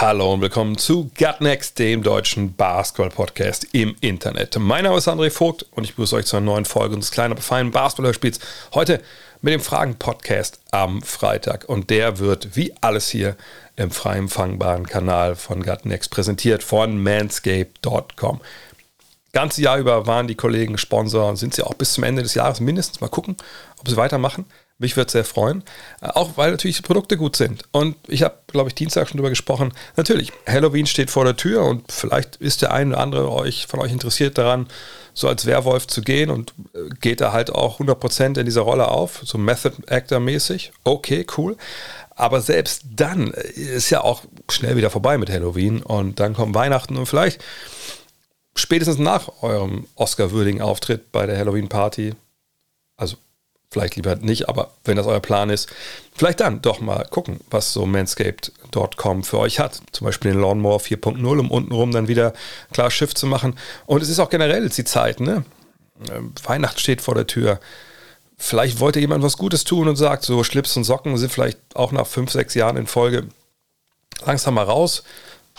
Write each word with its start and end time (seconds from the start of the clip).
Hallo 0.00 0.32
und 0.32 0.40
willkommen 0.40 0.78
zu 0.78 1.10
Gut 1.18 1.42
Next, 1.42 1.78
dem 1.78 2.02
deutschen 2.02 2.54
Basketball-Podcast 2.54 3.66
im 3.72 3.94
Internet. 4.00 4.58
Mein 4.58 4.84
Name 4.84 4.96
ist 4.96 5.08
André 5.08 5.30
Vogt 5.30 5.66
und 5.72 5.84
ich 5.84 5.90
begrüße 5.90 6.16
euch 6.16 6.24
zu 6.24 6.38
einer 6.38 6.46
neuen 6.46 6.64
Folge 6.64 6.94
unseres 6.94 7.10
kleinen, 7.10 7.32
aber 7.32 7.42
feinen 7.42 7.70
Basketball-Hörspiels. 7.70 8.40
Heute 8.72 9.02
mit 9.42 9.52
dem 9.52 9.60
Fragen-Podcast 9.60 10.58
am 10.70 11.02
Freitag. 11.02 11.68
Und 11.68 11.90
der 11.90 12.18
wird, 12.18 12.56
wie 12.56 12.72
alles 12.80 13.10
hier, 13.10 13.36
im 13.76 13.90
frei 13.90 14.16
empfangbaren 14.16 14.86
Kanal 14.86 15.36
von 15.36 15.62
Gut 15.62 15.84
Next 15.84 16.10
präsentiert 16.10 16.62
von 16.62 16.96
manscape.com. 17.02 18.40
Ganze 19.34 19.60
Jahr 19.60 19.76
über 19.76 20.06
waren 20.06 20.28
die 20.28 20.34
Kollegen 20.34 20.78
Sponsor 20.78 21.28
und 21.28 21.36
sind 21.36 21.52
sie 21.52 21.62
auch 21.62 21.74
bis 21.74 21.92
zum 21.92 22.04
Ende 22.04 22.22
des 22.22 22.32
Jahres 22.32 22.60
mindestens. 22.60 23.02
Mal 23.02 23.08
gucken, 23.08 23.36
ob 23.78 23.86
sie 23.86 23.98
weitermachen. 23.98 24.46
Mich 24.80 24.96
würde 24.96 25.12
sehr 25.12 25.24
freuen. 25.24 25.62
Äh, 26.00 26.08
Auch 26.08 26.36
weil 26.36 26.50
natürlich 26.50 26.78
die 26.78 26.82
Produkte 26.82 27.16
gut 27.16 27.36
sind. 27.36 27.62
Und 27.70 27.96
ich 28.08 28.22
habe, 28.22 28.38
glaube 28.48 28.70
ich, 28.70 28.74
Dienstag 28.74 29.08
schon 29.08 29.18
darüber 29.18 29.28
gesprochen. 29.28 29.72
Natürlich, 29.96 30.32
Halloween 30.46 30.86
steht 30.86 31.10
vor 31.10 31.24
der 31.24 31.36
Tür 31.36 31.64
und 31.64 31.92
vielleicht 31.92 32.36
ist 32.36 32.62
der 32.62 32.72
eine 32.72 32.94
oder 32.94 33.02
andere 33.02 33.30
euch, 33.30 33.66
von 33.66 33.78
euch 33.78 33.92
interessiert 33.92 34.38
daran, 34.38 34.66
so 35.12 35.28
als 35.28 35.44
Werwolf 35.44 35.86
zu 35.86 36.00
gehen 36.00 36.30
und 36.30 36.54
äh, 36.74 36.88
geht 37.00 37.20
da 37.20 37.32
halt 37.32 37.50
auch 37.50 37.78
100% 37.78 38.38
in 38.38 38.46
dieser 38.46 38.62
Rolle 38.62 38.88
auf, 38.88 39.20
so 39.22 39.36
Method 39.36 39.76
Actor 39.86 40.18
mäßig. 40.18 40.72
Okay, 40.82 41.26
cool. 41.36 41.56
Aber 42.16 42.40
selbst 42.40 42.84
dann 42.96 43.34
äh, 43.34 43.48
ist 43.50 43.90
ja 43.90 44.00
auch 44.00 44.24
schnell 44.50 44.76
wieder 44.76 44.88
vorbei 44.88 45.18
mit 45.18 45.28
Halloween 45.30 45.82
und 45.82 46.20
dann 46.20 46.32
kommt 46.32 46.54
Weihnachten 46.54 46.96
und 46.96 47.04
vielleicht 47.04 47.44
spätestens 48.56 48.98
nach 48.98 49.42
eurem 49.42 49.86
Oscar-würdigen 49.94 50.62
Auftritt 50.62 51.12
bei 51.12 51.26
der 51.26 51.36
Halloween-Party, 51.36 52.14
also 52.96 53.16
vielleicht 53.70 53.96
lieber 53.96 54.16
nicht, 54.16 54.48
aber 54.48 54.72
wenn 54.84 54.96
das 54.96 55.06
euer 55.06 55.20
Plan 55.20 55.48
ist, 55.50 55.68
vielleicht 56.14 56.40
dann 56.40 56.60
doch 56.60 56.80
mal 56.80 57.06
gucken, 57.08 57.40
was 57.50 57.72
so 57.72 57.86
manscaped.com 57.86 59.22
für 59.22 59.38
euch 59.38 59.60
hat. 59.60 59.80
Zum 59.92 60.06
Beispiel 60.06 60.32
den 60.32 60.40
Lawnmower 60.40 60.80
4.0, 60.80 61.38
um 61.38 61.50
untenrum 61.50 61.92
dann 61.92 62.08
wieder 62.08 62.32
klar 62.72 62.90
Schiff 62.90 63.14
zu 63.14 63.26
machen. 63.26 63.56
Und 63.86 64.02
es 64.02 64.08
ist 64.08 64.18
auch 64.18 64.30
generell 64.30 64.64
jetzt 64.64 64.78
die 64.78 64.84
Zeit, 64.84 65.20
ne? 65.20 65.44
Ähm, 66.10 66.32
Weihnachten 66.42 66.78
steht 66.78 67.00
vor 67.00 67.14
der 67.14 67.26
Tür. 67.26 67.60
Vielleicht 68.36 68.80
wollte 68.80 69.00
jemand 69.00 69.22
was 69.22 69.36
Gutes 69.36 69.64
tun 69.64 69.86
und 69.86 69.96
sagt, 69.96 70.24
so 70.24 70.42
Schlips 70.42 70.76
und 70.76 70.84
Socken 70.84 71.16
sind 71.18 71.30
vielleicht 71.30 71.58
auch 71.74 71.92
nach 71.92 72.06
fünf, 72.06 72.32
sechs 72.32 72.54
Jahren 72.54 72.76
in 72.76 72.86
Folge 72.86 73.28
langsam 74.24 74.54
mal 74.54 74.64
raus. 74.64 75.04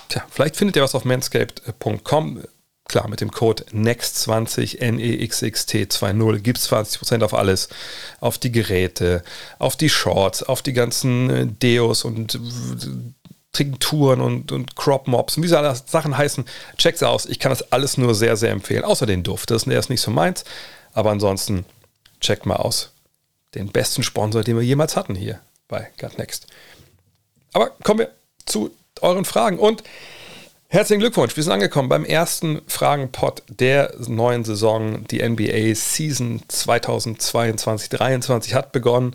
Tja, 0.09 0.25
vielleicht 0.29 0.57
findet 0.57 0.75
ihr 0.75 0.83
was 0.83 0.95
auf 0.95 1.05
manscaped.com. 1.05 2.41
Klar, 2.91 3.07
mit 3.07 3.21
dem 3.21 3.31
Code 3.31 3.63
NEXT20, 3.71 4.79
N-E-X-X-T-20 4.79 6.39
gibt 6.39 6.57
es 6.57 6.69
20% 6.69 7.23
auf 7.23 7.33
alles. 7.33 7.69
Auf 8.19 8.37
die 8.37 8.51
Geräte, 8.51 9.23
auf 9.59 9.77
die 9.77 9.87
Shorts, 9.87 10.43
auf 10.43 10.61
die 10.61 10.73
ganzen 10.73 11.29
äh, 11.29 11.47
Deos 11.47 12.03
und 12.03 12.35
äh, 12.35 12.39
Tinkturen 13.53 14.19
und, 14.19 14.51
und 14.51 14.75
Crop 14.75 15.07
Mops 15.07 15.37
und 15.37 15.43
wie 15.43 15.47
sie 15.47 15.57
alle 15.57 15.73
Sachen 15.73 16.17
heißen. 16.17 16.43
Checkt's 16.75 17.01
aus. 17.01 17.27
Ich 17.27 17.39
kann 17.39 17.51
das 17.51 17.71
alles 17.71 17.97
nur 17.97 18.13
sehr, 18.13 18.35
sehr 18.35 18.51
empfehlen. 18.51 18.83
Außer 18.83 19.05
den 19.05 19.23
Duft. 19.23 19.51
Das 19.51 19.61
ist, 19.61 19.69
der 19.69 19.79
ist 19.79 19.89
nicht 19.89 20.01
so 20.01 20.11
meins. 20.11 20.43
Aber 20.91 21.11
ansonsten 21.11 21.63
checkt 22.19 22.45
mal 22.45 22.57
aus. 22.57 22.91
Den 23.55 23.69
besten 23.69 24.03
Sponsor, 24.03 24.43
den 24.43 24.57
wir 24.57 24.63
jemals 24.63 24.97
hatten 24.97 25.15
hier 25.15 25.39
bei 25.69 25.89
Gut 25.97 26.17
Next. 26.17 26.47
Aber 27.53 27.69
kommen 27.85 27.99
wir 27.99 28.11
zu 28.45 28.69
euren 28.99 29.23
Fragen. 29.23 29.59
Und 29.59 29.81
Herzlichen 30.73 31.01
Glückwunsch, 31.01 31.35
wir 31.35 31.43
sind 31.43 31.51
angekommen 31.51 31.89
beim 31.89 32.05
ersten 32.05 32.61
Fragenpot 32.65 33.43
der 33.49 33.93
neuen 34.07 34.45
Saison. 34.45 35.05
Die 35.07 35.21
NBA 35.21 35.75
Season 35.75 36.41
2022-23 36.49 38.53
hat 38.53 38.71
begonnen. 38.71 39.13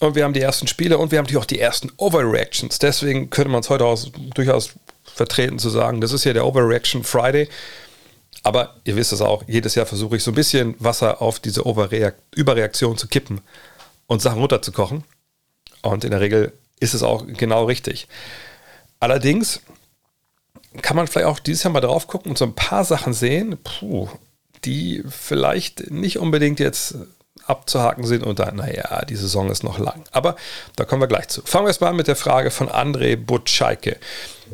Und 0.00 0.16
wir 0.16 0.24
haben 0.24 0.32
die 0.32 0.40
ersten 0.40 0.66
Spiele 0.66 0.98
und 0.98 1.12
wir 1.12 1.18
haben 1.18 1.26
natürlich 1.26 1.40
auch 1.40 1.46
die 1.46 1.60
ersten 1.60 1.92
Overreactions. 1.96 2.80
Deswegen 2.80 3.30
könnte 3.30 3.52
man 3.52 3.60
es 3.60 3.70
heute 3.70 3.84
aus, 3.84 4.10
durchaus 4.34 4.70
vertreten 5.04 5.60
zu 5.60 5.70
sagen, 5.70 6.00
das 6.00 6.10
ist 6.10 6.24
ja 6.24 6.32
der 6.32 6.44
Overreaction 6.44 7.04
Friday. 7.04 7.48
Aber 8.42 8.74
ihr 8.82 8.96
wisst 8.96 9.12
es 9.12 9.20
auch, 9.20 9.44
jedes 9.46 9.76
Jahr 9.76 9.86
versuche 9.86 10.16
ich 10.16 10.24
so 10.24 10.32
ein 10.32 10.34
bisschen 10.34 10.74
Wasser 10.80 11.22
auf 11.22 11.38
diese 11.38 11.62
Überreaktion 12.34 12.98
zu 12.98 13.06
kippen 13.06 13.42
und 14.08 14.22
Sachen 14.22 14.40
runterzukochen. 14.40 15.04
Und 15.82 16.02
in 16.02 16.10
der 16.10 16.20
Regel 16.20 16.52
ist 16.80 16.94
es 16.94 17.04
auch 17.04 17.24
genau 17.28 17.66
richtig. 17.66 18.08
Allerdings 18.98 19.60
kann 20.82 20.96
man 20.96 21.06
vielleicht 21.06 21.26
auch 21.26 21.38
dieses 21.38 21.62
Jahr 21.62 21.72
mal 21.72 21.80
drauf 21.80 22.06
gucken 22.06 22.30
und 22.30 22.38
so 22.38 22.44
ein 22.44 22.54
paar 22.54 22.84
Sachen 22.84 23.12
sehen, 23.12 23.56
puh, 23.62 24.08
die 24.64 25.02
vielleicht 25.08 25.90
nicht 25.90 26.18
unbedingt 26.18 26.60
jetzt 26.60 26.96
abzuhaken 27.46 28.06
sind 28.06 28.24
und 28.24 28.38
dann, 28.38 28.56
naja, 28.56 29.04
die 29.04 29.16
Saison 29.16 29.50
ist 29.50 29.64
noch 29.64 29.78
lang. 29.78 30.04
Aber 30.12 30.36
da 30.76 30.84
kommen 30.84 31.02
wir 31.02 31.08
gleich 31.08 31.28
zu. 31.28 31.42
Fangen 31.42 31.66
wir 31.66 31.68
erstmal 31.68 31.90
an 31.90 31.96
mit 31.96 32.08
der 32.08 32.16
Frage 32.16 32.50
von 32.50 32.68
André 32.68 33.16
Butscheike. 33.16 33.98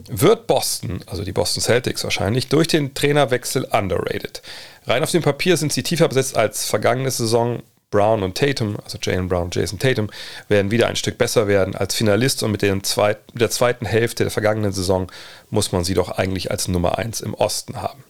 Wird 0.09 0.47
Boston, 0.47 1.00
also 1.06 1.25
die 1.25 1.32
Boston 1.32 1.62
Celtics 1.62 2.04
wahrscheinlich, 2.04 2.48
durch 2.48 2.69
den 2.69 2.94
Trainerwechsel 2.94 3.64
underrated? 3.64 4.42
Rein 4.86 5.03
auf 5.03 5.10
dem 5.10 5.22
Papier 5.22 5.56
sind 5.56 5.72
sie 5.72 5.82
tiefer 5.82 6.09
besetzt 6.09 6.36
als 6.36 6.64
vergangene 6.64 7.10
Saison. 7.10 7.62
Brown 7.90 8.22
und 8.22 8.36
Tatum, 8.36 8.76
also 8.82 8.98
Jalen 9.02 9.28
Brown, 9.28 9.50
Jason 9.52 9.78
Tatum, 9.78 10.10
werden 10.48 10.70
wieder 10.70 10.86
ein 10.86 10.96
Stück 10.96 11.18
besser 11.18 11.48
werden 11.48 11.74
als 11.74 11.94
Finalist 11.94 12.42
und 12.42 12.52
mit, 12.52 12.86
zweit, 12.86 13.18
mit 13.32 13.40
der 13.40 13.50
zweiten 13.50 13.84
Hälfte 13.84 14.24
der 14.24 14.30
vergangenen 14.30 14.72
Saison 14.72 15.10
muss 15.50 15.72
man 15.72 15.84
sie 15.84 15.94
doch 15.94 16.10
eigentlich 16.10 16.50
als 16.50 16.68
Nummer 16.68 16.98
1 16.98 17.20
im 17.20 17.34
Osten 17.34 17.82
haben. 17.82 18.04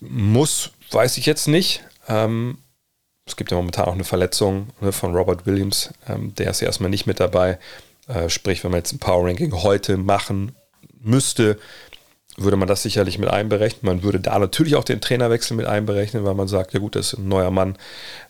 Muss, 0.00 0.72
weiß 0.90 1.18
ich 1.18 1.26
jetzt 1.26 1.48
nicht. 1.48 1.84
Ähm, 2.08 2.58
es 3.26 3.36
gibt 3.36 3.50
ja 3.50 3.56
momentan 3.56 3.86
auch 3.86 3.94
eine 3.94 4.04
Verletzung 4.04 4.68
ne, 4.80 4.92
von 4.92 5.14
Robert 5.14 5.46
Williams, 5.46 5.90
ähm, 6.08 6.34
der 6.36 6.50
ist 6.50 6.60
ja 6.60 6.68
erstmal 6.68 6.90
nicht 6.90 7.06
mit 7.06 7.20
dabei. 7.20 7.58
Äh, 8.08 8.28
sprich, 8.28 8.62
wenn 8.62 8.70
man 8.70 8.78
jetzt 8.78 8.92
ein 8.92 8.98
Power 8.98 9.26
Ranking 9.26 9.52
heute 9.52 9.96
machen 9.96 10.54
müsste, 11.00 11.58
würde 12.36 12.56
man 12.56 12.68
das 12.68 12.82
sicherlich 12.82 13.18
mit 13.18 13.30
einberechnen. 13.30 13.94
Man 13.94 14.02
würde 14.02 14.20
da 14.20 14.38
natürlich 14.38 14.76
auch 14.76 14.84
den 14.84 15.00
Trainerwechsel 15.00 15.56
mit 15.56 15.66
einberechnen, 15.66 16.24
weil 16.24 16.34
man 16.34 16.48
sagt, 16.48 16.74
ja 16.74 16.80
gut, 16.80 16.94
das 16.94 17.12
ist 17.12 17.18
ein 17.18 17.28
neuer 17.28 17.50
Mann, 17.50 17.76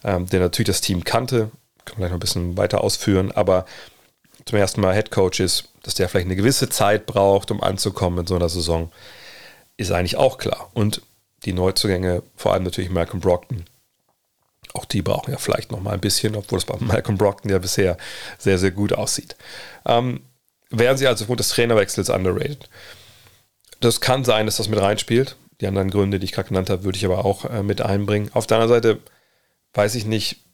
ähm, 0.04 0.26
der 0.26 0.40
natürlich 0.40 0.68
das 0.68 0.80
Team 0.80 1.04
kannte. 1.04 1.50
Kann 1.84 1.94
man 1.94 1.98
gleich 1.98 2.10
noch 2.10 2.16
ein 2.16 2.20
bisschen 2.20 2.56
weiter 2.56 2.82
ausführen, 2.82 3.32
aber 3.32 3.66
zum 4.44 4.58
ersten 4.58 4.80
Mal 4.80 4.94
Head 4.94 5.10
Coach 5.10 5.40
ist, 5.40 5.68
dass 5.82 5.94
der 5.94 6.08
vielleicht 6.08 6.26
eine 6.26 6.36
gewisse 6.36 6.68
Zeit 6.68 7.06
braucht, 7.06 7.50
um 7.50 7.62
anzukommen 7.62 8.20
in 8.20 8.26
so 8.26 8.36
einer 8.36 8.48
Saison, 8.48 8.90
ist 9.76 9.90
eigentlich 9.90 10.16
auch 10.16 10.38
klar. 10.38 10.70
Und 10.72 11.02
die 11.44 11.52
Neuzugänge, 11.52 12.22
vor 12.36 12.52
allem 12.52 12.62
natürlich 12.62 12.90
Malcolm 12.90 13.20
Brockton, 13.20 13.64
auch 14.72 14.84
die 14.84 15.02
brauchen 15.02 15.30
ja 15.32 15.38
vielleicht 15.38 15.72
noch 15.72 15.80
mal 15.80 15.94
ein 15.94 16.00
bisschen, 16.00 16.36
obwohl 16.36 16.58
es 16.58 16.64
bei 16.64 16.76
Malcolm 16.78 17.18
Brockton 17.18 17.50
ja 17.50 17.58
bisher 17.58 17.96
sehr, 18.38 18.58
sehr 18.58 18.70
gut 18.70 18.92
aussieht. 18.92 19.36
Ähm, 19.84 20.20
wären 20.70 20.96
sie 20.96 21.06
also 21.06 21.24
aufgrund 21.24 21.40
des 21.40 21.48
Trainerwechsels 21.50 22.10
underrated? 22.10 22.68
Das 23.80 24.00
kann 24.00 24.24
sein, 24.24 24.46
dass 24.46 24.56
das 24.56 24.68
mit 24.68 24.80
reinspielt. 24.80 25.36
Die 25.60 25.66
anderen 25.66 25.90
Gründe, 25.90 26.18
die 26.18 26.24
ich 26.24 26.32
gerade 26.32 26.48
genannt 26.48 26.70
habe, 26.70 26.84
würde 26.84 26.96
ich 26.96 27.04
aber 27.04 27.24
auch 27.24 27.44
äh, 27.46 27.62
mit 27.62 27.80
einbringen. 27.80 28.30
Auf 28.34 28.46
der 28.46 28.58
anderen 28.58 28.82
Seite 28.82 29.00
weiß 29.74 29.94
ich 29.94 30.06
nicht, 30.06 30.44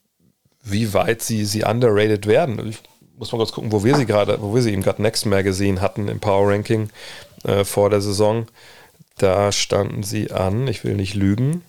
wie 0.62 0.94
weit 0.94 1.22
sie, 1.22 1.44
sie 1.44 1.64
underrated 1.64 2.26
werden. 2.26 2.68
Ich 2.68 2.78
muss 3.16 3.32
mal 3.32 3.38
kurz 3.38 3.52
gucken, 3.52 3.72
wo 3.72 3.84
wir 3.84 3.96
sie 3.96 4.06
gerade, 4.06 4.40
wo 4.40 4.54
wir 4.54 4.62
sie 4.62 4.72
im 4.72 4.82
gerade 4.82 5.02
Next 5.02 5.26
Magazine 5.26 5.80
hatten 5.80 6.08
im 6.08 6.20
Power 6.20 6.50
Ranking 6.50 6.90
äh, 7.44 7.64
vor 7.64 7.90
der 7.90 8.00
Saison. 8.00 8.46
Da 9.18 9.52
standen 9.52 10.02
sie 10.02 10.30
an, 10.30 10.66
ich 10.68 10.84
will 10.84 10.94
nicht 10.94 11.14
lügen, 11.14 11.62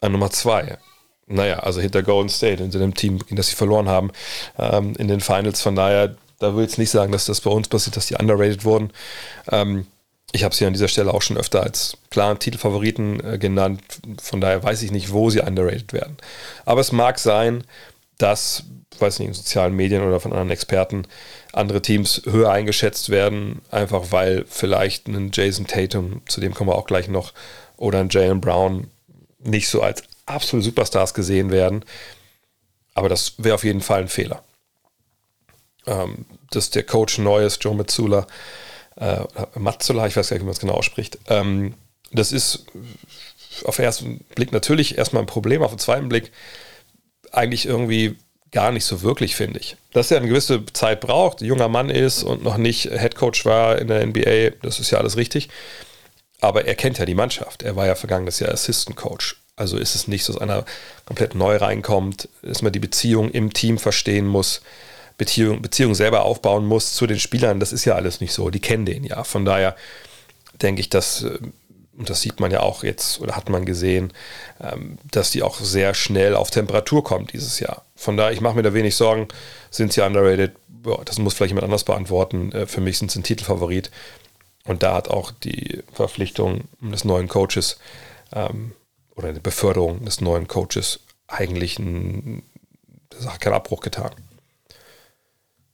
an 0.00 0.12
Nummer 0.12 0.30
zwei. 0.30 0.78
Naja, 1.26 1.60
also 1.60 1.80
hinter 1.80 2.02
Golden 2.02 2.28
State, 2.28 2.62
hinter 2.62 2.78
dem 2.78 2.94
Team, 2.94 3.18
gegen 3.18 3.36
das 3.36 3.48
sie 3.48 3.54
verloren 3.54 3.88
haben 3.88 4.10
ähm, 4.58 4.94
in 4.98 5.08
den 5.08 5.20
Finals. 5.20 5.62
Von 5.62 5.76
daher, 5.76 6.16
da 6.38 6.54
will 6.54 6.64
ich 6.64 6.70
jetzt 6.70 6.78
nicht 6.78 6.90
sagen, 6.90 7.12
dass 7.12 7.26
das 7.26 7.40
bei 7.40 7.50
uns 7.50 7.68
passiert, 7.68 7.96
dass 7.96 8.06
die 8.06 8.16
underrated 8.16 8.64
wurden. 8.64 8.90
Ähm, 9.50 9.86
ich 10.32 10.44
habe 10.44 10.54
sie 10.54 10.64
an 10.64 10.72
dieser 10.72 10.88
Stelle 10.88 11.12
auch 11.12 11.22
schon 11.22 11.36
öfter 11.36 11.62
als 11.62 11.98
klaren 12.10 12.38
Titelfavoriten 12.38 13.22
äh, 13.24 13.38
genannt. 13.38 13.82
Von 14.20 14.40
daher 14.40 14.62
weiß 14.62 14.82
ich 14.82 14.90
nicht, 14.90 15.12
wo 15.12 15.28
sie 15.28 15.40
underrated 15.40 15.92
werden. 15.92 16.16
Aber 16.64 16.80
es 16.80 16.90
mag 16.90 17.18
sein, 17.18 17.64
dass, 18.16 18.64
weiß 18.98 19.18
nicht, 19.18 19.28
in 19.28 19.34
sozialen 19.34 19.76
Medien 19.76 20.02
oder 20.02 20.20
von 20.20 20.32
anderen 20.32 20.50
Experten 20.50 21.06
andere 21.52 21.82
Teams 21.82 22.22
höher 22.24 22.50
eingeschätzt 22.50 23.10
werden, 23.10 23.60
einfach 23.70 24.10
weil 24.10 24.46
vielleicht 24.48 25.06
ein 25.06 25.30
Jason 25.34 25.66
Tatum, 25.66 26.22
zu 26.26 26.40
dem 26.40 26.54
kommen 26.54 26.70
wir 26.70 26.76
auch 26.76 26.86
gleich 26.86 27.08
noch, 27.08 27.34
oder 27.76 28.00
ein 28.00 28.08
Jalen 28.08 28.40
Brown 28.40 28.88
nicht 29.38 29.68
so 29.68 29.82
als 29.82 30.02
absolute 30.24 30.64
Superstars 30.64 31.12
gesehen 31.12 31.50
werden. 31.50 31.84
Aber 32.94 33.10
das 33.10 33.34
wäre 33.36 33.54
auf 33.54 33.64
jeden 33.64 33.82
Fall 33.82 34.02
ein 34.02 34.08
Fehler. 34.08 34.42
Ähm, 35.86 36.24
dass 36.50 36.70
der 36.70 36.84
Coach 36.84 37.18
neu 37.18 37.44
ist, 37.44 37.62
Joe 37.62 37.74
Mazzula, 37.74 38.26
äh, 38.96 39.24
Mazzula, 39.58 40.06
ich 40.06 40.16
weiß 40.16 40.28
gar 40.28 40.36
nicht, 40.36 40.42
wie 40.42 40.46
man 40.46 40.52
es 40.52 40.60
genau 40.60 40.74
ausspricht. 40.74 41.18
Ähm, 41.28 41.74
das 42.12 42.32
ist 42.32 42.66
auf 43.64 43.76
den 43.76 43.84
ersten 43.84 44.18
Blick 44.34 44.52
natürlich 44.52 44.98
erstmal 44.98 45.22
ein 45.22 45.26
Problem, 45.26 45.62
auf 45.62 45.72
den 45.72 45.78
zweiten 45.78 46.08
Blick 46.08 46.32
eigentlich 47.30 47.66
irgendwie 47.66 48.16
gar 48.50 48.70
nicht 48.70 48.84
so 48.84 49.02
wirklich, 49.02 49.34
finde 49.34 49.60
ich. 49.60 49.76
Dass 49.92 50.10
er 50.10 50.18
eine 50.18 50.28
gewisse 50.28 50.64
Zeit 50.72 51.00
braucht, 51.00 51.40
junger 51.40 51.68
Mann 51.68 51.88
ist 51.88 52.22
und 52.22 52.44
noch 52.44 52.58
nicht 52.58 52.84
Headcoach 52.84 53.44
war 53.44 53.78
in 53.78 53.88
der 53.88 54.06
NBA, 54.06 54.56
das 54.62 54.78
ist 54.78 54.90
ja 54.90 54.98
alles 54.98 55.16
richtig. 55.16 55.48
Aber 56.40 56.66
er 56.66 56.74
kennt 56.74 56.98
ja 56.98 57.06
die 57.06 57.14
Mannschaft. 57.14 57.62
Er 57.62 57.76
war 57.76 57.86
ja 57.86 57.94
vergangenes 57.94 58.40
Jahr 58.40 58.52
Assistant 58.52 58.96
Coach. 58.96 59.36
Also 59.56 59.78
ist 59.78 59.94
es 59.94 60.08
nicht 60.08 60.24
so, 60.24 60.32
dass 60.32 60.42
einer 60.42 60.64
komplett 61.06 61.34
neu 61.34 61.56
reinkommt, 61.56 62.28
dass 62.42 62.62
man 62.62 62.72
die 62.72 62.78
Beziehung 62.78 63.30
im 63.30 63.52
Team 63.52 63.78
verstehen 63.78 64.26
muss, 64.26 64.60
Beziehung, 65.22 65.62
Beziehung 65.62 65.94
selber 65.94 66.24
aufbauen 66.24 66.66
muss 66.66 66.94
zu 66.94 67.06
den 67.06 67.20
Spielern. 67.20 67.60
Das 67.60 67.72
ist 67.72 67.84
ja 67.84 67.94
alles 67.94 68.20
nicht 68.20 68.32
so. 68.32 68.50
Die 68.50 68.58
kennen 68.58 68.86
den 68.86 69.04
ja. 69.04 69.22
Von 69.22 69.44
daher 69.44 69.76
denke 70.60 70.80
ich, 70.80 70.90
dass 70.90 71.22
äh, 71.22 71.38
und 71.96 72.10
das 72.10 72.22
sieht 72.22 72.40
man 72.40 72.50
ja 72.50 72.60
auch 72.60 72.82
jetzt 72.82 73.20
oder 73.20 73.36
hat 73.36 73.48
man 73.48 73.64
gesehen, 73.64 74.12
ähm, 74.60 74.98
dass 75.10 75.30
die 75.30 75.42
auch 75.44 75.60
sehr 75.60 75.94
schnell 75.94 76.34
auf 76.34 76.50
Temperatur 76.50 77.04
kommt 77.04 77.34
dieses 77.34 77.60
Jahr. 77.60 77.84
Von 77.94 78.16
daher, 78.16 78.32
ich 78.32 78.40
mache 78.40 78.56
mir 78.56 78.62
da 78.62 78.74
wenig 78.74 78.96
Sorgen. 78.96 79.28
Sind 79.70 79.92
sie 79.92 80.04
underrated? 80.04 80.52
das 81.04 81.18
muss 81.18 81.34
vielleicht 81.34 81.50
jemand 81.50 81.66
anders 81.66 81.84
beantworten. 81.84 82.50
Äh, 82.50 82.66
für 82.66 82.80
mich 82.80 82.98
sind 82.98 83.12
sie 83.12 83.20
ein 83.20 83.22
Titelfavorit. 83.22 83.92
Und 84.64 84.82
da 84.82 84.94
hat 84.94 85.08
auch 85.08 85.30
die 85.30 85.82
Verpflichtung 85.92 86.62
des 86.80 87.04
neuen 87.04 87.28
Coaches 87.28 87.78
ähm, 88.32 88.72
oder 89.14 89.28
eine 89.28 89.40
Beförderung 89.40 90.04
des 90.04 90.20
neuen 90.20 90.48
Coaches 90.48 91.00
eigentlich 91.28 91.78
ein, 91.78 92.42
das 93.10 93.26
hat 93.26 93.40
keinen 93.40 93.54
Abbruch 93.54 93.80
getan. 93.80 94.10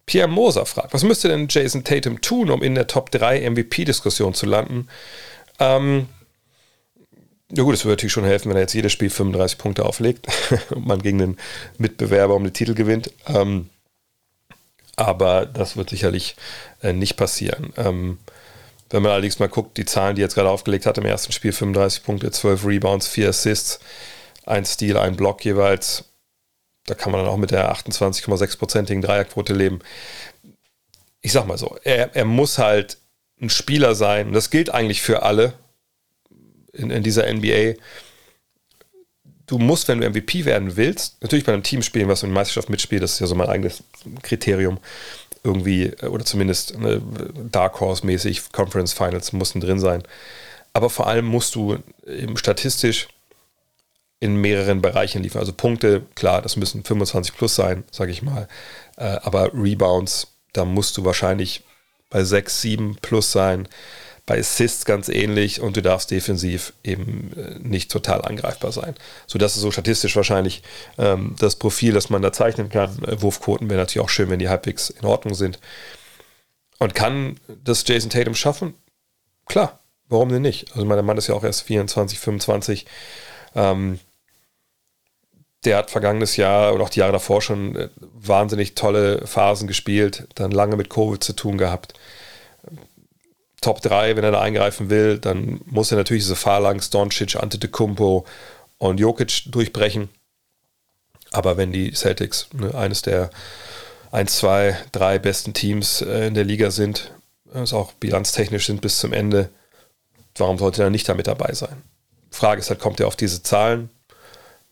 Pierre 0.08 0.26
Moser 0.26 0.64
fragt, 0.64 0.94
was 0.94 1.04
müsste 1.04 1.28
denn 1.28 1.48
Jason 1.50 1.84
Tatum 1.84 2.22
tun, 2.22 2.50
um 2.50 2.62
in 2.62 2.74
der 2.74 2.86
Top 2.86 3.10
3 3.10 3.48
MVP-Diskussion 3.50 4.32
zu 4.32 4.46
landen? 4.46 4.88
Ähm, 5.60 6.08
ja 7.52 7.62
gut, 7.62 7.74
es 7.74 7.84
würde 7.84 7.92
natürlich 7.92 8.14
schon 8.14 8.24
helfen, 8.24 8.48
wenn 8.48 8.56
er 8.56 8.62
jetzt 8.62 8.72
jedes 8.72 8.90
Spiel 8.90 9.10
35 9.10 9.58
Punkte 9.58 9.84
auflegt 9.84 10.26
und 10.70 10.86
man 10.86 11.02
gegen 11.02 11.18
den 11.18 11.36
Mitbewerber 11.76 12.34
um 12.34 12.42
den 12.42 12.54
Titel 12.54 12.74
gewinnt. 12.74 13.12
Ähm, 13.26 13.68
aber 14.96 15.44
das 15.44 15.76
wird 15.76 15.90
sicherlich 15.90 16.36
äh, 16.82 16.94
nicht 16.94 17.16
passieren. 17.16 17.74
Ähm, 17.76 18.16
wenn 18.88 19.02
man 19.02 19.12
allerdings 19.12 19.38
mal 19.38 19.50
guckt, 19.50 19.76
die 19.76 19.84
Zahlen, 19.84 20.16
die 20.16 20.22
er 20.22 20.24
jetzt 20.24 20.36
gerade 20.36 20.48
aufgelegt 20.48 20.86
hat, 20.86 20.96
im 20.96 21.04
ersten 21.04 21.32
Spiel 21.32 21.52
35 21.52 22.02
Punkte, 22.02 22.30
12 22.30 22.64
Rebounds, 22.64 23.08
4 23.08 23.28
Assists, 23.28 23.78
ein 24.46 24.64
Steal, 24.64 24.96
ein 24.96 25.16
Block 25.16 25.44
jeweils, 25.44 26.04
da 26.88 26.94
kann 26.94 27.12
man 27.12 27.22
dann 27.22 27.30
auch 27.30 27.36
mit 27.36 27.50
der 27.50 27.72
28,6-prozentigen 27.72 29.02
Dreierquote 29.02 29.54
leben. 29.54 29.80
Ich 31.20 31.32
sag 31.32 31.46
mal 31.46 31.58
so, 31.58 31.76
er, 31.84 32.14
er 32.14 32.24
muss 32.24 32.58
halt 32.58 32.98
ein 33.40 33.50
Spieler 33.50 33.94
sein, 33.94 34.28
und 34.28 34.32
das 34.32 34.50
gilt 34.50 34.70
eigentlich 34.70 35.02
für 35.02 35.22
alle 35.22 35.54
in, 36.72 36.90
in 36.90 37.02
dieser 37.02 37.32
NBA. 37.32 37.74
Du 39.46 39.58
musst, 39.58 39.88
wenn 39.88 40.00
du 40.00 40.08
MVP 40.08 40.44
werden 40.44 40.76
willst, 40.76 41.22
natürlich 41.22 41.44
bei 41.44 41.52
einem 41.52 41.62
Team 41.62 41.82
spielen, 41.82 42.08
was 42.08 42.22
in 42.22 42.30
der 42.30 42.34
Meisterschaft 42.34 42.68
mitspielt, 42.68 43.02
das 43.02 43.14
ist 43.14 43.20
ja 43.20 43.26
so 43.26 43.34
mein 43.34 43.48
eigenes 43.48 43.82
Kriterium 44.22 44.78
irgendwie, 45.42 45.84
äh, 45.84 46.06
oder 46.06 46.24
zumindest 46.24 46.74
eine 46.74 47.00
Dark 47.50 47.80
Horse-mäßig, 47.80 48.52
Conference 48.52 48.92
Finals 48.92 49.32
mussten 49.32 49.60
drin 49.60 49.78
sein. 49.78 50.02
Aber 50.72 50.90
vor 50.90 51.06
allem 51.06 51.24
musst 51.24 51.54
du 51.54 51.78
eben 52.06 52.36
statistisch 52.36 53.08
in 54.20 54.36
mehreren 54.36 54.82
Bereichen 54.82 55.22
liefern. 55.22 55.40
Also 55.40 55.52
Punkte, 55.52 56.02
klar, 56.14 56.42
das 56.42 56.56
müssen 56.56 56.82
25 56.82 57.36
plus 57.36 57.54
sein, 57.54 57.84
sage 57.90 58.10
ich 58.10 58.22
mal. 58.22 58.48
Äh, 58.96 59.18
aber 59.22 59.52
Rebounds, 59.54 60.28
da 60.52 60.64
musst 60.64 60.96
du 60.96 61.04
wahrscheinlich 61.04 61.62
bei 62.10 62.24
6, 62.24 62.60
7 62.60 62.96
plus 63.00 63.30
sein. 63.32 63.68
Bei 64.26 64.38
Assists 64.38 64.84
ganz 64.84 65.08
ähnlich 65.08 65.62
und 65.62 65.76
du 65.76 65.82
darfst 65.82 66.10
defensiv 66.10 66.74
eben 66.84 67.32
äh, 67.34 67.58
nicht 67.60 67.90
total 67.90 68.22
angreifbar 68.22 68.72
sein. 68.72 68.94
So, 69.26 69.38
das 69.38 69.56
ist 69.56 69.62
so 69.62 69.70
statistisch 69.70 70.16
wahrscheinlich 70.16 70.62
ähm, 70.98 71.34
das 71.38 71.56
Profil, 71.56 71.94
das 71.94 72.10
man 72.10 72.20
da 72.20 72.30
zeichnen 72.32 72.68
kann. 72.68 73.02
Äh, 73.04 73.22
Wurfquoten 73.22 73.70
wäre 73.70 73.80
natürlich 73.80 74.04
auch 74.04 74.10
schön, 74.10 74.28
wenn 74.28 74.38
die 74.38 74.50
halbwegs 74.50 74.90
in 74.90 75.06
Ordnung 75.06 75.34
sind. 75.34 75.60
Und 76.78 76.94
kann 76.94 77.40
das 77.64 77.84
Jason 77.86 78.10
Tatum 78.10 78.34
schaffen? 78.34 78.74
Klar, 79.46 79.78
warum 80.08 80.28
denn 80.28 80.42
nicht? 80.42 80.72
Also, 80.74 80.84
mein 80.84 81.02
Mann 81.04 81.16
ist 81.16 81.28
ja 81.28 81.34
auch 81.34 81.44
erst 81.44 81.62
24, 81.62 82.18
25. 82.18 82.86
Ähm, 83.54 83.98
der 85.64 85.76
hat 85.76 85.90
vergangenes 85.90 86.36
Jahr 86.36 86.72
und 86.72 86.80
auch 86.80 86.88
die 86.88 87.00
Jahre 87.00 87.12
davor 87.12 87.42
schon 87.42 87.76
äh, 87.76 87.88
wahnsinnig 87.98 88.74
tolle 88.74 89.26
Phasen 89.26 89.66
gespielt, 89.66 90.28
dann 90.34 90.50
lange 90.50 90.76
mit 90.76 90.90
Covid 90.90 91.22
zu 91.22 91.32
tun 91.32 91.58
gehabt. 91.58 91.94
Top 93.60 93.82
3, 93.82 94.16
wenn 94.16 94.24
er 94.24 94.30
da 94.30 94.40
eingreifen 94.40 94.88
will, 94.88 95.18
dann 95.18 95.60
muss 95.66 95.90
er 95.90 95.98
natürlich 95.98 96.22
diese 96.22 96.36
Phalanx, 96.36 96.90
Doncic, 96.90 97.36
Antetokounmpo 97.36 98.24
und 98.78 99.00
Jokic 99.00 99.50
durchbrechen. 99.50 100.08
Aber 101.32 101.56
wenn 101.56 101.72
die 101.72 101.92
Celtics 101.92 102.48
ne, 102.52 102.74
eines 102.74 103.02
der 103.02 103.30
1, 104.12 104.36
2, 104.36 104.76
3 104.92 105.18
besten 105.18 105.54
Teams 105.54 106.02
äh, 106.02 106.28
in 106.28 106.34
der 106.34 106.44
Liga 106.44 106.70
sind, 106.70 107.12
also 107.52 107.78
auch 107.78 107.92
bilanztechnisch 107.94 108.66
sind 108.66 108.80
bis 108.80 108.98
zum 108.98 109.12
Ende, 109.12 109.50
warum 110.36 110.58
sollte 110.58 110.82
er 110.82 110.90
nicht 110.90 111.08
da 111.08 111.14
mit 111.14 111.26
dabei 111.26 111.52
sein? 111.52 111.82
Frage 112.30 112.60
ist 112.60 112.70
halt, 112.70 112.78
kommt 112.78 113.00
er 113.00 113.08
auf 113.08 113.16
diese 113.16 113.42
Zahlen? 113.42 113.90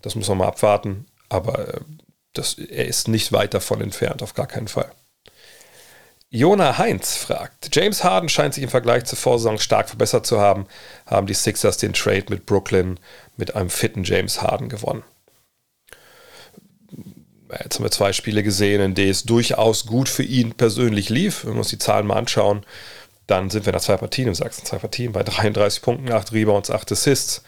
Das 0.02 0.14
muss 0.14 0.28
man 0.28 0.38
mal 0.38 0.48
abwarten. 0.48 1.06
Aber 1.28 1.74
äh, 1.74 1.80
das, 2.32 2.54
er 2.54 2.86
ist 2.86 3.08
nicht 3.08 3.32
weit 3.32 3.54
davon 3.54 3.80
entfernt, 3.80 4.22
auf 4.22 4.34
gar 4.34 4.46
keinen 4.46 4.68
Fall. 4.68 4.90
Jona 6.28 6.76
Heinz 6.78 7.16
fragt: 7.16 7.74
James 7.74 8.04
Harden 8.04 8.28
scheint 8.28 8.54
sich 8.54 8.64
im 8.64 8.68
Vergleich 8.68 9.04
zur 9.04 9.18
Vorsaison 9.18 9.58
stark 9.58 9.88
verbessert 9.88 10.26
zu 10.26 10.40
haben. 10.40 10.66
Haben 11.06 11.26
die 11.26 11.34
Sixers 11.34 11.78
den 11.78 11.92
Trade 11.92 12.26
mit 12.28 12.46
Brooklyn 12.46 12.98
mit 13.36 13.54
einem 13.54 13.70
fitten 13.70 14.04
James 14.04 14.42
Harden 14.42 14.68
gewonnen? 14.68 15.04
Jetzt 17.50 17.76
haben 17.76 17.84
wir 17.84 17.90
zwei 17.92 18.12
Spiele 18.12 18.42
gesehen, 18.42 18.80
in 18.80 18.94
denen 18.94 19.10
es 19.10 19.22
durchaus 19.22 19.86
gut 19.86 20.08
für 20.08 20.24
ihn 20.24 20.54
persönlich 20.54 21.10
lief. 21.10 21.44
Wenn 21.44 21.52
wir 21.52 21.58
uns 21.58 21.68
die 21.68 21.78
Zahlen 21.78 22.06
mal 22.06 22.16
anschauen, 22.16 22.66
dann 23.28 23.50
sind 23.50 23.66
wir 23.66 23.72
nach 23.72 23.80
zwei 23.80 23.96
Partien, 23.96 24.26
du 24.26 24.34
sagst 24.34 24.66
zwei 24.66 24.78
Partien, 24.78 25.12
bei 25.12 25.22
33 25.22 25.82
Punkten, 25.82 26.12
8 26.12 26.32
Rebounds, 26.32 26.70
8 26.70 26.92
Assists 26.92 27.42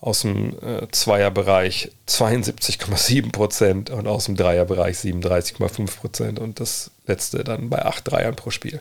aus 0.00 0.20
dem 0.20 0.58
äh, 0.62 0.86
Zweierbereich 0.90 1.90
72,7 2.06 3.32
Prozent 3.32 3.90
und 3.90 4.06
aus 4.06 4.26
dem 4.26 4.36
Dreierbereich 4.36 4.96
37,5 4.96 5.96
Prozent 5.96 6.38
und 6.38 6.60
das 6.60 6.90
letzte 7.06 7.44
dann 7.44 7.70
bei 7.70 7.84
8 7.84 8.10
Dreiern 8.10 8.36
pro 8.36 8.50
Spiel. 8.50 8.80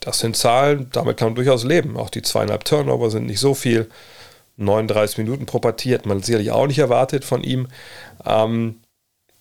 Das 0.00 0.18
sind 0.18 0.36
Zahlen, 0.36 0.88
damit 0.92 1.16
kann 1.16 1.28
man 1.28 1.34
durchaus 1.36 1.64
leben. 1.64 1.96
Auch 1.96 2.10
die 2.10 2.22
zweieinhalb 2.22 2.64
Turnover 2.64 3.10
sind 3.10 3.26
nicht 3.26 3.40
so 3.40 3.54
viel. 3.54 3.88
39 4.56 5.18
Minuten 5.18 5.46
pro 5.46 5.58
Partie 5.58 5.94
hat 5.94 6.06
man 6.06 6.22
sicherlich 6.22 6.50
auch 6.50 6.66
nicht 6.66 6.78
erwartet 6.78 7.24
von 7.24 7.42
ihm. 7.42 7.68
Ähm, 8.24 8.80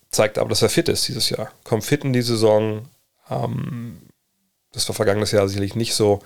zeigt 0.10 0.38
aber, 0.38 0.50
dass 0.50 0.62
er 0.62 0.70
fit 0.70 0.90
ist 0.90 1.08
dieses 1.08 1.30
Jahr. 1.30 1.52
Kommt 1.64 1.86
fit 1.86 2.04
in 2.04 2.14
die 2.14 2.22
Saison. 2.22 2.88
Ähm, 3.30 4.02
das 4.72 4.88
war 4.90 4.96
vergangenes 4.96 5.32
Jahr 5.32 5.48
sicherlich 5.48 5.76
nicht 5.76 5.96
so. 5.96 6.22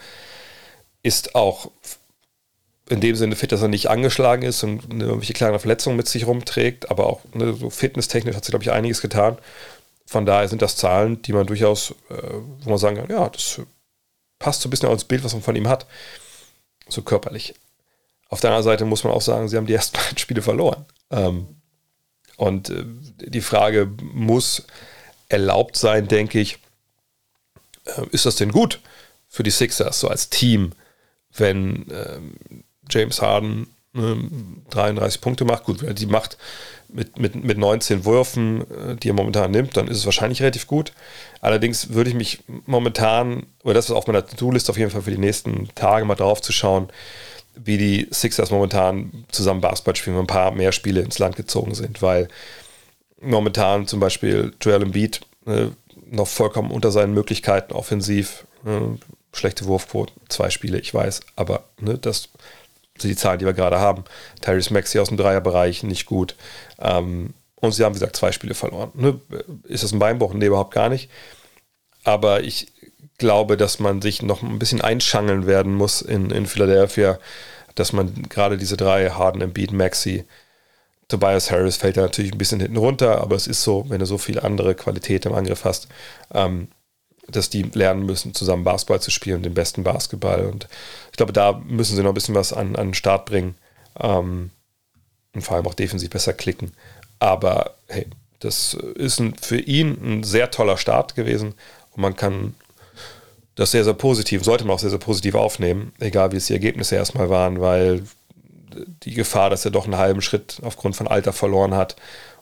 Ist 1.03 1.35
auch 1.35 1.71
in 2.89 3.01
dem 3.01 3.15
Sinne 3.15 3.35
fit, 3.35 3.51
dass 3.51 3.61
er 3.61 3.67
nicht 3.67 3.89
angeschlagen 3.89 4.43
ist 4.43 4.63
und 4.63 4.83
irgendwelche 4.91 5.33
kleine 5.33 5.59
Verletzungen 5.59 5.97
mit 5.97 6.07
sich 6.07 6.25
rumträgt, 6.25 6.89
aber 6.89 7.07
auch 7.07 7.21
ne, 7.33 7.53
so 7.53 7.69
fitnesstechnisch 7.69 8.35
hat 8.35 8.43
sich, 8.43 8.51
glaube 8.51 8.63
ich, 8.63 8.71
einiges 8.71 9.01
getan. 9.01 9.37
Von 10.05 10.25
daher 10.25 10.47
sind 10.47 10.61
das 10.61 10.75
Zahlen, 10.75 11.21
die 11.21 11.33
man 11.33 11.45
durchaus, 11.47 11.91
äh, 12.09 12.33
wo 12.61 12.69
man 12.69 12.79
sagen 12.79 12.97
kann, 12.97 13.09
ja, 13.09 13.29
das 13.29 13.61
passt 14.39 14.61
so 14.61 14.67
ein 14.67 14.71
bisschen 14.71 14.89
auch 14.89 15.03
Bild, 15.03 15.23
was 15.23 15.33
man 15.33 15.43
von 15.43 15.55
ihm 15.55 15.67
hat. 15.67 15.85
So 16.87 17.01
körperlich. 17.01 17.53
Auf 18.29 18.39
der 18.39 18.49
anderen 18.49 18.63
Seite 18.63 18.85
muss 18.85 19.03
man 19.03 19.13
auch 19.13 19.21
sagen, 19.21 19.47
sie 19.47 19.57
haben 19.57 19.67
die 19.67 19.73
ersten 19.73 19.97
beiden 20.01 20.17
Spiele 20.17 20.41
verloren. 20.41 20.85
Ähm, 21.11 21.47
und 22.37 22.69
äh, 22.69 22.85
die 23.17 23.41
Frage 23.41 23.91
muss 24.01 24.65
erlaubt 25.27 25.75
sein, 25.75 26.07
denke 26.07 26.39
ich, 26.39 26.57
äh, 27.85 28.05
ist 28.11 28.25
das 28.25 28.35
denn 28.35 28.51
gut 28.51 28.79
für 29.27 29.43
die 29.43 29.51
Sixers, 29.51 29.99
so 29.99 30.07
als 30.07 30.29
Team, 30.29 30.71
wenn 31.35 31.85
ähm, 31.91 32.63
James 32.89 33.21
Harden 33.21 33.67
äh, 33.95 34.15
33 34.71 35.21
Punkte 35.21 35.45
macht. 35.45 35.63
Gut, 35.63 35.81
wenn 35.81 35.89
er 35.89 35.93
die 35.93 36.05
macht 36.05 36.37
mit, 36.87 37.19
mit, 37.19 37.35
mit 37.35 37.57
19 37.57 38.05
Würfen, 38.05 38.61
äh, 38.61 38.95
die 38.95 39.09
er 39.09 39.13
momentan 39.13 39.51
nimmt, 39.51 39.77
dann 39.77 39.87
ist 39.87 39.97
es 39.97 40.05
wahrscheinlich 40.05 40.41
relativ 40.41 40.67
gut. 40.67 40.93
Allerdings 41.41 41.93
würde 41.93 42.09
ich 42.09 42.15
mich 42.15 42.43
momentan, 42.65 43.45
oder 43.63 43.75
das 43.75 43.85
ist 43.85 43.91
auf 43.91 44.07
meiner 44.07 44.25
To-Do-List 44.25 44.69
auf 44.69 44.77
jeden 44.77 44.91
Fall 44.91 45.01
für 45.01 45.11
die 45.11 45.17
nächsten 45.17 45.69
Tage 45.75 46.05
mal 46.05 46.15
drauf 46.15 46.41
zu 46.41 46.51
schauen, 46.51 46.89
wie 47.55 47.77
die 47.77 48.07
Sixers 48.11 48.51
momentan 48.51 49.25
zusammen 49.31 49.61
Basketball 49.61 49.95
spielen, 49.95 50.15
wenn 50.15 50.23
ein 50.23 50.27
paar 50.27 50.51
mehr 50.51 50.71
Spiele 50.71 51.01
ins 51.01 51.19
Land 51.19 51.35
gezogen 51.35 51.75
sind, 51.75 52.01
weil 52.01 52.27
momentan 53.21 53.87
zum 53.87 53.99
Beispiel 53.99 54.53
Joel 54.61 54.83
Embiid 54.83 55.21
äh, 55.45 55.67
noch 56.09 56.27
vollkommen 56.27 56.71
unter 56.71 56.91
seinen 56.91 57.13
Möglichkeiten 57.13 57.73
offensiv, 57.73 58.45
äh, 58.65 58.97
schlechte 59.33 59.65
Wurfquote, 59.65 60.13
zwei 60.29 60.49
Spiele, 60.49 60.79
ich 60.79 60.93
weiß, 60.93 61.21
aber 61.35 61.65
ne, 61.79 61.97
das 61.97 62.29
die 63.07 63.15
Zahlen, 63.15 63.39
die 63.39 63.45
wir 63.45 63.53
gerade 63.53 63.79
haben. 63.79 64.03
Tyrese 64.41 64.73
Maxi 64.73 64.99
aus 64.99 65.09
dem 65.09 65.17
Dreierbereich 65.17 65.83
nicht 65.83 66.05
gut. 66.05 66.35
Ähm, 66.79 67.33
und 67.55 67.73
sie 67.73 67.83
haben, 67.83 67.93
wie 67.93 67.99
gesagt, 67.99 68.15
zwei 68.15 68.31
Spiele 68.31 68.53
verloren. 68.53 68.91
Ne? 68.93 69.19
Ist 69.63 69.83
das 69.83 69.91
ein 69.91 69.99
Beinbruch? 69.99 70.33
Nee, 70.33 70.45
überhaupt 70.45 70.73
gar 70.73 70.89
nicht. 70.89 71.09
Aber 72.03 72.43
ich 72.43 72.67
glaube, 73.17 73.57
dass 73.57 73.79
man 73.79 74.01
sich 74.01 74.21
noch 74.21 74.41
ein 74.41 74.59
bisschen 74.59 74.81
einschangeln 74.81 75.45
werden 75.45 75.75
muss 75.75 76.01
in, 76.01 76.31
in 76.31 76.45
Philadelphia, 76.45 77.19
dass 77.75 77.93
man 77.93 78.23
gerade 78.29 78.57
diese 78.57 78.77
drei, 78.77 79.09
Harden, 79.09 79.41
Embiid, 79.41 79.71
Maxi, 79.71 80.25
Tobias 81.09 81.49
Harris 81.49 81.77
fällt 81.77 81.97
da 81.97 82.01
natürlich 82.01 82.31
ein 82.31 82.37
bisschen 82.37 82.59
hinten 82.59 82.77
runter, 82.77 83.19
aber 83.19 83.35
es 83.35 83.47
ist 83.47 83.63
so, 83.63 83.85
wenn 83.89 83.99
du 83.99 84.05
so 84.05 84.17
viele 84.17 84.43
andere 84.43 84.75
Qualität 84.75 85.25
im 85.25 85.33
Angriff 85.33 85.65
hast, 85.65 85.87
ähm, 86.33 86.69
dass 87.31 87.49
die 87.49 87.63
lernen 87.63 88.05
müssen, 88.05 88.33
zusammen 88.33 88.63
Basketball 88.63 89.01
zu 89.01 89.11
spielen, 89.11 89.43
den 89.43 89.53
besten 89.53 89.83
Basketball. 89.83 90.45
Und 90.45 90.67
ich 91.11 91.17
glaube, 91.17 91.33
da 91.33 91.53
müssen 91.65 91.95
sie 91.95 92.03
noch 92.03 92.11
ein 92.11 92.15
bisschen 92.15 92.35
was 92.35 92.53
an, 92.53 92.75
an 92.75 92.89
den 92.89 92.93
Start 92.93 93.25
bringen 93.25 93.55
ähm, 93.99 94.51
und 95.33 95.41
vor 95.41 95.55
allem 95.55 95.67
auch 95.67 95.73
defensiv 95.73 96.09
besser 96.09 96.33
klicken. 96.33 96.71
Aber 97.19 97.75
hey, 97.87 98.07
das 98.39 98.73
ist 98.73 99.19
ein, 99.19 99.35
für 99.35 99.59
ihn 99.59 99.97
ein 100.01 100.23
sehr 100.23 100.51
toller 100.51 100.77
Start 100.77 101.15
gewesen 101.15 101.53
und 101.91 102.01
man 102.01 102.15
kann 102.15 102.55
das 103.55 103.71
sehr, 103.71 103.83
sehr 103.83 103.93
positiv, 103.93 104.43
sollte 104.43 104.63
man 104.63 104.75
auch 104.75 104.79
sehr, 104.79 104.89
sehr 104.89 104.99
positiv 104.99 105.35
aufnehmen, 105.35 105.91
egal 105.99 106.31
wie 106.31 106.37
es 106.37 106.45
die 106.45 106.53
Ergebnisse 106.53 106.95
erstmal 106.95 107.29
waren, 107.29 107.59
weil 107.59 108.03
die 109.03 109.13
Gefahr, 109.13 109.49
dass 109.49 109.65
er 109.65 109.71
doch 109.71 109.85
einen 109.85 109.97
halben 109.97 110.21
Schritt 110.21 110.59
aufgrund 110.61 110.95
von 110.95 111.07
Alter 111.07 111.33
verloren 111.33 111.73
hat 111.73 111.97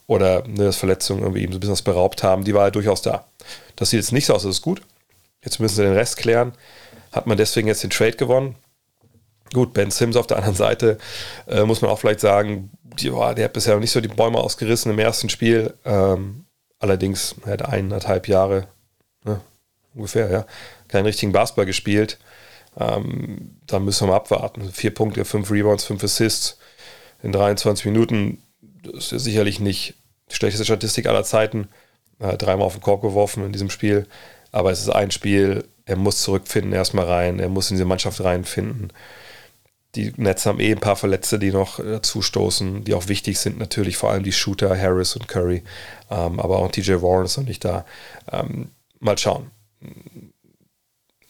oder 0.07 0.47
ne, 0.47 0.65
dass 0.65 0.77
Verletzungen 0.77 1.21
irgendwie 1.21 1.43
ihm 1.43 1.51
so 1.51 1.57
ein 1.57 1.59
bisschen 1.59 1.73
was 1.73 1.81
beraubt 1.81 2.23
haben, 2.23 2.43
die 2.43 2.53
war 2.53 2.65
ja 2.65 2.71
durchaus 2.71 3.01
da. 3.01 3.25
Das 3.75 3.89
sieht 3.89 3.99
jetzt 3.99 4.13
nicht 4.13 4.25
so 4.25 4.33
aus, 4.33 4.43
das 4.43 4.55
ist 4.55 4.61
gut. 4.61 4.81
Jetzt 5.43 5.59
müssen 5.59 5.75
sie 5.75 5.83
den 5.83 5.93
Rest 5.93 6.17
klären. 6.17 6.53
Hat 7.11 7.27
man 7.27 7.37
deswegen 7.37 7.67
jetzt 7.67 7.83
den 7.83 7.89
Trade 7.89 8.17
gewonnen? 8.17 8.55
Gut, 9.53 9.73
Ben 9.73 9.91
Sims 9.91 10.15
auf 10.15 10.27
der 10.27 10.37
anderen 10.37 10.55
Seite 10.55 10.97
äh, 11.47 11.63
muss 11.63 11.81
man 11.81 11.91
auch 11.91 11.99
vielleicht 11.99 12.19
sagen, 12.19 12.71
die, 12.99 13.09
der 13.09 13.45
hat 13.45 13.53
bisher 13.53 13.73
noch 13.73 13.81
nicht 13.81 13.91
so 13.91 14.01
die 14.01 14.07
Bäume 14.07 14.39
ausgerissen 14.39 14.91
im 14.91 14.99
ersten 14.99 15.29
Spiel. 15.29 15.73
Ähm, 15.85 16.45
allerdings 16.79 17.35
hat 17.45 17.63
eineinhalb 17.63 18.27
Jahre, 18.27 18.67
ne, 19.23 19.39
ungefähr, 19.93 20.29
ja, 20.29 20.45
keinen 20.87 21.05
richtigen 21.05 21.31
Basketball 21.31 21.65
gespielt. 21.65 22.17
Ähm, 22.79 23.57
da 23.65 23.79
müssen 23.79 24.07
wir 24.07 24.11
mal 24.11 24.17
abwarten. 24.17 24.69
Vier 24.71 24.93
Punkte, 24.93 25.25
fünf 25.25 25.49
Rebounds, 25.51 25.85
fünf 25.85 26.03
Assists 26.03 26.57
in 27.23 27.31
23 27.31 27.85
Minuten. 27.85 28.41
Ist 28.93 29.11
ja 29.11 29.19
sicherlich 29.19 29.59
nicht 29.59 29.95
die 30.29 30.35
schlechteste 30.35 30.65
Statistik 30.65 31.05
aller 31.07 31.23
Zeiten. 31.23 31.67
Äh, 32.19 32.37
dreimal 32.37 32.65
auf 32.65 32.73
den 32.73 32.81
Korb 32.81 33.01
geworfen 33.01 33.45
in 33.45 33.51
diesem 33.51 33.69
Spiel. 33.69 34.07
Aber 34.51 34.71
es 34.71 34.81
ist 34.81 34.89
ein 34.89 35.11
Spiel, 35.11 35.65
er 35.85 35.95
muss 35.95 36.21
zurückfinden 36.21 36.73
erstmal 36.73 37.05
rein, 37.05 37.39
er 37.39 37.49
muss 37.49 37.69
in 37.69 37.77
diese 37.77 37.85
Mannschaft 37.85 38.23
reinfinden. 38.23 38.91
Die 39.95 40.13
Nets 40.17 40.45
haben 40.45 40.59
eh 40.59 40.71
ein 40.71 40.79
paar 40.79 40.95
Verletzte, 40.95 41.39
die 41.39 41.51
noch 41.51 41.79
dazu 41.79 42.21
stoßen, 42.21 42.83
die 42.83 42.93
auch 42.93 43.07
wichtig 43.07 43.39
sind, 43.39 43.57
natürlich 43.57 43.97
vor 43.97 44.11
allem 44.11 44.23
die 44.23 44.33
Shooter, 44.33 44.77
Harris 44.77 45.15
und 45.15 45.27
Curry. 45.27 45.63
Ähm, 46.09 46.39
aber 46.39 46.59
auch 46.59 46.71
TJ 46.71 47.01
Warren 47.01 47.25
ist 47.25 47.37
noch 47.37 47.45
nicht 47.45 47.63
da. 47.63 47.85
Ähm, 48.31 48.69
mal 48.99 49.17
schauen. 49.17 49.51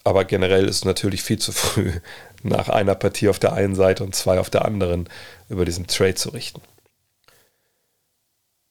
Aber 0.03 0.25
generell 0.25 0.67
ist 0.67 0.85
natürlich 0.85 1.21
viel 1.21 1.37
zu 1.37 1.51
früh, 1.51 1.91
nach 2.43 2.69
einer 2.69 2.95
Partie 2.95 3.29
auf 3.29 3.39
der 3.39 3.53
einen 3.53 3.75
Seite 3.75 4.03
und 4.03 4.15
zwei 4.15 4.39
auf 4.39 4.49
der 4.49 4.65
anderen 4.65 5.09
über 5.49 5.65
diesen 5.65 5.87
Trade 5.87 6.15
zu 6.15 6.29
richten. 6.29 6.61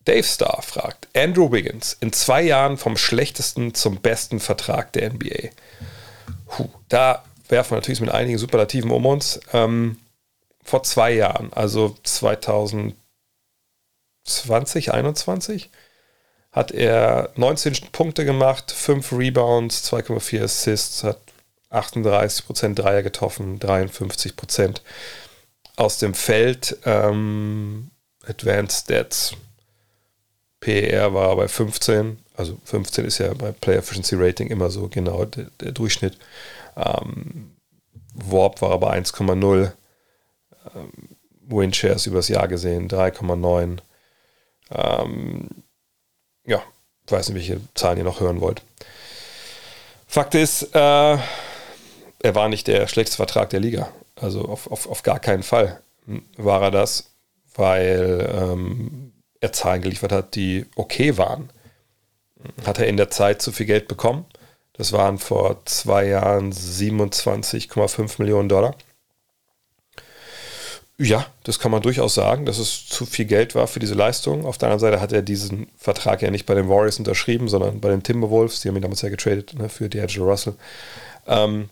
Dave 0.07 0.25
Starr 0.25 0.63
fragt, 0.63 1.09
Andrew 1.15 1.53
Wiggins, 1.53 1.97
in 2.01 2.13
zwei 2.13 2.43
Jahren 2.43 2.79
vom 2.79 2.97
schlechtesten 2.97 3.75
zum 3.75 4.01
besten 4.01 4.41
Vertrag 4.41 4.93
der 4.93 5.13
NBA. 5.13 5.51
Puh, 6.47 6.69
da 6.89 7.25
werfen 7.49 7.73
wir 7.73 7.77
natürlich 7.77 8.01
mit 8.01 8.11
einigen 8.11 8.39
Superlativen 8.39 8.91
um 8.91 9.05
uns. 9.05 9.41
Ähm, 9.53 9.99
vor 10.63 10.83
zwei 10.83 11.13
Jahren, 11.13 11.53
also 11.53 11.97
2020, 12.03 12.97
2021, 14.25 15.71
hat 16.53 16.73
er 16.73 17.31
19 17.37 17.91
Punkte 17.93 18.25
gemacht, 18.25 18.73
5 18.73 19.13
Rebounds, 19.13 19.93
2,4 19.93 20.43
Assists, 20.43 21.05
hat 21.05 21.21
38% 21.71 22.75
Dreier 22.75 23.03
getroffen, 23.03 23.59
53% 23.59 24.81
aus 25.77 25.99
dem 25.99 26.15
Feld. 26.15 26.79
Ähm, 26.85 27.91
Advanced 28.27 28.85
Stats. 28.85 29.37
PER 30.61 31.15
war 31.15 31.37
bei 31.37 31.49
15, 31.49 32.19
also 32.35 32.59
15 32.65 33.05
ist 33.05 33.19
ja 33.19 33.33
bei 33.35 33.53
Player 33.53 33.79
Efficiency 33.79 34.17
Rating 34.17 34.49
immer 34.49 34.71
so 34.71 34.89
genau 34.89 35.25
der, 35.25 35.51
der 35.61 35.73
Durchschnitt. 35.73 36.19
Ähm, 36.77 37.57
Warp 38.15 38.63
war 38.63 38.71
aber 38.71 38.93
1,0. 38.93 39.73
Ähm, 40.75 40.93
Windshares 41.49 42.07
übers 42.07 42.29
Jahr 42.29 42.49
gesehen 42.49 42.89
3,9. 42.89 43.79
Ähm, 44.71 45.49
ja, 46.45 46.63
ich 47.07 47.13
weiß 47.13 47.29
nicht, 47.29 47.37
welche 47.37 47.61
Zahlen 47.75 47.99
ihr 47.99 48.05
noch 48.05 48.21
hören 48.21 48.41
wollt. 48.41 48.63
Fakt 50.07 50.35
ist, 50.35 50.75
äh, 50.75 51.19
er 52.27 52.35
war 52.35 52.49
nicht 52.49 52.67
der 52.67 52.89
schlechteste 52.89 53.17
Vertrag 53.17 53.51
der 53.51 53.61
Liga. 53.61 53.89
Also 54.17 54.43
auf, 54.47 54.71
auf, 54.71 54.89
auf 54.89 55.03
gar 55.03 55.21
keinen 55.21 55.43
Fall 55.43 55.81
war 56.37 56.63
er 56.63 56.71
das, 56.71 57.11
weil 57.55 58.29
ähm, 58.35 59.13
er 59.41 59.53
Zahlen 59.53 59.83
geliefert 59.83 60.13
hat, 60.13 60.35
die 60.35 60.67
okay 60.77 61.17
waren. 61.17 61.51
Hat 62.65 62.79
er 62.79 62.87
in 62.87 62.97
der 62.97 63.11
Zeit 63.11 63.43
zu 63.43 63.53
viel 63.53 63.67
Geld 63.67 63.89
bekommen? 63.89 64.25
Das 64.75 64.93
waren 64.93 65.19
vor 65.19 65.65
zwei 65.65 66.07
Jahren 66.07 66.53
27,5 66.53 68.17
Millionen 68.19 68.49
Dollar. 68.49 68.77
Ja, 70.99 71.27
das 71.45 71.59
kann 71.59 71.71
man 71.71 71.83
durchaus 71.83 72.15
sagen, 72.15 72.47
dass 72.47 72.59
es 72.59 72.87
zu 72.87 73.05
viel 73.05 73.27
Geld 73.27 73.55
war 73.55 73.67
für 73.67 73.81
diese 73.81 73.95
Leistung. 73.95 74.47
Auf 74.47 74.57
der 74.57 74.69
anderen 74.69 74.81
Seite 74.81 75.01
hat 75.01 75.13
er 75.13 75.21
diesen 75.21 75.67
Vertrag 75.77 76.23
ja 76.23 76.31
nicht 76.31 76.47
bei 76.47 76.55
den 76.55 76.71
Warriors 76.71 76.99
unterschrieben, 76.99 77.49
sondern 77.49 77.81
bei 77.81 77.91
den 77.91 78.03
Timberwolves. 78.03 78.61
Die 78.61 78.69
haben 78.69 78.77
ihn 78.77 78.83
damals 78.83 79.03
ja 79.03 79.11
getradet 79.11 79.55
ne, 79.59 79.69
für 79.69 79.87
D'Angelo 79.87 80.25
Russell. 80.25 80.55
Ähm, 81.27 81.69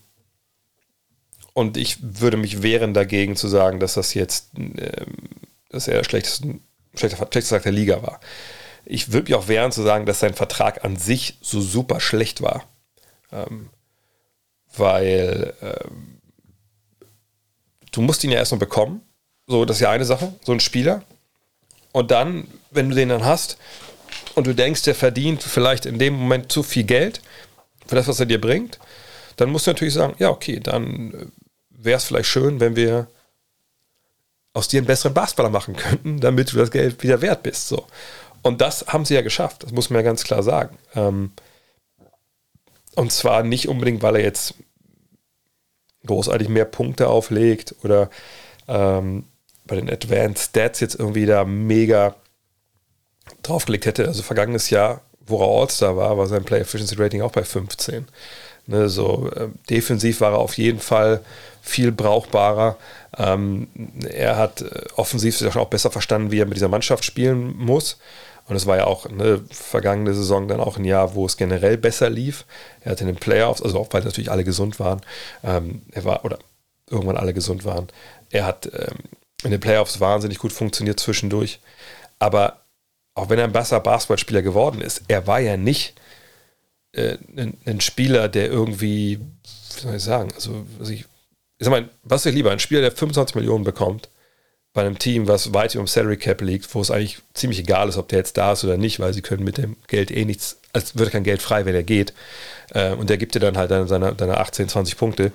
und 1.55 1.77
ich 1.79 1.99
würde 2.03 2.37
mich 2.37 2.63
wehren 2.63 2.93
dagegen 2.93 3.37
zu 3.37 3.49
sagen, 3.49 3.81
dass 3.81 3.95
das 3.95 4.13
jetzt, 4.13 4.59
äh, 4.59 5.07
dass 5.71 5.89
er 5.89 5.95
der 5.95 6.05
schlechteste, 6.97 7.27
schlechteste 7.31 7.61
der 7.61 7.73
Liga 7.73 8.03
war. 8.03 8.21
Ich 8.85 9.13
würde 9.13 9.31
mich 9.31 9.35
auch 9.35 9.49
wehren 9.49 9.73
zu 9.73 9.83
sagen, 9.83 10.07
dass 10.07 10.21
sein 10.21 10.35
Vertrag 10.35 10.85
an 10.85 10.97
sich 10.97 11.39
so 11.41 11.61
super 11.61 12.01
schlecht 12.01 12.43
war. 12.43 12.65
Ähm, 13.33 13.71
weil 14.77 15.55
ähm, 15.63 16.21
du 17.93 18.03
musst 18.03 18.25
ihn 18.25 18.31
ja 18.31 18.39
erstmal 18.39 18.59
bekommen. 18.59 19.03
So, 19.47 19.65
das 19.65 19.77
ist 19.77 19.83
ja 19.83 19.91
eine 19.91 20.05
Sache, 20.05 20.35
so 20.45 20.53
ein 20.53 20.61
Spieler. 20.61 21.03
Und 21.93 22.11
dann, 22.11 22.49
wenn 22.71 22.91
du 22.91 22.97
den 22.97 23.11
dann 23.11 23.25
hast 23.25 23.57
und 24.35 24.47
du 24.47 24.55
denkst, 24.55 24.83
der 24.83 24.95
verdient 24.95 25.43
vielleicht 25.43 25.87
in 25.87 25.99
dem 25.99 26.15
Moment 26.15 26.51
zu 26.51 26.63
viel 26.63 26.85
Geld 26.85 27.21
für 27.87 27.95
das, 27.95 28.09
was 28.09 28.21
er 28.21 28.27
dir 28.27 28.41
bringt, 28.41 28.79
dann 29.37 29.51
musst 29.51 29.67
du 29.67 29.71
natürlich 29.71 29.95
sagen, 29.95 30.15
ja, 30.19 30.31
okay, 30.31 30.61
dann 30.61 31.13
äh, 31.13 31.27
wäre 31.71 31.99
es 31.99 32.05
vielleicht 32.05 32.29
schön, 32.29 32.61
wenn 32.61 32.77
wir 32.77 33.09
aus 34.55 34.69
dir 34.69 34.79
einen 34.79 34.87
besseren 34.87 35.13
Basketballer 35.13 35.51
machen 35.51 35.77
könnten, 35.77 36.21
damit 36.21 36.53
du 36.53 36.57
das 36.57 36.71
Geld 36.71 37.03
wieder 37.03 37.21
wert 37.21 37.43
bist. 37.43 37.69
So. 37.69 37.87
Und 38.43 38.61
das 38.61 38.87
haben 38.87 39.05
sie 39.05 39.15
ja 39.15 39.23
geschafft, 39.23 39.65
das 39.65 39.73
muss 39.73 39.91
man 39.91 39.99
ja 39.99 40.03
ganz 40.03 40.25
klar 40.25 40.43
sagen. 40.43 40.79
Ähm, 40.95 41.33
und 42.95 43.13
zwar 43.13 43.43
nicht 43.43 43.69
unbedingt, 43.69 44.03
weil 44.03 44.17
er 44.17 44.23
jetzt 44.23 44.55
großartig 46.07 46.49
mehr 46.49 46.65
Punkte 46.65 47.09
auflegt 47.09 47.75
oder 47.83 48.09
ähm, 48.69 49.25
bei 49.67 49.77
den 49.77 49.91
Advanced 49.91 50.51
Stats 50.51 50.81
jetzt 50.81 50.95
irgendwie 50.95 51.27
da 51.27 51.45
mega 51.45 52.15
draufgelegt 53.43 53.87
hätte. 53.87 54.07
Also 54.07 54.23
vergangenes 54.23 54.71
Jahr, 54.71 55.01
wo 55.27 55.41
er 55.41 55.63
All-Star 55.63 55.97
war, 55.97 56.17
war 56.19 56.27
sein 56.27 56.45
Play 56.45 56.61
Efficiency 56.61 56.95
Rating 56.97 57.23
auch 57.23 57.33
bei 57.33 57.43
15. 57.43 58.07
Ne, 58.67 58.89
so 58.89 59.31
äh, 59.35 59.49
defensiv 59.69 60.23
war 60.23 60.33
er 60.33 60.39
auf 60.39 60.57
jeden 60.57 60.81
Fall 60.81 61.21
viel 61.61 61.93
brauchbarer. 61.93 62.77
Ähm, 63.17 63.69
er 64.09 64.37
hat 64.37 64.63
äh, 64.63 64.85
offensiv 64.97 65.37
sich 65.37 65.55
auch 65.57 65.69
besser 65.69 65.91
verstanden, 65.91 66.31
wie 66.31 66.41
er 66.41 66.47
mit 66.47 66.57
dieser 66.57 66.69
Mannschaft 66.69 67.05
spielen 67.05 67.57
muss. 67.59 67.99
Und 68.47 68.57
es 68.57 68.67
war 68.67 68.77
ja 68.77 68.87
auch 68.87 69.07
eine 69.07 69.41
vergangene 69.51 70.15
Saison 70.15 70.49
dann 70.49 70.61
auch 70.61 70.77
ein 70.77 70.85
Jahr, 70.85 71.15
wo 71.15 71.27
es 71.27 71.37
generell 71.37 71.77
besser 71.77 72.11
lief. 72.11 72.45
Er 72.81 72.93
hatte 72.93 73.05
in 73.05 73.09
den 73.09 73.17
Playoffs, 73.17 73.63
also 73.63 73.79
auch 73.79 73.89
weil 73.91 74.03
natürlich 74.03 74.31
alle 74.31 74.45
gesund 74.45 74.81
waren, 74.81 75.01
ähm, 75.43 75.83
er 75.93 76.05
war, 76.05 76.25
oder 76.25 76.39
irgendwann 76.91 77.17
alle 77.17 77.33
gesund 77.35 77.65
waren. 77.65 77.89
Er 78.31 78.45
hat 78.47 78.67
ähm, 78.67 78.99
in 79.43 79.51
den 79.51 79.61
Playoffs 79.61 80.01
wahnsinnig 80.01 80.39
gut 80.39 80.53
funktioniert 80.53 81.01
zwischendurch. 81.01 81.61
Aber 82.19 82.61
auch 83.15 83.29
wenn 83.29 83.39
er 83.39 83.45
ein 83.45 83.53
besser 83.53 83.81
Basketballspieler 83.81 84.43
geworden 84.43 84.81
ist, 84.81 85.03
er 85.09 85.27
war 85.27 85.41
ja 85.41 85.57
nicht 85.57 85.95
äh, 86.95 87.19
ein, 87.37 87.57
ein, 87.65 87.81
Spieler, 87.81 88.29
der 88.29 88.51
irgendwie, 88.51 89.19
wie 89.19 89.81
soll 89.81 89.97
ich 89.97 90.03
sagen, 90.03 90.33
also, 90.35 90.65
ich, 90.83 90.91
ich 91.01 91.07
sag 91.59 91.71
mal, 91.71 91.89
was 92.03 92.27
ist 92.27 92.35
lieber, 92.35 92.51
ein 92.51 92.59
Spieler, 92.59 92.81
der 92.81 92.93
25 92.93 93.35
Millionen 93.37 93.65
bekommt, 93.65 94.09
bei 94.75 94.83
einem 94.83 94.99
Team, 94.99 95.29
was 95.29 95.55
weit 95.55 95.75
über 95.75 95.85
dem 95.85 95.87
Salary 95.87 96.17
Cap 96.17 96.41
liegt, 96.41 96.75
wo 96.75 96.81
es 96.81 96.91
eigentlich 96.91 97.19
ziemlich 97.33 97.61
egal 97.61 97.89
ist, 97.89 97.97
ob 97.97 98.09
der 98.09 98.19
jetzt 98.19 98.37
da 98.37 98.53
ist 98.53 98.65
oder 98.65 98.77
nicht, 98.77 98.99
weil 98.99 99.15
sie 99.15 99.23
können 99.23 99.45
mit 99.45 99.57
dem 99.57 99.77
Geld 99.87 100.11
eh 100.11 100.25
nichts, 100.25 100.59
als 100.73 100.99
wird 100.99 101.13
kein 101.13 101.23
Geld 101.23 101.41
frei, 101.41 101.65
wenn 101.65 101.77
er 101.77 101.85
geht. 101.85 102.13
Äh, 102.71 102.93
und 102.93 103.09
der 103.09 103.17
gibt 103.17 103.37
dir 103.37 103.41
dann 103.41 103.57
halt 103.57 103.71
deine, 103.71 103.87
seine, 103.87 104.15
deine 104.15 104.39
18, 104.39 104.69
20 104.69 104.97
Punkte 104.97 105.33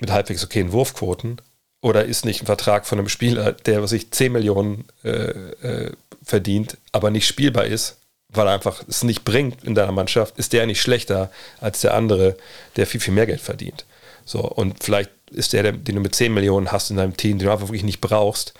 mit 0.00 0.10
halbwegs 0.10 0.42
okayen 0.42 0.72
Wurfquoten. 0.72 1.40
Oder 1.82 2.06
ist 2.06 2.24
nicht 2.24 2.42
ein 2.42 2.46
Vertrag 2.46 2.86
von 2.86 2.98
einem 2.98 3.10
Spieler, 3.10 3.52
der, 3.52 3.82
was 3.82 3.92
ich 3.92 4.10
10 4.10 4.32
Millionen 4.32 4.86
äh, 5.04 5.10
äh, 5.10 5.92
verdient, 6.22 6.78
aber 6.92 7.10
nicht 7.10 7.26
spielbar 7.26 7.66
ist, 7.66 7.98
weil 8.34 8.46
er 8.46 8.54
einfach 8.54 8.82
es 8.88 9.04
nicht 9.04 9.24
bringt 9.24 9.64
in 9.64 9.74
deiner 9.74 9.92
Mannschaft, 9.92 10.38
ist 10.38 10.52
der 10.52 10.66
nicht 10.66 10.80
schlechter 10.80 11.30
als 11.60 11.80
der 11.80 11.94
andere, 11.94 12.36
der 12.76 12.86
viel, 12.86 13.00
viel 13.00 13.14
mehr 13.14 13.26
Geld 13.26 13.40
verdient. 13.40 13.84
So, 14.24 14.40
und 14.40 14.82
vielleicht 14.82 15.10
ist 15.30 15.52
der, 15.52 15.72
den 15.72 15.94
du 15.94 16.00
mit 16.00 16.14
10 16.14 16.32
Millionen 16.32 16.72
hast 16.72 16.90
in 16.90 16.96
deinem 16.96 17.16
Team, 17.16 17.38
den 17.38 17.46
du 17.46 17.52
einfach 17.52 17.68
wirklich 17.68 17.84
nicht 17.84 18.00
brauchst. 18.00 18.54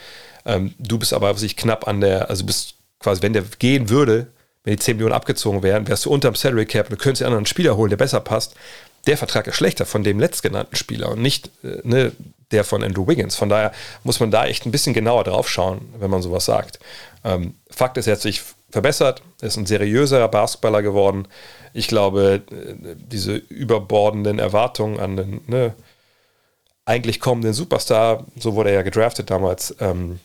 Ähm, 0.45 0.75
du 0.79 0.99
bist 0.99 1.13
aber 1.13 1.35
sich 1.35 1.57
knapp 1.57 1.89
an 1.89 2.01
der, 2.01 2.29
also 2.31 2.45
bist 2.45 2.75
quasi, 3.01 3.23
wenn 3.23 3.33
der 3.33 3.45
gehen 3.59 3.89
würde, 3.89 4.27
wenn 4.65 4.75
die 4.75 4.79
10 4.79 4.97
Millionen 4.97 5.15
abgezogen 5.15 5.63
wären, 5.63 5.87
wärst 5.89 6.07
du 6.07 6.11
unterm 6.11 6.35
Salary 6.35 6.67
Cap 6.67 6.87
und 6.87 6.99
du 6.99 7.03
könntest 7.03 7.23
einen 7.23 7.33
anderen 7.33 7.47
Spieler 7.47 7.77
holen, 7.77 7.91
der 7.91 7.97
besser 7.97 8.21
passt. 8.21 8.55
Der 9.07 9.19
Vertrag 9.19 9.47
ist 9.47 9.57
schlechter 9.57 9.85
von 9.85 10.03
dem 10.03 10.19
letztgenannten 10.19 10.77
Spieler 10.77 11.11
und 11.11 11.21
nicht 11.21 11.51
äh, 11.63 11.81
ne, 11.83 12.13
der 12.51 12.65
von 12.65 12.83
Andrew 12.83 13.07
Wiggins. 13.07 13.37
Von 13.37 13.49
daher 13.49 13.73
muss 14.03 14.21
man 14.21 14.31
da 14.31 14.47
echt 14.47 14.65
ein 14.65 14.71
bisschen 14.71 14.95
genauer 14.95 15.25
drauf 15.25 15.51
schauen, 15.51 15.93
wenn 15.99 16.11
man 16.11 16.23
sowas 16.23 16.47
sagt. 16.47 16.79
Ähm, 17.25 17.55
Fakt 17.71 17.97
ist, 17.99 18.07
hat 18.07 18.21
sich 18.21 18.43
verbessert, 18.75 19.23
er 19.41 19.49
ist 19.49 19.57
ein 19.57 19.67
seriöserer 19.67 20.27
Basketballer 20.27 20.83
geworden. 20.83 21.29
Ich 21.75 21.87
glaube, 21.87 22.43
äh, 22.51 22.97
diese 22.97 23.37
überbordenden 23.37 24.41
Erwartungen 24.41 24.99
an 24.99 25.17
den 25.17 25.41
ne, 25.47 25.75
eigentlich 26.85 27.21
kommenden 27.21 27.53
Superstar, 27.53 28.27
so 28.37 28.57
wurde 28.57 28.71
er 28.71 28.77
ja 28.77 28.83
gedraftet 28.83 29.31
damals, 29.31 29.77
ähm, 29.79 30.19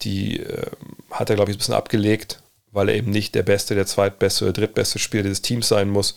die 0.00 0.40
äh, 0.40 0.70
hat 1.10 1.28
er, 1.28 1.36
glaube 1.36 1.50
ich, 1.50 1.56
ein 1.56 1.58
bisschen 1.58 1.74
abgelegt, 1.74 2.42
weil 2.72 2.88
er 2.88 2.94
eben 2.94 3.10
nicht 3.10 3.34
der 3.34 3.42
beste, 3.42 3.74
der 3.74 3.86
zweitbeste 3.86 4.44
oder 4.44 4.54
drittbeste 4.54 4.98
Spieler 4.98 5.24
dieses 5.24 5.42
Teams 5.42 5.68
sein 5.68 5.90
muss. 5.90 6.16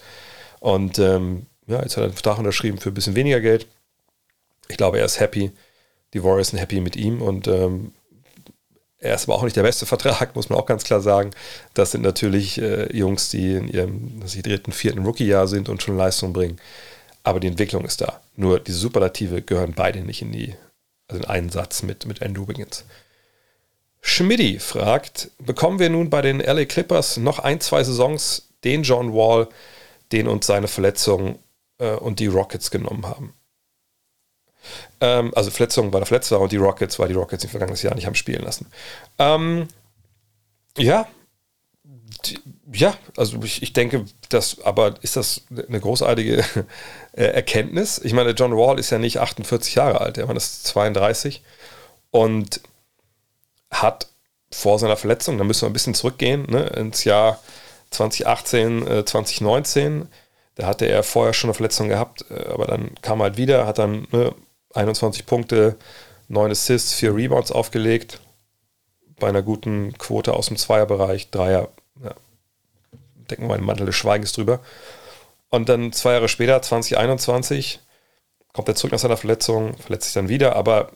Und 0.61 0.99
ähm, 0.99 1.47
ja, 1.67 1.81
jetzt 1.81 1.97
hat 1.97 2.03
er 2.03 2.05
einen 2.05 2.13
Vertrag 2.13 2.37
unterschrieben 2.37 2.77
für 2.77 2.91
ein 2.91 2.95
bisschen 2.95 3.15
weniger 3.15 3.41
Geld. 3.41 3.67
Ich 4.69 4.77
glaube, 4.77 4.99
er 4.99 5.05
ist 5.05 5.19
happy. 5.19 5.51
Die 6.13 6.23
Warriors 6.23 6.49
sind 6.49 6.59
happy 6.59 6.79
mit 6.79 6.95
ihm 6.95 7.21
und 7.21 7.49
ähm, 7.49 7.91
er 8.99 9.15
ist 9.15 9.23
aber 9.23 9.35
auch 9.35 9.43
nicht 9.43 9.55
der 9.55 9.63
beste 9.63 9.85
Vertrag, 9.85 10.35
muss 10.35 10.49
man 10.49 10.59
auch 10.59 10.65
ganz 10.65 10.83
klar 10.83 11.01
sagen. 11.01 11.31
Das 11.73 11.91
sind 11.91 12.01
natürlich 12.01 12.61
äh, 12.61 12.95
Jungs, 12.95 13.29
die 13.29 13.53
in 13.53 13.67
ihrem 13.67 14.21
sie 14.27 14.41
dritten, 14.41 14.71
vierten 14.71 15.05
Rookie-Jahr 15.05 15.47
sind 15.47 15.69
und 15.69 15.81
schon 15.81 15.97
Leistung 15.97 16.33
bringen. 16.33 16.59
Aber 17.23 17.39
die 17.39 17.47
Entwicklung 17.47 17.85
ist 17.85 18.01
da. 18.01 18.21
Nur 18.35 18.59
diese 18.59 18.77
Superlative 18.77 19.41
gehören 19.41 19.73
beide 19.75 20.01
nicht 20.01 20.21
in 20.21 20.31
die, 20.31 20.55
also 21.07 21.23
in 21.23 21.29
einen 21.29 21.49
Satz 21.49 21.83
mit, 21.83 22.05
mit 22.05 22.21
Andrew 22.21 22.47
Wiggins. 22.47 22.85
Schmidti 24.01 24.59
fragt, 24.59 25.31
bekommen 25.39 25.79
wir 25.79 25.89
nun 25.89 26.09
bei 26.09 26.21
den 26.21 26.39
LA 26.39 26.65
Clippers 26.65 27.17
noch 27.17 27.39
ein, 27.39 27.59
zwei 27.59 27.83
Saisons 27.83 28.49
den 28.63 28.83
John 28.83 29.13
Wall, 29.13 29.47
den 30.11 30.27
uns 30.27 30.45
seine 30.47 30.67
Verletzung 30.67 31.39
äh, 31.79 31.91
und 31.91 32.19
die 32.19 32.27
Rockets 32.27 32.71
genommen 32.71 33.05
haben? 33.05 33.33
Ähm, 35.01 35.31
also 35.35 35.51
Verletzung 35.51 35.93
war 35.93 35.99
der 35.99 36.07
verletzt 36.07 36.31
war 36.31 36.41
und 36.41 36.51
die 36.51 36.57
Rockets, 36.57 36.99
weil 36.99 37.07
die 37.07 37.13
Rockets 37.13 37.43
im 37.43 37.49
vergangenen 37.49 37.81
Jahr 37.81 37.95
nicht 37.95 38.05
haben 38.05 38.15
spielen 38.15 38.43
lassen. 38.43 38.67
Ähm, 39.17 39.67
ja, 40.77 41.07
ja, 42.71 42.93
also 43.17 43.41
ich, 43.43 43.63
ich 43.63 43.73
denke, 43.73 44.05
das, 44.29 44.61
aber 44.63 44.95
ist 45.01 45.15
das 45.15 45.41
eine 45.67 45.79
großartige 45.79 46.43
äh, 47.13 47.23
Erkenntnis? 47.23 47.99
Ich 48.03 48.13
meine, 48.13 48.31
John 48.31 48.55
Wall 48.55 48.79
ist 48.79 48.89
ja 48.89 48.99
nicht 48.99 49.19
48 49.19 49.75
Jahre 49.75 50.01
alt, 50.01 50.17
er 50.17 50.29
ist 50.35 50.65
32 50.65 51.41
und 52.11 52.61
hat 53.71 54.07
vor 54.51 54.79
seiner 54.79 54.97
Verletzung, 54.97 55.37
da 55.37 55.43
müssen 55.43 55.61
wir 55.61 55.69
ein 55.69 55.73
bisschen 55.73 55.93
zurückgehen, 55.93 56.45
ne, 56.49 56.63
ins 56.67 57.03
Jahr 57.03 57.39
2018, 57.91 58.87
äh, 58.87 59.05
2019. 59.05 60.07
Da 60.55 60.67
hatte 60.67 60.85
er 60.85 61.03
vorher 61.03 61.33
schon 61.33 61.49
eine 61.49 61.55
Verletzung 61.55 61.87
gehabt, 61.87 62.25
äh, 62.29 62.49
aber 62.51 62.65
dann 62.65 62.91
kam 63.01 63.21
er 63.21 63.25
halt 63.25 63.37
wieder, 63.37 63.65
hat 63.65 63.77
dann 63.77 64.07
ne, 64.11 64.33
21 64.73 65.25
Punkte, 65.25 65.75
9 66.27 66.51
Assists, 66.51 66.93
4 66.93 67.15
Rebounds 67.15 67.51
aufgelegt. 67.51 68.19
Bei 69.19 69.27
einer 69.27 69.41
guten 69.41 69.97
Quote 69.97 70.33
aus 70.33 70.47
dem 70.47 70.57
Zweierbereich, 70.57 71.29
Dreier, 71.29 71.69
ja, 72.03 72.13
decken 73.29 73.47
wir 73.47 73.55
einen 73.55 73.65
Mantel 73.65 73.85
des 73.85 73.95
Schweigens 73.95 74.31
drüber. 74.31 74.59
Und 75.49 75.67
dann 75.67 75.91
zwei 75.91 76.13
Jahre 76.13 76.29
später, 76.29 76.61
2021, 76.61 77.79
kommt 78.53 78.67
er 78.67 78.75
zurück 78.75 78.91
nach 78.91 78.99
seiner 78.99 79.17
Verletzung, 79.17 79.75
verletzt 79.77 80.05
sich 80.05 80.13
dann 80.13 80.29
wieder, 80.29 80.55
aber 80.55 80.91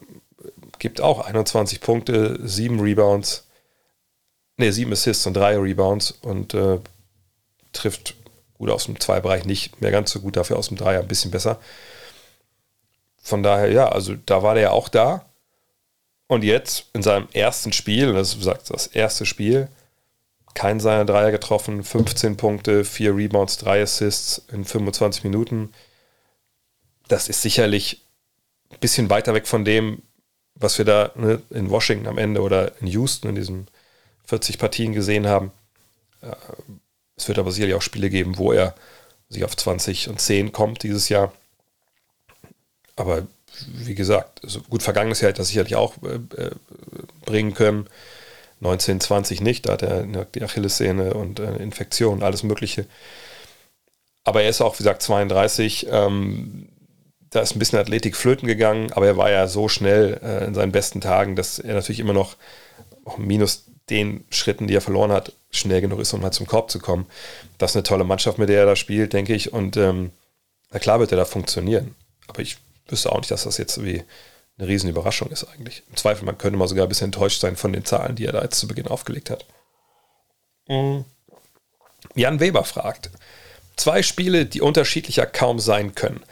gibt 0.79 1.01
auch 1.01 1.25
21 1.25 1.81
Punkte, 1.81 2.39
7 2.41 2.79
Rebounds, 2.79 3.47
ne, 4.57 4.71
7 4.71 4.91
Assists 4.91 5.25
und 5.25 5.33
3 5.33 5.57
Rebounds 5.57 6.11
und 6.11 6.53
äh, 6.53 6.79
trifft 7.71 8.15
gut 8.57 8.69
aus 8.69 8.85
dem 8.85 8.99
Zweierbereich 8.99 9.45
nicht 9.45 9.81
mehr 9.81 9.91
ganz 9.91 10.11
so 10.11 10.19
gut, 10.19 10.37
dafür 10.37 10.57
aus 10.57 10.67
dem 10.67 10.77
Dreier 10.77 11.01
ein 11.01 11.07
bisschen 11.07 11.31
besser. 11.31 11.59
Von 13.23 13.41
daher, 13.41 13.71
ja, 13.71 13.87
also 13.87 14.15
da 14.25 14.43
war 14.43 14.53
der 14.53 14.63
ja 14.63 14.71
auch 14.71 14.89
da. 14.89 15.25
Und 16.27 16.43
jetzt 16.43 16.87
in 16.93 17.01
seinem 17.01 17.27
ersten 17.31 17.71
Spiel, 17.71 18.13
das 18.13 18.35
ist 18.35 18.69
das 18.69 18.87
erste 18.87 19.25
Spiel, 19.25 19.69
kein 20.53 20.79
seiner 20.79 21.05
Dreier 21.05 21.31
getroffen, 21.31 21.83
15 21.83 22.37
Punkte, 22.37 22.83
4 22.83 23.15
Rebounds, 23.15 23.57
3 23.57 23.81
Assists 23.81 24.41
in 24.51 24.65
25 24.65 25.23
Minuten. 25.23 25.73
Das 27.07 27.29
ist 27.29 27.41
sicherlich 27.41 28.01
ein 28.71 28.79
bisschen 28.79 29.09
weiter 29.09 29.33
weg 29.33 29.47
von 29.47 29.63
dem, 29.63 30.01
was 30.55 30.77
wir 30.77 30.85
da 30.85 31.11
ne, 31.15 31.41
in 31.49 31.69
Washington 31.69 32.07
am 32.07 32.17
Ende 32.17 32.41
oder 32.41 32.79
in 32.81 32.87
Houston 32.87 33.29
in 33.29 33.35
diesen 33.35 33.67
40 34.25 34.59
Partien 34.59 34.93
gesehen 34.93 35.27
haben. 35.27 35.51
Äh, 36.21 36.35
es 37.15 37.27
wird 37.27 37.39
aber 37.39 37.51
sicherlich 37.51 37.75
auch 37.75 37.81
Spiele 37.81 38.09
geben, 38.09 38.37
wo 38.37 38.51
er 38.51 38.75
sich 39.29 39.45
auf 39.45 39.55
20 39.55 40.09
und 40.09 40.19
10 40.19 40.51
kommt 40.51 40.83
dieses 40.83 41.09
Jahr. 41.09 41.31
Aber 42.95 43.27
wie 43.67 43.95
gesagt, 43.95 44.43
also 44.43 44.61
gut, 44.61 44.83
vergangenes 44.83 45.21
Jahr 45.21 45.29
hätte 45.29 45.39
das 45.39 45.49
sicherlich 45.49 45.75
auch 45.75 45.95
äh, 46.03 46.41
äh 46.41 46.51
bringen 47.25 47.53
können. 47.53 47.87
19, 48.59 48.99
20 49.01 49.41
nicht, 49.41 49.67
da 49.67 49.73
hat 49.73 49.81
er 49.81 50.03
die 50.03 50.41
Achillessehne 50.41 51.13
und 51.13 51.39
äh, 51.39 51.57
Infektion, 51.57 52.23
alles 52.23 52.43
Mögliche. 52.43 52.85
Aber 54.23 54.41
er 54.41 54.49
ist 54.49 54.61
auch, 54.61 54.75
wie 54.75 54.83
gesagt, 54.83 55.01
32. 55.01 55.87
Ähm, 55.91 56.69
da 57.29 57.41
ist 57.41 57.55
ein 57.55 57.59
bisschen 57.59 57.79
Athletik 57.79 58.15
flöten 58.15 58.47
gegangen, 58.47 58.91
aber 58.93 59.07
er 59.07 59.17
war 59.17 59.31
ja 59.31 59.47
so 59.47 59.67
schnell 59.67 60.19
äh, 60.23 60.45
in 60.45 60.53
seinen 60.53 60.71
besten 60.71 61.01
Tagen, 61.01 61.35
dass 61.35 61.59
er 61.59 61.73
natürlich 61.73 61.99
immer 61.99 62.13
noch 62.13 62.37
minus 63.17 63.65
den 63.89 64.23
Schritten, 64.29 64.67
die 64.67 64.75
er 64.75 64.81
verloren 64.81 65.11
hat, 65.11 65.33
schnell 65.51 65.81
genug 65.81 65.99
ist, 65.99 66.13
um 66.13 66.21
mal 66.21 66.31
zum 66.31 66.47
Korb 66.47 66.71
zu 66.71 66.79
kommen. 66.79 67.05
Das 67.57 67.71
ist 67.71 67.75
eine 67.75 67.83
tolle 67.83 68.05
Mannschaft, 68.05 68.37
mit 68.37 68.49
der 68.49 68.61
er 68.61 68.65
da 68.65 68.75
spielt, 68.75 69.13
denke 69.13 69.33
ich. 69.33 69.51
Und 69.51 69.75
ähm, 69.75 70.11
na 70.71 70.79
klar 70.79 70.99
wird 70.99 71.11
er 71.11 71.17
da 71.17 71.25
funktionieren. 71.25 71.95
Aber 72.27 72.39
ich 72.39 72.57
wüsste 72.87 73.11
auch 73.11 73.17
nicht, 73.17 73.31
dass 73.31 73.43
das 73.43 73.57
jetzt 73.57 73.83
wie 73.83 74.03
eine 74.57 74.67
Riesenüberraschung 74.67 75.29
ist 75.29 75.45
eigentlich. 75.45 75.83
Im 75.89 75.95
Zweifel, 75.95 76.25
man 76.25 76.37
könnte 76.37 76.57
mal 76.57 76.67
sogar 76.67 76.85
ein 76.85 76.89
bisschen 76.89 77.05
enttäuscht 77.05 77.41
sein 77.41 77.55
von 77.55 77.73
den 77.73 77.85
Zahlen, 77.85 78.15
die 78.15 78.25
er 78.25 78.33
da 78.33 78.43
jetzt 78.43 78.59
zu 78.59 78.67
Beginn 78.67 78.87
aufgelegt 78.87 79.29
hat. 79.29 79.45
Mhm. 80.67 81.05
Jan 82.15 82.39
Weber 82.39 82.63
fragt, 82.63 83.09
zwei 83.75 84.03
Spiele, 84.03 84.45
die 84.45 84.61
unterschiedlicher 84.61 85.25
kaum 85.25 85.59
sein 85.59 85.95
können. 85.95 86.23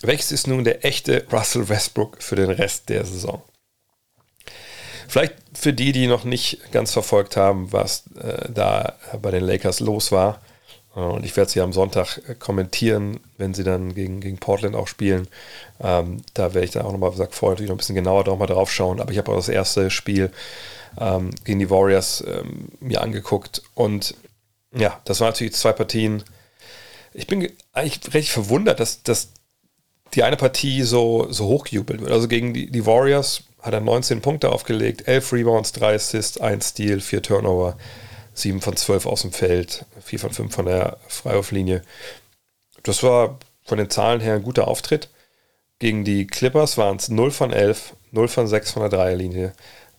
Welches 0.00 0.30
ist 0.30 0.46
nun 0.46 0.62
der 0.62 0.84
echte 0.84 1.26
Russell 1.32 1.68
Westbrook 1.68 2.22
für 2.22 2.36
den 2.36 2.50
Rest 2.50 2.88
der 2.88 3.04
Saison? 3.04 3.42
Vielleicht 5.08 5.34
für 5.54 5.72
die, 5.72 5.92
die 5.92 6.06
noch 6.06 6.24
nicht 6.24 6.70
ganz 6.70 6.92
verfolgt 6.92 7.36
haben, 7.36 7.72
was 7.72 8.04
äh, 8.16 8.50
da 8.52 8.96
bei 9.20 9.30
den 9.30 9.42
Lakers 9.42 9.80
los 9.80 10.12
war. 10.12 10.40
Äh, 10.98 11.02
und 11.02 11.24
ich 11.24 11.36
werde 11.36 11.50
sie 11.50 11.60
am 11.60 11.72
Sonntag 11.72 12.18
äh, 12.28 12.34
kommentieren, 12.34 13.20
wenn 13.36 13.54
sie 13.54 13.64
dann 13.64 13.94
gegen, 13.94 14.20
gegen 14.20 14.38
Portland 14.38 14.74
auch 14.74 14.88
spielen. 14.88 15.28
Ähm, 15.80 16.22
da 16.34 16.54
werde 16.54 16.64
ich 16.64 16.72
dann 16.72 16.84
auch 16.84 16.92
nochmal, 16.92 17.10
wie 17.10 17.16
gesagt, 17.16 17.34
vorher 17.34 17.54
natürlich 17.54 17.68
noch 17.68 17.76
ein 17.76 17.78
bisschen 17.78 17.94
genauer 17.94 18.24
drauf, 18.24 18.38
mal 18.38 18.46
drauf 18.46 18.72
schauen. 18.72 19.00
Aber 19.00 19.12
ich 19.12 19.18
habe 19.18 19.30
auch 19.30 19.36
das 19.36 19.48
erste 19.48 19.90
Spiel 19.90 20.30
ähm, 21.00 21.30
gegen 21.44 21.60
die 21.60 21.70
Warriors 21.70 22.24
ähm, 22.26 22.68
mir 22.80 23.00
angeguckt. 23.00 23.62
Und 23.74 24.14
ja, 24.74 25.00
das 25.04 25.20
waren 25.20 25.28
natürlich 25.28 25.54
zwei 25.54 25.72
Partien. 25.72 26.24
Ich 27.14 27.26
bin 27.26 27.50
eigentlich 27.72 28.14
recht 28.14 28.30
verwundert, 28.30 28.80
dass, 28.80 29.02
dass 29.02 29.28
die 30.14 30.22
eine 30.22 30.36
Partie 30.36 30.82
so, 30.82 31.26
so 31.30 31.46
hochgejubelt 31.46 32.00
wird. 32.00 32.10
Also 32.10 32.28
gegen 32.28 32.54
die, 32.54 32.70
die 32.70 32.86
Warriors 32.86 33.42
hat 33.60 33.74
er 33.74 33.80
19 33.80 34.20
Punkte 34.20 34.50
aufgelegt, 34.50 35.08
11 35.08 35.32
Rebounds, 35.32 35.72
3 35.72 35.94
Assists, 35.94 36.40
1 36.40 36.68
Steal, 36.68 37.00
4 37.00 37.22
Turnover, 37.22 37.76
7 38.38 38.60
von 38.60 38.76
12 38.76 39.06
aus 39.06 39.22
dem 39.22 39.32
Feld, 39.32 39.84
4 40.00 40.18
von 40.18 40.30
5 40.32 40.54
von 40.54 40.66
der 40.66 40.98
Freiwurflinie. 41.08 41.82
Das 42.82 43.02
war 43.02 43.38
von 43.64 43.78
den 43.78 43.90
Zahlen 43.90 44.20
her 44.20 44.34
ein 44.34 44.42
guter 44.42 44.68
Auftritt. 44.68 45.08
Gegen 45.78 46.04
die 46.04 46.26
Clippers 46.26 46.76
waren 46.76 46.96
es 46.96 47.08
0 47.08 47.30
von 47.30 47.52
11, 47.52 47.94
0 48.10 48.28
von 48.28 48.46
6 48.46 48.72
von 48.72 48.82
der 48.82 48.90
Dreierlinie. 48.90 49.52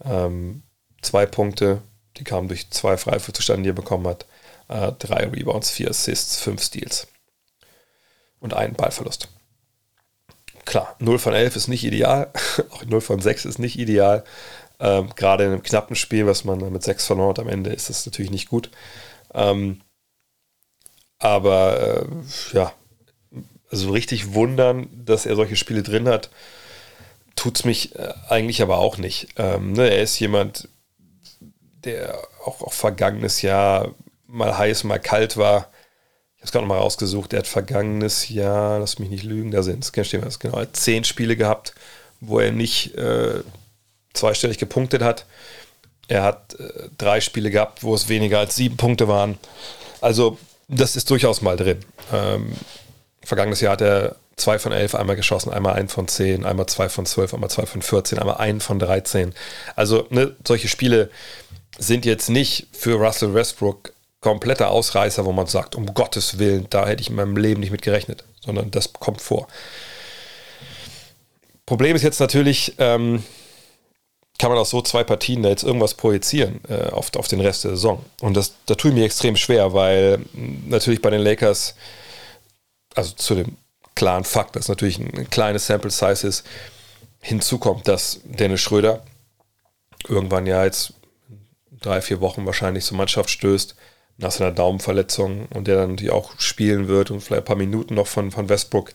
Ähm, 0.04 0.64
zwei 1.02 1.26
Punkte, 1.26 1.82
die 2.18 2.24
kamen 2.24 2.48
durch 2.48 2.70
zwei 2.70 2.98
Freiwürfe 2.98 3.34
zustande, 3.34 3.64
die 3.64 3.70
er 3.70 3.74
bekommen 3.74 4.08
hat. 4.08 4.26
Äh, 4.68 4.92
drei 5.00 5.26
Rebounds, 5.26 5.70
vier 5.72 5.90
Assists, 5.90 6.40
fünf 6.40 6.62
Steals. 6.62 7.08
Und 8.40 8.54
einen 8.54 8.74
Ballverlust. 8.74 9.30
Klar, 10.66 10.96
0 11.00 11.18
von 11.18 11.34
11 11.34 11.56
ist 11.56 11.68
nicht 11.68 11.84
ideal, 11.84 12.32
auch 12.70 12.86
0 12.86 13.02
von 13.02 13.20
6 13.20 13.46
ist 13.46 13.60
nicht 13.60 13.80
ideal. 13.80 14.24
Ähm, 14.80 15.10
Gerade 15.16 15.46
in 15.46 15.52
einem 15.52 15.64
knappen 15.64 15.96
Spiel, 15.96 16.26
was 16.26 16.46
man 16.46 16.72
mit 16.72 16.84
6 16.84 17.06
verloren 17.06 17.30
hat 17.30 17.40
am 17.40 17.50
Ende, 17.50 17.72
ist 17.72 17.90
das 17.90 18.06
natürlich 18.06 18.32
nicht 18.32 18.50
gut. 18.50 18.72
Ähm, 19.34 19.82
aber 21.20 22.06
äh, 22.08 22.56
ja, 22.56 22.74
also 23.70 23.92
richtig 23.92 24.34
wundern, 24.34 24.88
dass 25.06 25.26
er 25.26 25.36
solche 25.36 25.56
Spiele 25.56 25.84
drin 25.84 26.08
hat, 26.08 26.30
tut 27.36 27.58
es 27.58 27.66
mich 27.66 27.96
äh, 27.96 28.14
eigentlich 28.30 28.62
aber 28.62 28.78
auch 28.78 28.98
nicht. 28.98 29.30
Ähm, 29.38 29.74
ne, 29.74 29.90
er 29.90 30.02
ist 30.02 30.20
jemand, 30.20 30.70
der 31.84 32.18
auch, 32.46 32.62
auch 32.62 32.74
vergangenes 32.74 33.42
Jahr 33.42 33.94
mal 34.28 34.58
heiß, 34.58 34.84
mal 34.86 35.00
kalt 35.00 35.38
war 35.38 35.70
ich 36.40 36.44
habe 36.44 36.48
es 36.48 36.52
gerade 36.54 36.68
mal 36.68 36.78
rausgesucht, 36.78 37.34
er 37.34 37.40
hat 37.40 37.48
vergangenes 37.48 38.30
Jahr, 38.30 38.80
lass 38.80 38.98
mich 38.98 39.10
nicht 39.10 39.26
lügen, 39.26 39.52
da 39.52 39.62
sind 39.62 39.84
es, 39.84 39.92
genau, 40.40 40.64
zehn 40.72 41.04
Spiele 41.04 41.36
gehabt, 41.36 41.76
wo 42.22 42.40
er 42.40 42.54
nicht 42.54 42.96
äh, 42.96 43.44
zweistellig 44.14 44.58
gepunktet 44.58 45.02
hat. 45.02 45.26
Er 46.08 46.24
hat 46.24 46.56
äh, 46.60 46.90
drei 46.98 47.22
Spiele 47.22 47.52
gehabt, 47.52 47.84
wo 47.84 47.94
es 47.94 48.10
weniger 48.10 48.40
als 48.40 48.56
sieben 48.56 48.78
Punkte 48.78 49.08
waren. 49.08 49.38
Also 50.02 50.38
das 50.68 50.96
ist 50.96 51.10
durchaus 51.10 51.42
mal 51.42 51.58
drin. 51.58 51.80
Ähm, 52.14 52.54
vergangenes 53.24 53.62
Jahr 53.62 53.74
hat 53.74 53.82
er 53.82 54.16
zwei 54.36 54.58
von 54.58 54.72
elf 54.72 54.96
einmal 54.96 55.16
geschossen, 55.16 55.52
einmal 55.52 55.74
ein 55.74 55.90
von 55.90 56.08
zehn, 56.08 56.46
einmal 56.46 56.66
zwei 56.68 56.90
von 56.90 57.06
zwölf, 57.06 57.34
einmal 57.34 57.50
zwei 57.50 57.66
von 57.66 57.82
14, 57.82 58.20
einmal 58.20 58.38
ein 58.38 58.62
von 58.62 58.80
13. 58.80 59.34
Also 59.76 60.08
ne, 60.10 60.36
solche 60.48 60.68
Spiele 60.68 61.10
sind 61.78 62.06
jetzt 62.06 62.30
nicht 62.30 62.68
für 62.72 62.96
Russell 62.96 63.34
Westbrook 63.34 63.94
kompletter 64.22 64.70
Ausreißer, 64.72 65.26
wo 65.26 65.32
man 65.32 65.48
sagt, 65.48 65.76
um 65.76 65.94
Gottes 65.94 66.40
Willen, 66.40 66.68
da 66.70 66.86
hätte 66.86 67.02
ich 67.02 67.10
in 67.10 67.16
meinem 67.16 67.38
Leben 67.38 67.62
nicht 67.62 67.72
mit 67.72 67.82
gerechnet, 67.82 68.24
sondern 68.42 68.72
das 68.72 68.92
kommt 68.94 69.22
vor. 69.22 69.48
Problem 71.66 71.96
ist 71.96 72.04
jetzt 72.04 72.20
natürlich, 72.20 72.74
ähm, 72.80 73.24
kann 74.40 74.50
man 74.50 74.58
aus 74.58 74.72
so 74.72 74.82
zwei 74.82 75.04
Partien 75.04 75.44
da 75.44 75.50
jetzt 75.50 75.64
irgendwas 75.64 75.94
projizieren 75.94 76.62
äh, 76.70 76.88
auf, 76.90 77.14
auf 77.16 77.28
den 77.28 77.42
Rest 77.42 77.66
der 77.66 77.72
Saison. 77.72 78.04
Und 78.22 78.36
das, 78.36 78.54
da 78.66 78.74
tue 78.76 78.92
ich 78.92 78.98
mir 78.98 79.06
extrem 79.06 79.36
schwer, 79.36 79.74
weil 79.74 80.20
natürlich 80.34 81.02
bei 81.02 81.10
den 81.10 81.22
Lakers, 81.22 81.76
also 82.96 83.14
zu 83.16 83.36
dem 83.36 83.58
klaren 83.96 84.24
Fakt, 84.24 84.56
dass 84.56 84.70
natürlich 84.70 84.98
ein, 84.98 85.12
ein 85.16 85.30
kleines 85.30 85.68
Sample 85.68 85.92
Size 85.92 86.26
ist, 86.26 86.46
hinzukommt, 87.20 87.88
dass 87.88 88.22
Dennis 88.24 88.62
Schröder 88.62 89.04
irgendwann 90.08 90.48
ja 90.48 90.64
jetzt 90.64 90.94
drei, 91.82 92.02
vier 92.02 92.22
Wochen 92.22 92.46
wahrscheinlich 92.46 92.86
zur 92.86 92.98
Mannschaft 92.98 93.30
stößt, 93.30 93.76
nach 94.18 94.32
seiner 94.32 94.52
Daumenverletzung 94.52 95.48
und 95.54 95.68
der 95.68 95.78
dann 95.78 95.98
die 95.98 96.10
auch 96.10 96.40
spielen 96.40 96.88
wird 96.88 97.12
und 97.12 97.22
vielleicht 97.22 97.44
ein 97.44 97.46
paar 97.46 97.56
Minuten 97.58 97.96
noch 97.96 98.08
von, 98.08 98.32
von 98.32 98.48
Westbrook 98.48 98.94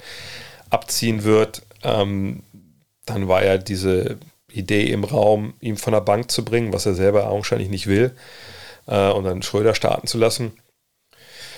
abziehen 0.70 1.24
wird. 1.24 1.62
Ähm, 1.82 2.42
dann 3.04 3.28
war 3.28 3.44
ja 3.44 3.58
diese 3.58 4.18
Idee 4.54 4.90
im 4.90 5.04
Raum, 5.04 5.54
ihn 5.60 5.76
von 5.76 5.92
der 5.92 6.00
Bank 6.00 6.30
zu 6.30 6.44
bringen, 6.44 6.72
was 6.72 6.86
er 6.86 6.94
selber 6.94 7.28
augenscheinlich 7.28 7.68
nicht 7.68 7.86
will, 7.86 8.14
äh, 8.86 9.10
und 9.10 9.24
dann 9.24 9.42
Schröder 9.42 9.74
starten 9.74 10.06
zu 10.06 10.18
lassen. 10.18 10.52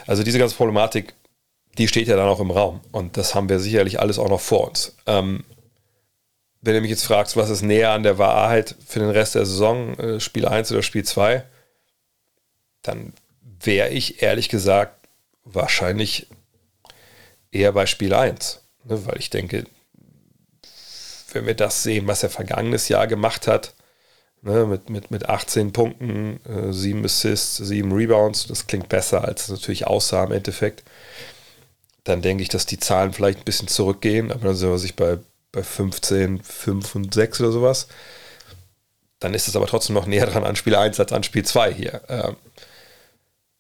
Also 0.07 0.23
diese 0.23 0.39
ganze 0.39 0.57
Problematik, 0.57 1.15
die 1.79 1.89
steht 1.89 2.09
ja 2.09 2.17
dann 2.17 2.29
auch 2.29 2.41
im 2.41 2.51
Raum 2.51 2.81
und 2.93 3.17
das 3.17 3.35
haben 3.35 3.49
wir 3.49 3.59
sicherlich 3.59 4.01
alles 4.01 4.19
auch 4.19 4.29
noch 4.29 4.41
vor 4.41 4.69
uns. 4.69 4.97
Ähm, 5.07 5.45
wenn 6.63 6.75
du 6.75 6.81
mich 6.81 6.91
jetzt 6.91 7.05
fragst, 7.05 7.37
was 7.37 7.51
ist 7.51 7.63
näher 7.63 7.91
an 7.91 8.03
der 8.03 8.19
Wahrheit 8.19 8.75
für 8.87 8.99
den 8.99 9.11
Rest 9.11 9.35
der 9.35 9.47
Saison, 9.47 9.99
äh, 9.99 10.21
Spiel 10.21 10.47
1 10.47 10.73
oder 10.73 10.83
Spiel 10.83 11.05
2, 11.05 11.45
dann 12.83 13.13
wäre 13.61 13.91
ich 13.91 14.23
ehrlich 14.23 14.49
gesagt 14.49 15.09
wahrscheinlich 15.45 16.27
eher 17.51 17.73
bei 17.73 17.87
Spiel 17.87 18.15
1. 18.15 18.63
Ne, 18.85 19.07
weil 19.07 19.19
ich 19.19 19.31
denke, 19.31 19.67
wenn 21.33 21.47
wir 21.47 21.55
das 21.55 21.83
sehen, 21.83 22.07
was 22.07 22.23
er 22.23 22.31
vergangenes 22.31 22.89
Jahr 22.89 23.07
gemacht 23.07 23.47
hat, 23.47 23.75
ne, 24.43 24.67
mit, 24.67 24.91
mit, 24.91 25.11
mit 25.11 25.29
18 25.29 25.73
Punkten, 25.73 26.41
äh, 26.45 26.73
7 26.73 27.05
Assists, 27.05 27.57
7 27.57 27.93
Rebounds, 27.93 28.47
das 28.47 28.67
klingt 28.67 28.89
besser, 28.89 29.25
als 29.25 29.45
es 29.45 29.49
natürlich 29.49 29.87
aussah 29.87 30.25
im 30.25 30.33
Endeffekt, 30.33 30.83
dann 32.05 32.23
denke 32.23 32.43
ich, 32.43 32.49
dass 32.49 32.67
die 32.67 32.79
Zahlen 32.79 33.13
vielleicht 33.13 33.39
ein 33.39 33.45
bisschen 33.45 33.69
zurückgehen, 33.69 34.31
aber 34.31 34.49
dann 34.49 34.57
sind 34.57 34.71
wir 34.71 34.79
sich 34.79 34.95
bei, 34.95 35.19
bei 35.53 35.63
15, 35.63 36.43
5 36.43 36.95
und 36.95 37.15
6 37.15 37.41
oder 37.41 37.53
sowas. 37.53 37.89
Dann 39.19 39.35
ist 39.35 39.49
es 39.49 39.57
aber 39.57 39.67
trotzdem 39.67 39.95
noch 39.95 40.07
näher 40.07 40.27
dran 40.27 40.45
an 40.45 40.57
Spiel 40.57 40.77
1 40.77 41.01
als 41.01 41.13
an 41.13 41.25
Spiel 41.25 41.45
2 41.45 41.73
hier. 41.73 42.03
Ähm, 42.09 42.37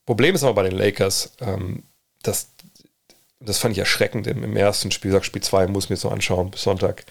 Problem 0.04 0.34
ist 0.34 0.44
aber 0.44 0.54
bei 0.54 0.68
den 0.68 0.78
Lakers, 0.78 1.32
ähm, 1.40 1.82
dass 2.22 2.48
das 3.40 3.58
fand 3.58 3.72
ich 3.72 3.78
erschreckend 3.78 4.26
im, 4.26 4.42
im 4.42 4.56
ersten 4.56 4.90
Spiel, 4.90 5.12
sag 5.12 5.24
Spiel 5.24 5.42
2, 5.42 5.66
muss 5.66 5.84
ich 5.84 5.90
mir 5.90 5.98
noch 6.02 6.12
anschauen, 6.12 6.50
bis 6.50 6.62
Sonntag, 6.62 7.04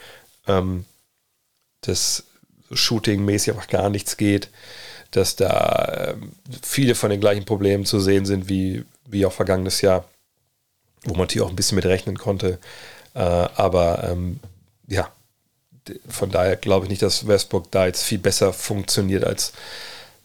ähm, 0.48 0.86
dass 1.82 2.24
Shooting-mäßig 2.72 3.54
einfach 3.54 3.68
gar 3.68 3.90
nichts 3.90 4.18
geht, 4.18 4.50
dass 5.12 5.36
da 5.36 6.14
ähm, 6.14 6.32
viele 6.62 6.96
von 6.96 7.10
den 7.10 7.22
gleichen 7.22 7.46
Problemen 7.46 7.86
zu 7.86 8.00
sehen 8.00 8.26
sind 8.26 8.50
wie, 8.50 8.84
wie 9.06 9.26
auch 9.26 9.34
vergangenes 9.34 9.82
Jahr, 9.82 10.06
wo 11.04 11.12
man 11.12 11.22
natürlich 11.22 11.46
auch 11.46 11.52
ein 11.52 11.56
bisschen 11.56 11.76
mit 11.76 11.86
rechnen 11.86 12.18
konnte. 12.18 12.60
Äh, 13.14 13.20
aber 13.20 14.04
ähm, 14.10 14.40
ja, 14.88 15.10
von 16.08 16.32
daher 16.32 16.56
glaube 16.56 16.86
ich 16.86 16.90
nicht, 16.90 17.02
dass 17.02 17.28
Westbrook 17.28 17.72
da 17.72 17.86
jetzt 17.86 18.04
viel 18.04 18.18
besser 18.18 18.52
funktioniert 18.54 19.24
als 19.24 19.54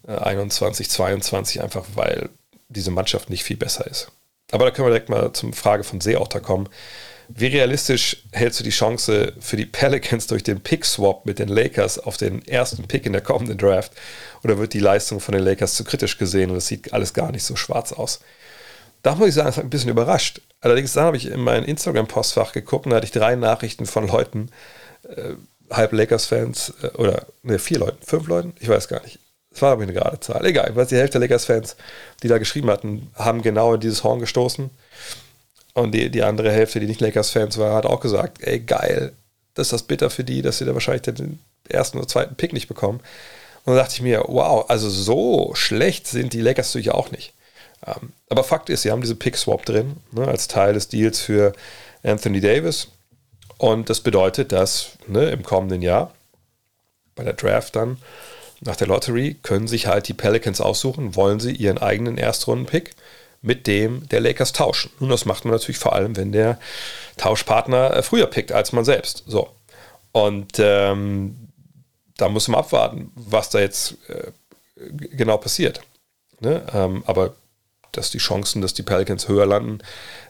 äh, 0.06 0.12
21, 0.16 0.88
22, 0.88 1.62
einfach 1.62 1.87
weil 1.94 2.30
diese 2.68 2.90
Mannschaft 2.90 3.30
nicht 3.30 3.44
viel 3.44 3.56
besser 3.56 3.87
ist. 3.87 4.11
Aber 4.52 4.64
da 4.64 4.70
können 4.70 4.87
wir 4.87 4.92
direkt 4.92 5.09
mal 5.09 5.33
zum 5.33 5.52
Frage 5.52 5.85
von 5.85 6.00
Seeotter 6.00 6.40
kommen. 6.40 6.68
Wie 7.32 7.46
realistisch 7.46 8.24
hältst 8.32 8.58
du 8.58 8.64
die 8.64 8.70
Chance 8.70 9.32
für 9.38 9.56
die 9.56 9.66
Pelicans 9.66 10.26
durch 10.26 10.42
den 10.42 10.60
Pick-Swap 10.60 11.26
mit 11.26 11.38
den 11.38 11.48
Lakers 11.48 11.98
auf 11.98 12.16
den 12.16 12.46
ersten 12.46 12.88
Pick 12.88 13.06
in 13.06 13.12
der 13.12 13.22
kommenden 13.22 13.56
Draft? 13.56 13.92
Oder 14.42 14.58
wird 14.58 14.72
die 14.72 14.80
Leistung 14.80 15.20
von 15.20 15.34
den 15.34 15.44
Lakers 15.44 15.74
zu 15.74 15.84
kritisch 15.84 16.18
gesehen 16.18 16.50
und 16.50 16.56
es 16.56 16.66
sieht 16.66 16.92
alles 16.92 17.14
gar 17.14 17.30
nicht 17.30 17.44
so 17.44 17.54
schwarz 17.54 17.92
aus? 17.92 18.20
Da 19.02 19.14
muss 19.14 19.28
ich 19.28 19.34
sagen, 19.34 19.46
das 19.46 19.56
hat 19.56 19.64
mich 19.64 19.68
ein 19.68 19.70
bisschen 19.70 19.90
überrascht. 19.90 20.40
Allerdings 20.60 20.92
dann 20.92 21.04
habe 21.04 21.16
ich 21.16 21.26
in 21.26 21.40
mein 21.40 21.64
Instagram-Postfach 21.64 22.52
geguckt 22.52 22.86
und 22.86 22.90
da 22.90 22.96
hatte 22.96 23.06
ich 23.06 23.12
drei 23.12 23.36
Nachrichten 23.36 23.86
von 23.86 24.08
Leuten, 24.08 24.50
äh, 25.08 25.34
halb 25.70 25.92
Lakers-Fans, 25.92 26.74
äh, 26.82 26.88
oder 26.98 27.26
ne, 27.42 27.58
vier 27.58 27.78
Leuten, 27.78 28.04
fünf 28.04 28.26
Leuten, 28.26 28.54
ich 28.58 28.68
weiß 28.68 28.88
gar 28.88 29.02
nicht, 29.02 29.20
es 29.52 29.62
war 29.62 29.72
aber 29.72 29.82
eine 29.82 29.92
gerade 29.92 30.20
Zahl. 30.20 30.44
Egal, 30.44 30.72
weil 30.74 30.86
die 30.86 30.96
Hälfte 30.96 31.18
der 31.18 31.28
Lakers-Fans, 31.28 31.76
die 32.22 32.28
da 32.28 32.38
geschrieben 32.38 32.70
hatten, 32.70 33.10
haben 33.14 33.42
genau 33.42 33.74
in 33.74 33.80
dieses 33.80 34.04
Horn 34.04 34.20
gestoßen. 34.20 34.70
Und 35.74 35.92
die, 35.92 36.11
die 36.11 36.22
andere 36.22 36.50
Hälfte, 36.50 36.80
die 36.80 36.87
nicht 36.87 37.00
Lakers-Fans 37.00 37.59
war, 37.59 37.74
hat 37.74 37.87
auch 37.87 38.00
gesagt, 38.00 38.42
ey, 38.42 38.61
geil, 38.61 39.12
das 39.54 39.68
ist 39.68 39.72
das 39.72 39.83
bitter 39.85 40.11
für 40.11 40.24
die, 40.24 40.42
dass 40.42 40.59
sie 40.59 40.64
da 40.64 40.74
wahrscheinlich 40.74 41.02
den 41.02 41.38
ersten 41.68 41.98
oder 41.98 42.09
zweiten 42.09 42.35
Pick 42.35 42.52
nicht 42.52 42.68
bekommen. 42.68 43.00
Und 43.64 43.74
da 43.74 43.83
dachte 43.83 43.94
ich 43.94 44.02
mir, 44.02 44.24
wow, 44.26 44.68
also 44.68 44.88
so 44.88 45.52
schlecht 45.54 46.06
sind 46.06 46.33
die 46.33 46.40
Lakers 46.40 46.68
natürlich 46.68 46.92
auch 46.92 47.11
nicht. 47.11 47.33
Ähm, 47.87 48.12
aber 48.28 48.44
Fakt 48.44 48.70
ist, 48.70 48.83
sie 48.83 48.90
haben 48.90 49.02
diese 49.02 49.14
Pick-Swap 49.14 49.64
drin, 49.64 49.96
ne, 50.12 50.26
als 50.26 50.48
Teil 50.48 50.74
des 50.74 50.88
Deals 50.88 51.20
für 51.20 51.52
Anthony 52.02 52.40
Davis. 52.40 52.88
Und 53.59 53.90
das 53.90 54.00
bedeutet, 54.00 54.52
dass 54.52 54.92
ne, 55.06 55.30
im 55.30 55.42
kommenden 55.42 55.83
Jahr 55.83 56.12
bei 57.14 57.24
der 57.24 57.35
Draft 57.35 57.76
dann 57.76 57.98
nach 58.61 58.76
der 58.76 58.87
Lottery 58.87 59.37
können 59.42 59.68
sich 59.68 59.87
halt 59.87 60.09
die 60.09 60.14
Pelicans 60.14 60.61
aussuchen, 60.61 61.16
wollen 61.16 61.40
sie 61.40 61.52
ihren 61.52 61.78
eigenen 61.78 62.18
Erstrunden-Pick 62.18 62.92
mit 63.42 63.66
dem 63.66 64.09
der 64.09 64.20
Lakers 64.20 64.53
tauschen. 64.53 64.90
Und 65.00 65.09
das 65.09 65.24
macht 65.24 65.44
man 65.44 65.53
natürlich 65.53 65.79
vor 65.79 65.94
allem, 65.94 66.16
wenn 66.16 66.33
der 66.33 66.59
Tauschpartner 67.16 67.96
äh, 67.96 68.03
früher 68.03 68.26
pickt 68.26 68.53
als 68.53 68.72
man 68.72 68.85
selbst. 68.85 69.24
So. 69.26 69.50
Und 70.12 70.59
ähm, 70.59 71.48
da 72.16 72.29
muss 72.29 72.48
man 72.48 72.61
abwarten, 72.61 73.12
was 73.14 73.50
da 73.50 73.61
jetzt 73.61 73.96
äh, 74.09 74.33
genau 74.76 75.38
passiert. 75.38 75.81
Ne? 76.40 76.64
Ähm, 76.72 77.03
aber 77.07 77.35
dass 77.92 78.11
die 78.11 78.18
Chancen, 78.18 78.62
dass 78.62 78.74
die 78.74 78.83
Pelicans 78.83 79.29
höher 79.29 79.46
landen 79.46 79.79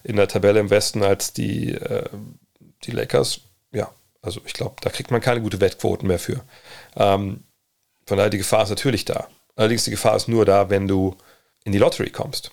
in 0.03 0.17
der 0.17 0.29
Tabelle 0.29 0.61
im 0.61 0.71
Westen 0.71 1.03
als 1.03 1.33
die, 1.33 1.73
äh, 1.73 2.09
die 2.85 2.93
Lakers, 2.93 3.41
ja, 3.73 3.91
also 4.23 4.41
ich 4.47 4.53
glaube, 4.53 4.77
da 4.81 4.91
kriegt 4.91 5.11
man 5.11 5.21
keine 5.21 5.41
gute 5.41 5.61
Wettquoten 5.61 6.07
mehr 6.07 6.19
für. 6.19 6.41
Ähm, 6.97 7.45
von 8.07 8.17
daher, 8.17 8.31
die 8.31 8.39
Gefahr 8.39 8.65
ist 8.65 8.71
natürlich 8.71 9.05
da. 9.05 9.29
Allerdings 9.57 9.85
die 9.85 9.91
Gefahr 9.91 10.17
ist 10.17 10.29
nur 10.29 10.45
da, 10.45 10.71
wenn 10.71 10.89
du 10.89 11.17
in 11.65 11.73
die 11.73 11.79
Lottery 11.79 12.11
kommst. 12.11 12.51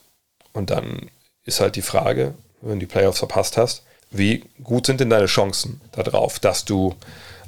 Und 0.57 0.71
dann 0.71 1.11
ist 1.45 1.59
halt 1.59 1.75
die 1.75 1.83
Frage, 1.83 2.33
wenn 2.61 2.79
du 2.79 2.87
die 2.87 2.91
Playoffs 2.91 3.19
verpasst 3.19 3.57
hast, 3.57 3.83
wie 4.09 4.43
gut 4.63 4.87
sind 4.87 4.99
denn 4.99 5.11
deine 5.11 5.27
Chancen 5.27 5.81
darauf, 5.91 6.39
dass 6.39 6.65
du 6.65 6.95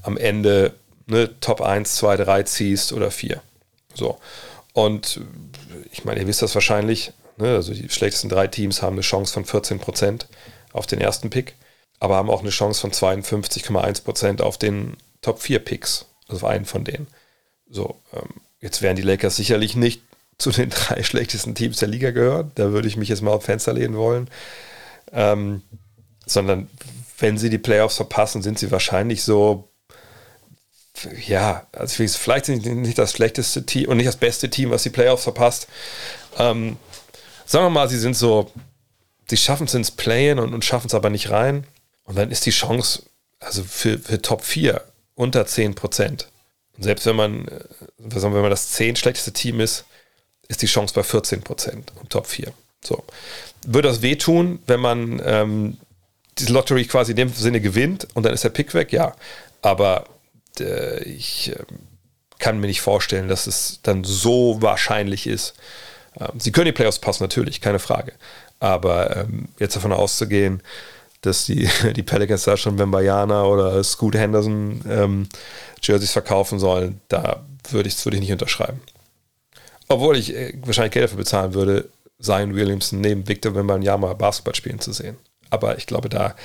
am 0.03 0.15
Ende 0.15 0.75
ne, 1.07 1.39
Top 1.39 1.59
1, 1.59 1.95
2, 1.95 2.17
3 2.17 2.43
ziehst 2.43 2.93
oder 2.93 3.09
4. 3.09 3.41
So. 3.95 4.19
Und 4.73 5.21
ich 5.91 6.05
meine, 6.05 6.19
ihr 6.19 6.27
wisst 6.27 6.43
das 6.43 6.53
wahrscheinlich, 6.53 7.11
ne, 7.37 7.55
also 7.55 7.73
die 7.73 7.89
schlechtesten 7.89 8.29
drei 8.29 8.45
Teams 8.45 8.83
haben 8.83 8.93
eine 8.93 9.01
Chance 9.01 9.33
von 9.33 9.45
14% 9.45 10.25
auf 10.71 10.85
den 10.85 11.01
ersten 11.01 11.31
Pick, 11.31 11.55
aber 11.99 12.15
haben 12.15 12.29
auch 12.29 12.41
eine 12.41 12.51
Chance 12.51 12.79
von 12.79 12.91
52,1% 12.91 14.41
auf 14.41 14.59
den 14.59 14.97
Top 15.23 15.41
4 15.41 15.57
Picks, 15.57 16.05
also 16.27 16.45
auf 16.45 16.51
einen 16.51 16.65
von 16.65 16.83
denen. 16.83 17.07
So, 17.67 17.99
ähm, 18.13 18.41
jetzt 18.61 18.83
werden 18.83 18.97
die 18.97 19.01
Lakers 19.01 19.35
sicherlich 19.35 19.75
nicht 19.75 20.03
zu 20.39 20.51
den 20.51 20.69
drei 20.71 21.03
schlechtesten 21.03 21.53
Teams 21.53 21.77
der 21.77 21.87
Liga 21.87 22.09
gehören. 22.09 22.51
Da 22.55 22.71
würde 22.71 22.87
ich 22.87 22.97
mich 22.97 23.09
jetzt 23.09 23.21
mal 23.21 23.31
auf 23.31 23.43
Fenster 23.45 23.73
lehnen 23.73 23.95
wollen. 23.95 24.29
Ähm, 25.11 25.61
sondern 26.25 26.69
wenn 27.19 27.37
sie 27.37 27.49
die 27.49 27.57
Playoffs 27.57 27.97
verpassen, 27.97 28.41
sind 28.41 28.57
sie 28.57 28.71
wahrscheinlich 28.71 29.23
so, 29.23 29.69
ja, 31.25 31.67
also 31.71 32.03
vielleicht 32.05 32.45
sind 32.45 32.63
sie 32.63 32.73
nicht 32.73 32.97
das 32.97 33.11
schlechteste 33.11 33.65
Team 33.65 33.89
und 33.89 33.97
nicht 33.97 34.07
das 34.07 34.17
beste 34.17 34.49
Team, 34.49 34.71
was 34.71 34.83
die 34.83 34.89
Playoffs 34.89 35.23
verpasst. 35.23 35.67
Ähm, 36.37 36.77
sagen 37.45 37.65
wir 37.65 37.69
mal, 37.69 37.89
sie 37.89 37.99
sind 37.99 38.15
so, 38.15 38.51
sie 39.29 39.37
schaffen 39.37 39.65
es 39.65 39.73
ins 39.73 39.91
Playen 39.91 40.39
und, 40.39 40.53
und 40.53 40.65
schaffen 40.65 40.87
es 40.87 40.93
aber 40.93 41.09
nicht 41.09 41.29
rein. 41.29 41.65
Und 42.03 42.17
dann 42.17 42.31
ist 42.31 42.45
die 42.45 42.51
Chance, 42.51 43.03
also 43.39 43.63
für, 43.63 43.99
für 43.99 44.21
Top 44.21 44.43
4 44.43 44.81
unter 45.15 45.45
10 45.45 45.75
Prozent. 45.75 46.29
Und 46.77 46.83
selbst 46.83 47.05
wenn 47.05 47.15
man, 47.15 47.47
äh, 47.47 47.59
wenn 47.97 48.31
man 48.31 48.49
das 48.49 48.69
10 48.71 48.95
schlechteste 48.95 49.33
Team 49.33 49.59
ist, 49.59 49.85
ist 50.49 50.61
die 50.61 50.67
Chance 50.67 50.93
bei 50.93 51.03
14 51.03 51.41
Prozent 51.41 51.93
um 52.01 52.09
Top 52.09 52.27
4. 52.27 52.51
So. 52.83 53.03
Würde 53.65 53.87
das 53.87 54.01
wehtun, 54.01 54.59
wenn 54.67 54.79
man 54.81 55.21
ähm, 55.23 55.77
diese 56.37 56.51
Lottery 56.51 56.85
quasi 56.85 57.11
in 57.11 57.17
dem 57.17 57.33
Sinne 57.33 57.61
gewinnt 57.61 58.07
und 58.13 58.23
dann 58.23 58.33
ist 58.33 58.43
der 58.43 58.49
Pick 58.49 58.73
weg? 58.73 58.91
Ja. 58.91 59.15
Aber 59.61 60.05
äh, 60.59 61.03
ich 61.03 61.51
äh, 61.51 61.63
kann 62.39 62.59
mir 62.59 62.67
nicht 62.67 62.81
vorstellen, 62.81 63.27
dass 63.27 63.47
es 63.47 63.79
dann 63.83 64.03
so 64.03 64.61
wahrscheinlich 64.61 65.27
ist. 65.27 65.53
Ähm, 66.19 66.39
sie 66.39 66.51
können 66.51 66.65
die 66.65 66.71
Playoffs 66.71 66.99
passen, 66.99 67.23
natürlich, 67.23 67.61
keine 67.61 67.79
Frage. 67.79 68.13
Aber 68.59 69.15
ähm, 69.15 69.49
jetzt 69.59 69.75
davon 69.75 69.93
auszugehen, 69.93 70.61
dass 71.21 71.45
die, 71.45 71.69
die 71.95 72.03
Pelicans 72.03 72.43
da 72.43 72.57
schon 72.57 72.79
Wembayana 72.79 73.43
oder 73.43 73.83
Scoot 73.83 74.15
Henderson 74.15 74.81
ähm, 74.89 75.29
Jerseys 75.81 76.11
verkaufen 76.11 76.59
sollen, 76.59 77.01
da 77.09 77.43
würde 77.69 77.87
ich 77.87 77.95
es 77.95 78.05
würd 78.05 78.15
ich 78.15 78.21
nicht 78.21 78.31
unterschreiben. 78.31 78.81
Obwohl 79.89 80.17
ich 80.17 80.35
äh, 80.35 80.53
wahrscheinlich 80.63 80.93
Geld 80.93 81.05
dafür 81.05 81.17
bezahlen 81.17 81.53
würde, 81.53 81.89
Zion 82.21 82.55
Williamson 82.55 83.01
neben 83.01 83.27
Victor 83.27 83.55
Wembanyama 83.55 84.13
Basketball 84.13 84.55
spielen 84.55 84.79
zu 84.79 84.93
sehen. 84.93 85.17
Aber 85.49 85.77
ich 85.77 85.87
glaube, 85.87 86.09
da 86.09 86.35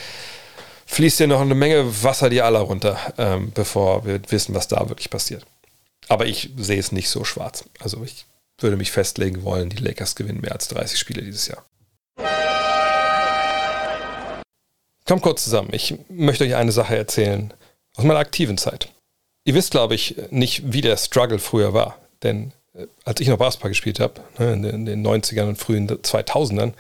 fließt 0.87 1.21
ja 1.21 1.27
noch 1.27 1.41
eine 1.41 1.55
Menge 1.55 2.03
Wasser 2.03 2.31
die 2.31 2.43
aller 2.43 2.61
runter, 2.61 2.99
ähm, 3.19 3.53
bevor 3.55 4.07
wir 4.07 4.21
wissen, 4.31 4.55
was 4.55 4.69
da 4.69 4.89
wirklich 4.89 5.11
passiert. 5.11 5.45
Aber 6.09 6.27
ich 6.27 6.51
sehe 6.57 6.79
es 6.79 6.93
nicht 6.93 7.09
so 7.09 7.25
schwarz. 7.25 7.65
Also 7.81 8.03
ich 8.03 8.27
würde 8.59 8.77
mich 8.77 8.93
festlegen 8.93 9.43
wollen, 9.43 9.69
die 9.69 9.83
Lakers 9.83 10.15
gewinnen 10.15 10.41
mehr 10.41 10.53
als 10.53 10.69
30 10.69 10.99
Spiele 10.99 11.23
dieses 11.23 11.49
Jahr. 11.49 11.65
Kommt 15.07 15.23
kurz 15.23 15.45
zusammen. 15.45 15.69
Ich 15.73 15.95
möchte 16.09 16.45
euch 16.45 16.55
eine 16.55 16.73
Sache 16.73 16.97
erzählen 16.97 17.53
aus 17.97 18.05
meiner 18.05 18.21
aktiven 18.21 18.57
Zeit. 18.57 18.89
Ihr 19.45 19.55
wisst, 19.55 19.73
glaube 19.73 19.95
ich, 19.95 20.17
nicht, 20.31 20.73
wie 20.73 20.81
der 20.81 20.97
Struggle 20.97 21.39
früher 21.39 21.75
war. 21.75 21.99
Denn 22.23 22.53
als 23.05 23.21
ich 23.21 23.29
noch 23.29 23.39
Basketball 23.39 23.71
gespielt 23.71 24.01
habe, 24.01 24.21
ne, 24.39 24.53
in 24.71 24.87
den 24.87 25.07
90ern 25.07 25.49
und 25.49 25.59
frühen 25.59 25.89
2000ern, 25.89 26.73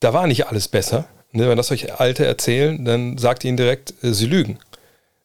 da 0.00 0.12
war 0.12 0.26
nicht 0.26 0.46
alles 0.46 0.68
besser. 0.68 1.08
Ne, 1.32 1.48
wenn 1.48 1.58
das 1.58 1.70
euch 1.70 2.00
Alte 2.00 2.24
erzählen, 2.24 2.84
dann 2.84 3.18
sagt 3.18 3.44
ihr 3.44 3.48
ihnen 3.48 3.58
direkt, 3.58 3.92
äh, 4.02 4.14
sie 4.14 4.26
lügen. 4.26 4.58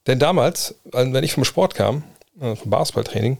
Denn 0.06 0.20
damals, 0.20 0.76
wenn 0.92 1.24
ich 1.24 1.34
vom 1.34 1.46
Sport 1.46 1.76
kam, 1.76 2.04
äh, 2.42 2.56
vom 2.56 2.70
Basketballtraining, 2.70 3.38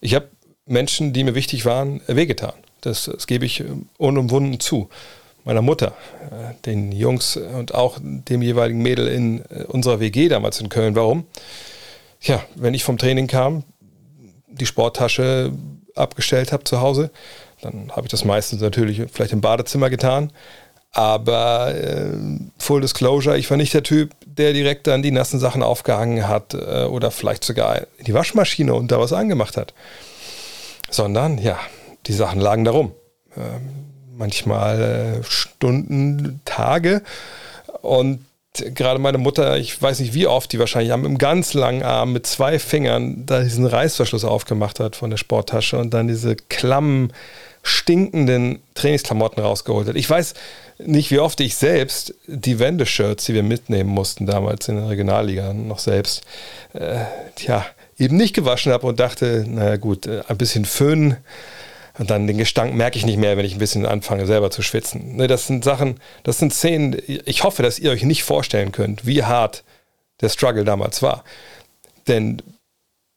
ich 0.00 0.14
habe 0.14 0.28
Menschen, 0.66 1.12
die 1.12 1.24
mir 1.24 1.34
wichtig 1.34 1.64
waren, 1.64 2.00
wehgetan. 2.06 2.52
Das, 2.82 3.10
das 3.12 3.26
gebe 3.26 3.44
ich 3.44 3.64
unumwunden 3.96 4.60
zu 4.60 4.88
meiner 5.44 5.62
Mutter, 5.62 5.94
äh, 6.30 6.54
den 6.66 6.92
Jungs 6.92 7.36
und 7.36 7.74
auch 7.74 7.98
dem 8.02 8.42
jeweiligen 8.42 8.82
Mädel 8.82 9.08
in 9.08 9.42
äh, 9.50 9.64
unserer 9.64 9.98
WG 9.98 10.28
damals 10.28 10.60
in 10.60 10.68
Köln. 10.68 10.94
Warum? 10.94 11.26
Ja, 12.20 12.44
wenn 12.54 12.74
ich 12.74 12.84
vom 12.84 12.98
Training 12.98 13.26
kam, 13.26 13.64
die 14.46 14.66
Sporttasche 14.66 15.52
abgestellt 15.98 16.52
habe 16.52 16.64
zu 16.64 16.80
Hause, 16.80 17.10
dann 17.60 17.90
habe 17.90 18.06
ich 18.06 18.10
das 18.10 18.24
meistens 18.24 18.60
natürlich 18.60 19.02
vielleicht 19.12 19.32
im 19.32 19.40
Badezimmer 19.40 19.90
getan. 19.90 20.32
Aber 20.92 21.74
äh, 21.74 22.12
Full 22.58 22.80
Disclosure, 22.80 23.36
ich 23.36 23.50
war 23.50 23.56
nicht 23.56 23.74
der 23.74 23.82
Typ, 23.82 24.14
der 24.24 24.52
direkt 24.52 24.86
dann 24.86 25.02
die 25.02 25.10
nassen 25.10 25.38
Sachen 25.38 25.62
aufgehangen 25.62 26.26
hat 26.28 26.54
äh, 26.54 26.84
oder 26.84 27.10
vielleicht 27.10 27.44
sogar 27.44 27.82
in 27.98 28.04
die 28.06 28.14
Waschmaschine 28.14 28.74
und 28.74 28.90
da 28.90 28.98
was 28.98 29.12
angemacht 29.12 29.56
hat. 29.56 29.74
Sondern 30.90 31.38
ja, 31.38 31.58
die 32.06 32.14
Sachen 32.14 32.40
lagen 32.40 32.64
da 32.64 32.70
rum. 32.70 32.92
Ähm, 33.36 33.88
manchmal 34.16 35.20
äh, 35.20 35.24
Stunden, 35.24 36.40
Tage. 36.44 37.02
Und 37.82 38.24
gerade 38.74 38.98
meine 38.98 39.18
Mutter, 39.18 39.58
ich 39.58 39.80
weiß 39.80 40.00
nicht 40.00 40.14
wie 40.14 40.26
oft, 40.26 40.52
die 40.52 40.58
wahrscheinlich 40.58 40.92
am 40.92 41.04
im 41.04 41.18
ganz 41.18 41.54
langen 41.54 41.82
Arm 41.82 42.12
mit 42.12 42.26
zwei 42.26 42.58
Fingern 42.58 43.24
da 43.26 43.42
diesen 43.42 43.66
Reißverschluss 43.66 44.24
aufgemacht 44.24 44.80
hat 44.80 44.96
von 44.96 45.10
der 45.10 45.16
Sporttasche 45.16 45.78
und 45.78 45.94
dann 45.94 46.08
diese 46.08 46.36
klammen, 46.36 47.12
stinkenden 47.62 48.60
Trainingsklamotten 48.74 49.42
rausgeholt 49.42 49.88
hat. 49.88 49.96
Ich 49.96 50.08
weiß 50.08 50.34
nicht, 50.78 51.10
wie 51.10 51.18
oft 51.18 51.40
ich 51.40 51.56
selbst 51.56 52.14
die 52.26 52.58
Wendeshirts, 52.58 53.24
die 53.24 53.34
wir 53.34 53.42
mitnehmen 53.42 53.90
mussten 53.90 54.26
damals 54.26 54.68
in 54.68 54.76
der 54.76 54.88
Regionalliga 54.88 55.52
noch 55.52 55.78
selbst, 55.78 56.22
äh, 56.72 57.04
tja, 57.34 57.66
eben 57.98 58.16
nicht 58.16 58.34
gewaschen 58.34 58.72
habe 58.72 58.86
und 58.86 59.00
dachte, 59.00 59.44
naja 59.48 59.76
gut, 59.76 60.06
äh, 60.06 60.22
ein 60.28 60.38
bisschen 60.38 60.64
Föhn 60.64 61.16
und 61.98 62.10
dann 62.10 62.26
den 62.26 62.38
Gestank 62.38 62.74
merke 62.74 62.96
ich 62.96 63.04
nicht 63.04 63.18
mehr, 63.18 63.36
wenn 63.36 63.44
ich 63.44 63.54
ein 63.54 63.58
bisschen 63.58 63.86
anfange, 63.86 64.26
selber 64.26 64.50
zu 64.50 64.62
schwitzen. 64.62 65.16
Ne, 65.16 65.26
das 65.26 65.46
sind 65.46 65.64
Sachen, 65.64 66.00
das 66.22 66.38
sind 66.38 66.52
Szenen, 66.54 66.96
ich 67.06 67.44
hoffe, 67.44 67.62
dass 67.62 67.78
ihr 67.78 67.90
euch 67.90 68.04
nicht 68.04 68.22
vorstellen 68.22 68.72
könnt, 68.72 69.06
wie 69.06 69.24
hart 69.24 69.64
der 70.20 70.28
Struggle 70.28 70.64
damals 70.64 71.02
war. 71.02 71.24
Denn 72.06 72.42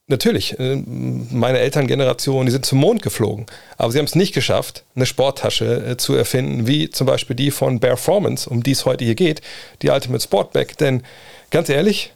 natürlich, 0.07 0.59
äh, 0.59 0.75
meine 0.85 1.59
Elterngeneration, 1.59 2.45
die 2.45 2.51
sind 2.51 2.65
zum 2.65 2.79
Mond 2.79 3.01
geflogen, 3.01 3.45
aber 3.77 3.91
sie 3.91 3.99
haben 3.99 4.05
es 4.05 4.15
nicht 4.15 4.33
geschafft, 4.33 4.83
eine 4.95 5.05
Sporttasche 5.05 5.91
äh, 5.91 5.97
zu 5.97 6.15
erfinden, 6.15 6.67
wie 6.67 6.89
zum 6.89 7.07
Beispiel 7.07 7.35
die 7.35 7.51
von 7.51 7.79
Performance, 7.79 8.49
um 8.49 8.63
die 8.63 8.71
es 8.71 8.85
heute 8.85 9.05
hier 9.05 9.15
geht, 9.15 9.41
die 9.81 9.89
Ultimate 9.89 10.23
Sportback. 10.23 10.77
Denn 10.77 11.03
ganz 11.49 11.69
ehrlich, 11.69 12.13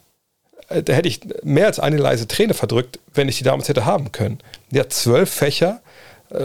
äh, 0.69 0.83
da 0.83 0.93
hätte 0.93 1.07
ich 1.07 1.21
mehr 1.43 1.67
als 1.67 1.79
eine 1.79 1.97
leise 1.97 2.27
Träne 2.27 2.53
verdrückt, 2.53 2.99
wenn 3.13 3.29
ich 3.29 3.37
die 3.37 3.43
damals 3.43 3.69
hätte 3.69 3.85
haben 3.85 4.11
können. 4.11 4.39
Die 4.71 4.79
hat 4.79 4.93
zwölf 4.93 5.29
Fächer, 5.29 5.81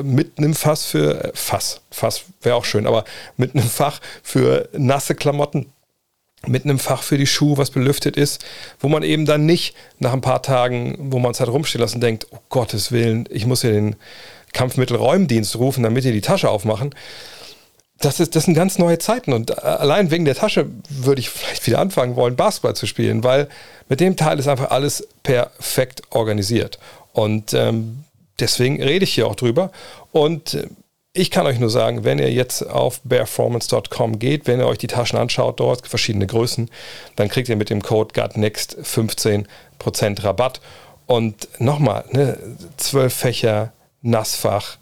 mit 0.03 0.39
einem 0.39 0.55
Fass 0.55 0.87
für, 0.87 1.25
äh, 1.25 1.31
Fass, 1.35 1.81
Fass 1.91 2.25
wäre 2.43 2.57
auch 2.57 2.65
schön, 2.65 2.87
aber 2.87 3.05
mit 3.37 3.55
einem 3.55 3.69
Fach 3.69 4.01
für 4.23 4.69
nasse 4.73 5.15
Klamotten, 5.15 5.73
mit 6.47 6.65
einem 6.65 6.79
Fach 6.79 7.03
für 7.03 7.19
die 7.19 7.27
Schuhe, 7.27 7.59
was 7.59 7.71
belüftet 7.71 8.17
ist, 8.17 8.45
wo 8.79 8.89
man 8.89 9.03
eben 9.03 9.27
dann 9.27 9.45
nicht 9.45 9.75
nach 9.99 10.13
ein 10.13 10.23
paar 10.23 10.43
Tagen, 10.43 10.97
wo 11.13 11.19
man 11.19 11.33
es 11.33 11.41
halt 11.41 11.51
rumstehen 11.51 11.81
lassen, 11.81 12.01
denkt, 12.01 12.27
oh 12.31 12.39
Gottes 12.49 12.93
Willen, 12.93 13.27
ich 13.31 13.47
muss 13.47 13.63
ja 13.63 13.71
den 13.71 13.97
Kampfmittelräumdienst 14.53 15.57
rufen, 15.57 15.83
damit 15.83 16.05
die 16.05 16.13
die 16.13 16.21
Tasche 16.21 16.49
aufmachen. 16.49 16.95
Das, 17.99 18.19
ist, 18.19 18.35
das 18.35 18.45
sind 18.47 18.55
ganz 18.55 18.79
neue 18.79 18.99
Zeiten 18.99 19.35
und 19.35 19.51
äh, 19.51 19.55
allein 19.61 20.11
wegen 20.11 20.25
der 20.25 20.35
Tasche 20.35 20.67
würde 20.89 21.21
ich 21.21 21.29
vielleicht 21.29 21.67
wieder 21.67 21.79
anfangen 21.79 22.17
wollen, 22.17 22.37
Basketball 22.37 22.75
zu 22.75 22.87
spielen, 22.87 23.23
weil 23.23 23.49
mit 23.91 24.01
dem 24.01 24.17
Teil 24.17 24.39
ist 24.39 24.49
einfach 24.49 24.71
alles 24.71 25.07
perfekt 25.23 26.03
organisiert. 26.11 26.79
Und 27.13 27.53
ähm, 27.53 28.05
deswegen 28.41 28.83
rede 28.83 29.05
ich 29.05 29.15
hier 29.15 29.27
auch 29.27 29.35
drüber. 29.35 29.71
Und 30.13 30.55
äh, 30.55 30.67
ich 31.13 31.31
kann 31.31 31.47
euch 31.47 31.59
nur 31.59 31.71
sagen, 31.71 32.05
wenn 32.05 32.21
ihr 32.21 32.31
jetzt 32.31 32.63
auf 32.63 33.03
performance.com 33.03 34.19
geht, 34.21 34.47
wenn 34.47 34.61
ihr 34.61 34.67
euch 34.67 34.79
die 34.79 34.87
Taschen 34.87 35.19
anschaut, 35.19 35.59
dort 35.59 35.87
verschiedene 35.87 36.27
Größen, 36.27 36.71
dann 37.17 37.29
kriegt 37.29 37.49
ihr 37.49 37.57
mit 37.57 37.69
dem 37.69 37.83
Code 37.83 38.15
GUTNEXT 38.15 38.79
15% 38.79 39.47
Rabatt. 40.23 40.61
Und 41.07 41.49
nochmal, 41.59 42.05
ne, 42.11 42.39
12 42.77 43.13
Fächer, 43.13 43.73
Nassfach, 44.03 44.77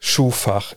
Schuhfach, 0.00 0.74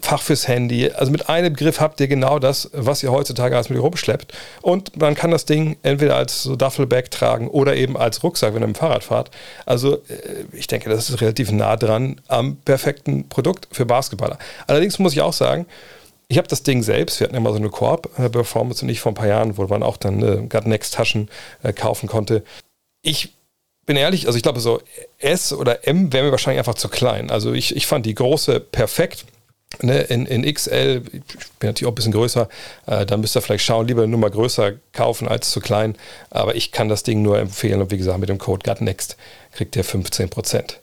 Fach 0.00 0.22
fürs 0.22 0.48
Handy. 0.48 0.90
Also 0.90 1.10
mit 1.12 1.28
einem 1.28 1.52
Begriff 1.52 1.80
habt 1.80 2.00
ihr 2.00 2.08
genau 2.08 2.38
das, 2.38 2.70
was 2.72 3.02
ihr 3.02 3.10
heutzutage 3.10 3.54
alles 3.54 3.70
mit 3.70 3.80
rumschleppt. 3.80 4.32
Und 4.62 4.96
man 4.96 5.14
kann 5.14 5.30
das 5.30 5.44
Ding 5.44 5.76
entweder 5.82 6.16
als 6.16 6.42
so 6.42 6.56
Duffelbag 6.56 7.10
tragen 7.10 7.48
oder 7.48 7.76
eben 7.76 7.96
als 7.96 8.22
Rucksack, 8.22 8.54
wenn 8.54 8.62
ihr 8.62 8.66
mit 8.66 8.76
dem 8.76 8.80
Fahrrad 8.80 9.04
fahrt. 9.04 9.30
Also 9.64 9.96
äh, 9.96 10.44
ich 10.52 10.66
denke, 10.66 10.90
das 10.90 11.10
ist 11.10 11.20
relativ 11.20 11.50
nah 11.50 11.76
dran 11.76 12.20
am 12.28 12.56
perfekten 12.56 13.28
Produkt 13.28 13.68
für 13.72 13.86
Basketballer. 13.86 14.38
Allerdings 14.66 14.98
muss 14.98 15.12
ich 15.12 15.22
auch 15.22 15.32
sagen, 15.32 15.66
ich 16.28 16.38
habe 16.38 16.48
das 16.48 16.62
Ding 16.62 16.82
selbst, 16.82 17.20
wir 17.20 17.28
hatten 17.28 17.40
mal 17.40 17.52
so 17.52 17.58
eine 17.58 17.70
Koop-Performance 17.70 18.84
und 18.84 18.88
ich 18.88 19.00
vor 19.00 19.12
ein 19.12 19.16
paar 19.16 19.28
Jahren, 19.28 19.56
wo 19.56 19.66
man 19.66 19.82
auch 19.82 19.96
dann 19.96 20.22
äh, 20.22 20.46
God 20.48 20.66
Next 20.66 20.94
Taschen 20.94 21.28
äh, 21.62 21.72
kaufen 21.72 22.08
konnte. 22.08 22.42
Ich 23.02 23.32
bin 23.86 23.96
ehrlich, 23.96 24.26
also 24.26 24.36
ich 24.36 24.42
glaube 24.42 24.58
so 24.60 24.80
S 25.18 25.52
oder 25.52 25.86
M 25.86 26.12
wäre 26.12 26.24
mir 26.24 26.32
wahrscheinlich 26.32 26.58
einfach 26.58 26.74
zu 26.74 26.88
klein. 26.88 27.30
Also 27.30 27.52
ich, 27.52 27.76
ich 27.76 27.86
fand 27.86 28.04
die 28.04 28.14
große 28.14 28.58
perfekt 28.58 29.24
Ne, 29.82 30.00
in, 30.02 30.26
in 30.26 30.42
XL, 30.42 31.02
ich 31.12 31.22
bin 31.58 31.68
natürlich 31.68 31.86
auch 31.86 31.92
ein 31.92 31.94
bisschen 31.94 32.12
größer, 32.12 32.48
äh, 32.86 33.04
da 33.04 33.16
müsst 33.16 33.36
ihr 33.36 33.42
vielleicht 33.42 33.64
schauen, 33.64 33.86
lieber 33.86 34.06
nur 34.06 34.18
mal 34.18 34.30
größer 34.30 34.72
kaufen 34.92 35.28
als 35.28 35.50
zu 35.50 35.60
klein. 35.60 35.96
Aber 36.30 36.54
ich 36.54 36.72
kann 36.72 36.88
das 36.88 37.02
Ding 37.02 37.22
nur 37.22 37.38
empfehlen 37.38 37.80
und 37.80 37.90
wie 37.90 37.98
gesagt, 37.98 38.18
mit 38.18 38.28
dem 38.28 38.38
Code 38.38 38.68
GUTNEXT 38.68 39.16
kriegt 39.52 39.76
ihr 39.76 39.84
15%. 39.84 40.76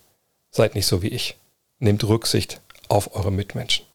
Seid 0.52 0.76
nicht 0.76 0.86
so 0.86 1.02
wie 1.02 1.08
ich. 1.08 1.38
Nehmt 1.80 2.04
Rücksicht 2.04 2.62
auf 2.88 3.16
eure 3.16 3.32
Mitmenschen. 3.32 3.86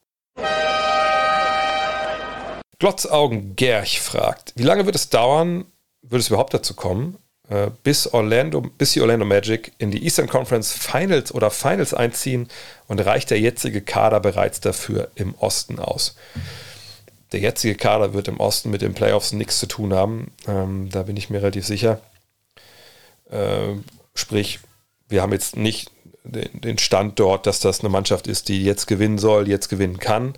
Glotzaugen 2.78 3.56
Gerch 3.56 4.00
fragt, 4.00 4.52
wie 4.54 4.62
lange 4.62 4.86
wird 4.86 4.94
es 4.94 5.08
dauern, 5.08 5.64
würde 6.02 6.20
es 6.20 6.28
überhaupt 6.28 6.54
dazu 6.54 6.74
kommen, 6.74 7.18
bis, 7.82 8.06
Orlando, 8.12 8.60
bis 8.60 8.92
die 8.92 9.00
Orlando 9.00 9.24
Magic 9.24 9.72
in 9.78 9.90
die 9.90 10.04
Eastern 10.04 10.28
Conference 10.28 10.72
Finals 10.72 11.32
oder 11.32 11.50
Finals 11.50 11.94
einziehen 11.94 12.48
und 12.88 13.00
reicht 13.00 13.30
der 13.30 13.40
jetzige 13.40 13.80
Kader 13.80 14.20
bereits 14.20 14.60
dafür 14.60 15.10
im 15.14 15.34
Osten 15.34 15.78
aus. 15.78 16.14
Der 17.32 17.40
jetzige 17.40 17.74
Kader 17.74 18.14
wird 18.14 18.28
im 18.28 18.40
Osten 18.40 18.70
mit 18.70 18.82
den 18.82 18.94
Playoffs 18.94 19.32
nichts 19.32 19.58
zu 19.58 19.66
tun 19.66 19.92
haben, 19.94 20.32
ähm, 20.46 20.88
da 20.90 21.02
bin 21.02 21.16
ich 21.16 21.30
mir 21.30 21.40
relativ 21.40 21.66
sicher. 21.66 22.00
Äh, 23.30 23.74
sprich, 24.14 24.60
wir 25.08 25.22
haben 25.22 25.32
jetzt 25.32 25.56
nicht 25.56 25.90
den, 26.24 26.60
den 26.60 26.78
Stand 26.78 27.18
dort, 27.18 27.46
dass 27.46 27.60
das 27.60 27.80
eine 27.80 27.88
Mannschaft 27.88 28.26
ist, 28.26 28.48
die 28.48 28.62
jetzt 28.62 28.86
gewinnen 28.86 29.18
soll, 29.18 29.48
jetzt 29.48 29.68
gewinnen 29.68 29.98
kann, 29.98 30.34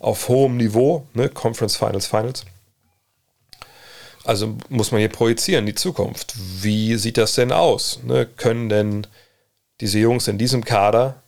auf 0.00 0.28
hohem 0.28 0.56
Niveau, 0.56 1.06
ne? 1.14 1.28
Conference 1.28 1.76
Finals, 1.76 2.06
Finals. 2.06 2.44
Also 4.24 4.56
muss 4.70 4.90
man 4.90 5.00
hier 5.00 5.10
projizieren, 5.10 5.66
die 5.66 5.74
Zukunft. 5.74 6.34
Wie 6.62 6.96
sieht 6.96 7.18
das 7.18 7.34
denn 7.34 7.52
aus? 7.52 8.00
Ne? 8.04 8.26
Können 8.26 8.68
denn 8.68 9.06
diese 9.80 9.98
Jungs 9.98 10.28
in 10.28 10.38
diesem 10.38 10.64
Kader, 10.64 11.22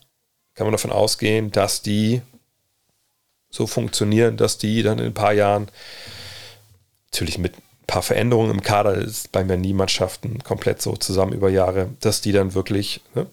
kann 0.55 0.65
man 0.65 0.71
davon 0.71 0.91
ausgehen, 0.91 1.51
dass 1.51 1.81
die 1.81 2.21
so 3.49 3.67
funktionieren, 3.67 4.37
dass 4.37 4.57
die 4.57 4.81
dann 4.83 4.99
in 4.99 5.05
ein 5.05 5.13
paar 5.13 5.33
Jahren, 5.33 5.67
natürlich 7.11 7.37
mit 7.37 7.55
ein 7.57 7.85
paar 7.85 8.01
Veränderungen 8.01 8.51
im 8.51 8.61
Kader, 8.61 8.95
ist 8.95 9.31
bei 9.31 9.43
mir 9.43 9.57
nie 9.57 9.73
Mannschaften 9.73 10.43
komplett 10.43 10.81
so 10.81 10.95
zusammen 10.95 11.33
über 11.33 11.49
Jahre, 11.49 11.89
dass 12.01 12.21
die 12.21 12.31
dann 12.31 12.55
wirklich 12.55 13.01
ne, 13.13 13.27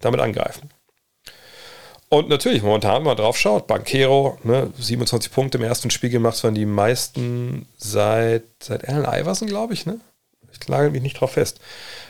damit 0.00 0.20
angreifen. 0.20 0.70
Und 2.10 2.28
natürlich, 2.28 2.62
momentan, 2.62 2.96
wenn 2.96 3.02
man 3.04 3.16
drauf 3.16 3.36
schaut, 3.36 3.66
Banquero, 3.66 4.38
ne, 4.42 4.72
27 4.78 5.30
Punkte 5.30 5.58
im 5.58 5.64
ersten 5.64 5.90
Spiel 5.90 6.08
gemacht, 6.10 6.42
waren 6.42 6.54
die 6.54 6.64
meisten 6.64 7.66
seit, 7.76 8.44
seit 8.62 8.88
Allen 8.88 9.04
Iverson, 9.04 9.48
glaube 9.48 9.74
ich, 9.74 9.84
ne? 9.84 10.00
Ich 10.50 10.66
lage 10.66 10.90
mich 10.90 11.02
nicht 11.02 11.20
drauf 11.20 11.32
fest. 11.32 11.60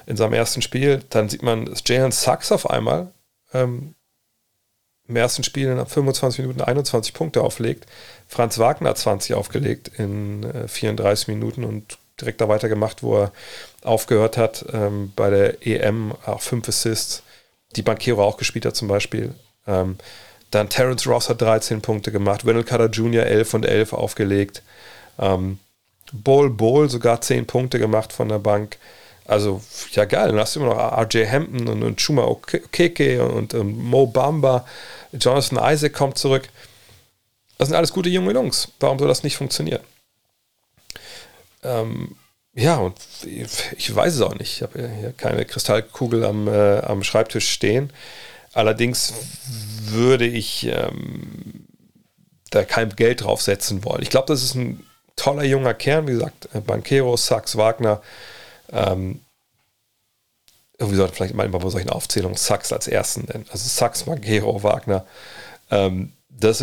In 0.07 0.17
seinem 0.17 0.35
ersten 0.35 0.63
Spiel, 0.63 1.03
dann 1.11 1.29
sieht 1.29 1.43
man, 1.43 1.67
dass 1.67 1.83
Jalen 1.85 2.13
Sachs 2.13 2.53
auf 2.53 2.71
einmal 2.71 3.13
ähm, 3.53 3.95
im 5.09 5.17
ersten 5.17 5.43
Spiel 5.43 5.69
in 5.69 5.85
25 5.85 6.41
Minuten 6.41 6.61
21 6.61 7.15
Punkte 7.15 7.43
auflegt. 7.43 7.87
Franz 8.29 8.59
Wagner 8.59 8.95
20 8.95 9.35
aufgelegt 9.35 9.91
in 9.97 10.45
äh, 10.45 10.69
34 10.69 11.29
Minuten 11.29 11.65
und 11.65 11.99
direkt 12.21 12.41
da 12.41 12.49
weitergemacht, 12.49 13.03
wo 13.03 13.19
er 13.19 13.33
aufgehört 13.83 14.37
hat. 14.37 14.67
Ähm, 14.73 15.13
bei 15.17 15.31
der 15.31 15.67
EM 15.67 16.13
auch 16.25 16.41
5 16.41 16.69
Assists. 16.69 17.23
Die 17.77 17.83
Banquero 17.83 18.23
auch 18.25 18.37
gespielt 18.37 18.65
hat 18.65 18.77
zum 18.77 18.89
Beispiel. 18.89 19.35
Ähm, 19.69 19.99
dann 20.51 20.69
Terence 20.69 21.07
Ross 21.07 21.29
hat 21.29 21.43
13 21.43 21.83
Punkte 21.83 22.11
gemacht. 22.11 22.45
Wendell 22.47 22.65
Carter 22.65 22.87
Jr. 22.87 23.25
11 23.27 23.55
und 23.55 23.67
11 23.67 23.93
aufgelegt. 23.93 24.63
Ähm, 25.19 25.59
Bol 26.13 26.51
Bol 26.51 26.89
sogar 26.89 27.21
10 27.21 27.47
Punkte 27.47 27.79
gemacht 27.79 28.13
von 28.13 28.29
der 28.29 28.39
Bank. 28.39 28.79
Also, 29.27 29.61
ja 29.93 30.07
geil. 30.07 30.29
Dann 30.29 30.39
hast 30.39 30.57
du 30.57 30.61
immer 30.61 30.75
noch 30.75 30.99
RJ 30.99 31.27
Hampton 31.27 31.69
und, 31.69 31.83
und 31.83 32.01
Chuma 32.01 32.25
Okeke 32.25 33.29
und, 33.29 33.53
und 33.53 33.79
Mo 33.79 34.07
Bamba. 34.07 34.65
Jonathan 35.13 35.59
Isaac 35.73 35.93
kommt 35.93 36.17
zurück. 36.17 36.49
Das 37.59 37.69
sind 37.69 37.77
alles 37.77 37.93
gute 37.93 38.09
junge 38.09 38.33
Jungs. 38.33 38.69
Warum 38.81 38.99
soll 38.99 39.09
das 39.09 39.23
nicht 39.25 39.37
funktionieren? 39.37 39.83
Ähm, 41.63 42.17
ja, 42.55 42.77
und 42.79 42.97
ich 43.25 43.95
weiß 43.95 44.15
es 44.15 44.21
auch 44.21 44.35
nicht. 44.35 44.55
Ich 44.55 44.63
habe 44.63 44.79
hier 44.79 45.13
keine 45.13 45.45
Kristallkugel 45.45 46.25
am, 46.25 46.49
äh, 46.49 46.79
am 46.79 47.03
Schreibtisch 47.03 47.51
stehen. 47.51 47.93
Allerdings 48.59 49.15
würde 49.85 50.27
ich 50.27 50.67
ähm, 50.67 51.69
da 52.51 52.65
kein 52.65 52.91
Geld 52.97 53.23
draufsetzen 53.23 53.85
wollen. 53.85 54.03
Ich 54.03 54.11
glaube, 54.11 54.27
das 54.27 54.43
ist 54.43 54.57
ein 54.57 54.85
toller 55.15 55.45
junger 55.45 55.75
Kern, 55.75 56.09
wie 56.09 56.15
gesagt, 56.15 56.49
Banquero, 56.67 57.17
Sachs, 57.17 57.57
Wagner, 57.57 58.03
ähm, 58.73 59.21
irgendwie 60.77 60.97
sollte 60.97 61.15
vielleicht 61.15 61.35
mal 61.35 61.49
bei 61.49 61.71
solchen 61.71 61.91
Aufzählungen 61.91 62.37
Sachs 62.37 62.73
als 62.73 62.89
ersten 62.89 63.27
nennen. 63.27 63.47
Also 63.53 63.69
Sachs, 63.69 64.07
Magero, 64.07 64.61
Wagner. 64.65 65.07
Ähm, 65.71 66.15
das 66.29 66.59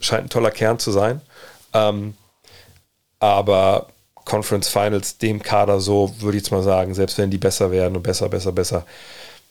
scheint 0.00 0.24
ein 0.24 0.30
toller 0.30 0.50
Kern 0.50 0.80
zu 0.80 0.90
sein. 0.90 1.20
Ähm, 1.72 2.14
aber 3.20 3.86
Conference 4.24 4.66
Finals, 4.66 5.18
dem 5.18 5.40
Kader 5.40 5.78
so, 5.78 6.12
würde 6.18 6.38
ich 6.38 6.42
jetzt 6.42 6.50
mal 6.50 6.64
sagen, 6.64 6.92
selbst 6.92 7.18
wenn 7.18 7.30
die 7.30 7.38
besser 7.38 7.70
werden 7.70 7.94
und 7.94 8.02
besser, 8.02 8.28
besser, 8.28 8.50
besser, 8.50 8.84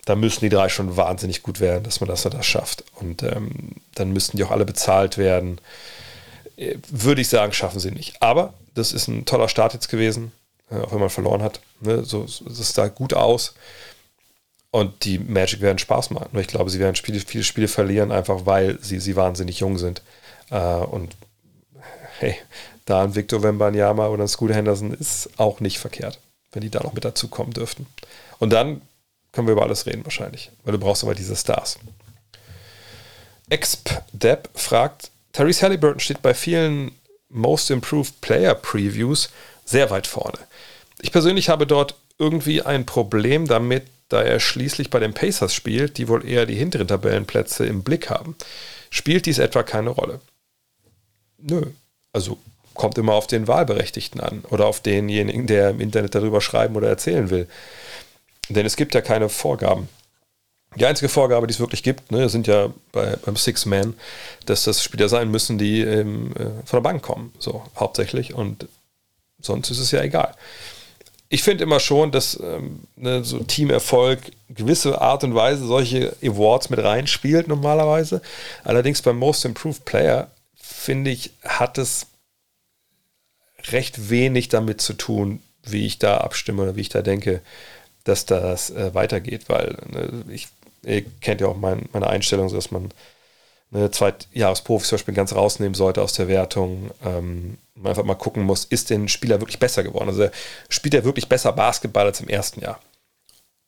dann 0.09 0.21
müssen 0.21 0.39
die 0.39 0.49
drei 0.49 0.69
schon 0.69 0.97
wahnsinnig 0.97 1.43
gut 1.43 1.59
werden, 1.59 1.83
dass 1.83 2.01
man 2.01 2.07
das, 2.07 2.23
das 2.23 2.43
schafft. 2.43 2.83
Und 2.95 3.21
ähm, 3.21 3.75
dann 3.93 4.11
müssten 4.11 4.37
die 4.37 4.43
auch 4.43 4.49
alle 4.49 4.65
bezahlt 4.65 5.19
werden. 5.19 5.61
Äh, 6.57 6.77
würde 6.89 7.21
ich 7.21 7.29
sagen, 7.29 7.53
schaffen 7.53 7.79
sie 7.79 7.91
nicht. 7.91 8.19
Aber 8.19 8.55
das 8.73 8.91
ist 8.91 9.07
ein 9.07 9.25
toller 9.25 9.49
Start 9.49 9.75
jetzt 9.75 9.87
gewesen, 9.87 10.31
äh, 10.71 10.77
auch 10.77 10.93
wenn 10.93 10.99
man 10.99 11.11
verloren 11.11 11.43
hat. 11.43 11.59
Ne? 11.81 12.03
So, 12.05 12.23
es 12.23 12.73
sah 12.73 12.87
gut 12.87 13.13
aus. 13.13 13.53
Und 14.71 15.05
die 15.05 15.19
Magic 15.19 15.61
werden 15.61 15.77
Spaß 15.77 16.09
machen. 16.09 16.35
Ich 16.39 16.47
glaube, 16.47 16.71
sie 16.71 16.79
werden 16.79 16.95
Spiele, 16.95 17.19
viele 17.19 17.43
Spiele 17.43 17.67
verlieren, 17.67 18.11
einfach 18.11 18.47
weil 18.47 18.79
sie, 18.81 18.99
sie 18.99 19.15
wahnsinnig 19.15 19.59
jung 19.59 19.77
sind. 19.77 20.01
Äh, 20.49 20.57
und 20.57 21.15
hey, 22.17 22.35
da 22.85 23.03
ein 23.03 23.13
Victor 23.13 23.43
Wembanyama 23.43 24.07
oder 24.07 24.23
ein 24.23 24.27
Scooter 24.27 24.55
Henderson 24.55 24.91
ist 24.91 25.29
auch 25.37 25.59
nicht 25.59 25.77
verkehrt, 25.77 26.19
wenn 26.51 26.61
die 26.61 26.71
da 26.71 26.81
noch 26.81 26.93
mit 26.93 27.05
dazukommen 27.05 27.53
dürften. 27.53 27.85
Und 28.39 28.49
dann 28.49 28.81
können 29.31 29.47
wir 29.47 29.53
über 29.53 29.63
alles 29.63 29.85
reden 29.85 30.05
wahrscheinlich, 30.05 30.51
weil 30.63 30.73
du 30.73 30.79
brauchst 30.79 31.03
aber 31.03 31.15
diese 31.15 31.35
Stars. 31.35 31.77
Exp-Deb 33.49 34.49
fragt, 34.53 35.11
Therese 35.33 35.63
Halliburton 35.63 35.99
steht 35.99 36.21
bei 36.21 36.33
vielen 36.33 36.91
Most 37.29 37.69
Improved 37.71 38.21
Player 38.21 38.55
Previews 38.55 39.29
sehr 39.65 39.89
weit 39.89 40.07
vorne. 40.07 40.39
Ich 41.01 41.11
persönlich 41.11 41.49
habe 41.49 41.67
dort 41.67 41.95
irgendwie 42.17 42.61
ein 42.61 42.85
Problem 42.85 43.47
damit, 43.47 43.83
da 44.09 44.21
er 44.21 44.39
schließlich 44.39 44.89
bei 44.89 44.99
den 44.99 45.13
Pacers 45.13 45.53
spielt, 45.53 45.97
die 45.97 46.07
wohl 46.07 46.27
eher 46.27 46.45
die 46.45 46.55
hinteren 46.55 46.87
Tabellenplätze 46.87 47.65
im 47.65 47.83
Blick 47.83 48.09
haben. 48.09 48.35
Spielt 48.89 49.25
dies 49.27 49.37
etwa 49.37 49.63
keine 49.63 49.91
Rolle? 49.91 50.19
Nö. 51.37 51.67
Also 52.11 52.37
kommt 52.73 52.97
immer 52.97 53.13
auf 53.13 53.27
den 53.27 53.47
Wahlberechtigten 53.47 54.19
an 54.19 54.43
oder 54.49 54.65
auf 54.65 54.81
denjenigen, 54.81 55.47
der 55.47 55.69
im 55.69 55.79
Internet 55.79 56.15
darüber 56.15 56.41
schreiben 56.41 56.75
oder 56.75 56.89
erzählen 56.89 57.29
will. 57.29 57.47
Denn 58.49 58.65
es 58.65 58.75
gibt 58.75 58.93
ja 58.95 59.01
keine 59.01 59.29
Vorgaben. 59.29 59.87
Die 60.75 60.85
einzige 60.85 61.09
Vorgabe, 61.09 61.47
die 61.47 61.53
es 61.53 61.59
wirklich 61.59 61.83
gibt, 61.83 62.11
ne, 62.11 62.29
sind 62.29 62.45
ja 62.47 62.71
bei, 62.91 63.15
beim 63.25 63.35
Six 63.35 63.65
Man, 63.65 63.95
dass 64.45 64.65
das 64.65 64.83
Spieler 64.83 65.09
sein 65.09 65.31
müssen, 65.31 65.57
die 65.57 65.81
ähm, 65.81 66.33
von 66.65 66.77
der 66.77 66.81
Bank 66.81 67.01
kommen, 67.01 67.33
so 67.39 67.63
hauptsächlich. 67.75 68.33
Und 68.33 68.67
sonst 69.39 69.71
ist 69.71 69.79
es 69.79 69.91
ja 69.91 70.01
egal 70.01 70.35
ich 71.29 71.43
finde 71.43 71.63
immer 71.63 71.79
schon, 71.79 72.11
dass 72.11 72.39
ähm, 72.39 72.81
ne, 72.95 73.23
so 73.23 73.39
Teamerfolg 73.39 74.19
gewisse 74.49 74.99
Art 74.99 75.23
und 75.23 75.35
Weise 75.35 75.65
solche 75.65 76.15
Awards 76.23 76.71
mit 76.71 76.79
reinspielt 76.79 77.47
normalerweise. 77.47 78.21
Allerdings 78.63 79.03
beim 79.03 79.17
Most 79.17 79.45
Improved 79.45 79.85
Player, 79.85 80.31
finde 80.55 81.11
ich, 81.11 81.31
hat 81.43 81.77
es 81.77 82.07
recht 83.71 84.09
wenig 84.09 84.49
damit 84.49 84.81
zu 84.81 84.93
tun, 84.93 85.41
wie 85.63 85.85
ich 85.85 85.99
da 85.99 86.17
abstimme 86.17 86.63
oder 86.63 86.75
wie 86.75 86.81
ich 86.81 86.89
da 86.89 87.03
denke, 87.03 87.41
dass 88.09 88.25
das 88.25 88.69
äh, 88.71 88.93
weitergeht, 88.93 89.47
weil 89.47 89.77
ne, 89.87 90.23
ich, 90.29 90.47
ihr 90.83 91.03
kennt 91.21 91.41
ja 91.41 91.47
auch 91.47 91.57
mein, 91.57 91.87
meine 91.93 92.07
Einstellung, 92.07 92.49
so 92.49 92.55
dass 92.55 92.71
man 92.71 92.91
eine 93.71 93.91
Zweitjahresprofi 93.91 94.85
zum 94.85 94.95
Beispiel 94.97 95.13
ganz 95.13 95.33
rausnehmen 95.33 95.75
sollte 95.75 96.01
aus 96.01 96.13
der 96.13 96.27
Wertung. 96.27 96.91
Ähm, 97.05 97.57
man 97.75 97.91
einfach 97.91 98.03
mal 98.03 98.15
gucken 98.15 98.43
muss, 98.43 98.65
ist 98.65 98.89
denn 98.89 99.05
ein 99.05 99.09
Spieler 99.09 99.39
wirklich 99.41 99.59
besser 99.59 99.83
geworden? 99.83 100.09
Also 100.09 100.29
spielt 100.69 100.95
er 100.95 101.03
wirklich 101.03 101.29
besser 101.29 101.53
Basketball 101.53 102.05
als 102.05 102.19
im 102.19 102.29
ersten 102.29 102.61
Jahr? 102.61 102.79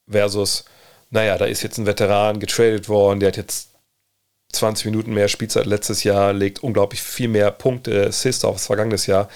Versus, 0.09 0.65
naja, 1.11 1.37
da 1.37 1.45
ist 1.45 1.61
jetzt 1.61 1.77
ein 1.77 1.85
Veteran 1.85 2.39
getradet 2.39 2.89
worden, 2.89 3.19
der 3.19 3.27
hat 3.27 3.37
jetzt 3.37 3.69
20 4.53 4.85
Minuten 4.85 5.13
mehr 5.13 5.27
Spielzeit 5.27 5.65
letztes 5.65 6.03
Jahr, 6.03 6.33
legt 6.33 6.63
unglaublich 6.63 7.01
viel 7.01 7.27
mehr 7.27 7.51
Punkte, 7.51 8.07
Assists 8.07 8.43
auf 8.43 8.55
das 8.55 8.65
vergangenes 8.65 9.05
Jahr. 9.05 9.29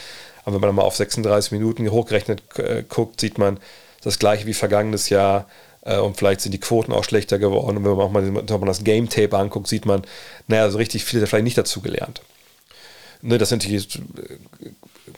Aber 0.44 0.56
wenn 0.56 0.70
man 0.70 0.76
mal 0.76 0.82
auf 0.84 0.96
36 0.96 1.52
Minuten 1.52 1.90
hochgerechnet 1.90 2.42
äh, 2.58 2.84
guckt, 2.88 3.22
sieht 3.22 3.38
man 3.38 3.60
das 4.06 4.20
gleiche 4.20 4.46
wie 4.46 4.54
vergangenes 4.54 5.10
Jahr 5.10 5.48
äh, 5.82 5.98
und 5.98 6.18
vielleicht 6.18 6.42
sind 6.42 6.52
die 6.52 6.60
Quoten 6.60 6.94
auch 6.94 7.04
schlechter 7.04 7.40
geworden. 7.40 7.78
Und 7.78 7.86
wenn 7.86 7.96
man 7.96 8.50
auch 8.50 8.60
mal, 8.60 8.68
das 8.68 8.84
Game 8.84 9.10
Tape 9.10 9.38
anguckt, 9.38 9.68
sieht 9.68 9.86
man, 9.86 10.04
naja, 10.48 10.70
so 10.70 10.78
richtig 10.78 11.04
viel 11.04 11.20
hat 11.20 11.26
er 11.26 11.28
vielleicht 11.28 11.44
nicht 11.44 11.58
dazu 11.58 11.82
gelernt. 11.82 12.22
Ne, 13.22 13.38
das 13.38 13.50
sind 13.50 13.64
natürlich 13.64 13.98
äh, 13.98 14.70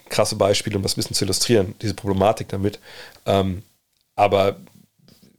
krasse 0.08 0.36
Beispiele, 0.36 0.76
um 0.76 0.82
das 0.82 0.92
ein 0.92 0.96
bisschen 0.96 1.14
zu 1.14 1.24
illustrieren, 1.24 1.74
diese 1.82 1.94
Problematik 1.94 2.48
damit. 2.48 2.78
Ähm, 3.26 3.62
aber 4.16 4.56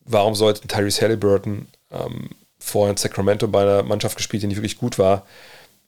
warum 0.06 0.36
sollte 0.36 0.68
Tyrese 0.68 1.02
Halliburton 1.02 1.68
ähm, 1.92 2.30
vorher 2.60 2.92
in 2.92 2.98
Sacramento 2.98 3.48
bei 3.48 3.62
einer 3.62 3.84
Mannschaft 3.84 4.18
gespielt, 4.18 4.44
die 4.44 4.48
nicht 4.48 4.58
wirklich 4.58 4.78
gut 4.78 5.00
war, 5.00 5.26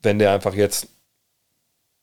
wenn 0.01 0.19
der 0.19 0.31
einfach 0.31 0.55
jetzt 0.55 0.87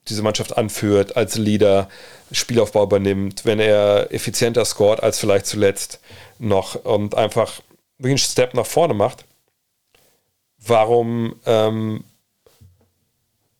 diese 0.08 0.22
Mannschaft 0.22 0.56
anführt, 0.56 1.16
als 1.16 1.36
Leader 1.36 1.88
Spielaufbau 2.32 2.84
übernimmt, 2.84 3.44
wenn 3.44 3.60
er 3.60 4.12
effizienter 4.12 4.64
scoret 4.64 5.02
als 5.02 5.18
vielleicht 5.18 5.46
zuletzt 5.46 6.00
noch 6.38 6.84
und 6.84 7.14
einfach 7.14 7.60
wirklich 7.98 8.12
einen 8.12 8.18
Step 8.18 8.54
nach 8.54 8.66
vorne 8.66 8.94
macht, 8.94 9.24
warum, 10.58 11.36
ähm, 11.46 12.04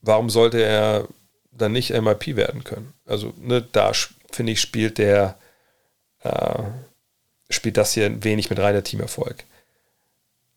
warum 0.03 0.31
sollte 0.31 0.63
er 0.63 1.09
dann 1.53 1.73
nicht 1.73 1.91
MIP 1.91 2.37
werden 2.37 2.65
können? 2.65 2.93
Also 3.07 3.33
ne, 3.41 3.67
da 3.73 3.93
finde 4.31 4.53
ich, 4.53 4.61
spielt 4.61 4.99
der 4.99 5.37
äh, 6.23 6.63
spielt 7.51 7.77
das 7.77 7.95
hier 7.95 8.23
wenig 8.23 8.51
mit 8.51 8.59
reiner 8.59 8.85
Teamerfolg. 8.85 9.45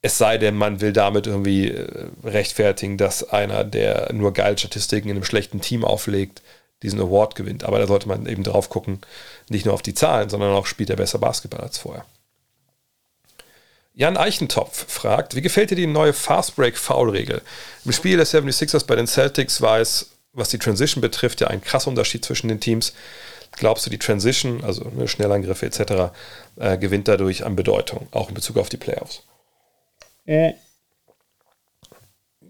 Es 0.01 0.17
sei 0.17 0.37
denn, 0.37 0.55
man 0.55 0.81
will 0.81 0.93
damit 0.93 1.27
irgendwie 1.27 1.69
äh, 1.69 2.07
rechtfertigen, 2.23 2.97
dass 2.97 3.29
einer, 3.29 3.63
der 3.63 4.11
nur 4.13 4.33
geile 4.33 4.57
Statistiken 4.57 5.09
in 5.09 5.17
einem 5.17 5.23
schlechten 5.23 5.61
Team 5.61 5.85
auflegt, 5.85 6.41
diesen 6.81 6.99
Award 6.99 7.35
gewinnt. 7.35 7.63
Aber 7.63 7.77
da 7.77 7.85
sollte 7.85 8.07
man 8.07 8.25
eben 8.25 8.43
drauf 8.43 8.69
gucken, 8.69 9.01
nicht 9.49 9.65
nur 9.65 9.75
auf 9.75 9.83
die 9.83 9.93
Zahlen, 9.93 10.29
sondern 10.29 10.53
auch 10.53 10.65
spielt 10.65 10.89
er 10.89 10.95
besser 10.95 11.19
Basketball 11.19 11.61
als 11.61 11.77
vorher. 11.77 12.05
Jan 13.93 14.17
Eichentopf 14.17 14.85
fragt, 14.91 15.35
wie 15.35 15.41
gefällt 15.41 15.69
dir 15.69 15.75
die 15.75 15.85
neue 15.85 16.13
Fast 16.13 16.55
Break 16.55 16.77
Foul 16.77 17.09
Regel? 17.09 17.41
Im 17.85 17.91
Spiel 17.91 18.17
der 18.17 18.25
76ers 18.25 18.87
bei 18.87 18.95
den 18.95 19.05
Celtics 19.05 19.61
war 19.61 19.79
es, 19.79 20.11
was 20.33 20.49
die 20.49 20.57
Transition 20.57 21.01
betrifft, 21.01 21.41
ja 21.41 21.47
ein 21.47 21.61
krasser 21.61 21.89
Unterschied 21.89 22.23
zwischen 22.23 22.47
den 22.47 22.61
Teams. 22.61 22.93
Glaubst 23.57 23.85
du, 23.85 23.89
die 23.89 23.99
Transition, 23.99 24.63
also 24.63 24.89
ne, 24.95 25.09
Schnellangriffe 25.09 25.65
etc., 25.65 26.13
äh, 26.55 26.77
gewinnt 26.77 27.09
dadurch 27.09 27.45
an 27.45 27.57
Bedeutung, 27.57 28.07
auch 28.11 28.29
in 28.29 28.33
Bezug 28.33 28.57
auf 28.57 28.69
die 28.69 28.77
Playoffs? 28.77 29.23
Äh. 30.25 30.53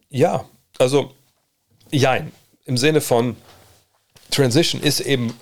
Ja, 0.10 0.46
also, 0.78 1.14
jein. 1.92 2.32
im 2.66 2.78
Sinne 2.78 3.02
von 3.02 3.36
Transition 4.30 4.82
ist 4.82 5.00
eben 5.00 5.34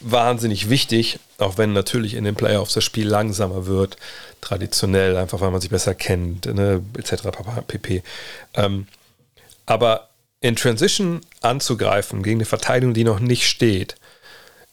wahnsinnig 0.00 0.70
wichtig, 0.70 1.18
auch 1.38 1.58
wenn 1.58 1.72
natürlich 1.72 2.14
in 2.14 2.24
den 2.24 2.34
Playoffs 2.34 2.74
das 2.74 2.84
Spiel 2.84 3.06
langsamer 3.08 3.66
wird, 3.66 3.96
traditionell, 4.40 5.16
einfach 5.16 5.40
weil 5.40 5.50
man 5.50 5.60
sich 5.60 5.70
besser 5.70 5.94
kennt, 5.94 6.46
ne, 6.46 6.82
etc. 6.96 7.28
pp. 7.66 8.02
Ähm, 8.54 8.86
aber 9.66 10.08
in 10.40 10.56
Transition 10.56 11.20
anzugreifen 11.40 12.22
gegen 12.22 12.38
eine 12.38 12.44
Verteidigung, 12.44 12.94
die 12.94 13.04
noch 13.04 13.20
nicht 13.20 13.48
steht, 13.48 13.96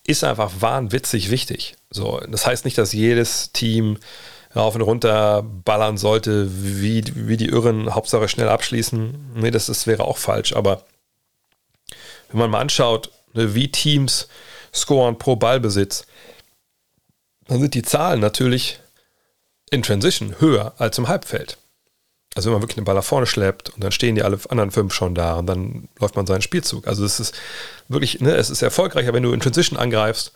ist 0.05 0.23
einfach 0.23 0.51
wahnwitzig 0.59 1.31
wichtig. 1.31 1.75
So, 1.89 2.19
das 2.29 2.45
heißt 2.45 2.65
nicht, 2.65 2.77
dass 2.77 2.93
jedes 2.93 3.51
Team 3.51 3.97
rauf 4.55 4.75
und 4.75 4.81
runter 4.81 5.43
ballern 5.43 5.97
sollte, 5.97 6.47
wie, 6.49 7.03
wie 7.13 7.37
die 7.37 7.49
Irren, 7.49 7.93
Hauptsache 7.93 8.27
schnell 8.27 8.49
abschließen. 8.49 9.33
Nee, 9.35 9.51
das, 9.51 9.65
das 9.67 9.87
wäre 9.87 10.05
auch 10.05 10.17
falsch. 10.17 10.55
Aber 10.55 10.83
wenn 12.29 12.39
man 12.39 12.49
mal 12.49 12.61
anschaut, 12.61 13.11
ne, 13.33 13.53
wie 13.55 13.71
Teams 13.71 14.27
scoren 14.73 15.17
pro 15.17 15.35
Ballbesitz, 15.35 16.05
dann 17.47 17.59
sind 17.59 17.73
die 17.73 17.83
Zahlen 17.83 18.19
natürlich 18.19 18.79
in 19.69 19.83
Transition 19.83 20.39
höher 20.39 20.73
als 20.77 20.97
im 20.97 21.07
Halbfeld. 21.07 21.57
Also 22.35 22.49
wenn 22.49 22.55
man 22.55 22.63
wirklich 22.63 22.77
einen 22.77 22.85
Ball 22.85 22.95
nach 22.95 23.03
vorne 23.03 23.27
schleppt 23.27 23.69
und 23.69 23.83
dann 23.83 23.93
stehen 23.93 24.15
die 24.15 24.23
alle 24.23 24.37
anderen 24.49 24.71
fünf 24.71 24.93
schon 24.93 25.15
da 25.15 25.35
und 25.35 25.47
dann 25.47 25.87
läuft 25.99 26.15
man 26.17 26.25
seinen 26.25 26.41
Spielzug. 26.41 26.87
Also 26.87 27.05
es 27.05 27.19
ist 27.19 27.33
wirklich, 27.87 28.19
ne, 28.19 28.35
es 28.35 28.49
ist 28.49 28.61
erfolgreicher, 28.61 29.13
wenn 29.13 29.23
du 29.23 29.31
in 29.31 29.39
Transition 29.39 29.79
angreifst 29.79 30.33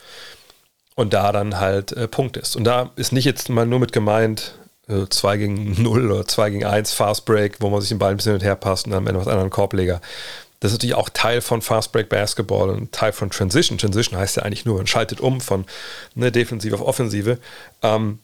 und 1.00 1.14
da 1.14 1.32
dann 1.32 1.60
halt 1.60 1.94
äh, 1.94 2.10
Punkt 2.10 2.36
ist. 2.36 2.58
Und 2.58 2.66
da 2.66 2.92
ist 2.98 3.14
nicht 3.14 3.24
jetzt 3.24 3.48
mal 3.48 3.66
nur 3.66 3.80
mit 3.80 3.94
gemeint, 3.94 4.56
2 4.88 5.34
äh, 5.34 5.38
gegen 5.38 5.82
0 5.82 6.12
oder 6.12 6.28
2 6.28 6.50
gegen 6.50 6.66
1 6.66 6.92
Fast 6.92 7.24
Break, 7.24 7.62
wo 7.62 7.70
man 7.70 7.80
sich 7.80 7.90
den 7.90 8.00
Ball 8.00 8.12
ein 8.12 8.18
bisschen 8.18 8.34
hin 8.34 8.42
und 8.42 8.46
her 8.46 8.58
passt 8.58 8.86
und 8.86 8.94
am 8.94 9.08
Ende 9.08 9.20
was 9.20 9.28
anderen 9.28 9.50
Korbleger. 9.50 10.02
Das 10.60 10.72
ist 10.72 10.78
natürlich 10.78 10.96
auch 10.96 11.08
Teil 11.08 11.40
von 11.40 11.62
Fast 11.62 11.94
Break 11.94 12.10
Basketball 12.10 12.70
und 12.70 12.92
Teil 12.92 13.14
von 13.14 13.30
Transition. 13.30 13.78
Transition 13.78 14.20
heißt 14.20 14.36
ja 14.36 14.44
eigentlich 14.44 14.66
nur, 14.66 14.76
man 14.76 14.88
schaltet 14.88 15.22
um 15.22 15.40
von 15.40 15.66
ne, 16.16 16.34
Defensive 16.34 16.76
auf 16.76 16.82
Offensive. 16.82 17.38
Ähm, 17.82 18.20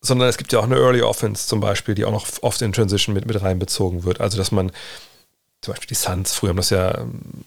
sondern 0.00 0.28
es 0.28 0.36
gibt 0.36 0.52
ja 0.52 0.58
auch 0.58 0.64
eine 0.64 0.76
Early 0.76 1.02
Offense 1.02 1.46
zum 1.46 1.60
Beispiel, 1.60 1.94
die 1.94 2.04
auch 2.04 2.12
noch 2.12 2.26
oft 2.42 2.60
in 2.60 2.72
Transition 2.72 3.14
mit, 3.14 3.26
mit 3.26 3.40
reinbezogen 3.40 4.02
wird. 4.02 4.20
Also, 4.20 4.36
dass 4.36 4.50
man 4.50 4.72
zum 5.60 5.74
Beispiel 5.74 5.88
die 5.88 5.94
Suns, 5.94 6.34
früher 6.34 6.50
haben 6.50 6.56
das 6.56 6.70
ja 6.70 6.98
ähm, 6.98 7.44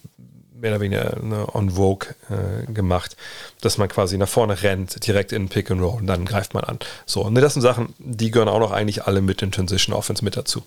mehr 0.62 0.72
oder 0.72 0.82
weniger 0.82 1.18
ne, 1.22 1.48
on 1.54 1.72
Vogue 1.72 2.10
äh, 2.30 2.72
gemacht, 2.72 3.18
dass 3.62 3.78
man 3.78 3.90
quasi 3.90 4.18
nach 4.18 4.30
vorne 4.30 4.62
rennt, 4.62 5.06
direkt 5.06 5.32
in 5.32 5.50
Pick 5.50 5.72
and 5.72 5.82
Roll 5.82 6.00
und 6.00 6.08
dann 6.08 6.26
greift 6.26 6.54
man 6.54 6.64
an. 6.64 6.80
So, 7.06 7.24
und 7.26 7.36
das 7.36 7.54
sind 7.54 7.62
Sachen, 7.62 7.94
die 7.98 8.32
gehören 8.32 8.50
auch 8.50 8.60
noch 8.60 8.72
eigentlich 8.72 9.06
alle 9.06 9.22
mit 9.22 9.42
in 9.42 9.52
Transition 9.52 9.96
Offense 9.96 10.24
mit 10.24 10.38
dazu. 10.38 10.64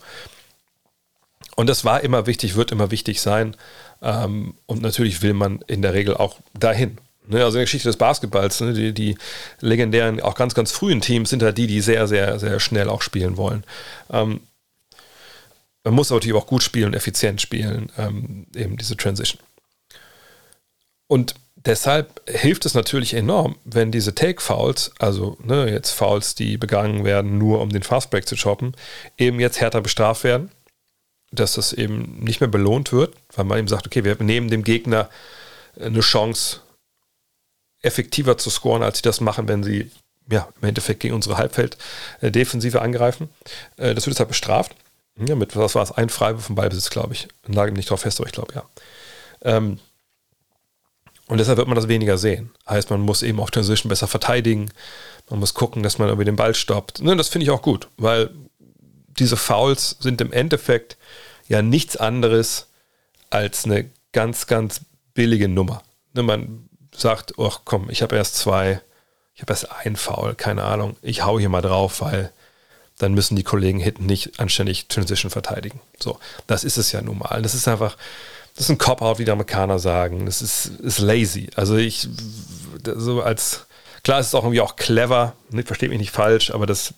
Und 1.57 1.69
das 1.69 1.85
war 1.85 2.03
immer 2.03 2.27
wichtig, 2.27 2.57
wird 2.57 2.73
immer 2.73 2.91
wichtig 2.91 3.21
sein. 3.21 3.57
Ähm, 4.03 4.55
und 4.67 4.83
natürlich 4.83 5.23
will 5.23 5.35
man 5.35 5.61
in 5.67 5.83
der 5.83 5.95
Regel 5.95 6.17
auch 6.17 6.37
dahin. 6.53 6.99
Ne, 7.27 7.39
also 7.43 7.57
in 7.57 7.61
der 7.61 7.65
Geschichte 7.65 7.89
des 7.89 7.97
Basketballs, 7.97 8.61
ne, 8.61 8.75
die, 8.75 8.93
die, 8.93 9.17
legendären, 9.61 10.21
auch 10.21 10.35
ganz, 10.35 10.55
ganz 10.55 10.73
frühen 10.73 11.01
Teams 11.01 11.31
sind 11.31 11.41
da 11.41 11.53
die, 11.53 11.67
die 11.67 11.81
sehr, 11.81 12.07
sehr, 12.07 12.39
sehr 12.39 12.61
schnell 12.61 12.89
auch 12.89 13.01
spielen 13.01 13.37
wollen. 13.37 13.65
Ähm, 14.11 14.41
man 15.85 15.95
muss 15.95 16.11
natürlich 16.11 16.37
auch 16.37 16.47
gut 16.47 16.63
spielen 16.63 16.89
und 16.89 16.95
effizient 16.95 17.41
spielen, 17.41 17.93
ähm, 17.97 18.47
eben 18.55 18.77
diese 18.77 18.97
Transition. 18.97 19.41
Und 21.07 21.35
deshalb 21.57 22.23
hilft 22.29 22.67
es 22.67 22.75
natürlich 22.75 23.15
enorm, 23.15 23.57
wenn 23.65 23.93
diese 23.93 24.15
Take-Fouls, 24.15 24.93
also 24.99 25.37
ne, 25.43 25.71
jetzt 25.71 25.91
Fouls, 25.91 26.35
die 26.35 26.57
begangen 26.57 27.05
werden, 27.05 27.39
nur 27.39 27.61
um 27.61 27.71
den 27.71 27.83
Fastbreak 27.83 28.27
zu 28.27 28.37
choppen, 28.37 28.77
eben 29.19 29.41
jetzt 29.41 29.61
härter 29.61 29.81
bestraft 29.81 30.25
werden, 30.25 30.51
dass 31.31 31.55
das 31.55 31.73
eben 31.73 32.21
nicht 32.21 32.41
mehr 32.41 32.49
belohnt 32.49 32.93
wird, 32.93 33.15
weil 33.35 33.45
man 33.45 33.59
eben 33.59 33.69
sagt, 33.69 33.87
okay, 33.87 34.05
wir 34.05 34.17
nehmen 34.23 34.49
dem 34.49 34.65
Gegner 34.65 35.09
eine 35.79 36.01
Chance, 36.01 36.61
effektiver 37.83 38.39
zu 38.39 38.51
scoren, 38.51 38.83
als 38.83 38.99
sie 38.99 39.03
das 39.03 39.21
machen, 39.21 39.47
wenn 39.47 39.63
sie 39.63 39.91
ja, 40.31 40.49
im 40.61 40.69
Endeffekt 40.69 41.01
gegen 41.01 41.15
unsere 41.15 41.37
Halbfeld-Defensive 41.37 42.81
angreifen. 42.81 43.29
Äh, 43.77 43.95
das 43.95 44.07
wird 44.07 44.15
deshalb 44.15 44.31
bestraft. 44.31 44.75
Ja, 45.19 45.35
mit, 45.35 45.55
was 45.55 45.75
war 45.75 45.83
es? 45.83 45.93
Ein 45.93 46.09
Freiwurf 46.09 46.47
vom 46.47 46.55
Ballbesitz, 46.55 46.91
glaube 46.91 47.13
ich. 47.13 47.29
Mich 47.47 47.73
nicht 47.73 47.91
drauf 47.91 48.01
fest, 48.01 48.19
aber 48.21 48.27
ich 48.27 48.33
glaube, 48.33 48.55
ja. 48.55 48.65
Ähm, 49.43 49.79
und 51.29 51.39
deshalb 51.39 51.57
wird 51.57 51.69
man 51.69 51.77
das 51.77 51.89
weniger 51.89 52.19
sehen. 52.19 52.51
Heißt, 52.69 52.91
man 52.91 53.01
muss 53.01 53.23
eben 53.23 53.41
auch 53.41 53.51
Transition 53.51 53.89
besser 53.89 54.07
verteidigen. 54.07 54.71
Man 55.31 55.41
muss 55.41 55.55
gucken, 55.55 55.83
dass 55.83 55.99
man 55.99 56.09
irgendwie 56.09 56.27
den 56.27 56.37
Ball 56.37 56.55
stoppt. 56.55 57.01
Ne, 57.01 57.17
das 57.17 57.29
finde 57.29 57.45
ich 57.45 57.51
auch 57.51 57.63
gut, 57.63 57.89
weil 57.97 58.31
diese 59.19 59.37
Fouls 59.37 59.97
sind 60.01 60.21
im 60.21 60.33
Endeffekt 60.33 60.97
ja 61.49 61.63
nichts 61.63 61.97
anderes 61.97 62.69
als 63.31 63.65
eine 63.65 63.91
ganz, 64.13 64.47
ganz 64.47 64.83
billige 65.15 65.49
Nummer. 65.49 65.83
Ne, 66.13 66.23
man 66.23 66.69
sagt, 66.95 67.35
ach 67.39 67.61
komm, 67.65 67.89
ich 67.91 68.03
habe 68.03 68.17
erst 68.17 68.37
zwei, 68.37 68.81
ich 69.35 69.43
habe 69.43 69.53
erst 69.53 69.71
ein 69.71 69.97
Foul, 69.97 70.35
keine 70.35 70.65
Ahnung, 70.65 70.97
ich 71.01 71.25
hau 71.25 71.39
hier 71.39 71.49
mal 71.49 71.63
drauf, 71.63 72.01
weil 72.01 72.33
dann 72.99 73.15
müssen 73.15 73.35
die 73.35 73.43
Kollegen 73.43 73.81
hinten 73.81 74.07
nicht 74.07 74.39
anständig 74.39 74.87
Transition 74.87 75.31
verteidigen. 75.31 75.81
So, 75.99 76.19
das 76.47 76.63
ist 76.65 76.77
es 76.77 76.93
ja 76.93 77.03
nun 77.03 77.19
mal. 77.19 77.43
Das 77.43 77.55
ist 77.55 77.67
einfach, 77.67 77.97
das 78.55 78.67
ist 78.67 78.71
ein 78.71 78.79
Cop-Out, 78.79 79.19
wie 79.19 79.25
die 79.25 79.31
Amerikaner 79.31 79.79
sagen. 79.79 80.27
Das 80.27 80.43
ist, 80.43 80.67
ist 80.67 80.99
lazy. 80.99 81.51
Also 81.57 81.77
ich, 81.77 82.09
so 82.85 83.23
als, 83.23 83.67
klar 84.03 84.21
ist 84.21 84.29
es 84.29 84.35
auch 84.35 84.45
irgendwie 84.45 84.61
auch 84.61 84.77
clever, 84.77 85.35
ne, 85.51 85.65
versteht 85.65 85.91
mich 85.91 85.99
nicht 85.99 86.13
falsch, 86.13 86.51
aber 86.51 86.67
das 86.67 86.95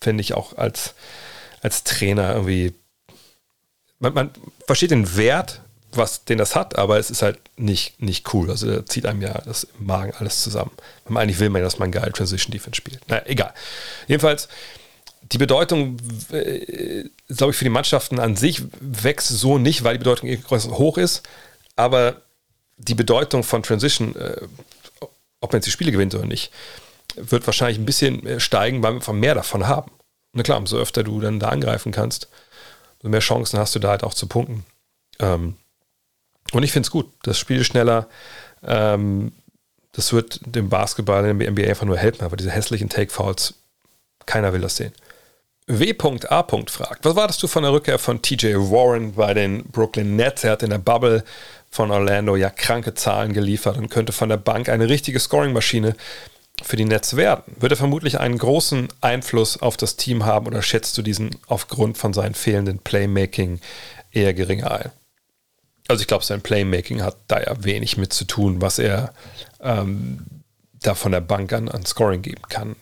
finde 0.00 0.22
ich 0.22 0.34
auch 0.34 0.56
als, 0.56 0.94
als 1.60 1.84
Trainer 1.84 2.34
irgendwie, 2.34 2.72
man, 3.98 4.14
man 4.14 4.30
versteht 4.66 4.90
den 4.90 5.16
Wert 5.16 5.60
was 5.92 6.24
den 6.24 6.38
das 6.38 6.54
hat, 6.54 6.76
aber 6.76 6.98
es 6.98 7.10
ist 7.10 7.22
halt 7.22 7.38
nicht, 7.56 8.00
nicht 8.00 8.32
cool. 8.34 8.50
Also 8.50 8.70
da 8.70 8.86
zieht 8.86 9.06
einem 9.06 9.22
ja 9.22 9.40
das 9.44 9.64
im 9.78 9.86
Magen 9.86 10.12
alles 10.18 10.42
zusammen. 10.42 10.70
Eigentlich 11.12 11.40
will 11.40 11.50
man, 11.50 11.62
dass 11.62 11.78
man 11.78 11.90
geil 11.90 12.12
Transition 12.12 12.52
Defense 12.52 12.76
spielt. 12.76 13.00
Na, 13.08 13.24
egal. 13.26 13.54
Jedenfalls, 14.06 14.48
die 15.22 15.38
Bedeutung, 15.38 15.98
äh, 16.32 17.04
glaube 17.28 17.50
ich, 17.50 17.56
für 17.56 17.64
die 17.64 17.70
Mannschaften 17.70 18.18
an 18.18 18.36
sich 18.36 18.62
wächst 18.80 19.28
so 19.28 19.58
nicht, 19.58 19.84
weil 19.84 19.94
die 19.94 20.04
Bedeutung 20.04 20.30
hoch 20.78 20.98
ist, 20.98 21.22
aber 21.76 22.22
die 22.76 22.94
Bedeutung 22.94 23.42
von 23.42 23.62
Transition, 23.62 24.16
äh, 24.16 24.40
ob 25.40 25.52
man 25.52 25.58
jetzt 25.58 25.66
die 25.66 25.72
Spiele 25.72 25.92
gewinnt 25.92 26.14
oder 26.14 26.26
nicht, 26.26 26.52
wird 27.16 27.46
wahrscheinlich 27.46 27.78
ein 27.78 27.86
bisschen 27.86 28.26
äh, 28.26 28.40
steigen, 28.40 28.82
weil 28.82 28.92
wir 28.92 28.96
einfach 28.96 29.12
mehr 29.12 29.34
davon 29.34 29.66
haben. 29.66 29.90
Na 30.32 30.42
klar, 30.42 30.58
umso 30.58 30.78
öfter 30.78 31.02
du 31.02 31.20
dann 31.20 31.40
da 31.40 31.48
angreifen 31.48 31.92
kannst, 31.92 32.28
umso 32.98 33.10
mehr 33.10 33.20
Chancen 33.20 33.58
hast 33.58 33.74
du 33.74 33.78
da 33.78 33.90
halt 33.90 34.04
auch 34.04 34.14
zu 34.14 34.26
punkten. 34.26 34.64
Ähm, 35.18 35.56
und 36.52 36.62
ich 36.62 36.72
finde 36.72 36.86
es 36.86 36.90
gut. 36.90 37.12
Das 37.22 37.38
Spiel 37.38 37.64
schneller. 37.64 38.08
Ähm, 38.62 39.32
das 39.92 40.12
wird 40.12 40.40
dem 40.44 40.68
Basketball 40.68 41.26
in 41.26 41.38
der 41.38 41.50
NBA 41.50 41.62
einfach 41.64 41.86
nur 41.86 41.96
helfen, 41.96 42.24
aber 42.24 42.36
diese 42.36 42.50
hässlichen 42.50 42.88
Take-Fouls, 42.88 43.54
keiner 44.26 44.52
will 44.52 44.60
das 44.60 44.76
sehen. 44.76 44.92
W.A. 45.68 46.46
fragt, 46.66 47.04
was 47.04 47.16
wartest 47.16 47.42
du 47.42 47.46
von 47.46 47.62
der 47.62 47.72
Rückkehr 47.72 47.98
von 47.98 48.22
TJ 48.22 48.54
Warren 48.54 49.12
bei 49.12 49.34
den 49.34 49.64
Brooklyn 49.64 50.16
Nets? 50.16 50.44
Er 50.44 50.52
hat 50.52 50.62
in 50.62 50.70
der 50.70 50.78
Bubble 50.78 51.24
von 51.70 51.90
Orlando 51.90 52.36
ja 52.36 52.50
kranke 52.50 52.94
Zahlen 52.94 53.32
geliefert 53.32 53.76
und 53.76 53.90
könnte 53.90 54.12
von 54.12 54.28
der 54.28 54.38
Bank 54.38 54.68
eine 54.68 54.88
richtige 54.88 55.20
Scoring-Maschine 55.20 55.94
für 56.62 56.76
die 56.76 56.86
Nets 56.86 57.16
werden. 57.16 57.42
Wird 57.60 57.72
er 57.72 57.76
vermutlich 57.76 58.18
einen 58.18 58.38
großen 58.38 58.88
Einfluss 59.00 59.60
auf 59.60 59.76
das 59.76 59.96
Team 59.96 60.24
haben 60.24 60.46
oder 60.46 60.62
schätzt 60.62 60.96
du 60.98 61.02
diesen 61.02 61.30
aufgrund 61.46 61.98
von 61.98 62.12
seinem 62.12 62.34
fehlenden 62.34 62.78
Playmaking 62.78 63.60
eher 64.10 64.34
geringer 64.34 64.70
ein? 64.72 64.90
also 65.88 66.02
ich 66.02 66.06
glaube, 66.06 66.24
sein 66.24 66.42
Playmaking 66.42 67.02
hat 67.02 67.16
da 67.26 67.40
ja 67.40 67.64
wenig 67.64 67.96
mit 67.96 68.12
zu 68.12 68.26
tun, 68.26 68.60
was 68.60 68.78
er 68.78 69.12
ähm, 69.60 70.18
da 70.74 70.94
von 70.94 71.12
der 71.12 71.22
Bank 71.22 71.52
an, 71.52 71.68
an 71.68 71.84
Scoring 71.84 72.22
geben 72.22 72.42
kann. 72.48 72.76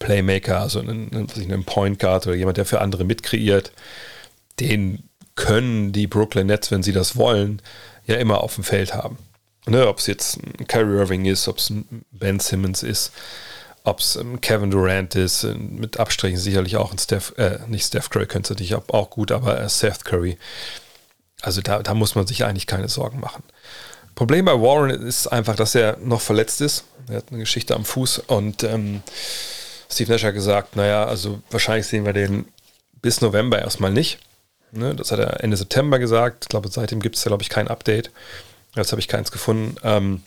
Playmaker, 0.00 0.60
also 0.60 0.80
einen, 0.80 1.28
einen 1.36 1.64
Point 1.64 2.00
Guard 2.00 2.26
oder 2.26 2.34
jemand, 2.34 2.56
der 2.56 2.64
für 2.64 2.80
andere 2.80 3.04
mitkreiert, 3.04 3.70
den 4.58 5.04
können 5.36 5.92
die 5.92 6.08
Brooklyn 6.08 6.48
Nets, 6.48 6.72
wenn 6.72 6.82
sie 6.82 6.92
das 6.92 7.16
wollen, 7.16 7.62
ja 8.06 8.16
immer 8.16 8.42
auf 8.42 8.56
dem 8.56 8.64
Feld 8.64 8.94
haben. 8.94 9.18
Ne, 9.66 9.86
ob 9.86 9.98
es 9.98 10.06
jetzt 10.06 10.38
ein 10.38 10.66
Kyrie 10.66 10.98
Irving 10.98 11.26
ist, 11.26 11.46
ob 11.46 11.58
es 11.58 11.70
ein 11.70 12.04
Ben 12.10 12.40
Simmons 12.40 12.82
ist, 12.82 13.12
ob 13.84 14.00
es 14.00 14.16
ein 14.16 14.40
Kevin 14.40 14.70
Durant 14.70 15.14
ist, 15.14 15.44
mit 15.44 16.00
Abstrichen 16.00 16.38
sicherlich 16.38 16.76
auch 16.76 16.92
ein 16.92 16.98
Steph, 16.98 17.34
äh, 17.36 17.58
nicht 17.68 17.86
Steph 17.86 18.08
Curry 18.08 18.26
könnte 18.26 18.54
natürlich 18.54 18.74
auch 18.74 19.10
gut, 19.10 19.30
aber 19.30 19.68
Seth 19.68 20.04
Curry. 20.04 20.38
Also 21.42 21.60
da, 21.60 21.82
da 21.82 21.94
muss 21.94 22.14
man 22.14 22.26
sich 22.26 22.44
eigentlich 22.44 22.66
keine 22.66 22.88
Sorgen 22.88 23.20
machen. 23.20 23.42
Problem 24.14 24.46
bei 24.46 24.52
Warren 24.52 24.90
ist 24.90 25.26
einfach, 25.28 25.56
dass 25.56 25.74
er 25.74 25.98
noch 25.98 26.20
verletzt 26.20 26.60
ist. 26.60 26.84
Er 27.08 27.18
hat 27.18 27.26
eine 27.30 27.38
Geschichte 27.38 27.74
am 27.74 27.84
Fuß 27.84 28.18
und 28.18 28.64
ähm, 28.64 29.02
Steve 29.90 30.12
Nash 30.12 30.24
hat 30.24 30.34
gesagt, 30.34 30.76
naja, 30.76 31.04
also 31.04 31.42
wahrscheinlich 31.50 31.86
sehen 31.86 32.04
wir 32.04 32.12
den 32.12 32.46
bis 33.02 33.20
November 33.20 33.58
erstmal 33.58 33.90
nicht. 33.90 34.18
Ne, 34.72 34.94
das 34.94 35.10
hat 35.10 35.18
er 35.18 35.42
Ende 35.42 35.56
September 35.56 35.98
gesagt. 35.98 36.44
Ich 36.44 36.48
glaube, 36.48 36.68
seitdem 36.70 37.00
gibt 37.00 37.16
es 37.16 37.22
da, 37.22 37.28
glaube 37.28 37.42
ich, 37.42 37.48
kein 37.48 37.66
Update. 37.66 38.10
Jetzt 38.76 38.92
habe 38.92 39.00
ich 39.00 39.08
keins 39.08 39.32
gefunden. 39.32 39.76
Ähm, 39.82 40.22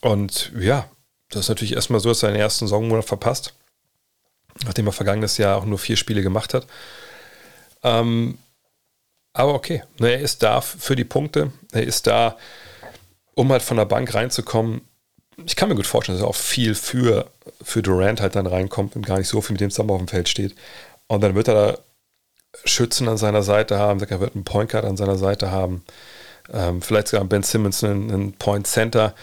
und 0.00 0.52
ja, 0.58 0.88
das 1.30 1.42
ist 1.42 1.48
natürlich 1.48 1.74
erstmal 1.74 2.00
so, 2.00 2.08
dass 2.08 2.22
er 2.22 2.30
seinen 2.30 2.40
ersten 2.40 2.66
Saisonmonat 2.66 3.04
verpasst, 3.04 3.54
nachdem 4.64 4.86
er 4.86 4.92
vergangenes 4.92 5.38
Jahr 5.38 5.58
auch 5.58 5.64
nur 5.64 5.78
vier 5.78 5.96
Spiele 5.96 6.22
gemacht 6.22 6.54
hat. 6.54 6.66
Ähm, 7.84 8.38
Aber 9.32 9.54
okay, 9.54 9.84
ne, 10.00 10.10
er 10.10 10.20
ist 10.20 10.42
da 10.42 10.60
für 10.60 10.96
die 10.96 11.04
Punkte. 11.04 11.52
Er 11.70 11.84
ist 11.84 12.08
da, 12.08 12.36
um 13.34 13.52
halt 13.52 13.62
von 13.62 13.76
der 13.76 13.84
Bank 13.84 14.12
reinzukommen. 14.12 14.80
Ich 15.44 15.56
kann 15.56 15.68
mir 15.68 15.76
gut 15.76 15.86
vorstellen, 15.86 16.18
dass 16.18 16.24
er 16.24 16.28
auch 16.28 16.34
viel 16.34 16.74
für, 16.74 17.30
für 17.62 17.82
Durant 17.82 18.20
halt 18.20 18.36
dann 18.36 18.46
reinkommt 18.46 18.96
und 18.96 19.06
gar 19.06 19.18
nicht 19.18 19.28
so 19.28 19.40
viel 19.40 19.54
mit 19.54 19.60
dem 19.60 19.70
zusammen 19.70 19.90
auf 19.90 19.98
dem 19.98 20.08
Feld 20.08 20.28
steht. 20.28 20.54
Und 21.06 21.22
dann 21.22 21.34
wird 21.34 21.48
er 21.48 21.54
da 21.54 21.78
Schützen 22.64 23.08
an 23.08 23.18
seiner 23.18 23.42
Seite 23.42 23.78
haben, 23.78 24.02
er 24.02 24.20
wird 24.20 24.34
einen 24.34 24.44
Point 24.44 24.70
Guard 24.70 24.84
an 24.84 24.96
seiner 24.96 25.16
Seite 25.16 25.50
haben, 25.50 25.84
ähm, 26.52 26.82
vielleicht 26.82 27.08
sogar 27.08 27.24
Ben 27.26 27.42
Simmons 27.42 27.84
einen, 27.84 28.10
einen 28.10 28.32
Point 28.32 28.66
Center. 28.66 29.14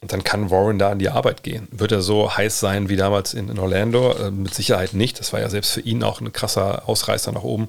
Und 0.00 0.12
dann 0.12 0.24
kann 0.24 0.50
Warren 0.50 0.78
da 0.78 0.90
an 0.90 0.98
die 0.98 1.10
Arbeit 1.10 1.42
gehen. 1.42 1.68
Wird 1.72 1.92
er 1.92 2.00
so 2.00 2.34
heiß 2.34 2.58
sein 2.58 2.88
wie 2.88 2.96
damals 2.96 3.34
in, 3.34 3.50
in 3.50 3.58
Orlando? 3.58 4.12
Äh, 4.12 4.30
mit 4.30 4.54
Sicherheit 4.54 4.94
nicht. 4.94 5.20
Das 5.20 5.34
war 5.34 5.40
ja 5.40 5.50
selbst 5.50 5.72
für 5.72 5.82
ihn 5.82 6.02
auch 6.02 6.22
ein 6.22 6.32
krasser 6.32 6.88
Ausreißer 6.88 7.32
nach 7.32 7.42
oben. 7.42 7.68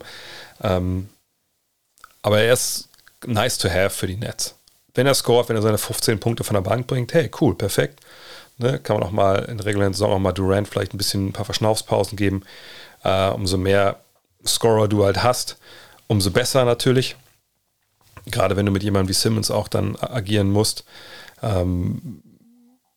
Ähm, 0.63 1.09
aber 2.21 2.39
er 2.39 2.53
ist 2.53 2.87
nice 3.25 3.57
to 3.57 3.69
have 3.69 3.89
für 3.89 4.07
die 4.07 4.15
Nets. 4.15 4.55
Wenn 4.93 5.07
er 5.07 5.13
scoret, 5.13 5.49
wenn 5.49 5.55
er 5.55 5.61
seine 5.61 5.77
15 5.77 6.19
Punkte 6.19 6.43
von 6.43 6.55
der 6.55 6.61
Bank 6.61 6.87
bringt, 6.87 7.13
hey, 7.13 7.29
cool, 7.39 7.55
perfekt. 7.55 7.99
Ne, 8.57 8.79
kann 8.79 8.97
man 8.97 9.03
auch 9.07 9.11
mal 9.11 9.45
in 9.45 9.57
der 9.57 9.65
regulären 9.65 9.93
Saison 9.93 10.11
auch 10.11 10.19
mal 10.19 10.33
Durant 10.33 10.67
vielleicht 10.67 10.93
ein 10.93 10.97
bisschen 10.97 11.27
ein 11.27 11.33
paar 11.33 11.45
Verschnaufspausen 11.45 12.15
geben. 12.15 12.43
Äh, 13.03 13.29
umso 13.29 13.57
mehr 13.57 14.01
Scorer 14.45 14.87
du 14.87 15.03
halt 15.03 15.23
hast, 15.23 15.57
umso 16.07 16.31
besser 16.31 16.65
natürlich. 16.65 17.15
Gerade 18.27 18.55
wenn 18.55 18.65
du 18.65 18.71
mit 18.71 18.83
jemandem 18.83 19.09
wie 19.09 19.13
Simmons 19.13 19.49
auch 19.49 19.67
dann 19.67 19.95
agieren 19.95 20.51
musst. 20.51 20.83
Ähm, 21.41 22.21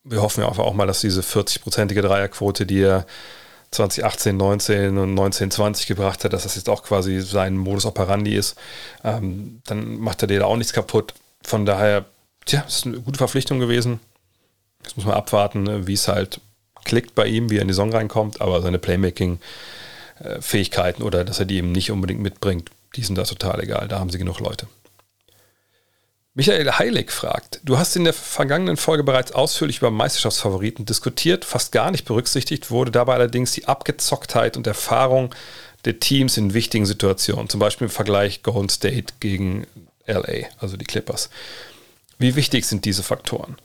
wir 0.03 0.21
hoffen 0.21 0.41
ja 0.41 0.47
auch 0.47 0.73
mal, 0.73 0.85
dass 0.85 1.01
diese 1.01 1.21
40-prozentige 1.21 2.01
Dreierquote, 2.01 2.65
die 2.65 2.81
er 2.81 3.07
2018, 3.71 4.37
19 4.37 4.97
und 4.97 5.13
19, 5.15 5.51
20 5.51 5.87
gebracht 5.87 6.23
hat, 6.23 6.33
dass 6.33 6.43
das 6.43 6.55
jetzt 6.55 6.69
auch 6.69 6.83
quasi 6.83 7.19
sein 7.21 7.57
Modus 7.57 7.85
operandi 7.85 8.35
ist, 8.35 8.55
ähm, 9.03 9.61
dann 9.65 9.97
macht 9.97 10.21
er 10.21 10.27
dir 10.27 10.39
da 10.39 10.45
auch 10.45 10.57
nichts 10.57 10.73
kaputt. 10.73 11.13
Von 11.45 11.65
daher, 11.65 12.03
tja, 12.45 12.65
es 12.67 12.77
ist 12.77 12.87
eine 12.87 12.99
gute 12.99 13.19
Verpflichtung 13.19 13.59
gewesen. 13.59 13.99
Jetzt 14.83 14.97
muss 14.97 15.05
man 15.05 15.13
abwarten, 15.15 15.61
ne, 15.63 15.85
wie 15.85 15.93
es 15.93 16.07
halt 16.07 16.41
klickt 16.83 17.13
bei 17.13 17.27
ihm, 17.27 17.51
wie 17.51 17.57
er 17.57 17.61
in 17.61 17.67
die 17.67 17.73
Saison 17.73 17.93
reinkommt, 17.93 18.41
aber 18.41 18.63
seine 18.63 18.79
Playmaking-Fähigkeiten 18.79 21.03
oder 21.03 21.23
dass 21.23 21.37
er 21.39 21.45
die 21.45 21.57
eben 21.57 21.71
nicht 21.71 21.91
unbedingt 21.91 22.21
mitbringt, 22.21 22.71
die 22.95 23.03
sind 23.03 23.15
da 23.15 23.23
total 23.23 23.63
egal. 23.63 23.87
Da 23.87 23.99
haben 23.99 24.09
sie 24.09 24.17
genug 24.17 24.39
Leute. 24.39 24.65
Michael 26.33 26.71
Heilig 26.71 27.11
fragt, 27.11 27.59
du 27.63 27.77
hast 27.77 27.95
in 27.95 28.05
der 28.05 28.13
vergangenen 28.13 28.75
Folge 28.75 29.03
bereits 29.03 29.31
ausführlich 29.31 29.77
über 29.77 29.91
Meisterschaftsfavoriten 29.91 30.85
diskutiert, 30.85 31.45
fast 31.45 31.71
gar 31.71 31.91
nicht 31.91 32.05
berücksichtigt 32.05 32.71
wurde 32.71 32.89
dabei 32.91 33.13
allerdings 33.13 33.51
die 33.53 33.67
Abgezocktheit 33.67 34.57
und 34.57 34.65
Erfahrung 34.67 35.33
der 35.85 35.99
Teams 35.99 36.37
in 36.37 36.55
wichtigen 36.55 36.87
Situationen, 36.87 37.49
zum 37.49 37.59
Beispiel 37.59 37.85
im 37.85 37.91
Vergleich 37.91 38.41
Golden 38.43 38.69
State 38.69 39.13
gegen 39.19 39.67
LA, 40.07 40.47
also 40.59 40.77
die 40.77 40.85
Clippers. 40.85 41.29
Wie 42.17 42.35
wichtig 42.35 42.65
sind 42.65 42.85
diese 42.85 43.03
Faktoren? 43.03 43.57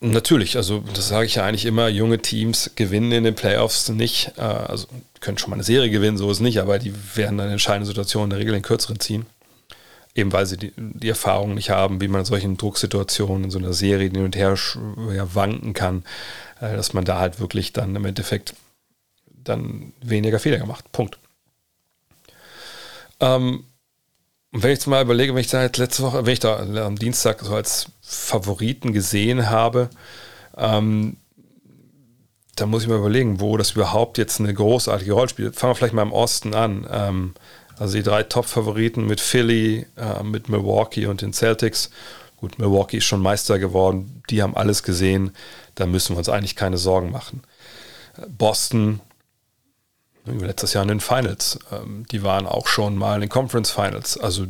Natürlich, 0.00 0.56
also 0.56 0.82
das 0.94 1.08
sage 1.08 1.26
ich 1.26 1.36
ja 1.36 1.44
eigentlich 1.44 1.66
immer, 1.66 1.88
junge 1.88 2.18
Teams 2.18 2.72
gewinnen 2.74 3.12
in 3.12 3.24
den 3.24 3.34
Playoffs 3.34 3.88
nicht, 3.88 4.32
äh, 4.36 4.40
also 4.40 4.88
können 5.20 5.38
schon 5.38 5.50
mal 5.50 5.56
eine 5.56 5.62
Serie 5.62 5.90
gewinnen, 5.90 6.16
so 6.16 6.30
ist 6.30 6.38
es 6.38 6.42
nicht, 6.42 6.58
aber 6.58 6.78
die 6.78 6.92
werden 7.14 7.38
dann 7.38 7.46
in 7.46 7.52
entscheidenden 7.52 7.86
Situationen 7.86 8.26
in 8.26 8.30
der 8.30 8.38
Regel 8.40 8.54
den 8.54 8.62
kürzeren 8.62 8.98
ziehen 8.98 9.26
eben 10.16 10.32
weil 10.32 10.46
sie 10.46 10.56
die, 10.56 10.72
die, 10.76 11.08
Erfahrung 11.08 11.54
nicht 11.54 11.70
haben, 11.70 12.00
wie 12.00 12.08
man 12.08 12.20
in 12.20 12.24
solchen 12.24 12.56
Drucksituationen 12.56 13.44
in 13.44 13.50
so 13.50 13.58
einer 13.58 13.72
Serie 13.72 14.08
hin 14.10 14.24
und 14.24 14.34
her 14.34 14.56
ja, 15.14 15.34
wanken 15.34 15.74
kann, 15.74 16.04
äh, 16.60 16.74
dass 16.74 16.94
man 16.94 17.04
da 17.04 17.18
halt 17.20 17.38
wirklich 17.38 17.72
dann 17.72 17.94
im 17.94 18.04
Endeffekt 18.04 18.54
dann 19.26 19.92
weniger 20.00 20.38
Fehler 20.38 20.58
gemacht. 20.58 20.90
Punkt. 20.90 21.18
Ähm, 23.20 23.64
wenn 24.62 24.70
ich 24.70 24.78
jetzt 24.78 24.86
mal 24.86 25.02
überlege, 25.02 25.34
wenn 25.34 25.40
ich 25.40 25.48
da 25.48 25.62
jetzt 25.62 25.78
letzte 25.78 26.02
Woche, 26.02 26.26
wenn 26.26 26.32
ich 26.32 26.40
da 26.40 26.58
am 26.58 26.96
Dienstag 26.96 27.40
so 27.42 27.54
als 27.54 27.86
Favoriten 28.00 28.92
gesehen 28.92 29.50
habe, 29.50 29.90
ähm, 30.56 31.16
da 32.56 32.66
muss 32.66 32.82
ich 32.82 32.88
mal 32.88 32.98
überlegen, 32.98 33.40
wo 33.40 33.56
das 33.56 33.72
überhaupt 33.72 34.18
jetzt 34.18 34.40
eine 34.40 34.52
großartige 34.52 35.12
Rolle 35.12 35.28
spielt. 35.28 35.56
Fangen 35.56 35.72
wir 35.72 35.74
vielleicht 35.74 35.94
mal 35.94 36.02
im 36.02 36.12
Osten 36.12 36.54
an. 36.54 36.86
Ähm, 36.90 37.34
also 37.78 37.94
die 37.94 38.02
drei 38.02 38.22
Top-Favoriten 38.22 39.06
mit 39.06 39.20
Philly, 39.20 39.86
äh, 39.96 40.22
mit 40.22 40.48
Milwaukee 40.48 41.06
und 41.06 41.20
den 41.20 41.34
Celtics. 41.34 41.90
Gut, 42.38 42.58
Milwaukee 42.58 42.98
ist 42.98 43.04
schon 43.04 43.20
Meister 43.20 43.58
geworden. 43.58 44.22
Die 44.30 44.42
haben 44.42 44.56
alles 44.56 44.82
gesehen. 44.82 45.32
Da 45.74 45.86
müssen 45.86 46.14
wir 46.14 46.18
uns 46.18 46.30
eigentlich 46.30 46.56
keine 46.56 46.78
Sorgen 46.78 47.10
machen. 47.10 47.42
Boston, 48.28 49.00
letztes 50.26 50.72
Jahr 50.72 50.82
in 50.82 50.88
den 50.88 51.00
Finals. 51.00 51.58
Ähm, 51.72 52.04
die 52.10 52.22
waren 52.22 52.46
auch 52.46 52.66
schon 52.66 52.96
mal 52.96 53.14
in 53.16 53.22
den 53.22 53.30
Conference 53.30 53.70
Finals. 53.70 54.18
Also 54.18 54.46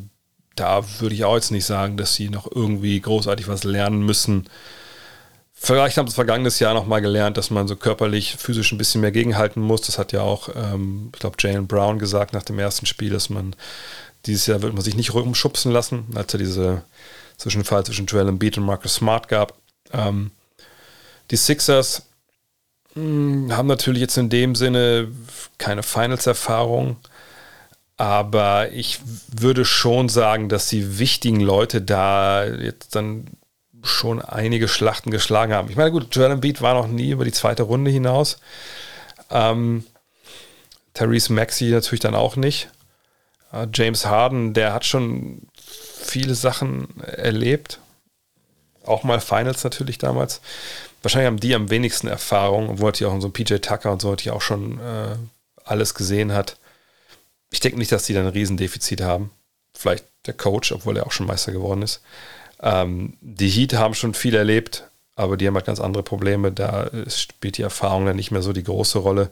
da 0.54 0.82
würde 1.00 1.14
ich 1.14 1.24
auch 1.24 1.34
jetzt 1.34 1.50
nicht 1.50 1.66
sagen, 1.66 1.96
dass 1.96 2.14
sie 2.14 2.30
noch 2.30 2.50
irgendwie 2.50 3.00
großartig 3.00 3.48
was 3.48 3.64
lernen 3.64 4.04
müssen 4.04 4.48
Vielleicht 5.58 5.96
haben 5.96 6.06
sie 6.06 6.14
vergangenes 6.14 6.58
Jahr 6.58 6.74
nochmal 6.74 7.00
gelernt, 7.00 7.38
dass 7.38 7.50
man 7.50 7.66
so 7.66 7.76
körperlich, 7.76 8.36
physisch 8.36 8.72
ein 8.72 8.78
bisschen 8.78 9.00
mehr 9.00 9.10
gegenhalten 9.10 9.62
muss. 9.62 9.80
Das 9.80 9.98
hat 9.98 10.12
ja 10.12 10.20
auch, 10.20 10.50
ähm, 10.54 11.10
ich 11.14 11.18
glaube, 11.18 11.36
Jalen 11.40 11.66
Brown 11.66 11.98
gesagt 11.98 12.34
nach 12.34 12.42
dem 12.42 12.58
ersten 12.58 12.84
Spiel, 12.84 13.10
dass 13.10 13.30
man 13.30 13.56
dieses 14.26 14.46
Jahr 14.46 14.60
wird 14.60 14.74
man 14.74 14.82
sich 14.82 14.96
nicht 14.96 15.14
rumschubsen 15.14 15.72
lassen, 15.72 16.04
als 16.14 16.34
er 16.34 16.38
diese 16.38 16.82
Zwischenfall 17.38 17.86
zwischen 17.86 18.04
Joel 18.04 18.28
Embiid 18.28 18.58
und 18.58 18.64
Marcus 18.64 18.96
Smart 18.96 19.28
gab. 19.28 19.54
Ähm, 19.94 20.30
die 21.30 21.36
Sixers 21.36 22.02
haben 22.96 23.66
natürlich 23.66 24.00
jetzt 24.00 24.16
in 24.16 24.30
dem 24.30 24.54
Sinne 24.54 25.08
keine 25.58 25.82
Finals-Erfahrung, 25.82 26.96
aber 27.96 28.72
ich 28.72 29.00
würde 29.34 29.64
schon 29.64 30.08
sagen, 30.08 30.48
dass 30.48 30.68
die 30.68 30.98
wichtigen 30.98 31.40
Leute 31.40 31.82
da 31.82 32.44
jetzt 32.46 32.94
dann 32.94 33.26
schon 33.82 34.20
einige 34.20 34.68
Schlachten 34.68 35.10
geschlagen 35.10 35.52
haben. 35.52 35.70
Ich 35.70 35.76
meine, 35.76 35.90
gut, 35.90 36.14
Joel 36.14 36.32
Embiid 36.32 36.62
war 36.62 36.74
noch 36.74 36.88
nie 36.88 37.10
über 37.10 37.24
die 37.24 37.32
zweite 37.32 37.62
Runde 37.62 37.90
hinaus. 37.90 38.38
Ähm, 39.30 39.84
Therese 40.94 41.32
Maxey 41.32 41.70
natürlich 41.70 42.00
dann 42.00 42.14
auch 42.14 42.36
nicht. 42.36 42.70
Äh, 43.52 43.66
James 43.72 44.06
Harden, 44.06 44.54
der 44.54 44.72
hat 44.72 44.84
schon 44.84 45.42
viele 45.54 46.34
Sachen 46.34 47.00
erlebt. 47.00 47.80
Auch 48.84 49.04
mal 49.04 49.20
Finals 49.20 49.64
natürlich 49.64 49.98
damals. 49.98 50.40
Wahrscheinlich 51.06 51.28
haben 51.28 51.38
die 51.38 51.54
am 51.54 51.70
wenigsten 51.70 52.08
Erfahrung, 52.08 52.68
obwohl 52.68 52.90
die 52.90 53.04
auch 53.04 53.20
so 53.20 53.28
ein 53.28 53.32
PJ 53.32 53.58
Tucker 53.58 53.92
und 53.92 54.02
so, 54.02 54.16
die 54.16 54.32
auch 54.32 54.42
schon 54.42 54.80
äh, 54.80 55.14
alles 55.64 55.94
gesehen 55.94 56.32
hat. 56.32 56.56
Ich 57.48 57.60
denke 57.60 57.78
nicht, 57.78 57.92
dass 57.92 58.02
die 58.02 58.12
da 58.12 58.22
ein 58.22 58.26
Riesendefizit 58.26 59.02
haben. 59.02 59.30
Vielleicht 59.72 60.04
der 60.26 60.34
Coach, 60.34 60.72
obwohl 60.72 60.96
er 60.96 61.06
auch 61.06 61.12
schon 61.12 61.28
Meister 61.28 61.52
geworden 61.52 61.82
ist. 61.82 62.02
Ähm, 62.60 63.16
die 63.20 63.48
Heat 63.48 63.74
haben 63.74 63.94
schon 63.94 64.14
viel 64.14 64.34
erlebt, 64.34 64.88
aber 65.14 65.36
die 65.36 65.46
haben 65.46 65.54
halt 65.54 65.66
ganz 65.66 65.78
andere 65.78 66.02
Probleme. 66.02 66.50
Da 66.50 66.90
spielt 67.06 67.56
die 67.56 67.62
Erfahrung 67.62 68.04
dann 68.06 68.16
nicht 68.16 68.32
mehr 68.32 68.42
so 68.42 68.52
die 68.52 68.64
große 68.64 68.98
Rolle. 68.98 69.30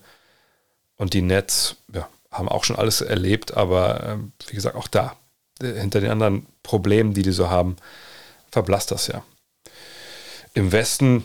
Und 0.96 1.12
die 1.12 1.22
Nets 1.22 1.74
ja, 1.92 2.08
haben 2.30 2.48
auch 2.48 2.62
schon 2.62 2.76
alles 2.76 3.00
erlebt, 3.00 3.56
aber 3.56 4.04
ähm, 4.04 4.32
wie 4.46 4.54
gesagt, 4.54 4.76
auch 4.76 4.86
da, 4.86 5.16
äh, 5.60 5.72
hinter 5.72 6.00
den 6.00 6.12
anderen 6.12 6.46
Problemen, 6.62 7.14
die 7.14 7.22
die 7.22 7.32
so 7.32 7.50
haben, 7.50 7.74
verblasst 8.52 8.92
das 8.92 9.08
ja. 9.08 9.24
Im 10.52 10.70
Westen, 10.70 11.24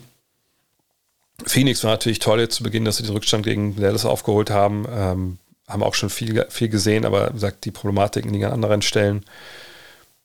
Phoenix 1.45 1.83
war 1.83 1.91
natürlich 1.91 2.19
toll 2.19 2.39
jetzt 2.39 2.55
zu 2.55 2.63
Beginn, 2.63 2.85
dass 2.85 2.97
sie 2.97 3.03
den 3.03 3.13
Rückstand 3.13 3.45
gegen 3.45 3.75
Dallas 3.75 4.05
aufgeholt 4.05 4.49
haben. 4.49 4.85
Ähm, 4.91 5.37
haben 5.67 5.83
auch 5.83 5.93
schon 5.93 6.09
viel, 6.09 6.45
viel 6.49 6.69
gesehen, 6.69 7.05
aber 7.05 7.29
wie 7.29 7.33
gesagt, 7.33 7.65
die 7.65 7.71
Problematiken 7.71 8.31
liegen 8.31 8.45
an 8.45 8.53
anderen 8.53 8.81
Stellen. 8.81 9.23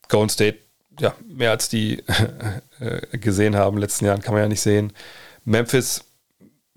Golden 0.09 0.31
State 0.31 0.59
ja, 1.01 1.15
mehr 1.27 1.51
als 1.51 1.69
die 1.69 2.03
äh, 2.81 3.19
gesehen 3.19 3.57
haben 3.57 3.75
in 3.75 3.77
den 3.77 3.83
letzten 3.83 4.05
Jahren, 4.05 4.23
kann 4.23 4.35
man 4.35 4.43
ja 4.43 4.49
nicht 4.49 4.61
sehen. 4.61 4.93
Memphis 5.45 6.05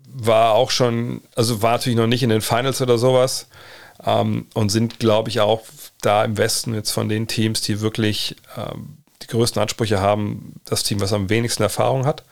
war 0.09 0.53
auch 0.53 0.71
schon, 0.71 1.21
also 1.35 1.61
war 1.61 1.73
natürlich 1.73 1.97
noch 1.97 2.07
nicht 2.07 2.23
in 2.23 2.29
den 2.29 2.41
Finals 2.41 2.81
oder 2.81 2.97
sowas 2.97 3.47
ähm, 4.05 4.47
und 4.53 4.69
sind, 4.69 4.99
glaube 4.99 5.29
ich, 5.29 5.39
auch 5.39 5.63
da 6.01 6.23
im 6.23 6.37
Westen 6.37 6.73
jetzt 6.73 6.91
von 6.91 7.09
den 7.09 7.27
Teams, 7.27 7.61
die 7.61 7.81
wirklich 7.81 8.35
ähm, 8.57 8.97
die 9.21 9.27
größten 9.27 9.61
Ansprüche 9.61 9.99
haben, 9.99 10.59
das 10.65 10.83
Team, 10.83 10.99
was 10.99 11.13
am 11.13 11.29
wenigsten 11.29 11.63
Erfahrung 11.63 12.05
hat. 12.05 12.23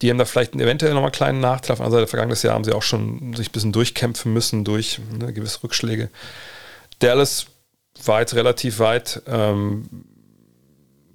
Die 0.00 0.10
haben 0.10 0.18
da 0.18 0.24
vielleicht 0.24 0.54
eventuell 0.54 0.92
nochmal 0.92 1.08
einen 1.08 1.12
kleinen 1.12 1.40
Nachteil. 1.40 1.72
Auf 1.72 1.78
der 1.78 1.86
anderen 1.86 2.00
Seite, 2.02 2.10
vergangenes 2.10 2.42
Jahr 2.42 2.54
haben 2.54 2.64
sie 2.64 2.72
auch 2.72 2.82
schon 2.82 3.34
sich 3.34 3.48
ein 3.48 3.52
bisschen 3.52 3.72
durchkämpfen 3.72 4.32
müssen 4.32 4.64
durch 4.64 5.00
ne, 5.18 5.32
gewisse 5.32 5.62
Rückschläge. 5.62 6.08
Dallas 7.00 7.46
war 8.04 8.20
jetzt 8.20 8.34
relativ 8.34 8.78
weit. 8.78 9.22
Ähm, 9.26 9.88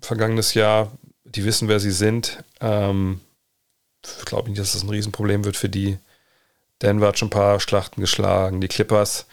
vergangenes 0.02 0.54
Jahr. 0.54 0.92
Die 1.24 1.46
wissen, 1.46 1.68
wer 1.68 1.80
sie 1.80 1.92
sind. 1.92 2.44
Ähm, 2.60 3.22
glaube 4.34 4.50
nicht, 4.50 4.60
dass 4.60 4.74
das 4.74 4.84
ein 4.84 4.90
Riesenproblem 4.90 5.46
wird 5.46 5.58
für 5.58 5.70
die. 5.70 6.00
Denver 6.82 7.08
hat 7.08 7.20
schon 7.20 7.28
ein 7.28 7.32
paar 7.32 7.60
Schlachten 7.60 8.02
geschlagen. 8.02 8.62
Die 8.62 8.68
Clippers, 8.68 9.28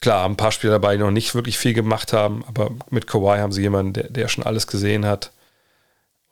klar, 0.00 0.28
ein 0.28 0.36
paar 0.36 0.50
Spieler 0.50 0.72
dabei, 0.72 0.96
die 0.96 1.02
noch 1.02 1.12
nicht 1.12 1.34
wirklich 1.34 1.56
viel 1.56 1.74
gemacht 1.74 2.12
haben, 2.12 2.44
aber 2.46 2.72
mit 2.90 3.06
Kawhi 3.06 3.38
haben 3.38 3.52
sie 3.52 3.62
jemanden, 3.62 3.92
der, 3.92 4.08
der 4.10 4.28
schon 4.28 4.44
alles 4.44 4.66
gesehen 4.66 5.06
hat. 5.06 5.30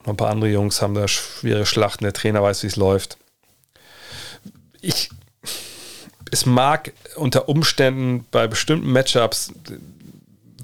Noch 0.05 0.13
ein 0.13 0.17
paar 0.17 0.29
andere 0.29 0.49
Jungs 0.49 0.81
haben 0.81 0.93
da 0.93 1.07
schwere 1.07 1.65
Schlachten. 1.65 2.05
Der 2.05 2.13
Trainer 2.13 2.41
weiß, 2.41 2.63
wie 2.63 2.67
es 2.67 2.75
läuft. 2.75 3.17
Ich, 4.81 5.09
es 6.31 6.45
mag 6.45 6.93
unter 7.15 7.49
Umständen 7.49 8.25
bei 8.31 8.47
bestimmten 8.47 8.91
Matchups 8.91 9.51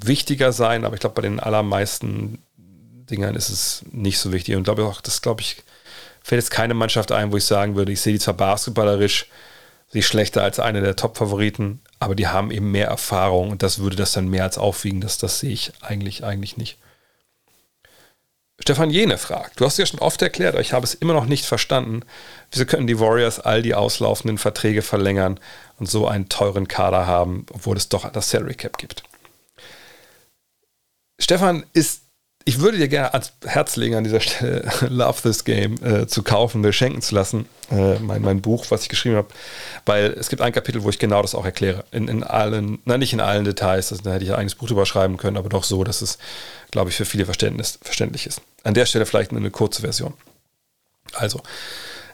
wichtiger 0.03 0.53
sein, 0.53 0.85
aber 0.85 0.95
ich 0.95 1.01
glaube, 1.01 1.15
bei 1.15 1.21
den 1.21 1.39
allermeisten 1.39 2.39
Dingern 3.09 3.35
ist 3.35 3.49
es 3.49 3.83
nicht 3.91 4.19
so 4.19 4.31
wichtig. 4.31 4.55
Und 4.55 4.63
glaube 4.63 4.85
auch, 4.85 5.01
das 5.01 5.21
glaube 5.21 5.41
ich, 5.41 5.63
fällt 6.23 6.41
jetzt 6.41 6.51
keine 6.51 6.73
Mannschaft 6.73 7.11
ein, 7.11 7.31
wo 7.31 7.37
ich 7.37 7.45
sagen 7.45 7.75
würde, 7.75 7.91
ich 7.91 8.01
sehe 8.01 8.13
die 8.13 8.19
zwar 8.19 8.35
basketballerisch 8.35 9.27
sie 9.89 10.01
schlechter 10.01 10.43
als 10.43 10.59
eine 10.59 10.81
der 10.81 10.95
Top-Favoriten, 10.95 11.81
aber 11.99 12.15
die 12.15 12.27
haben 12.27 12.51
eben 12.51 12.71
mehr 12.71 12.87
Erfahrung 12.87 13.51
und 13.51 13.63
das 13.63 13.79
würde 13.79 13.95
das 13.95 14.13
dann 14.13 14.27
mehr 14.27 14.43
als 14.43 14.57
aufwiegen. 14.57 15.01
Das, 15.01 15.17
das 15.17 15.39
sehe 15.39 15.51
ich 15.51 15.71
eigentlich, 15.81 16.23
eigentlich 16.23 16.57
nicht. 16.57 16.77
Stefan 18.67 18.89
Jene 18.89 19.19
fragt, 19.19 19.59
du 19.59 19.65
hast 19.65 19.77
ja 19.77 19.85
schon 19.85 19.99
oft 19.99 20.19
erklärt, 20.23 20.55
aber 20.55 20.61
ich 20.61 20.73
habe 20.73 20.83
es 20.83 20.95
immer 20.95 21.13
noch 21.13 21.27
nicht 21.27 21.45
verstanden, 21.45 22.01
wieso 22.49 22.65
können 22.65 22.87
die 22.87 22.99
Warriors 22.99 23.39
all 23.39 23.61
die 23.61 23.75
auslaufenden 23.75 24.39
Verträge 24.39 24.81
verlängern 24.81 25.39
und 25.77 25.87
so 25.87 26.07
einen 26.07 26.29
teuren 26.29 26.67
Kader 26.67 27.05
haben, 27.05 27.45
obwohl 27.53 27.77
es 27.77 27.89
doch 27.89 28.09
das 28.11 28.31
Salary 28.31 28.55
Cap 28.55 28.79
gibt. 28.79 29.03
Stefan 31.19 31.63
ist 31.73 32.04
ich 32.47 32.59
würde 32.59 32.77
dir 32.77 32.87
gerne 32.87 33.11
ans 33.13 33.33
Herz 33.43 33.75
legen 33.75 33.95
an 33.95 34.03
dieser 34.03 34.19
Stelle, 34.19 34.69
Love 34.89 35.19
This 35.23 35.43
Game 35.45 35.83
äh, 35.83 36.05
zu 36.05 36.21
kaufen, 36.21 36.61
mir 36.61 36.73
schenken 36.73 37.01
zu 37.01 37.15
lassen. 37.15 37.47
Äh, 37.71 37.97
mein, 37.97 38.21
mein 38.21 38.41
Buch, 38.41 38.67
was 38.69 38.83
ich 38.83 38.89
geschrieben 38.89 39.15
habe. 39.15 39.29
Weil 39.87 40.13
es 40.13 40.29
gibt 40.29 40.43
ein 40.43 40.53
Kapitel, 40.53 40.83
wo 40.83 40.89
ich 40.89 40.99
genau 40.99 41.23
das 41.23 41.33
auch 41.33 41.43
erkläre. 41.43 41.85
In, 41.91 42.07
in 42.07 42.23
allen, 42.23 42.77
nein, 42.85 42.99
nicht 42.99 43.13
in 43.13 43.19
allen 43.19 43.45
Details, 43.45 43.89
das, 43.89 44.03
da 44.03 44.13
hätte 44.13 44.25
ich 44.25 44.29
ein 44.29 44.37
eigenes 44.37 44.53
Buch 44.53 44.67
drüber 44.67 44.85
schreiben 44.85 45.17
können, 45.17 45.37
aber 45.37 45.49
doch 45.49 45.63
so, 45.63 45.83
dass 45.83 46.03
es, 46.03 46.19
glaube 46.69 46.91
ich, 46.91 46.95
für 46.95 47.05
viele 47.05 47.25
Verständnis, 47.25 47.79
verständlich 47.81 48.27
ist. 48.27 48.41
An 48.63 48.75
der 48.75 48.85
Stelle 48.85 49.07
vielleicht 49.07 49.31
eine 49.31 49.49
kurze 49.49 49.81
Version. 49.81 50.13
Also, 51.13 51.41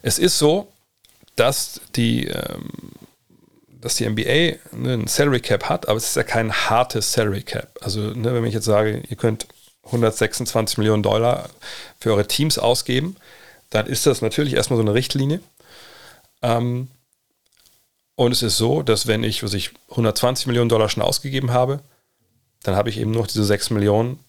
es 0.02 0.18
ist 0.18 0.38
so, 0.38 0.72
dass 1.36 1.82
die, 1.98 2.28
ähm, 2.28 2.70
dass 3.82 3.96
die 3.96 4.08
NBA 4.08 4.60
ne, 4.78 4.94
ein 4.94 5.08
Salary 5.08 5.42
Cap 5.42 5.68
hat, 5.68 5.90
aber 5.90 5.98
es 5.98 6.06
ist 6.06 6.16
ja 6.16 6.24
kein 6.24 6.54
hartes 6.54 7.12
Salary 7.12 7.42
Cap. 7.42 7.78
Also, 7.82 8.00
ne, 8.00 8.34
wenn 8.34 8.46
ich 8.46 8.54
jetzt 8.54 8.66
sage, 8.66 9.04
ihr 9.10 9.18
könnt 9.18 9.48
126 9.86 10.78
Millionen 10.78 11.04
Dollar 11.04 11.50
für 12.00 12.12
eure 12.12 12.28
Teams 12.28 12.58
ausgeben, 12.58 13.16
dann 13.70 13.88
ist 13.88 14.06
das 14.06 14.22
natürlich 14.22 14.54
erstmal 14.54 14.78
so 14.78 14.84
eine 14.84 14.94
Richtlinie. 14.94 15.42
Ähm, 16.42 16.90
und 18.16 18.32
es 18.32 18.44
ist 18.44 18.58
so, 18.58 18.84
dass 18.84 19.08
wenn 19.08 19.24
ich, 19.24 19.44
was 19.44 19.54
ich 19.54 19.72
120 19.92 20.48
Millionen 20.48 20.70
Dollar 20.70 20.90
schon 20.90 21.04
ausgegeben 21.04 21.52
habe, 21.52 21.82
dann 22.64 22.76
habe 22.76 22.90
ich 22.90 23.00
eben 23.00 23.12
noch 23.12 23.28
diese 23.28 23.44
6 23.44 23.72
Millionen, 23.72 24.20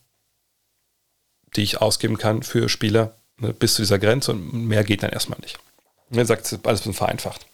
die 1.57 1.62
ich 1.62 1.80
ausgeben 1.80 2.16
kann 2.16 2.42
für 2.42 2.68
Spieler 2.68 3.14
ne, 3.36 3.53
bis 3.53 3.74
zu 3.74 3.82
dieser 3.82 3.98
Grenze 3.98 4.32
und 4.32 4.66
mehr 4.66 4.84
geht 4.84 5.03
dann 5.03 5.11
erstmal 5.11 5.38
nicht. 5.40 5.59
Mir 6.09 6.24
sagt 6.24 6.46
es 6.46 6.53
alles 6.53 6.62
ein 6.62 6.72
bisschen 6.72 6.94
vereinfacht. 6.94 7.46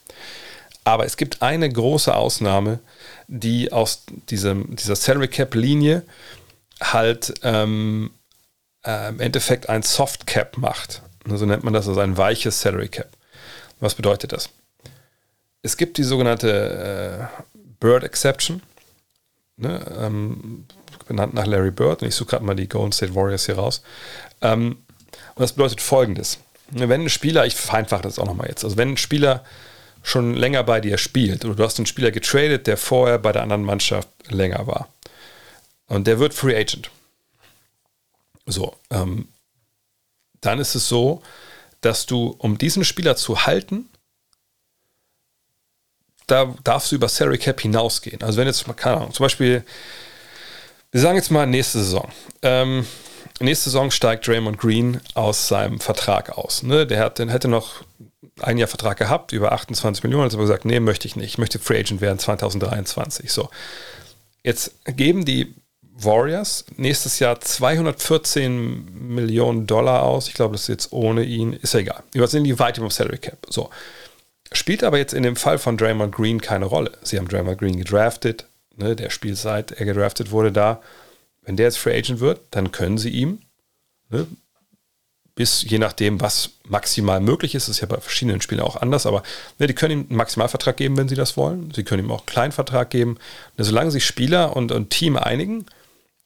Aber 0.84 1.04
es 1.04 1.16
gibt 1.16 1.42
eine 1.42 1.68
große 1.68 2.14
Ausnahme, 2.14 2.78
die 3.26 3.72
aus 3.72 4.04
diesem, 4.30 4.74
dieser 4.74 4.96
Salary 4.96 5.28
Cap 5.28 5.54
Linie 5.54 6.02
halt 6.80 7.34
ähm, 7.42 8.10
äh, 8.84 9.08
im 9.08 9.20
Endeffekt 9.20 9.68
ein 9.68 9.82
Soft 9.82 10.26
Cap 10.26 10.56
macht. 10.56 11.02
So 11.26 11.44
nennt 11.44 11.64
man 11.64 11.74
das, 11.74 11.88
also 11.88 12.00
ein 12.00 12.16
weiches 12.16 12.60
Salary 12.60 12.88
Cap. 12.88 13.08
Was 13.80 13.94
bedeutet 13.94 14.32
das? 14.32 14.50
Es 15.62 15.76
gibt 15.76 15.98
die 15.98 16.04
sogenannte 16.04 17.30
äh, 17.30 17.42
Bird 17.80 18.04
Exception, 18.04 18.62
ne, 19.56 19.80
ähm, 19.98 20.66
benannt 21.06 21.34
nach 21.34 21.46
Larry 21.46 21.70
Bird. 21.70 22.02
Und 22.02 22.08
ich 22.08 22.14
suche 22.14 22.30
gerade 22.30 22.44
mal 22.44 22.54
die 22.54 22.68
Golden 22.68 22.92
State 22.92 23.14
Warriors 23.14 23.46
hier 23.46 23.56
raus. 23.56 23.82
Ähm, 24.40 24.78
und 25.34 25.42
das 25.42 25.52
bedeutet 25.52 25.80
folgendes. 25.80 26.38
Wenn 26.70 27.02
ein 27.02 27.08
Spieler, 27.08 27.46
ich 27.46 27.54
vereinfache 27.54 28.02
das 28.02 28.18
auch 28.18 28.26
nochmal 28.26 28.48
jetzt, 28.48 28.64
also 28.64 28.76
wenn 28.76 28.90
ein 28.90 28.96
Spieler 28.96 29.44
schon 30.02 30.34
länger 30.34 30.62
bei 30.64 30.80
dir 30.80 30.98
spielt 30.98 31.44
oder 31.44 31.54
du 31.54 31.64
hast 31.64 31.78
einen 31.78 31.86
Spieler 31.86 32.10
getradet, 32.10 32.66
der 32.66 32.76
vorher 32.76 33.18
bei 33.18 33.32
der 33.32 33.42
anderen 33.42 33.64
Mannschaft 33.64 34.08
länger 34.28 34.66
war, 34.66 34.88
und 35.88 36.06
der 36.06 36.18
wird 36.18 36.34
Free 36.34 36.56
Agent. 36.56 36.90
So, 38.46 38.74
ähm, 38.90 39.28
dann 40.40 40.58
ist 40.58 40.74
es 40.74 40.88
so, 40.88 41.22
dass 41.80 42.06
du, 42.06 42.34
um 42.38 42.58
diesen 42.58 42.84
Spieler 42.84 43.16
zu 43.16 43.46
halten, 43.46 43.88
da 46.26 46.54
darfst 46.62 46.92
du 46.92 46.96
über 46.96 47.08
Salary 47.08 47.38
Cap 47.38 47.60
hinausgehen. 47.60 48.22
Also 48.22 48.38
wenn 48.38 48.46
jetzt 48.46 48.64
keine 48.76 48.98
Ahnung, 48.98 49.14
zum 49.14 49.24
Beispiel, 49.24 49.64
wir 50.90 51.00
sagen 51.00 51.16
jetzt 51.16 51.30
mal 51.30 51.46
nächste 51.46 51.78
Saison. 51.78 52.10
Ähm, 52.42 52.86
nächste 53.40 53.70
Saison 53.70 53.90
steigt 53.90 54.26
Draymond 54.26 54.58
Green 54.58 55.00
aus 55.14 55.48
seinem 55.48 55.80
Vertrag 55.80 56.36
aus. 56.36 56.62
Ne? 56.62 56.86
Der 56.86 57.00
hat, 57.00 57.18
den 57.18 57.30
hätte 57.30 57.48
noch 57.48 57.82
ein 58.40 58.58
Jahr 58.58 58.68
Vertrag 58.68 58.98
gehabt, 58.98 59.32
über 59.32 59.52
28 59.52 60.04
Millionen, 60.04 60.26
hat 60.26 60.34
aber 60.34 60.42
gesagt, 60.42 60.64
nee, 60.64 60.80
möchte 60.80 61.08
ich 61.08 61.16
nicht. 61.16 61.28
Ich 61.28 61.38
möchte 61.38 61.58
Free 61.58 61.78
Agent 61.78 62.00
werden 62.00 62.18
2023. 62.18 63.32
So. 63.32 63.48
Jetzt 64.42 64.72
geben 64.84 65.24
die 65.24 65.54
Warriors 66.00 66.64
nächstes 66.76 67.18
Jahr 67.18 67.40
214 67.40 69.14
Millionen 69.14 69.66
Dollar 69.66 70.02
aus. 70.02 70.28
Ich 70.28 70.34
glaube, 70.34 70.52
das 70.52 70.62
ist 70.62 70.68
jetzt 70.68 70.92
ohne 70.92 71.24
ihn. 71.24 71.52
Ist 71.52 71.74
ja 71.74 71.80
egal. 71.80 72.02
Sind 72.12 72.44
die 72.44 72.58
weit 72.58 72.78
über 72.78 72.90
Salary 72.90 73.18
Cap. 73.18 73.38
So. 73.48 73.70
Spielt 74.52 74.84
aber 74.84 74.98
jetzt 74.98 75.12
in 75.12 75.22
dem 75.22 75.36
Fall 75.36 75.58
von 75.58 75.76
Draymond 75.76 76.14
Green 76.14 76.40
keine 76.40 76.64
Rolle. 76.64 76.92
Sie 77.02 77.18
haben 77.18 77.28
Draymond 77.28 77.58
Green 77.58 77.76
gedraftet. 77.76 78.46
Ne, 78.76 78.94
der 78.94 79.10
spielt 79.10 79.36
seit 79.36 79.72
er 79.72 79.86
gedraftet 79.86 80.30
wurde 80.30 80.52
da. 80.52 80.80
Wenn 81.42 81.56
der 81.56 81.66
jetzt 81.66 81.78
Free 81.78 81.96
Agent 81.98 82.20
wird, 82.20 82.40
dann 82.52 82.70
können 82.70 82.96
sie 82.96 83.10
ihm 83.10 83.40
ne, 84.10 84.26
bis 85.34 85.62
je 85.62 85.78
nachdem, 85.78 86.20
was 86.20 86.50
maximal 86.64 87.20
möglich 87.20 87.54
ist, 87.54 87.68
das 87.68 87.76
ist 87.76 87.80
ja 87.80 87.86
bei 87.86 88.00
verschiedenen 88.00 88.40
Spielen 88.40 88.60
auch 88.60 88.74
anders, 88.74 89.06
aber 89.06 89.22
ne, 89.58 89.68
die 89.68 89.74
können 89.74 89.92
ihm 89.92 90.06
einen 90.08 90.16
Maximalvertrag 90.16 90.76
geben, 90.76 90.96
wenn 90.96 91.08
sie 91.08 91.14
das 91.14 91.36
wollen. 91.36 91.70
Sie 91.72 91.84
können 91.84 92.04
ihm 92.04 92.10
auch 92.10 92.20
einen 92.20 92.26
Kleinvertrag 92.26 92.90
geben. 92.90 93.18
Ne, 93.56 93.64
solange 93.64 93.92
sich 93.92 94.04
Spieler 94.04 94.56
und, 94.56 94.72
und 94.72 94.90
Team 94.90 95.16
einigen, 95.16 95.66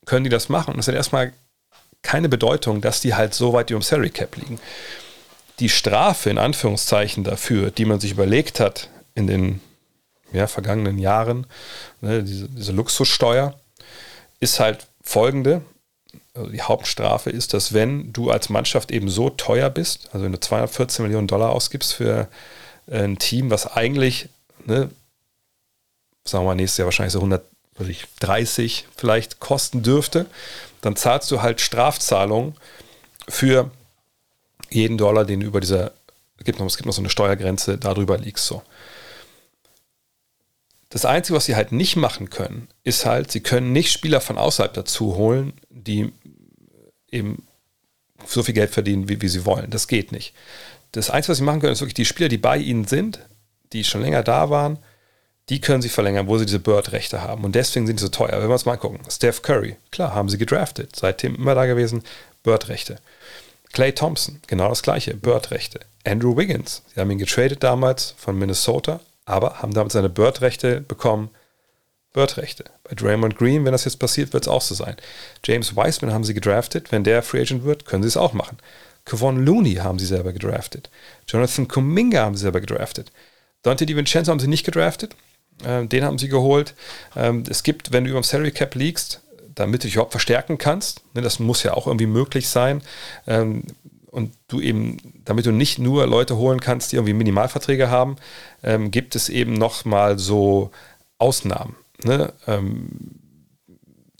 können 0.07 0.25
die 0.25 0.31
das 0.31 0.49
machen. 0.49 0.75
Und 0.75 0.81
es 0.81 0.89
hat 0.89 0.95
erstmal 0.95 1.33
keine 2.03 2.29
Bedeutung, 2.29 2.81
dass 2.81 3.01
die 3.01 3.15
halt 3.15 3.35
so 3.35 3.53
weit 3.53 3.71
über 3.71 3.81
dem 3.81 3.83
Salary 3.83 4.11
Cap 4.11 4.37
liegen. 4.37 4.59
Die 5.61 5.69
Strafe 5.69 6.31
in 6.31 6.39
Anführungszeichen 6.39 7.25
dafür, 7.25 7.71
die 7.71 7.85
man 7.85 8.01
sich 8.01 8.11
überlegt 8.11 8.61
hat 8.61 8.89
in 9.15 9.27
den 9.27 9.61
ja, 10.33 10.47
vergangenen 10.47 10.99
Jahren, 10.99 11.47
ne, 12.01 12.23
diese, 12.23 12.49
diese 12.49 12.73
Luxussteuer, 12.73 13.55
ist 14.41 14.59
halt 14.59 14.87
folgende. 15.03 15.63
Also 16.35 16.51
die 16.51 16.63
Hauptstrafe 16.63 17.31
ist, 17.31 17.55
dass 17.55 17.73
wenn 17.73 18.13
du 18.13 18.31
als 18.31 18.49
Mannschaft 18.49 18.91
eben 18.91 19.09
so 19.09 19.31
teuer 19.31 19.71
bist, 19.71 20.09
also 20.13 20.25
wenn 20.25 20.33
du 20.33 20.41
214 20.41 21.05
Millionen 21.05 21.29
Dollar 21.29 21.51
ausgibst 21.51 21.93
für 21.93 22.29
ein 22.91 23.19
Team, 23.19 23.51
was 23.51 23.67
eigentlich, 23.67 24.29
ne, 24.65 24.91
sagen 26.25 26.45
wir 26.45 26.49
mal, 26.49 26.55
nächstes 26.55 26.79
Jahr 26.79 26.87
wahrscheinlich 26.87 27.13
so 27.13 27.21
100 27.21 27.45
was 27.77 27.89
ich, 27.89 28.05
30 28.21 28.87
vielleicht 28.97 29.41
kosten 29.41 29.83
dürfte, 29.83 30.27
dann 30.81 30.97
zahlst 30.97 31.31
du 31.31 31.43
halt 31.43 31.61
Strafzahlungen 31.61 32.55
für 33.29 33.71
jeden 34.71 34.99
Dollar, 34.99 35.25
den 35.25 35.41
du 35.41 35.47
über 35.47 35.61
dieser, 35.61 35.93
es 36.39 36.45
gibt 36.45 36.59
noch, 36.59 36.67
es 36.67 36.77
gibt 36.77 36.87
noch 36.87 36.93
so 36.93 37.03
eine 37.03 37.11
Steuergrenze, 37.11 37.79
darüber 37.79 38.19
liegst 38.19 38.47
so. 38.47 38.63
Das 40.91 41.07
Einzige, 41.07 41.37
was 41.37 41.47
sie 41.47 41.57
halt 41.57 41.73
nicht 41.73 41.97
machen 41.97 42.29
können, 42.29 42.69
ist 42.85 43.07
halt, 43.07 43.31
sie 43.31 43.41
können 43.41 43.73
nicht 43.73 43.91
Spieler 43.91 44.21
von 44.21 44.37
außerhalb 44.37 44.75
dazu 44.75 45.17
holen, 45.17 45.55
die 45.71 46.13
eben 47.11 47.47
so 48.27 48.43
viel 48.43 48.55
Geld 48.55 48.71
verdienen, 48.71 49.09
wie, 49.09 49.23
wie 49.23 49.29
sie 49.29 49.47
wollen. 49.47 49.71
Das 49.71 49.89
geht 49.89 50.13
nicht. 50.13 50.35
Das 50.93 51.09
Einzige, 51.09 51.31
was 51.31 51.39
sie 51.39 51.45
machen 51.45 51.61
können, 51.61 51.73
ist 51.73 51.81
wirklich 51.81 51.95
die 51.95 52.05
Spieler, 52.05 52.29
die 52.29 52.39
bei 52.39 52.59
ihnen 52.59 52.87
sind, 52.87 53.21
die 53.73 53.85
schon 53.85 54.03
länger 54.03 54.23
da 54.23 54.51
waren, 54.51 54.79
die 55.49 55.61
können 55.61 55.83
sie 55.83 55.89
verlängern, 55.89 56.29
wo 56.29 56.39
sie 56.39 56.47
diese 56.47 56.61
Bird-Rechte 56.61 57.23
haben. 57.23 57.45
Und 57.45 57.55
deswegen 57.55 57.87
sind 57.87 57.99
die 57.99 58.03
so 58.03 58.09
teuer. 58.09 58.41
Wenn 58.41 58.49
wir 58.49 58.53
uns 58.53 58.65
mal 58.65 58.77
gucken, 58.77 59.01
Steph 59.11 59.43
Curry, 59.43 59.77
klar, 59.91 60.15
haben 60.15 60.29
sie 60.29 60.39
gedraftet, 60.39 60.95
seitdem 60.97 61.35
immer 61.35 61.55
da 61.55 61.67
gewesen, 61.67 62.03
Bird-Rechte. 62.43 62.99
Clay 63.73 63.93
Thompson, 63.93 64.41
genau 64.47 64.69
das 64.69 64.83
gleiche, 64.83 65.15
Bird-Rechte. 65.15 65.81
Andrew 66.05 66.37
Wiggins, 66.37 66.83
sie 66.95 67.01
haben 67.01 67.11
ihn 67.11 67.19
getradet 67.19 67.63
damals 67.63 68.15
von 68.19 68.39
Minnesota, 68.39 69.01
aber 69.25 69.63
haben 69.63 69.75
damit 69.75 69.93
seine 69.93 70.09
Bird-Rechte 70.09 70.81
bekommen, 70.81 71.31
Bird-Rechte. 72.13 72.65
Bei 72.85 72.95
Draymond 72.95 73.37
Green, 73.37 73.65
wenn 73.65 73.73
das 73.73 73.85
jetzt 73.85 73.99
passiert, 73.99 74.33
wird 74.33 74.45
es 74.45 74.49
auch 74.49 74.61
so 74.61 74.75
sein. 74.75 74.97
James 75.45 75.75
Wiseman 75.75 76.13
haben 76.13 76.25
sie 76.25 76.35
gedraftet, 76.35 76.93
wenn 76.93 77.05
der 77.05 77.23
Free 77.23 77.41
Agent 77.41 77.65
wird, 77.65 77.87
können 77.87 78.03
sie 78.03 78.09
es 78.09 78.17
auch 78.17 78.35
machen. 78.35 78.59
Kevon 79.05 79.45
Looney 79.45 79.77
haben 79.77 79.99
sie 79.99 80.07
selber 80.07 80.33
gedraftet. 80.33 80.91
Jonathan 81.27 81.67
Kuminga 81.69 82.25
haben 82.25 82.37
sie 82.37 82.43
selber 82.43 82.61
gedraftet. 82.61 83.11
Dante 83.63 83.87
DiVincenzo 83.87 84.31
haben 84.31 84.41
sie 84.41 84.49
nicht 84.49 84.65
gedraftet, 84.65 85.17
ähm, 85.65 85.89
den 85.89 86.05
haben 86.05 86.19
sie 86.19 86.29
geholt. 86.29 86.75
Ähm, 87.17 87.45
es 87.49 87.63
gibt, 87.63 87.93
wenn 87.93 88.05
du 88.05 88.11
über 88.11 88.21
dem 88.21 88.25
Salary 88.25 88.51
Cap 88.51 88.75
liegst, 88.75 89.21
damit 89.55 89.83
du 89.83 89.87
dich 89.87 89.95
überhaupt 89.95 90.13
verstärken 90.13 90.59
kannst, 90.59 91.03
ne, 91.15 91.23
das 91.23 91.39
muss 91.39 91.63
ja 91.63 91.75
auch 91.75 91.87
irgendwie 91.87 92.07
möglich 92.07 92.49
sein. 92.49 92.83
Ähm, 93.27 93.65
und 94.11 94.35
du 94.49 94.61
eben, 94.61 94.99
damit 95.25 95.47
du 95.47 95.53
nicht 95.53 95.79
nur 95.79 96.07
Leute 96.07 96.37
holen 96.37 96.61
kannst, 96.61 96.93
die 96.93 96.97
irgendwie 96.97 97.15
Minimalverträge 97.15 97.89
haben, 97.89 98.17
gibt 98.91 99.17
es 99.17 99.31
eben 99.31 99.55
nochmal 99.55 100.19
so 100.19 100.71
Ausnahmen. 101.17 101.77
Ne? 102.05 102.31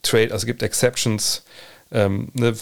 Trade, 0.01 0.33
also 0.33 0.47
gibt 0.47 0.63
Exceptions, 0.63 1.45
ne, 1.91 2.55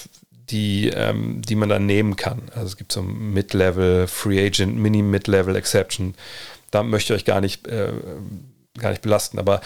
die, 0.50 0.90
die 0.92 1.54
man 1.54 1.68
dann 1.68 1.86
nehmen 1.86 2.16
kann. 2.16 2.42
Also 2.52 2.66
es 2.66 2.76
gibt 2.76 2.90
so 2.90 3.00
Mid-Level, 3.00 4.08
Free 4.08 4.44
Agent, 4.44 4.76
Mini-Mid-Level 4.76 5.54
Exception 5.54 6.14
da 6.70 6.82
möchte 6.82 7.12
ich 7.12 7.20
euch 7.20 7.24
gar 7.24 7.40
nicht, 7.40 7.66
äh, 7.66 7.92
gar 8.80 8.90
nicht 8.90 9.02
belasten. 9.02 9.38
Aber 9.38 9.60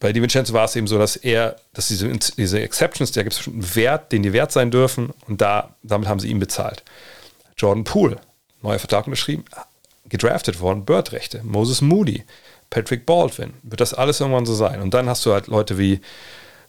bei 0.00 0.12
DiVincenzo 0.12 0.52
war 0.52 0.64
es 0.64 0.76
eben 0.76 0.86
so, 0.86 0.98
dass 0.98 1.16
er, 1.16 1.56
dass 1.74 1.88
diese, 1.88 2.08
diese 2.36 2.60
Exceptions, 2.60 3.12
da 3.12 3.22
gibt 3.22 3.34
es 3.34 3.46
einen 3.46 3.74
Wert, 3.74 4.12
den 4.12 4.22
die 4.22 4.32
wert 4.32 4.52
sein 4.52 4.70
dürfen 4.70 5.10
und 5.28 5.40
da, 5.40 5.74
damit 5.82 6.08
haben 6.08 6.20
sie 6.20 6.28
ihn 6.28 6.40
bezahlt. 6.40 6.82
Jordan 7.56 7.84
Poole, 7.84 8.18
neuer 8.62 8.78
Vertrag 8.78 9.06
unterschrieben, 9.06 9.44
gedraftet 10.06 10.60
worden, 10.60 10.84
Bird-Rechte, 10.84 11.42
Moses 11.44 11.80
Moody, 11.80 12.24
Patrick 12.70 13.06
Baldwin, 13.06 13.54
wird 13.62 13.80
das 13.80 13.94
alles 13.94 14.20
irgendwann 14.20 14.46
so 14.46 14.54
sein. 14.54 14.80
Und 14.82 14.92
dann 14.94 15.08
hast 15.08 15.24
du 15.24 15.32
halt 15.32 15.46
Leute 15.46 15.78
wie 15.78 16.00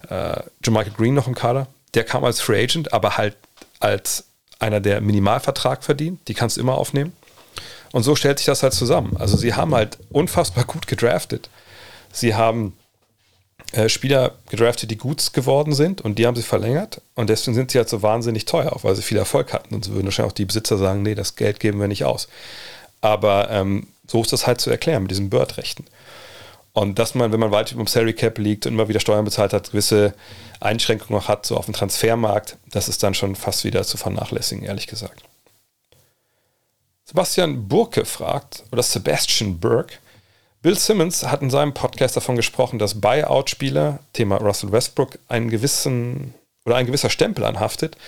äh, 0.08 0.42
Michael 0.68 0.92
Green 0.96 1.14
noch 1.14 1.26
im 1.26 1.34
Kader, 1.34 1.66
der 1.94 2.04
kam 2.04 2.24
als 2.24 2.40
Free 2.40 2.62
Agent, 2.62 2.92
aber 2.92 3.16
halt 3.16 3.36
als 3.80 4.24
einer, 4.58 4.80
der 4.80 5.00
Minimalvertrag 5.00 5.84
verdient, 5.84 6.26
die 6.28 6.34
kannst 6.34 6.56
du 6.56 6.60
immer 6.60 6.74
aufnehmen. 6.74 7.12
Und 7.92 8.02
so 8.02 8.16
stellt 8.16 8.38
sich 8.38 8.46
das 8.46 8.62
halt 8.62 8.72
zusammen. 8.72 9.16
Also 9.18 9.36
sie 9.36 9.54
haben 9.54 9.74
halt 9.74 9.98
unfassbar 10.10 10.64
gut 10.64 10.86
gedraftet. 10.86 11.48
Sie 12.14 12.34
haben 12.34 12.74
äh, 13.72 13.88
Spieler 13.88 14.36
gedraftet, 14.48 14.90
die 14.90 14.96
gut 14.96 15.32
geworden 15.32 15.74
sind 15.74 16.00
und 16.00 16.18
die 16.18 16.26
haben 16.26 16.36
sie 16.36 16.42
verlängert 16.42 17.02
und 17.14 17.28
deswegen 17.28 17.54
sind 17.54 17.72
sie 17.72 17.78
halt 17.78 17.88
so 17.88 18.02
wahnsinnig 18.02 18.44
teuer, 18.44 18.72
auch 18.72 18.84
weil 18.84 18.94
sie 18.94 19.02
viel 19.02 19.18
Erfolg 19.18 19.52
hatten. 19.52 19.74
Und 19.74 19.84
so 19.84 19.92
würden 19.92 20.06
wahrscheinlich 20.06 20.32
auch 20.32 20.36
die 20.36 20.44
Besitzer 20.44 20.78
sagen, 20.78 21.02
nee, 21.02 21.14
das 21.14 21.34
Geld 21.34 21.60
geben 21.60 21.80
wir 21.80 21.88
nicht 21.88 22.04
aus. 22.04 22.28
Aber 23.00 23.50
ähm, 23.50 23.88
so 24.06 24.22
ist 24.22 24.32
das 24.32 24.46
halt 24.46 24.60
zu 24.60 24.70
erklären 24.70 25.02
mit 25.02 25.10
diesen 25.10 25.28
Bird-Rechten. 25.28 25.84
Und 26.72 26.98
dass 26.98 27.14
man, 27.14 27.32
wenn 27.32 27.40
man 27.40 27.50
weit 27.50 27.72
über 27.72 27.82
dem 27.82 27.86
Salary 27.86 28.14
Cap 28.14 28.38
liegt 28.38 28.66
und 28.66 28.74
immer 28.74 28.88
wieder 28.88 29.00
Steuern 29.00 29.24
bezahlt 29.24 29.52
hat, 29.52 29.70
gewisse 29.70 30.14
Einschränkungen 30.60 31.18
noch 31.18 31.28
hat, 31.28 31.46
so 31.46 31.56
auf 31.56 31.66
dem 31.66 31.74
Transfermarkt, 31.74 32.56
das 32.70 32.88
ist 32.88 33.02
dann 33.02 33.14
schon 33.14 33.34
fast 33.36 33.64
wieder 33.64 33.84
zu 33.84 33.96
vernachlässigen, 33.96 34.64
ehrlich 34.64 34.86
gesagt. 34.86 35.22
Sebastian 37.04 37.68
Burke 37.68 38.04
fragt, 38.04 38.64
oder 38.72 38.82
Sebastian 38.82 39.58
Burke, 39.58 39.94
Bill 40.64 40.78
Simmons 40.78 41.26
hat 41.26 41.42
in 41.42 41.50
seinem 41.50 41.74
Podcast 41.74 42.16
davon 42.16 42.36
gesprochen, 42.36 42.78
dass 42.78 42.98
Buyout-Spieler, 42.98 43.98
Thema 44.14 44.36
Russell 44.36 44.72
Westbrook, 44.72 45.18
einen 45.28 45.50
gewissen 45.50 46.32
oder 46.64 46.76
ein 46.76 46.86
gewisser 46.86 47.10
Stempel 47.10 47.44
anhaftet, 47.44 47.98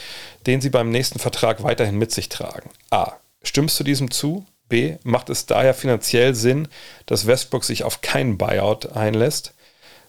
den 0.47 0.63
sie 0.63 0.71
beim 0.71 0.89
nächsten 0.89 1.19
Vertrag 1.19 1.63
weiterhin 1.63 1.99
mit 1.99 2.13
sich 2.13 2.31
tragen. 2.31 2.71
A. 2.89 3.13
Stimmst 3.43 3.79
du 3.79 3.85
diesem 3.85 4.11
zu? 4.11 4.47
B. 4.71 4.97
Macht 5.03 5.29
es 5.29 5.45
daher 5.45 5.75
finanziell 5.75 6.35
Sinn, 6.35 6.67
dass 7.05 7.27
Westbrook 7.27 7.63
sich 7.63 7.85
auf 7.85 8.01
keinen 8.01 8.39
Buyout 8.39 8.97
einlässt? 8.97 9.53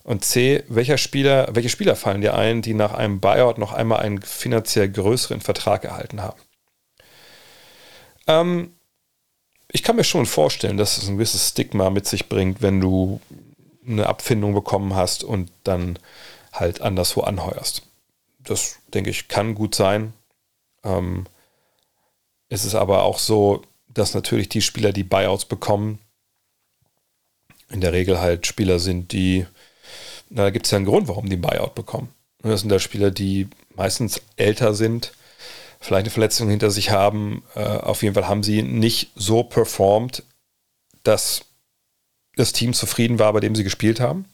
Und 0.05 0.23
C. 0.23 0.63
Welcher 0.69 0.97
Spieler, 0.97 1.49
welche 1.51 1.67
Spieler 1.67 1.97
fallen 1.97 2.21
dir 2.21 2.33
ein, 2.33 2.61
die 2.61 2.73
nach 2.73 2.93
einem 2.93 3.19
Buyout 3.19 3.57
noch 3.57 3.73
einmal 3.73 3.99
einen 3.99 4.21
finanziell 4.21 4.87
größeren 4.87 5.41
Vertrag 5.41 5.83
erhalten 5.83 6.21
haben? 6.21 6.39
Ähm, 8.25 8.76
ich 9.69 9.83
kann 9.83 9.95
mir 9.95 10.03
schon 10.03 10.25
vorstellen, 10.25 10.77
dass 10.77 10.97
es 10.97 11.07
ein 11.07 11.17
gewisses 11.17 11.49
Stigma 11.49 11.89
mit 11.89 12.07
sich 12.07 12.29
bringt, 12.29 12.61
wenn 12.61 12.79
du 12.79 13.19
eine 13.85 14.07
Abfindung 14.07 14.53
bekommen 14.53 14.95
hast 14.95 15.23
und 15.23 15.51
dann 15.63 15.99
halt 16.51 16.81
anderswo 16.81 17.21
anheuerst. 17.21 17.83
Das, 18.39 18.77
denke 18.93 19.09
ich, 19.09 19.27
kann 19.27 19.55
gut 19.55 19.75
sein. 19.75 20.13
Ähm, 20.83 21.25
es 22.49 22.65
ist 22.65 22.75
aber 22.75 23.03
auch 23.03 23.19
so, 23.19 23.63
dass 23.89 24.13
natürlich 24.13 24.49
die 24.49 24.61
Spieler, 24.61 24.93
die 24.93 25.03
Buyouts 25.03 25.45
bekommen, 25.45 25.99
in 27.69 27.81
der 27.81 27.93
Regel 27.93 28.19
halt 28.19 28.47
Spieler 28.47 28.79
sind, 28.79 29.11
die, 29.11 29.45
na, 30.29 30.43
da 30.43 30.49
gibt 30.49 30.65
es 30.65 30.71
ja 30.71 30.77
einen 30.77 30.85
Grund, 30.85 31.07
warum 31.07 31.29
die 31.29 31.37
Buyout 31.37 31.75
bekommen. 31.75 32.09
Das 32.41 32.61
sind 32.61 32.69
da 32.69 32.79
Spieler, 32.79 33.11
die 33.11 33.47
meistens 33.75 34.21
älter 34.37 34.73
sind, 34.73 35.13
vielleicht 35.79 36.05
eine 36.05 36.11
Verletzung 36.11 36.49
hinter 36.49 36.71
sich 36.71 36.91
haben. 36.91 37.43
Äh, 37.55 37.63
auf 37.63 38.03
jeden 38.03 38.15
Fall 38.15 38.27
haben 38.27 38.43
sie 38.43 38.63
nicht 38.63 39.11
so 39.15 39.43
performt, 39.43 40.23
dass 41.03 41.45
das 42.35 42.53
Team 42.53 42.73
zufrieden 42.73 43.19
war, 43.19 43.33
bei 43.33 43.39
dem 43.39 43.55
sie 43.55 43.63
gespielt 43.63 43.99
haben. 43.99 44.25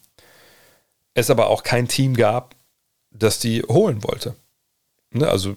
Es 1.14 1.30
aber 1.30 1.48
auch 1.48 1.62
kein 1.62 1.88
Team 1.88 2.14
gab, 2.14 2.54
das 3.10 3.38
die 3.38 3.62
holen 3.62 4.02
wollte. 4.02 4.34
Ne? 5.10 5.28
Also 5.28 5.54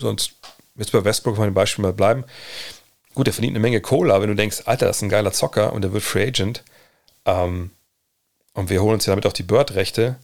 sonst, 0.00 0.34
jetzt 0.76 0.92
bei 0.92 1.04
Westbrook 1.04 1.38
mal 1.38 1.46
ein 1.46 1.54
Beispiel 1.54 1.82
mal 1.82 1.92
bleiben, 1.92 2.24
gut, 3.14 3.26
er 3.26 3.32
verdient 3.32 3.56
eine 3.56 3.62
Menge 3.62 3.82
aber 3.82 4.22
wenn 4.22 4.28
du 4.28 4.36
denkst, 4.36 4.62
Alter, 4.66 4.86
das 4.86 4.98
ist 4.98 5.02
ein 5.02 5.08
geiler 5.08 5.32
Zocker 5.32 5.72
und 5.72 5.82
der 5.82 5.92
wird 5.92 6.04
Free 6.04 6.28
Agent 6.28 6.62
ähm, 7.24 7.70
und 8.54 8.70
wir 8.70 8.82
holen 8.82 8.94
uns 8.94 9.06
ja 9.06 9.12
damit 9.12 9.26
auch 9.26 9.32
die 9.32 9.42
Bird-Rechte, 9.42 10.16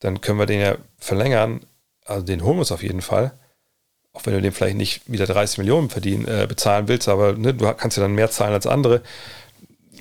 dann 0.00 0.20
können 0.20 0.38
wir 0.38 0.46
den 0.46 0.60
ja 0.60 0.76
verlängern. 0.98 1.64
Also 2.04 2.24
den 2.24 2.42
holen 2.42 2.56
wir 2.56 2.60
uns 2.60 2.72
auf 2.72 2.82
jeden 2.82 3.00
Fall. 3.00 3.32
Auch 4.14 4.24
wenn 4.24 4.34
du 4.34 4.40
den 4.40 4.52
vielleicht 4.52 4.76
nicht 4.76 5.02
wieder 5.10 5.26
30 5.26 5.58
Millionen 5.58 5.90
verdienen, 5.90 6.26
äh, 6.26 6.46
bezahlen 6.48 6.88
willst, 6.88 7.08
aber 7.08 7.34
ne, 7.34 7.52
du 7.52 7.70
kannst 7.74 7.96
ja 7.96 8.02
dann 8.02 8.14
mehr 8.14 8.30
zahlen 8.30 8.54
als 8.54 8.66
andere. 8.66 9.02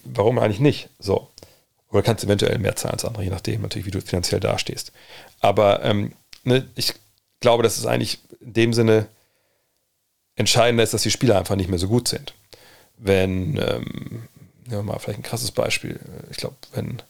Warum 0.05 0.39
eigentlich 0.39 0.59
nicht? 0.59 0.89
So. 0.99 1.29
Oder 1.89 2.03
kannst 2.03 2.23
eventuell 2.23 2.57
mehr 2.59 2.75
zahlen 2.75 2.93
als 2.93 3.05
andere, 3.05 3.23
je 3.23 3.29
nachdem 3.29 3.61
natürlich, 3.61 3.85
wie 3.85 3.91
du 3.91 4.01
finanziell 4.01 4.39
dastehst. 4.39 4.91
Aber 5.41 5.83
ähm, 5.83 6.13
ne, 6.43 6.67
ich 6.75 6.93
glaube, 7.39 7.63
dass 7.63 7.77
es 7.77 7.85
eigentlich 7.85 8.19
in 8.39 8.53
dem 8.53 8.73
Sinne 8.73 9.07
entscheidender 10.35 10.83
ist, 10.83 10.93
dass 10.93 11.03
die 11.03 11.11
Spieler 11.11 11.37
einfach 11.37 11.55
nicht 11.55 11.69
mehr 11.69 11.79
so 11.79 11.87
gut 11.87 12.07
sind. 12.07 12.33
Wenn, 12.97 13.57
ähm, 13.57 14.27
nehmen 14.65 14.69
wir 14.69 14.83
mal 14.83 14.99
vielleicht 14.99 15.19
ein 15.19 15.23
krasses 15.23 15.51
Beispiel, 15.51 15.99
ich 16.31 16.37
glaube, 16.37 16.55
wenn, 16.73 17.01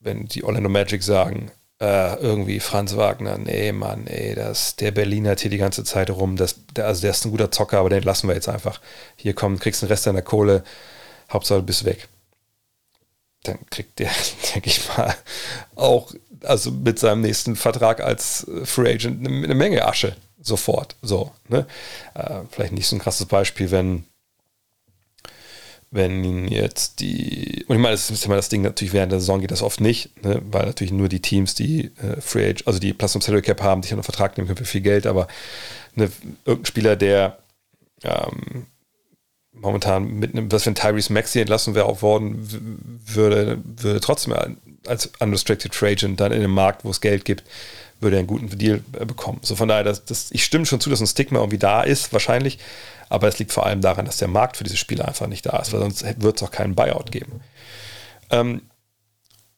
wenn 0.00 0.26
die 0.26 0.44
Orlando 0.44 0.68
Magic 0.68 1.02
sagen, 1.02 1.50
äh, 1.80 2.16
irgendwie 2.16 2.60
Franz 2.60 2.96
Wagner, 2.96 3.38
nee, 3.38 3.72
Mann, 3.72 4.06
ey, 4.06 4.34
das, 4.34 4.76
der 4.76 4.90
Berliner 4.90 5.30
hat 5.30 5.40
hier 5.40 5.50
die 5.50 5.58
ganze 5.58 5.84
Zeit 5.84 6.10
rum, 6.10 6.36
das, 6.36 6.56
der, 6.74 6.86
also 6.86 7.02
der 7.02 7.10
ist 7.12 7.24
ein 7.24 7.30
guter 7.30 7.50
Zocker, 7.50 7.78
aber 7.78 7.90
den 7.90 8.02
lassen 8.02 8.28
wir 8.28 8.34
jetzt 8.34 8.48
einfach. 8.48 8.80
Hier 9.16 9.34
komm, 9.34 9.58
kriegst 9.58 9.82
den 9.82 9.88
Rest 9.88 10.06
deiner 10.06 10.22
Kohle, 10.22 10.64
Hauptsache 11.32 11.60
du 11.60 11.66
bist 11.66 11.84
weg. 11.84 12.08
Dann 13.44 13.58
kriegt 13.70 13.98
der, 14.00 14.10
denke 14.54 14.68
ich 14.68 14.88
mal, 14.96 15.14
auch, 15.76 16.12
also 16.42 16.70
mit 16.72 16.98
seinem 16.98 17.20
nächsten 17.20 17.54
Vertrag 17.56 18.00
als 18.00 18.46
Free 18.64 18.94
Agent 18.94 19.24
eine, 19.26 19.44
eine 19.44 19.54
Menge 19.54 19.86
Asche 19.86 20.16
sofort. 20.40 20.96
So, 21.02 21.32
ne? 21.48 21.66
Äh, 22.14 22.40
vielleicht 22.50 22.72
nicht 22.72 22.88
so 22.88 22.96
ein 22.96 23.00
krasses 23.00 23.26
Beispiel, 23.26 23.70
wenn 23.70 24.04
wenn 25.90 26.48
jetzt 26.48 27.00
die, 27.00 27.64
und 27.66 27.76
ich 27.76 27.82
meine, 27.82 27.92
das 27.92 28.10
ist 28.10 28.24
immer 28.26 28.36
das 28.36 28.50
Ding, 28.50 28.62
natürlich 28.62 28.92
während 28.92 29.10
der 29.10 29.20
Saison 29.20 29.40
geht 29.40 29.50
das 29.50 29.62
oft 29.62 29.80
nicht, 29.80 30.22
ne, 30.22 30.42
weil 30.50 30.66
natürlich 30.66 30.92
nur 30.92 31.08
die 31.08 31.20
Teams, 31.20 31.54
die 31.54 31.90
äh, 32.02 32.20
Free 32.20 32.50
Age, 32.50 32.62
also 32.66 32.78
die 32.78 32.92
Plus 32.92 33.14
und 33.14 33.22
Salary 33.22 33.42
Cap 33.42 33.62
haben, 33.62 33.80
die 33.80 33.92
einen 33.92 34.02
Vertrag 34.02 34.36
nehmen 34.36 34.48
können 34.48 34.58
für 34.58 34.64
viel 34.64 34.82
Geld, 34.82 35.06
aber 35.06 35.28
ne, 35.94 36.10
irgendein 36.44 36.66
Spieler, 36.66 36.96
der 36.96 37.38
ähm, 38.02 38.66
momentan 39.52 40.18
mit 40.18 40.32
einem, 40.32 40.52
was 40.52 40.68
ein 40.68 40.74
Tyrese 40.74 41.12
Maxi 41.12 41.40
entlassen 41.40 41.74
wäre 41.74 41.86
auch 41.86 42.02
worden, 42.02 43.00
würde, 43.06 43.58
würde 43.64 44.00
trotzdem 44.00 44.34
als 44.86 45.10
Unrestricted 45.20 45.74
Free 45.74 45.92
Agent 45.92 46.20
dann 46.20 46.32
in 46.32 46.38
einem 46.38 46.52
Markt, 46.52 46.84
wo 46.84 46.90
es 46.90 47.00
Geld 47.00 47.24
gibt, 47.24 47.44
würde 48.00 48.16
er 48.16 48.20
einen 48.20 48.28
guten 48.28 48.56
Deal 48.58 48.82
äh, 48.98 49.04
bekommen. 49.04 49.40
So 49.42 49.56
von 49.56 49.68
daher, 49.68 49.84
das, 49.84 50.04
das, 50.04 50.30
ich 50.30 50.44
stimme 50.44 50.66
schon 50.66 50.80
zu, 50.80 50.90
dass 50.90 51.00
ein 51.00 51.06
Stigma 51.06 51.38
irgendwie 51.38 51.58
da 51.58 51.82
ist, 51.82 52.12
wahrscheinlich. 52.12 52.58
Aber 53.08 53.28
es 53.28 53.38
liegt 53.38 53.52
vor 53.52 53.66
allem 53.66 53.80
daran, 53.80 54.06
dass 54.06 54.18
der 54.18 54.28
Markt 54.28 54.56
für 54.56 54.64
diese 54.64 54.76
Spieler 54.76 55.08
einfach 55.08 55.26
nicht 55.26 55.46
da 55.46 55.58
ist, 55.58 55.72
weil 55.72 55.80
sonst 55.80 56.04
wird 56.20 56.36
es 56.36 56.42
auch 56.42 56.50
keinen 56.50 56.74
Buyout 56.74 57.10
geben. 57.10 57.40
Ähm, 58.30 58.62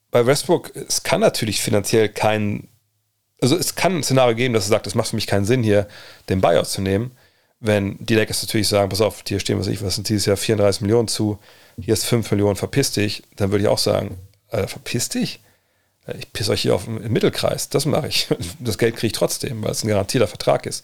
bei 0.09 0.25
Westbrook, 0.25 0.75
es 0.75 1.03
kann 1.03 1.21
natürlich 1.21 1.61
finanziell 1.61 2.09
keinen, 2.09 2.67
also 3.41 3.55
es 3.55 3.75
kann 3.75 3.97
ein 3.97 4.03
Szenario 4.03 4.35
geben, 4.35 4.53
dass 4.53 4.65
er 4.65 4.69
sagt, 4.69 4.87
es 4.87 4.95
macht 4.95 5.09
für 5.09 5.15
mich 5.15 5.27
keinen 5.27 5.45
Sinn, 5.45 5.63
hier 5.63 5.87
den 6.29 6.41
Buyout 6.41 6.67
zu 6.67 6.81
nehmen. 6.81 7.11
Wenn 7.59 7.97
die 7.99 8.15
Lakers 8.15 8.41
natürlich 8.41 8.67
sagen, 8.67 8.89
pass 8.89 9.01
auf, 9.01 9.23
hier 9.27 9.39
stehen, 9.39 9.59
was 9.59 9.67
ich, 9.67 9.83
was 9.83 9.95
sind 9.95 10.09
dieses 10.09 10.25
Jahr 10.25 10.37
34 10.37 10.81
Millionen 10.81 11.07
zu, 11.07 11.39
hier 11.79 11.93
ist 11.93 12.05
5 12.05 12.29
Millionen, 12.31 12.55
verpiss 12.55 12.91
dich, 12.91 13.23
dann 13.35 13.51
würde 13.51 13.63
ich 13.63 13.69
auch 13.69 13.77
sagen, 13.77 14.17
äh, 14.49 14.67
verpiss 14.67 15.09
dich? 15.09 15.41
ich 16.17 16.33
pisse 16.33 16.51
euch 16.51 16.61
hier 16.61 16.75
auf 16.75 16.85
den 16.85 17.11
Mittelkreis, 17.11 17.69
das 17.69 17.85
mache 17.85 18.07
ich. 18.07 18.27
Das 18.59 18.77
Geld 18.77 18.95
kriege 18.95 19.07
ich 19.07 19.13
trotzdem, 19.13 19.63
weil 19.63 19.71
es 19.71 19.83
ein 19.83 19.87
garantierter 19.87 20.27
Vertrag 20.27 20.65
ist. 20.65 20.83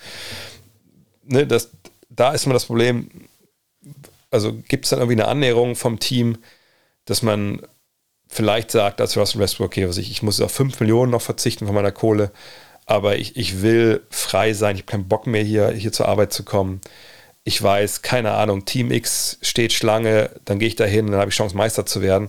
Ne, 1.25 1.45
das, 1.45 1.69
da 2.17 2.33
ist 2.33 2.45
immer 2.45 2.53
das 2.53 2.65
Problem, 2.65 3.09
also 4.29 4.53
gibt 4.67 4.85
es 4.85 4.89
dann 4.89 4.99
irgendwie 4.99 5.21
eine 5.21 5.29
Annäherung 5.29 5.77
vom 5.77 5.99
Team, 5.99 6.37
dass 7.05 7.21
man 7.21 7.61
vielleicht 8.27 8.71
sagt, 8.71 8.99
als 8.99 9.15
Russell 9.15 9.39
Westbrook, 9.39 9.67
okay, 9.67 9.87
was 9.87 9.97
ich, 9.97 10.11
ich 10.11 10.21
muss 10.21 10.41
auf 10.41 10.51
5 10.51 10.81
Millionen 10.81 11.11
noch 11.11 11.21
verzichten 11.21 11.65
von 11.65 11.75
meiner 11.75 11.93
Kohle, 11.93 12.31
aber 12.85 13.17
ich, 13.17 13.37
ich 13.37 13.61
will 13.61 14.03
frei 14.09 14.51
sein, 14.51 14.75
ich 14.75 14.81
habe 14.81 14.91
keinen 14.91 15.07
Bock 15.07 15.25
mehr 15.27 15.43
hier, 15.43 15.69
hier 15.71 15.93
zur 15.93 16.09
Arbeit 16.09 16.33
zu 16.33 16.43
kommen. 16.43 16.81
Ich 17.45 17.61
weiß, 17.61 18.01
keine 18.01 18.33
Ahnung, 18.33 18.65
Team 18.65 18.91
X 18.91 19.37
steht 19.41 19.71
Schlange, 19.71 20.31
dann 20.43 20.59
gehe 20.59 20.67
ich 20.67 20.75
da 20.75 20.83
hin 20.83 21.07
dann 21.07 21.21
habe 21.21 21.29
ich 21.29 21.35
Chance, 21.37 21.55
Meister 21.55 21.85
zu 21.85 22.01
werden. 22.01 22.27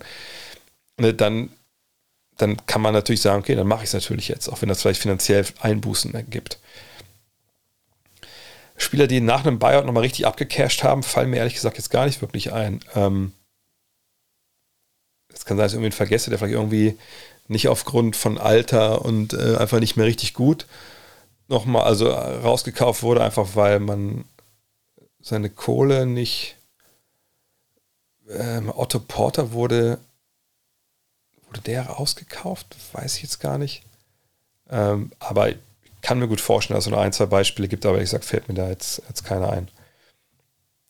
Ne, 1.01 1.15
dann 1.15 1.51
dann 2.39 2.57
kann 2.67 2.81
man 2.81 2.95
natürlich 2.95 3.21
sagen, 3.21 3.41
okay, 3.41 3.55
dann 3.55 3.67
mache 3.67 3.83
ich 3.83 3.89
es 3.89 3.95
natürlich 3.95 4.29
jetzt, 4.29 4.49
auch 4.49 4.63
wenn 4.63 4.69
das 4.69 4.81
vielleicht 4.81 5.03
finanziell 5.03 5.45
Einbußen 5.61 6.15
gibt. 6.31 6.59
Spieler, 8.79 9.07
die 9.07 9.21
nach 9.21 9.45
einem 9.45 9.59
Buyout 9.59 9.85
nochmal 9.85 10.05
richtig 10.05 10.27
abgecasht 10.27 10.83
haben, 10.83 11.03
fallen 11.03 11.31
mir 11.31 11.37
ehrlich 11.37 11.55
gesagt 11.55 11.77
jetzt 11.77 11.91
gar 11.91 12.07
nicht 12.07 12.23
wirklich 12.23 12.53
ein. 12.53 12.81
Ähm, 12.95 13.33
es 15.33 15.45
kann 15.45 15.57
sein, 15.57 15.65
dass 15.65 15.73
ich 15.73 15.77
irgendwen 15.77 15.93
vergesse, 15.93 16.31
der 16.31 16.39
vielleicht 16.39 16.55
irgendwie 16.55 16.97
nicht 17.49 17.69
aufgrund 17.69 18.17
von 18.17 18.39
Alter 18.39 19.05
und 19.05 19.35
äh, 19.35 19.57
einfach 19.57 19.81
nicht 19.81 19.97
mehr 19.97 20.07
richtig 20.07 20.33
gut 20.35 20.67
nochmal, 21.49 21.85
also 21.85 22.11
rausgekauft 22.11 23.03
wurde, 23.03 23.25
einfach 23.25 23.57
weil 23.57 23.81
man 23.81 24.25
seine 25.21 25.51
Kohle 25.51 26.07
nicht 26.07 26.57
ähm, 28.29 28.71
Otto 28.75 29.01
Porter 29.01 29.53
wurde, 29.53 29.99
wurde 31.47 31.61
der 31.63 31.87
rausgekauft? 31.87 32.77
Weiß 32.93 33.17
ich 33.17 33.23
jetzt 33.23 33.41
gar 33.41 33.59
nicht. 33.59 33.83
Ähm, 34.71 35.11
aber 35.19 35.55
kann 36.03 36.19
mir 36.19 36.29
gut 36.29 36.41
vorstellen, 36.41 36.77
dass 36.77 36.87
es 36.87 36.91
nur 36.91 37.01
ein, 37.01 37.13
zwei 37.13 37.27
Beispiele 37.27 37.69
gibt, 37.69 37.85
aber 37.85 37.97
ehrlich 37.97 38.11
gesagt 38.11 38.25
fällt 38.25 38.49
mir 38.49 38.55
da 38.55 38.69
jetzt, 38.69 39.03
jetzt 39.09 39.25
keiner 39.25 39.51
ein. 39.51 39.69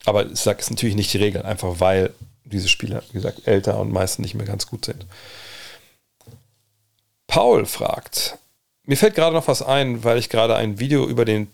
Aber 0.05 0.27
ich 0.27 0.39
sage, 0.39 0.59
es 0.59 0.67
ist 0.67 0.71
natürlich 0.71 0.97
nicht 0.97 1.13
die 1.13 1.19
Regel, 1.19 1.43
einfach 1.43 1.81
weil 1.81 2.15
diese 2.45 2.69
Spieler, 2.69 3.03
wie 3.09 3.15
gesagt, 3.15 3.47
älter 3.47 3.79
und 3.79 3.93
meistens 3.93 4.23
nicht 4.23 4.35
mehr 4.35 4.47
ganz 4.47 4.67
gut 4.67 4.85
sind. 4.85 5.07
Paul 7.27 7.67
fragt, 7.67 8.39
mir 8.85 8.97
fällt 8.97 9.15
gerade 9.15 9.37
noch 9.37 9.49
was 9.49 9.61
ein, 9.61 10.03
weil 10.05 10.19
ich 10.19 10.31
gerade 10.31 10.57
ein 10.57 10.81
Video 10.81 11.07
über 11.07 11.25
den 11.25 11.49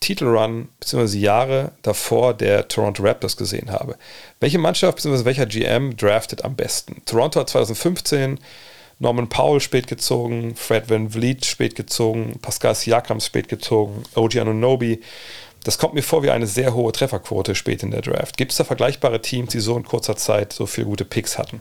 Titelrun 0.00 0.68
bzw. 0.80 1.18
Jahre 1.18 1.72
davor 1.82 2.34
der 2.34 2.68
Toronto 2.68 3.02
Raptors 3.02 3.36
gesehen 3.36 3.70
habe. 3.70 3.96
Welche 4.40 4.58
Mannschaft 4.58 4.96
bzw. 4.96 5.24
welcher 5.24 5.46
GM 5.46 5.96
draftet 5.96 6.44
am 6.44 6.56
besten? 6.56 7.02
Toronto 7.04 7.40
hat 7.40 7.50
2015 7.50 8.40
Norman 9.00 9.30
Powell 9.30 9.60
spät 9.60 9.86
gezogen, 9.86 10.54
Fred 10.54 10.90
Van 10.90 11.10
Vliet 11.10 11.46
spät 11.46 11.74
gezogen, 11.74 12.38
Pascal 12.42 12.74
Siakam 12.74 13.18
spät 13.20 13.48
gezogen, 13.48 14.02
OG 14.14 14.36
Anunobi. 14.36 15.00
Das 15.64 15.78
kommt 15.78 15.94
mir 15.94 16.02
vor 16.02 16.22
wie 16.22 16.30
eine 16.30 16.46
sehr 16.46 16.74
hohe 16.74 16.92
Trefferquote 16.92 17.54
spät 17.54 17.82
in 17.82 17.90
der 17.90 18.02
Draft. 18.02 18.36
Gibt 18.36 18.52
es 18.52 18.58
da 18.58 18.64
vergleichbare 18.64 19.22
Teams, 19.22 19.52
die 19.52 19.60
so 19.60 19.76
in 19.76 19.84
kurzer 19.84 20.16
Zeit 20.16 20.52
so 20.52 20.66
viele 20.66 20.86
gute 20.86 21.06
Picks 21.06 21.38
hatten? 21.38 21.60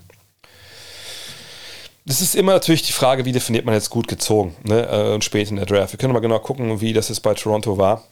Das 2.06 2.20
ist 2.22 2.36
immer 2.36 2.54
natürlich 2.54 2.84
die 2.84 2.92
Frage, 2.92 3.24
wie 3.24 3.32
definiert 3.32 3.66
man 3.66 3.74
jetzt 3.74 3.90
gut 3.90 4.10
gezogen 4.10 4.56
ne, 4.64 4.88
äh, 4.88 5.14
und 5.14 5.24
spät 5.24 5.50
in 5.50 5.56
der 5.56 5.66
Draft. 5.66 5.94
Wir 5.94 5.98
können 5.98 6.14
mal 6.14 6.20
genau 6.20 6.40
gucken, 6.40 6.82
wie 6.82 6.92
das 6.92 7.08
jetzt 7.08 7.22
bei 7.22 7.34
Toronto 7.36 7.78
war 7.78 8.04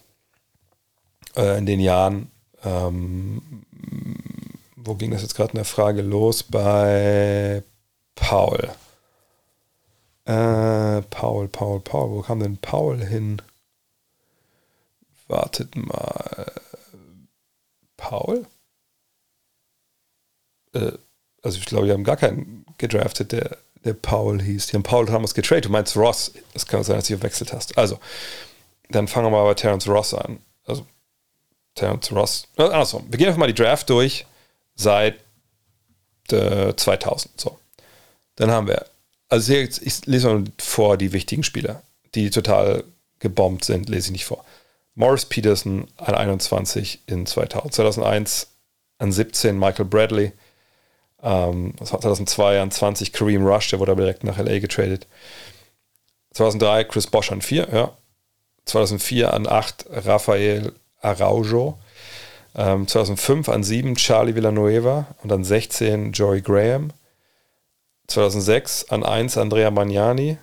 äh, 1.36 1.58
in 1.58 1.66
den 1.66 1.80
Jahren. 1.80 2.30
Ähm, 2.64 3.42
wo 4.76 4.94
ging 4.94 5.10
das 5.10 5.20
jetzt 5.20 5.34
gerade 5.34 5.52
in 5.52 5.56
der 5.56 5.64
Frage 5.66 6.00
los? 6.00 6.42
Bei 6.42 7.62
Paul. 8.14 8.70
Äh, 10.28 11.00
Paul, 11.08 11.48
Paul, 11.48 11.80
Paul. 11.80 12.10
Wo 12.10 12.20
kam 12.20 12.40
denn 12.40 12.58
Paul 12.58 13.02
hin? 13.02 13.40
Wartet 15.26 15.74
mal. 15.74 16.52
Paul? 17.96 18.46
Äh, 20.74 20.92
also 21.42 21.58
ich 21.58 21.64
glaube, 21.64 21.86
wir 21.86 21.94
haben 21.94 22.04
gar 22.04 22.18
keinen 22.18 22.66
gedraftet, 22.76 23.32
der, 23.32 23.56
der 23.84 23.94
Paul 23.94 24.42
hieß. 24.42 24.66
Die 24.66 24.74
haben 24.74 24.82
Paul 24.82 25.06
damals 25.06 25.32
getradet. 25.32 25.64
Du 25.64 25.70
meinst 25.70 25.96
Ross. 25.96 26.32
Das 26.52 26.66
kann 26.66 26.84
sein, 26.84 26.96
dass 26.96 27.06
du 27.06 27.16
verwechselt 27.16 27.54
hast. 27.54 27.78
Also, 27.78 27.98
dann 28.90 29.08
fangen 29.08 29.26
wir 29.26 29.30
mal 29.30 29.44
bei 29.44 29.54
Terence 29.54 29.88
Ross 29.88 30.12
an. 30.12 30.40
Also, 30.66 30.86
Terence 31.74 32.12
Ross. 32.12 32.48
Andersrum. 32.56 33.06
Wir 33.08 33.16
gehen 33.16 33.28
einfach 33.28 33.40
mal 33.40 33.46
die 33.50 33.54
Draft 33.54 33.88
durch 33.88 34.26
seit 34.74 35.24
äh, 36.30 36.74
2000. 36.76 37.40
So. 37.40 37.58
Dann 38.36 38.50
haben 38.50 38.66
wir 38.66 38.84
also 39.28 39.52
jetzt, 39.52 39.82
ich 39.82 40.06
lese 40.06 40.28
mal 40.28 40.44
vor 40.58 40.96
die 40.96 41.12
wichtigen 41.12 41.42
Spieler, 41.42 41.82
die 42.14 42.30
total 42.30 42.84
gebombt 43.18 43.64
sind, 43.64 43.88
lese 43.88 44.06
ich 44.06 44.12
nicht 44.12 44.24
vor. 44.24 44.44
Morris 44.94 45.26
Peterson 45.26 45.86
an 45.96 46.14
21 46.14 47.02
in 47.06 47.26
2000, 47.26 47.74
2001 47.74 48.48
an 48.98 49.12
17 49.12 49.58
Michael 49.58 49.84
Bradley, 49.84 50.32
ähm, 51.22 51.74
2002 51.82 52.60
an 52.60 52.70
20 52.70 53.12
Kareem 53.12 53.46
Rush, 53.46 53.70
der 53.70 53.78
wurde 53.78 53.92
aber 53.92 54.02
direkt 54.02 54.24
nach 54.24 54.38
LA 54.38 54.58
getradet. 54.58 55.06
2003 56.32 56.84
Chris 56.84 57.06
Bosch 57.06 57.32
an 57.32 57.42
4, 57.42 57.68
ja. 57.72 57.92
2004 58.64 59.32
an 59.32 59.46
8 59.46 59.86
Rafael 59.88 60.72
Araujo. 61.00 61.78
Ähm, 62.54 62.86
2005 62.86 63.48
an 63.48 63.62
7 63.62 63.94
Charlie 63.96 64.34
Villanueva 64.34 65.06
und 65.22 65.32
an 65.32 65.44
16 65.44 66.12
Joey 66.12 66.42
Graham. 66.42 66.92
2006 68.08 68.90
an 68.90 69.04
1 69.04 69.36
Andrea 69.38 69.70
Magnani, 69.70 70.38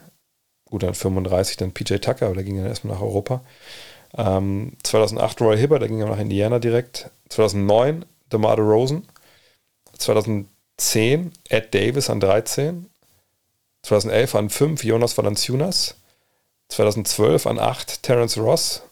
gut, 0.65 0.83
an 0.83 0.93
35 0.93 1.57
dann 1.57 1.73
PJ 1.73 1.95
Tucker, 1.95 2.27
aber 2.27 2.35
der 2.35 2.43
ging 2.43 2.57
dann 2.57 2.67
erstmal 2.67 2.95
nach 2.95 3.01
Europa. 3.01 3.41
Ähm, 4.17 4.73
2008 4.83 5.41
Roy 5.41 5.57
Hibbert, 5.57 5.81
der 5.81 5.89
ging 5.89 5.99
dann 5.99 6.09
nach 6.09 6.19
Indiana 6.19 6.59
direkt. 6.59 7.09
2009 7.29 8.05
DeMar 8.31 8.57
Rosen. 8.57 9.07
2010 9.97 11.31
Ed 11.49 11.73
Davis 11.73 12.09
an 12.09 12.19
13. 12.19 12.89
2011 13.83 14.35
an 14.35 14.49
5 14.49 14.83
Jonas 14.83 15.17
Valanciunas. 15.17 15.95
2012 16.69 17.47
an 17.47 17.59
8 17.59 18.03
Terence 18.03 18.37
Ross. 18.37 18.83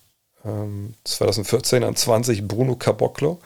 Ähm, 0.46 0.96
2014 1.04 1.84
an 1.84 1.96
20 1.96 2.48
Bruno 2.48 2.76
Caboclo. 2.76 3.40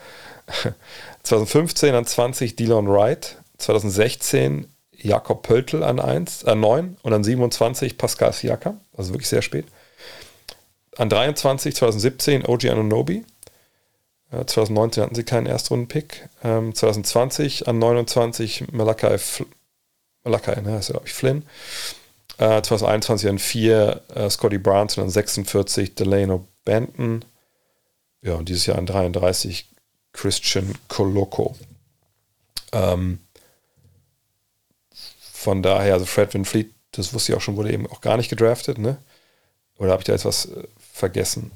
2015 1.22 1.94
an 1.94 2.06
20 2.06 2.56
Dylan 2.56 2.88
Wright. 2.88 3.36
2016 3.58 4.66
Jakob 5.00 5.42
Pöltl 5.42 5.82
an 5.82 6.00
1, 6.00 6.42
äh 6.44 6.54
9 6.54 6.96
und 7.02 7.12
an 7.12 7.24
27 7.24 7.96
Pascal 7.96 8.32
Siakam, 8.32 8.80
also 8.96 9.12
wirklich 9.12 9.28
sehr 9.28 9.42
spät. 9.42 9.66
An 10.96 11.08
23 11.08 11.74
2017 11.74 12.46
OG 12.46 12.64
Anunobi. 12.66 13.24
Äh, 14.32 14.44
2019 14.44 15.02
hatten 15.04 15.14
sie 15.14 15.24
keinen 15.24 15.46
Erstrunden-Pick. 15.46 16.28
Ähm, 16.42 16.74
2020 16.74 17.68
an 17.68 17.78
29 17.78 18.72
Malakai, 18.72 19.18
Fl 19.18 19.46
Malakai 20.24 20.60
ne, 20.60 20.72
heißt 20.72 20.90
er, 20.90 20.94
glaube 20.94 21.06
ich, 21.06 21.14
Flynn. 21.14 21.44
Äh, 22.38 22.60
2021 22.60 23.28
an 23.28 23.38
4 23.38 24.02
äh, 24.14 24.30
Scotty 24.30 24.58
Barnes 24.58 24.98
und 24.98 25.04
an 25.04 25.10
46 25.10 25.94
Delano 25.94 26.46
Benton. 26.64 27.24
Ja, 28.20 28.34
und 28.34 28.48
dieses 28.48 28.66
Jahr 28.66 28.78
an 28.78 28.86
33 28.86 29.68
Christian 30.12 30.74
Coloco. 30.88 31.54
Ähm, 32.72 33.20
von 35.38 35.62
daher, 35.62 35.94
also 35.94 36.04
Fred 36.04 36.34
Van 36.34 36.44
Fleet, 36.44 36.74
das 36.90 37.14
wusste 37.14 37.30
ich 37.30 37.38
auch 37.38 37.40
schon, 37.40 37.56
wurde 37.56 37.72
eben 37.72 37.86
auch 37.86 38.00
gar 38.00 38.16
nicht 38.16 38.28
gedraftet, 38.28 38.78
ne? 38.78 38.98
Oder 39.78 39.92
habe 39.92 40.00
ich 40.00 40.06
da 40.06 40.12
jetzt 40.12 40.24
was 40.24 40.46
äh, 40.46 40.64
vergessen? 40.78 41.52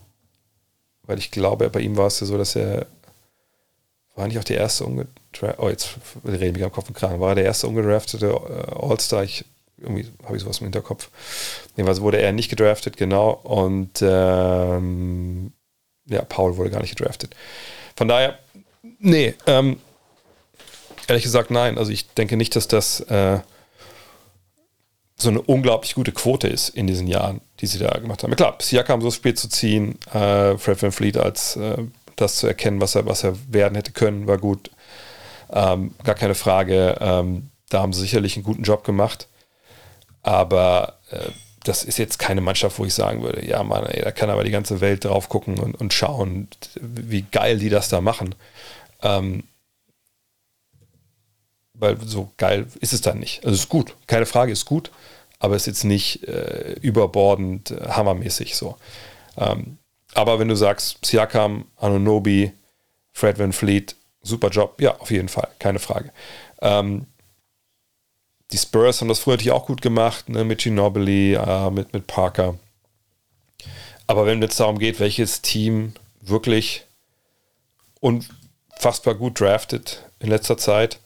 Weil 1.02 1.18
ich 1.18 1.32
glaube, 1.32 1.68
bei 1.68 1.80
ihm 1.80 1.96
war 1.96 2.06
es 2.06 2.20
ja 2.20 2.26
so, 2.26 2.38
dass 2.38 2.54
er 2.54 2.86
war 4.14 4.28
nicht 4.28 4.38
auch 4.38 4.44
der 4.44 4.58
erste 4.58 4.84
ungedraftete, 4.84 5.56
oh, 5.58 5.68
jetzt 5.68 5.96
rede 6.24 6.46
ich 6.46 6.52
mich 6.52 6.62
am 6.62 6.70
Kopf 6.70 6.88
und 6.88 6.94
Kragen, 6.94 7.18
war 7.18 7.30
er 7.30 7.34
der 7.34 7.44
erste 7.44 7.66
ungedraftete 7.66 8.26
äh, 8.26 8.72
All-Star, 8.72 9.24
ich, 9.24 9.44
irgendwie 9.78 10.06
habe 10.24 10.36
ich 10.36 10.42
sowas 10.42 10.58
im 10.58 10.66
Hinterkopf. 10.66 11.08
Jedenfalls 11.74 12.00
wurde 12.00 12.20
er 12.20 12.32
nicht 12.32 12.50
gedraftet, 12.50 12.96
genau, 12.96 13.30
und 13.30 14.00
ähm, 14.00 15.52
ja, 16.06 16.22
Paul 16.22 16.56
wurde 16.56 16.70
gar 16.70 16.82
nicht 16.82 16.96
gedraftet. 16.96 17.34
Von 17.96 18.06
daher, 18.06 18.38
nee, 19.00 19.34
ähm, 19.46 19.78
ehrlich 21.08 21.24
gesagt, 21.24 21.50
nein. 21.50 21.78
Also 21.78 21.90
ich 21.90 22.08
denke 22.10 22.36
nicht, 22.36 22.54
dass 22.54 22.68
das 22.68 23.00
äh, 23.00 23.40
so 25.22 25.30
eine 25.30 25.40
unglaublich 25.40 25.94
gute 25.94 26.12
Quote 26.12 26.48
ist 26.48 26.68
in 26.70 26.86
diesen 26.86 27.06
Jahren, 27.06 27.40
die 27.60 27.66
sie 27.66 27.78
da 27.78 27.90
gemacht 27.98 28.22
haben. 28.22 28.34
Klar, 28.34 28.56
Siakam 28.60 29.00
so 29.00 29.10
spät 29.10 29.38
zu 29.38 29.48
ziehen, 29.48 29.98
äh, 30.12 30.56
Fred 30.58 30.82
Van 30.82 30.92
Fleet 30.92 31.16
als 31.16 31.56
äh, 31.56 31.78
das 32.16 32.36
zu 32.36 32.46
erkennen, 32.46 32.80
was 32.80 32.94
er, 32.94 33.06
was 33.06 33.24
er 33.24 33.34
werden 33.48 33.74
hätte 33.74 33.92
können, 33.92 34.26
war 34.26 34.38
gut. 34.38 34.70
Ähm, 35.52 35.94
gar 36.04 36.14
keine 36.14 36.34
Frage. 36.34 36.96
Ähm, 37.00 37.50
da 37.68 37.80
haben 37.80 37.92
sie 37.92 38.02
sicherlich 38.02 38.36
einen 38.36 38.44
guten 38.44 38.62
Job 38.62 38.84
gemacht. 38.84 39.28
Aber 40.22 40.98
äh, 41.10 41.30
das 41.64 41.84
ist 41.84 41.98
jetzt 41.98 42.18
keine 42.18 42.40
Mannschaft, 42.40 42.78
wo 42.78 42.84
ich 42.84 42.94
sagen 42.94 43.22
würde, 43.22 43.46
ja, 43.46 43.62
Mann, 43.62 43.86
ey, 43.86 44.02
da 44.02 44.10
kann 44.10 44.30
aber 44.30 44.44
die 44.44 44.50
ganze 44.50 44.80
Welt 44.80 45.04
drauf 45.04 45.28
gucken 45.28 45.58
und, 45.58 45.74
und 45.74 45.92
schauen, 45.92 46.48
wie 46.80 47.22
geil 47.22 47.58
die 47.58 47.68
das 47.68 47.88
da 47.88 48.00
machen. 48.00 48.34
Ähm, 49.02 49.44
weil 51.82 51.98
so 52.04 52.32
geil 52.38 52.66
ist 52.80 52.92
es 52.92 53.02
dann 53.02 53.18
nicht. 53.18 53.44
Also 53.44 53.54
es 53.54 53.60
ist 53.62 53.68
gut, 53.68 53.94
keine 54.06 54.26
Frage, 54.26 54.52
ist 54.52 54.64
gut 54.64 54.90
aber 55.42 55.56
ist 55.56 55.66
jetzt 55.66 55.82
nicht 55.82 56.22
äh, 56.28 56.76
überbordend 56.82 57.72
äh, 57.72 57.88
hammermäßig 57.88 58.54
so. 58.54 58.76
Ähm, 59.36 59.78
aber 60.14 60.38
wenn 60.38 60.46
du 60.46 60.54
sagst, 60.54 61.04
Siakam, 61.04 61.64
Anunobi, 61.78 62.52
Fred 63.12 63.40
Van 63.40 63.52
Fleet, 63.52 63.96
super 64.22 64.50
Job, 64.50 64.80
ja, 64.80 64.96
auf 64.98 65.10
jeden 65.10 65.28
Fall, 65.28 65.48
keine 65.58 65.80
Frage. 65.80 66.12
Ähm, 66.60 67.06
die 68.52 68.58
Spurs 68.58 69.00
haben 69.00 69.08
das 69.08 69.18
früher 69.18 69.34
natürlich 69.34 69.50
auch 69.50 69.66
gut 69.66 69.82
gemacht, 69.82 70.28
ne, 70.28 70.44
mit 70.44 70.60
Ginobili, 70.60 71.34
äh, 71.34 71.70
mit, 71.70 71.92
mit 71.92 72.06
Parker. 72.06 72.56
Aber 74.06 74.26
wenn 74.26 74.40
es 74.44 74.54
darum 74.54 74.78
geht, 74.78 75.00
welches 75.00 75.42
Team 75.42 75.94
wirklich 76.20 76.84
unfassbar 77.98 79.16
gut 79.16 79.40
draftet 79.40 80.04
in 80.20 80.28
letzter 80.28 80.56
Zeit, 80.56 81.00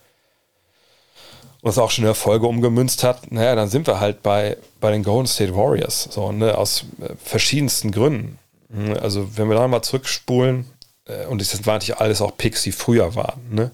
was 1.62 1.78
auch 1.78 1.90
schon 1.90 2.04
Erfolge 2.04 2.46
umgemünzt 2.46 3.02
hat, 3.02 3.30
naja, 3.32 3.54
dann 3.54 3.68
sind 3.68 3.86
wir 3.86 4.00
halt 4.00 4.22
bei, 4.22 4.56
bei 4.80 4.90
den 4.92 5.02
Golden 5.02 5.26
State 5.26 5.56
Warriors, 5.56 6.08
so, 6.10 6.32
ne, 6.32 6.56
aus 6.56 6.84
äh, 7.00 7.14
verschiedensten 7.22 7.92
Gründen. 7.92 8.38
Hm, 8.72 8.94
also, 9.00 9.36
wenn 9.36 9.48
wir 9.48 9.56
da 9.56 9.66
mal 9.66 9.82
zurückspulen, 9.82 10.66
äh, 11.06 11.26
und 11.26 11.40
das 11.40 11.66
waren 11.66 11.76
natürlich 11.76 12.00
alles 12.00 12.20
auch 12.20 12.36
Picks, 12.36 12.62
die 12.62 12.72
früher 12.72 13.14
waren, 13.14 13.40
ne, 13.50 13.70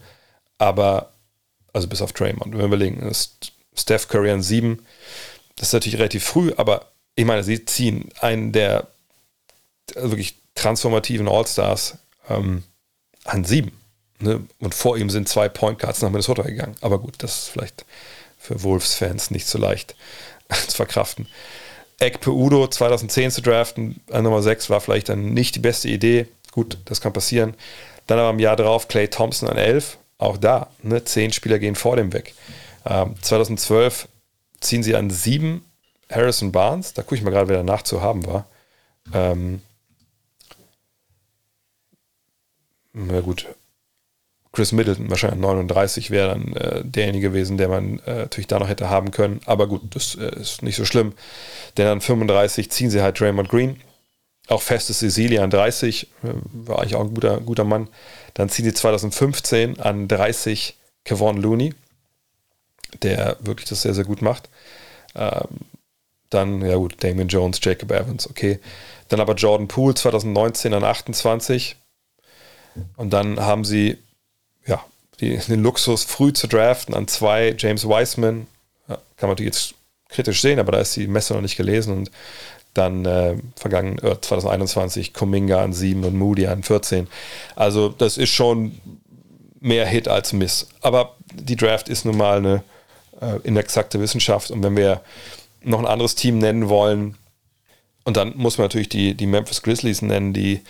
aber, 0.59 1.11
also 1.72 1.89
bis 1.89 2.03
auf 2.03 2.12
Draymond, 2.12 2.53
wenn 2.53 2.59
wir 2.59 2.66
überlegen, 2.66 3.11
Steph 3.74 4.09
Curry 4.09 4.30
an 4.30 4.43
sieben, 4.43 4.85
das 5.57 5.68
ist 5.68 5.74
natürlich 5.74 5.99
relativ 5.99 6.24
früh, 6.24 6.53
aber 6.57 6.87
ich 7.14 7.24
meine, 7.24 7.45
sie 7.45 7.64
ziehen 7.64 8.09
einen 8.20 8.53
der 8.53 8.89
wirklich 9.95 10.37
transformativen 10.55 11.28
All-Stars 11.28 11.99
ähm, 12.28 12.62
an 13.24 13.45
sieben. 13.45 13.82
Ne? 14.23 14.47
Und 14.61 14.75
vor 14.75 14.97
ihm 14.97 15.11
sind 15.11 15.29
zwei 15.29 15.49
Point 15.49 15.79
Guards 15.79 16.01
nach 16.01 16.11
Minnesota 16.11 16.43
gegangen. 16.43 16.77
Aber 16.81 16.99
gut, 16.99 17.14
das 17.18 17.39
ist 17.39 17.49
vielleicht 17.49 17.85
für 18.39 18.62
Wolves-Fans 18.62 19.31
nicht 19.31 19.47
so 19.47 19.59
leicht 19.59 19.95
zu 20.68 20.77
verkraften. 20.77 21.27
Ekpe 21.99 22.31
Udo 22.31 22.66
2010 22.66 23.31
zu 23.31 23.43
draften, 23.43 24.01
an 24.11 24.25
Nummer 24.25 24.43
6 24.43 24.70
war 24.70 24.81
vielleicht 24.81 25.09
dann 25.09 25.35
nicht 25.35 25.55
die 25.55 25.61
beste 25.61 25.89
Idee. 25.89 26.27
Gut, 26.51 26.79
das 26.85 27.01
kann 27.01 27.12
passieren. 27.12 27.55
Dann 28.07 28.18
aber 28.18 28.31
im 28.31 28.39
Jahr 28.39 28.57
darauf 28.57 28.89
Clay 28.89 29.09
Thompson 29.09 29.49
an 29.49 29.57
11. 29.57 29.99
Auch 30.18 30.37
da, 30.37 30.68
ne, 30.83 31.05
zehn 31.05 31.33
Spieler 31.33 31.59
gehen 31.59 31.75
vor 31.75 31.97
dem 31.97 32.12
weg. 32.12 32.35
Ähm, 32.85 33.14
2012 33.20 34.09
ziehen 34.61 34.83
sie 34.83 34.95
an 34.95 35.11
7 35.11 35.64
Harrison 36.11 36.53
Barnes. 36.53 36.93
Da 36.95 37.03
gucke 37.03 37.16
ich 37.16 37.23
mal 37.23 37.31
gerade, 37.31 37.49
wer 37.49 37.57
danach 37.59 37.83
zu 37.83 38.03
haben 38.03 38.27
war. 38.27 38.47
Ähm, 39.12 39.62
na 42.93 43.20
gut, 43.20 43.47
Chris 44.53 44.72
Middleton 44.72 45.09
wahrscheinlich 45.09 45.40
39 45.40 46.11
wäre 46.11 46.28
dann 46.28 46.55
äh, 46.55 46.84
derjenige 46.84 47.30
gewesen, 47.30 47.57
der 47.57 47.68
man 47.68 48.00
äh, 48.00 48.14
natürlich 48.14 48.46
da 48.46 48.59
noch 48.59 48.68
hätte 48.68 48.90
haben 48.90 49.11
können. 49.11 49.40
Aber 49.46 49.66
gut, 49.66 49.94
das 49.94 50.14
äh, 50.14 50.38
ist 50.38 50.62
nicht 50.62 50.76
so 50.76 50.84
schlimm. 50.84 51.14
Denn 51.78 51.86
an 51.86 52.00
35 52.03 52.70
ziehen 52.70 52.90
sie 52.90 53.00
halt 53.00 53.18
Draymond 53.18 53.48
Green. 53.48 53.80
Auch 54.48 54.61
festes 54.61 54.98
Cecilia 54.98 55.42
an 55.42 55.50
30, 55.50 56.05
äh, 56.22 56.28
war 56.53 56.80
eigentlich 56.80 56.96
auch 56.96 57.00
ein 57.00 57.14
guter, 57.14 57.40
guter 57.40 57.64
Mann. 57.64 57.88
Dann 58.34 58.50
ziehen 58.50 58.66
sie 58.66 58.74
2015 58.74 59.80
an 59.80 60.07
30 60.07 60.76
Kevon 61.05 61.38
Looney, 61.38 61.74
der 63.03 63.38
wirklich 63.40 63.68
das 63.68 63.82
sehr, 63.82 63.94
sehr 63.94 64.05
gut 64.05 64.20
macht. 64.20 64.50
Ähm, 65.14 65.48
dann, 66.28 66.61
ja 66.62 66.76
gut, 66.76 67.03
Damon 67.03 67.28
Jones, 67.28 67.59
Jacob 67.62 67.90
Evans, 67.90 68.28
okay. 68.28 68.59
Dann 69.09 69.20
aber 69.20 69.34
Jordan 69.34 69.68
Poole 69.68 69.94
2019 69.94 70.74
an 70.74 70.84
28. 70.84 71.76
Und 72.96 73.12
dann 73.12 73.40
haben 73.40 73.64
sie 73.64 73.98
ja, 74.67 74.85
die, 75.21 75.37
den 75.37 75.63
Luxus, 75.63 76.05
früh 76.05 76.33
zu 76.33 76.47
draften 76.47 76.95
an 76.95 77.09
zwei, 77.09 77.55
James 77.57 77.87
Wiseman, 77.87 78.47
ja, 78.89 78.97
kann 79.17 79.29
man 79.29 79.31
natürlich 79.31 79.55
jetzt 79.55 79.75
kritisch 80.09 80.41
sehen, 80.41 80.59
aber 80.59 80.73
da 80.73 80.81
ist 80.81 80.97
die 80.97 81.07
Messe 81.07 81.35
noch 81.35 81.41
nicht 81.41 81.57
gelesen 81.57 81.97
und 81.97 82.11
dann 82.75 83.05
äh, 83.05 83.37
vergangen 83.57 83.99
äh, 83.99 84.21
2021 84.21 85.13
Kuminga 85.13 85.63
an 85.63 85.73
7 85.73 86.05
und 86.05 86.17
Moody 86.17 86.47
an 86.47 86.63
14. 86.63 87.07
Also 87.55 87.91
das 87.91 88.17
ist 88.17 88.31
schon 88.31 88.81
mehr 89.61 89.87
Hit 89.87 90.09
als 90.09 90.33
Miss. 90.33 90.69
Aber 90.81 91.17
die 91.35 91.57
Draft 91.57 91.89
ist 91.89 92.05
nun 92.05 92.17
mal 92.17 92.39
eine 92.39 92.63
äh, 93.21 93.37
inexakte 93.45 94.01
Wissenschaft 94.01 94.51
und 94.51 94.63
wenn 94.63 94.77
wir 94.77 95.03
noch 95.63 95.79
ein 95.79 95.87
anderes 95.87 96.15
Team 96.15 96.39
nennen 96.39 96.69
wollen, 96.69 97.17
und 98.05 98.17
dann 98.17 98.37
muss 98.37 98.59
man 98.59 98.65
natürlich 98.65 98.89
die, 98.89 99.15
die 99.15 99.27
Memphis 99.27 99.63
Grizzlies 99.63 100.03
nennen, 100.03 100.33
die 100.33 100.61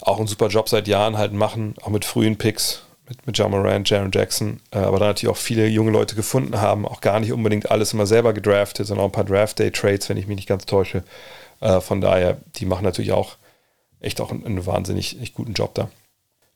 auch 0.00 0.18
einen 0.18 0.26
super 0.26 0.48
Job 0.48 0.70
seit 0.70 0.88
Jahren 0.88 1.18
halt 1.18 1.34
machen, 1.34 1.74
auch 1.82 1.90
mit 1.90 2.06
frühen 2.06 2.38
Picks 2.38 2.82
mit, 3.08 3.26
mit 3.26 3.38
John 3.38 3.50
Moran, 3.50 3.84
Jaron 3.84 4.10
Jackson, 4.12 4.60
äh, 4.70 4.78
aber 4.78 4.98
da 4.98 5.06
natürlich 5.06 5.32
auch 5.32 5.40
viele 5.40 5.66
junge 5.66 5.90
Leute 5.90 6.14
gefunden 6.14 6.60
haben, 6.60 6.86
auch 6.86 7.00
gar 7.00 7.20
nicht 7.20 7.32
unbedingt 7.32 7.70
alles 7.70 7.92
immer 7.92 8.06
selber 8.06 8.32
gedraftet, 8.32 8.86
sondern 8.86 9.04
auch 9.04 9.08
ein 9.08 9.12
paar 9.12 9.24
Draft-Day-Trades, 9.24 10.08
wenn 10.08 10.16
ich 10.16 10.26
mich 10.26 10.36
nicht 10.36 10.48
ganz 10.48 10.66
täusche. 10.66 11.02
Äh, 11.60 11.80
von 11.80 12.00
daher, 12.00 12.38
die 12.56 12.66
machen 12.66 12.84
natürlich 12.84 13.12
auch 13.12 13.36
echt 14.00 14.20
auch 14.20 14.30
einen, 14.30 14.44
einen 14.44 14.66
wahnsinnig 14.66 15.34
guten 15.34 15.54
Job 15.54 15.74
da. 15.74 15.88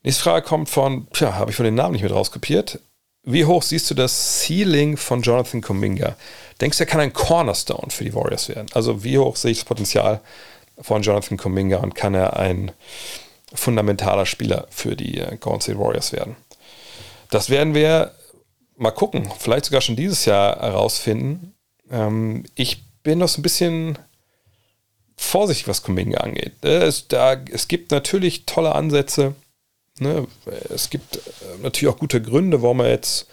Nächste 0.03 0.23
Frage 0.25 0.47
kommt 0.47 0.69
von, 0.69 1.07
tja, 1.13 1.35
habe 1.35 1.51
ich 1.51 1.57
von 1.57 1.65
den 1.65 1.75
Namen 1.75 1.93
nicht 1.93 2.03
mit 2.03 2.13
rauskopiert. 2.13 2.81
Wie 3.25 3.45
hoch 3.45 3.63
siehst 3.63 3.89
du 3.89 3.95
das 3.95 4.43
Ceiling 4.43 4.97
von 4.97 5.23
Jonathan 5.23 5.61
Kuminga? 5.61 6.17
Denkst 6.61 6.79
du, 6.79 6.83
er 6.83 6.87
kann 6.87 7.01
ein 7.01 7.13
Cornerstone 7.13 7.91
für 7.91 8.03
die 8.03 8.15
Warriors 8.15 8.49
werden? 8.49 8.67
Also 8.75 9.05
wie 9.05 9.17
hoch 9.19 9.37
sehe 9.37 9.53
ich 9.53 9.59
das 9.59 9.65
Potenzial 9.65 10.21
von 10.81 11.03
Jonathan 11.03 11.39
Kuminga 11.39 11.79
und 11.79 11.95
kann 11.95 12.15
er 12.15 12.37
ein 12.37 12.73
fundamentaler 13.55 14.27
Spieler 14.27 14.67
für 14.71 14.97
die 14.97 15.19
äh, 15.19 15.37
Golden 15.37 15.61
State 15.61 15.79
Warriors 15.79 16.13
werden. 16.13 16.37
Das 17.33 17.49
werden 17.49 17.75
wir 17.75 18.15
mal 18.77 18.91
gucken, 18.91 19.33
vielleicht 19.39 19.65
sogar 19.65 19.81
schon 19.81 19.97
dieses 19.97 20.27
Jahr 20.27 20.61
herausfinden. 20.61 21.55
Ähm, 21.91 22.45
ich 22.57 22.85
bin 23.03 23.21
noch 23.21 23.29
so 23.29 23.41
ein 23.41 23.43
bisschen 23.43 23.99
vorsichtig, 25.17 25.67
was 25.67 25.83
Kuminga 25.83 26.19
angeht. 26.19 26.53
Äh, 26.63 26.83
es, 26.83 27.09
da, 27.09 27.33
es 27.33 27.69
gibt 27.69 27.91
natürlich 27.91 28.45
tolle 28.45 28.75
Ansätze. 28.75 29.35
Ne? 29.99 30.27
Es 30.69 30.91
gibt 30.91 31.17
äh, 31.17 31.21
natürlich 31.63 31.95
auch 31.95 31.99
gute 31.99 32.21
Gründe, 32.21 32.61
warum 32.61 32.81
er 32.81 32.91
jetzt 32.91 33.29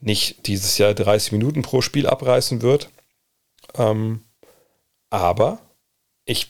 nicht 0.00 0.46
dieses 0.46 0.78
Jahr 0.78 0.94
30 0.94 1.32
Minuten 1.32 1.60
pro 1.60 1.82
Spiel 1.82 2.06
abreißen 2.06 2.62
wird. 2.62 2.88
Ähm, 3.74 4.22
aber 5.10 5.58
ich 6.24 6.48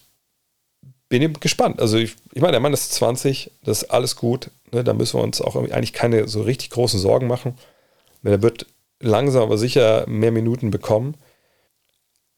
bin 1.08 1.32
gespannt. 1.40 1.80
Also 1.80 1.96
ich, 1.96 2.14
ich 2.34 2.40
meine, 2.40 2.52
der 2.52 2.60
Mann 2.60 2.72
ist 2.72 2.92
20, 2.92 3.50
das 3.64 3.82
ist 3.82 3.90
alles 3.90 4.14
gut. 4.14 4.52
Ne? 4.72 4.84
Da 4.84 4.92
müssen 4.92 5.18
wir 5.18 5.24
uns 5.24 5.40
auch 5.40 5.56
eigentlich 5.56 5.92
keine 5.92 6.28
so 6.28 6.42
richtig 6.42 6.70
großen 6.70 7.00
Sorgen 7.00 7.26
machen. 7.26 7.56
Er 8.24 8.42
wird 8.42 8.66
langsam 9.00 9.42
aber 9.42 9.58
sicher 9.58 10.04
mehr 10.08 10.32
Minuten 10.32 10.70
bekommen. 10.70 11.16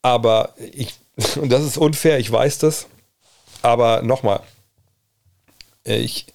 Aber 0.03 0.55
ich, 0.72 0.95
und 1.37 1.51
das 1.51 1.64
ist 1.64 1.78
unfair, 1.78 2.18
ich 2.18 2.31
weiß 2.31 2.59
das. 2.59 2.87
Aber 3.62 4.03
nochmal, 4.03 4.41
ich, 5.85 6.26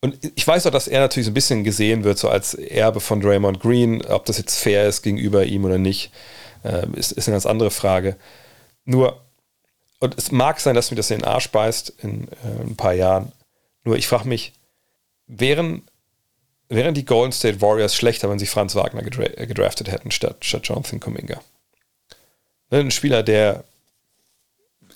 und 0.00 0.18
ich 0.36 0.46
weiß 0.46 0.66
auch, 0.66 0.70
dass 0.70 0.88
er 0.88 1.00
natürlich 1.00 1.26
so 1.26 1.30
ein 1.30 1.34
bisschen 1.34 1.64
gesehen 1.64 2.04
wird, 2.04 2.18
so 2.18 2.28
als 2.28 2.54
Erbe 2.54 3.00
von 3.00 3.20
Draymond 3.20 3.60
Green. 3.60 4.04
Ob 4.04 4.24
das 4.26 4.38
jetzt 4.38 4.58
fair 4.58 4.86
ist 4.86 5.02
gegenüber 5.02 5.44
ihm 5.44 5.64
oder 5.64 5.78
nicht, 5.78 6.12
äh, 6.64 6.86
ist, 6.94 7.12
ist 7.12 7.28
eine 7.28 7.34
ganz 7.34 7.46
andere 7.46 7.70
Frage. 7.70 8.16
Nur, 8.84 9.20
und 9.98 10.16
es 10.18 10.30
mag 10.30 10.60
sein, 10.60 10.74
dass 10.74 10.90
mir 10.90 10.96
das 10.96 11.10
in 11.10 11.18
den 11.18 11.24
Arsch 11.24 11.50
beißt 11.50 11.94
in 12.02 12.28
äh, 12.28 12.62
ein 12.62 12.76
paar 12.76 12.92
Jahren. 12.92 13.32
Nur 13.84 13.96
ich 13.96 14.06
frage 14.06 14.28
mich, 14.28 14.52
wären, 15.26 15.82
wären 16.68 16.94
die 16.94 17.04
Golden 17.04 17.32
State 17.32 17.60
Warriors 17.60 17.94
schlechter, 17.94 18.30
wenn 18.30 18.38
sie 18.38 18.46
Franz 18.46 18.74
Wagner 18.74 19.02
gedra 19.02 19.24
äh, 19.24 19.46
gedraftet 19.46 19.90
hätten 19.90 20.10
statt, 20.10 20.44
statt 20.44 20.66
Jonathan 20.66 21.00
Kuminga? 21.00 21.40
Ne, 22.70 22.78
ein 22.78 22.90
Spieler, 22.90 23.22
der 23.22 23.64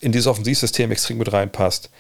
in 0.01 0.13
dieses 0.13 0.27
Offensivsystem 0.27 0.91
extrem 0.91 1.19
gut 1.19 1.33
reinpasst, 1.33 1.91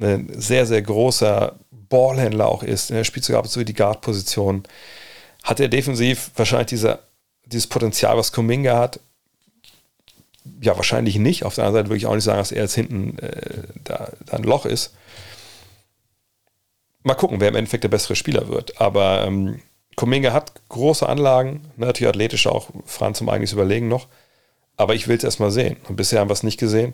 ein 0.00 0.30
sehr, 0.32 0.64
sehr 0.64 0.80
großer 0.80 1.58
Ballhändler 1.70 2.46
auch 2.46 2.62
ist, 2.62 2.90
er 2.90 3.04
spielt 3.04 3.24
sogar 3.24 3.40
ab 3.40 3.46
und 3.46 3.50
zu 3.50 3.64
die 3.64 3.74
Guard-Position, 3.74 4.62
hat 5.42 5.60
er 5.60 5.68
defensiv 5.68 6.30
wahrscheinlich 6.36 6.68
diese, 6.68 7.00
dieses 7.46 7.66
Potenzial, 7.66 8.16
was 8.16 8.32
Kuminga 8.32 8.78
hat, 8.78 9.00
ja, 10.60 10.76
wahrscheinlich 10.76 11.16
nicht. 11.16 11.44
Auf 11.44 11.54
der 11.54 11.64
anderen 11.64 11.82
Seite 11.82 11.90
würde 11.90 11.98
ich 11.98 12.06
auch 12.06 12.14
nicht 12.14 12.24
sagen, 12.24 12.38
dass 12.38 12.52
er 12.52 12.62
jetzt 12.62 12.74
hinten 12.74 13.18
äh, 13.18 13.62
da, 13.84 14.10
da, 14.26 14.36
ein 14.36 14.44
Loch 14.44 14.66
ist. 14.66 14.94
Mal 17.08 17.14
gucken, 17.14 17.40
wer 17.40 17.48
im 17.48 17.56
Endeffekt 17.56 17.84
der 17.84 17.88
bessere 17.88 18.16
Spieler 18.16 18.48
wird. 18.48 18.82
Aber 18.82 19.24
ähm, 19.26 19.62
Kuminga 19.96 20.34
hat 20.34 20.52
große 20.68 21.08
Anlagen, 21.08 21.62
ne, 21.78 21.86
natürlich 21.86 22.10
athletisch 22.10 22.46
auch 22.46 22.68
Franz 22.84 23.16
zum 23.16 23.30
eigentlich 23.30 23.54
überlegen 23.54 23.88
noch. 23.88 24.08
Aber 24.76 24.94
ich 24.94 25.08
will 25.08 25.16
es 25.16 25.24
erstmal 25.24 25.50
sehen. 25.50 25.78
Und 25.88 25.96
bisher 25.96 26.20
haben 26.20 26.28
wir 26.28 26.34
es 26.34 26.42
nicht 26.42 26.60
gesehen. 26.60 26.92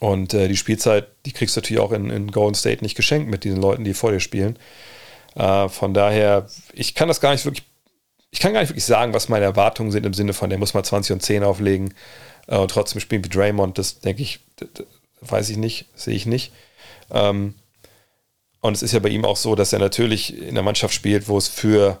Und 0.00 0.34
äh, 0.34 0.48
die 0.48 0.56
Spielzeit, 0.58 1.08
die 1.24 1.32
kriegst 1.32 1.56
du 1.56 1.60
natürlich 1.62 1.80
auch 1.80 1.92
in, 1.92 2.10
in, 2.10 2.30
Golden 2.30 2.54
State 2.54 2.84
nicht 2.84 2.94
geschenkt 2.94 3.30
mit 3.30 3.42
diesen 3.42 3.58
Leuten, 3.58 3.84
die 3.84 3.94
vor 3.94 4.12
dir 4.12 4.20
spielen. 4.20 4.58
Äh, 5.34 5.70
von 5.70 5.94
daher, 5.94 6.46
ich 6.74 6.94
kann 6.94 7.08
das 7.08 7.22
gar 7.22 7.32
nicht 7.32 7.46
wirklich, 7.46 7.64
ich 8.30 8.40
kann 8.40 8.52
gar 8.52 8.60
nicht 8.60 8.68
wirklich 8.68 8.84
sagen, 8.84 9.14
was 9.14 9.30
meine 9.30 9.46
Erwartungen 9.46 9.92
sind 9.92 10.04
im 10.04 10.12
Sinne 10.12 10.34
von, 10.34 10.50
der 10.50 10.58
muss 10.58 10.74
mal 10.74 10.84
20 10.84 11.14
und 11.14 11.22
10 11.22 11.42
auflegen 11.42 11.94
äh, 12.48 12.58
und 12.58 12.70
trotzdem 12.70 13.00
spielen 13.00 13.24
wie 13.24 13.30
Draymond, 13.30 13.78
das 13.78 14.00
denke 14.00 14.20
ich, 14.20 14.40
weiß 15.22 15.48
ich 15.48 15.56
nicht, 15.56 15.86
sehe 15.94 16.14
ich 16.14 16.26
nicht. 16.26 16.52
Ähm, 17.10 17.54
und 18.60 18.76
es 18.76 18.82
ist 18.82 18.92
ja 18.92 18.98
bei 18.98 19.08
ihm 19.08 19.24
auch 19.24 19.36
so, 19.36 19.54
dass 19.54 19.72
er 19.72 19.78
natürlich 19.78 20.36
in 20.36 20.54
der 20.54 20.64
Mannschaft 20.64 20.94
spielt, 20.94 21.28
wo 21.28 21.38
es 21.38 21.48
für 21.48 22.00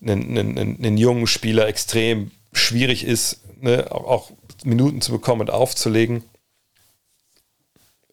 einen, 0.00 0.38
einen, 0.38 0.58
einen 0.58 0.96
jungen 0.96 1.26
Spieler 1.26 1.66
extrem 1.66 2.30
schwierig 2.52 3.04
ist, 3.04 3.40
ne, 3.60 3.90
auch 3.90 4.30
Minuten 4.64 5.00
zu 5.00 5.12
bekommen 5.12 5.42
und 5.42 5.50
aufzulegen. 5.50 6.24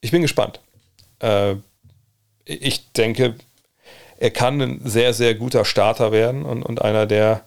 Ich 0.01 0.11
bin 0.11 0.21
gespannt. 0.21 0.59
Äh, 1.19 1.55
ich 2.45 2.91
denke, 2.93 3.35
er 4.17 4.31
kann 4.31 4.61
ein 4.61 4.81
sehr, 4.83 5.13
sehr 5.13 5.35
guter 5.35 5.65
Starter 5.65 6.11
werden 6.11 6.43
und, 6.43 6.63
und 6.63 6.81
einer, 6.81 7.05
der 7.05 7.45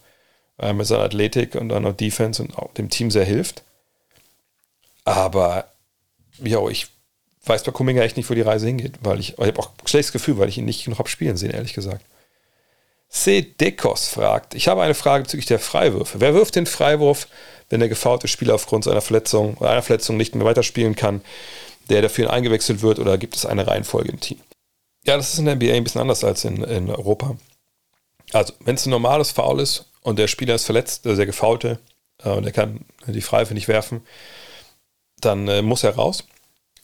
äh, 0.59 0.73
mit 0.73 0.87
seiner 0.87 1.05
Athletik 1.05 1.55
und 1.55 1.73
einer 1.73 1.93
Defense 1.93 2.43
und 2.43 2.57
auch 2.59 2.75
dem 2.75 2.91
Team 2.91 3.11
sehr 3.11 3.25
hilft. 3.25 3.63
Aber 5.05 5.73
ja, 6.43 6.67
ich 6.69 6.89
weiß 7.49 7.63
bei 7.63 7.73
Kuminga 7.73 8.03
echt 8.03 8.17
nicht, 8.17 8.29
wo 8.29 8.35
die 8.35 8.43
Reise 8.43 8.67
hingeht, 8.67 8.95
weil 9.01 9.21
ich, 9.21 9.39
ich 9.39 9.47
habe 9.47 9.59
auch 9.59 9.71
ein 9.71 9.89
schlechtes 9.89 10.13
Gefühl, 10.13 10.39
weil 10.39 10.49
ich 10.49 10.59
ihn 10.59 10.65
nicht 10.65 10.87
noch 10.89 10.99
habe 10.99 11.09
spielen 11.09 11.37
sehen, 11.37 11.51
ehrlich 11.51 11.75
gesagt. 11.75 12.05
C. 13.09 13.43
Dekos 13.43 14.09
fragt, 14.09 14.55
ich 14.55 14.69
habe 14.69 14.83
eine 14.83 14.95
Frage 14.95 15.25
bezüglich 15.25 15.47
der 15.47 15.59
Freiwürfe. 15.59 16.21
Wer 16.21 16.35
wirft 16.35 16.57
den 16.57 16.67
Freiwurf, 16.67 17.27
wenn 17.71 17.81
der 17.81 17.89
gefaulte 17.89 18.29
Spieler 18.29 18.55
aufgrund 18.55 18.85
seiner 18.85 19.01
Verletzung 19.01 19.57
oder 19.57 19.71
einer 19.71 19.83
Verletzung 19.83 20.17
nicht 20.17 20.35
mehr 20.35 20.45
weiterspielen 20.45 20.95
kann, 20.95 21.23
der 21.89 22.03
dafür 22.03 22.31
eingewechselt 22.31 22.83
wird 22.83 22.99
oder 22.99 23.17
gibt 23.17 23.35
es 23.37 23.47
eine 23.47 23.67
Reihenfolge 23.67 24.11
im 24.11 24.21
Team? 24.21 24.39
Ja, 25.07 25.17
das 25.17 25.33
ist 25.33 25.39
in 25.39 25.47
der 25.47 25.57
NBA 25.57 25.73
ein 25.73 25.85
bisschen 25.85 26.03
anders 26.03 26.23
als 26.23 26.45
in, 26.45 26.63
in 26.65 26.91
Europa. 26.91 27.37
Also, 28.33 28.53
wenn 28.61 28.75
es 28.75 28.85
ein 28.85 28.91
normales 28.91 29.31
Foul 29.31 29.61
ist 29.61 29.87
und 30.03 30.19
der 30.19 30.29
Spieler 30.29 30.55
ist 30.55 30.67
verletzt, 30.67 31.07
also 31.07 31.17
der 31.17 31.27
Gefaulte, 31.27 31.79
äh, 32.23 32.31
und 32.31 32.45
er 32.45 32.53
kann 32.53 32.85
die 33.07 33.23
Freiwürfe 33.23 33.55
nicht 33.55 33.69
werfen, 33.69 34.03
dann 35.21 35.49
äh, 35.49 35.63
muss 35.63 35.83
er 35.83 35.95
raus. 35.95 36.25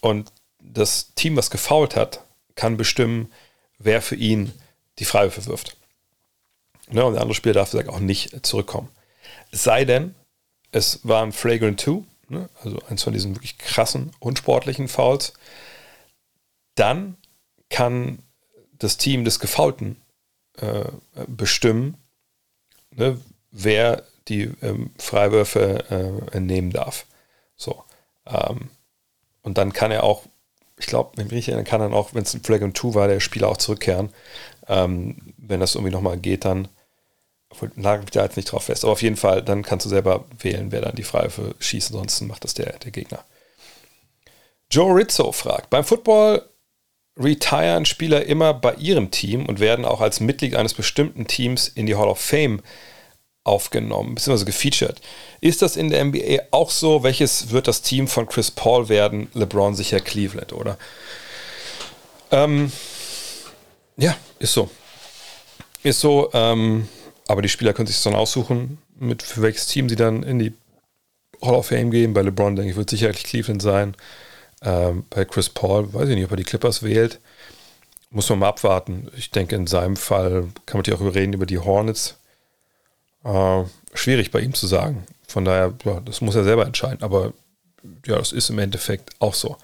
Und 0.01 0.33
das 0.73 1.15
Team, 1.15 1.37
was 1.37 1.51
gefault 1.51 1.97
hat, 1.97 2.25
kann 2.55 2.77
bestimmen, 2.77 3.33
wer 3.79 4.03
für 4.03 4.17
ihn 4.17 4.53
die 4.99 5.05
Freiwürfe 5.05 5.47
wirft. 5.47 5.77
Ne? 6.91 7.05
Und 7.05 7.15
der 7.15 7.23
andere 7.23 7.35
Spieler 7.35 7.55
darf 7.55 7.71
gesagt, 7.71 7.89
auch 7.89 8.01
nicht 8.01 8.45
zurückkommen. 8.47 8.89
Sei 9.53 9.85
denn, 9.85 10.15
es 10.73 11.01
war 11.03 11.23
ein 11.23 11.33
Flagrant 11.33 11.81
2, 11.81 12.03
ne? 12.29 12.49
also 12.63 12.79
eins 12.89 13.03
von 13.03 13.13
diesen 13.13 13.35
wirklich 13.37 13.59
krassen, 13.59 14.13
unsportlichen 14.19 14.89
Fouls. 14.89 15.35
Dann 16.75 17.17
kann 17.71 18.19
das 18.79 18.97
Team 18.97 19.25
des 19.25 19.39
Gefaulten 19.39 19.97
äh, 20.59 20.85
bestimmen, 21.27 21.97
ne, 22.91 23.21
wer 23.51 24.05
die 24.29 24.51
ähm, 24.63 24.91
Freiwürfe 24.99 26.31
äh, 26.33 26.41
nehmen 26.41 26.71
darf. 26.71 27.07
So. 27.57 27.85
Ähm, 28.27 28.71
und 29.43 29.59
dann 29.59 29.73
kann 29.73 29.91
er 29.91 30.05
auch, 30.05 30.25
ich 30.85 30.91
glaube, 30.91 31.13
wenn 31.17 31.27
ich 31.27 31.33
mich 31.33 31.49
erinnere, 31.49 31.65
kann 31.65 31.81
dann 31.81 31.95
auch, 31.95 32.13
wenn 32.13 32.25
es 32.25 32.35
ein 32.35 32.43
Flag 32.43 32.61
und 32.61 32.75
Two 32.75 32.95
war, 32.95 33.09
der 33.09 33.21
Spieler 33.21 33.49
auch 33.49 33.57
zurückkehren. 33.57 34.11
Ähm, 34.69 35.17
wenn 35.39 35.61
das 35.61 35.75
irgendwie 35.75 35.93
nochmal 35.93 36.19
geht, 36.19 36.45
dann 36.45 36.69
nagel 37.75 38.03
mich 38.03 38.11
da 38.11 38.23
jetzt 38.23 38.37
nicht 38.37 38.53
drauf 38.53 38.65
fest. 38.65 38.85
Aber 38.85 38.93
auf 38.93 39.01
jeden 39.01 39.17
Fall, 39.17 39.43
dann 39.43 39.63
kannst 39.63 39.87
du 39.87 39.91
selber 39.91 40.27
wählen, 40.39 40.73
wer 40.73 40.83
dann 40.83 40.95
die 40.95 41.03
Freiwürfe 41.03 41.55
schießt. 41.59 41.93
Ansonsten 41.93 42.27
macht 42.27 42.45
das 42.45 42.53
der, 42.53 42.79
der 42.81 42.91
Gegner. 42.91 43.25
Joe 44.71 44.95
Rizzo 44.95 45.33
fragt: 45.33 45.71
Beim 45.71 45.85
Football 45.85 46.43
retiren 47.19 47.87
Spieler 47.87 48.27
immer 48.27 48.53
bei 48.53 48.75
ihrem 48.75 49.11
Team 49.11 49.47
und 49.47 49.61
werden 49.61 49.87
auch 49.87 50.03
als 50.03 50.21
Mitglied 50.21 50.55
eines 50.55 50.75
bestimmten 50.75 51.27
Teams 51.27 51.69
in 51.69 51.87
die 51.87 51.95
Hall 51.95 52.09
of 52.09 52.21
Fame 52.21 52.61
aufgenommen, 53.45 54.15
beziehungsweise 54.15 54.47
gefeatured. 54.47 55.01
Ist 55.41 55.61
das 55.61 55.77
in 55.77 55.91
der 55.91 56.03
NBA 56.05 56.45
auch 56.51 56.71
so? 56.71 57.03
Welches 57.03 57.51
wird 57.51 57.69
das 57.69 57.83
Team 57.83 58.09
von 58.09 58.27
Chris 58.27 58.51
Paul 58.51 58.89
werden? 58.89 59.29
LeBron 59.35 59.75
sicher 59.75 60.01
Cleveland, 60.01 60.55
oder? 60.55 60.79
Ähm, 62.31 62.73
ja, 63.99 64.17
ist 64.39 64.55
so. 64.55 64.71
Ist 65.83 66.01
so, 66.01 66.31
ähm, 66.33 66.89
aber 67.29 67.43
die 67.43 67.51
Spieler 67.51 67.75
können 67.75 67.87
sich 67.87 68.03
dann 68.03 68.15
aussuchen, 68.15 68.79
mit 68.99 69.23
für 69.23 69.43
welches 69.43 69.67
Team 69.67 69.91
sie 69.91 69.97
dann 69.97 70.23
in 70.23 70.39
die 70.39 70.55
Hall 71.43 71.55
of 71.55 71.67
Fame 71.67 71.91
gehen. 71.91 72.15
Bei 72.15 72.23
LeBron, 72.23 72.57
denke 72.57 72.71
ich, 72.71 72.77
wird 72.77 72.89
sicherlich 72.89 73.25
Cleveland 73.25 73.61
sein. 73.61 73.95
Ähm, 74.63 75.05
bei 75.11 75.27
Chris 75.27 75.51
Paul, 75.51 75.93
weiß 75.93 76.09
ich 76.09 76.15
nicht, 76.15 76.25
ob 76.25 76.31
er 76.31 76.39
die 76.39 76.45
Clippers 76.45 76.83
wählt. 76.83 77.21
Muss 78.11 78.31
man 78.31 78.39
mal 78.39 78.49
abwarten. 78.49 79.11
Ich 79.17 79.31
denke, 79.31 79.55
in 79.55 79.67
seinem 79.67 79.97
Fall 79.97 80.49
kann 80.65 80.81
man 80.81 80.85
ja 80.87 80.95
auch 80.95 81.15
reden 81.15 81.35
über 81.35 81.47
die 81.47 81.59
Hornets 81.59 82.17
äh, 83.25 83.65
schwierig 83.95 84.31
bei 84.31 84.41
ihm 84.41 84.55
zu 84.55 84.67
sagen. 84.67 85.07
Von 85.27 85.45
daher, 85.45 85.73
ja, 85.85 86.01
das 86.01 86.21
muss 86.21 86.35
er 86.35 86.45
selber 86.45 86.67
entscheiden. 86.67 87.03
Aber 87.03 87.33
ja, 88.07 88.17
das 88.17 88.33
ist 88.33 88.51
im 88.51 88.59
Endeffekt 88.59 89.11
auch 89.19 89.35
so. 89.35 89.57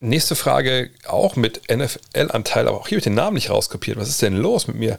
Nächste 0.00 0.36
Frage, 0.36 0.90
auch 1.06 1.34
mit 1.34 1.62
NFL-Anteil, 1.68 2.68
aber 2.68 2.78
auch 2.78 2.86
hier 2.86 2.98
habe 2.98 3.04
den 3.04 3.14
Namen 3.14 3.34
nicht 3.34 3.50
rauskopiert. 3.50 3.98
Was 3.98 4.08
ist 4.08 4.22
denn 4.22 4.36
los 4.36 4.68
mit 4.68 4.76
mir? 4.76 4.98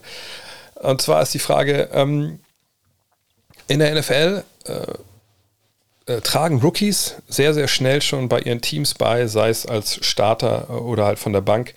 Und 0.74 1.00
zwar 1.00 1.22
ist 1.22 1.32
die 1.32 1.38
Frage, 1.38 1.88
ähm, 1.92 2.40
in 3.66 3.78
der 3.78 3.94
NFL 3.94 4.44
äh, 4.66 4.84
äh, 6.10 6.20
tragen 6.20 6.60
Rookies 6.60 7.14
sehr, 7.28 7.54
sehr 7.54 7.68
schnell 7.68 8.02
schon 8.02 8.28
bei 8.28 8.40
ihren 8.40 8.60
Teams 8.60 8.94
bei, 8.94 9.26
sei 9.26 9.48
es 9.48 9.64
als 9.64 10.04
Starter 10.04 10.82
oder 10.82 11.06
halt 11.06 11.18
von 11.18 11.32
der 11.32 11.40
Bank. 11.40 11.74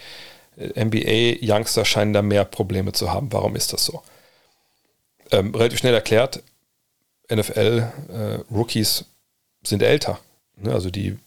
Äh, 0.58 0.84
NBA-Youngster 0.84 1.86
scheinen 1.86 2.14
da 2.14 2.22
mehr 2.22 2.44
Probleme 2.46 2.92
zu 2.94 3.12
haben. 3.12 3.32
Warum 3.32 3.56
ist 3.56 3.74
das 3.74 3.86
so? 3.86 4.02
Ähm, 5.32 5.54
relativ 5.56 5.80
schnell 5.80 5.94
erklärt, 5.94 6.44
NFL-Rookies 7.32 9.02
äh, 9.02 9.04
sind 9.64 9.82
älter. 9.82 10.20
Ne? 10.58 10.74
Also 10.74 10.90
die 10.90 11.18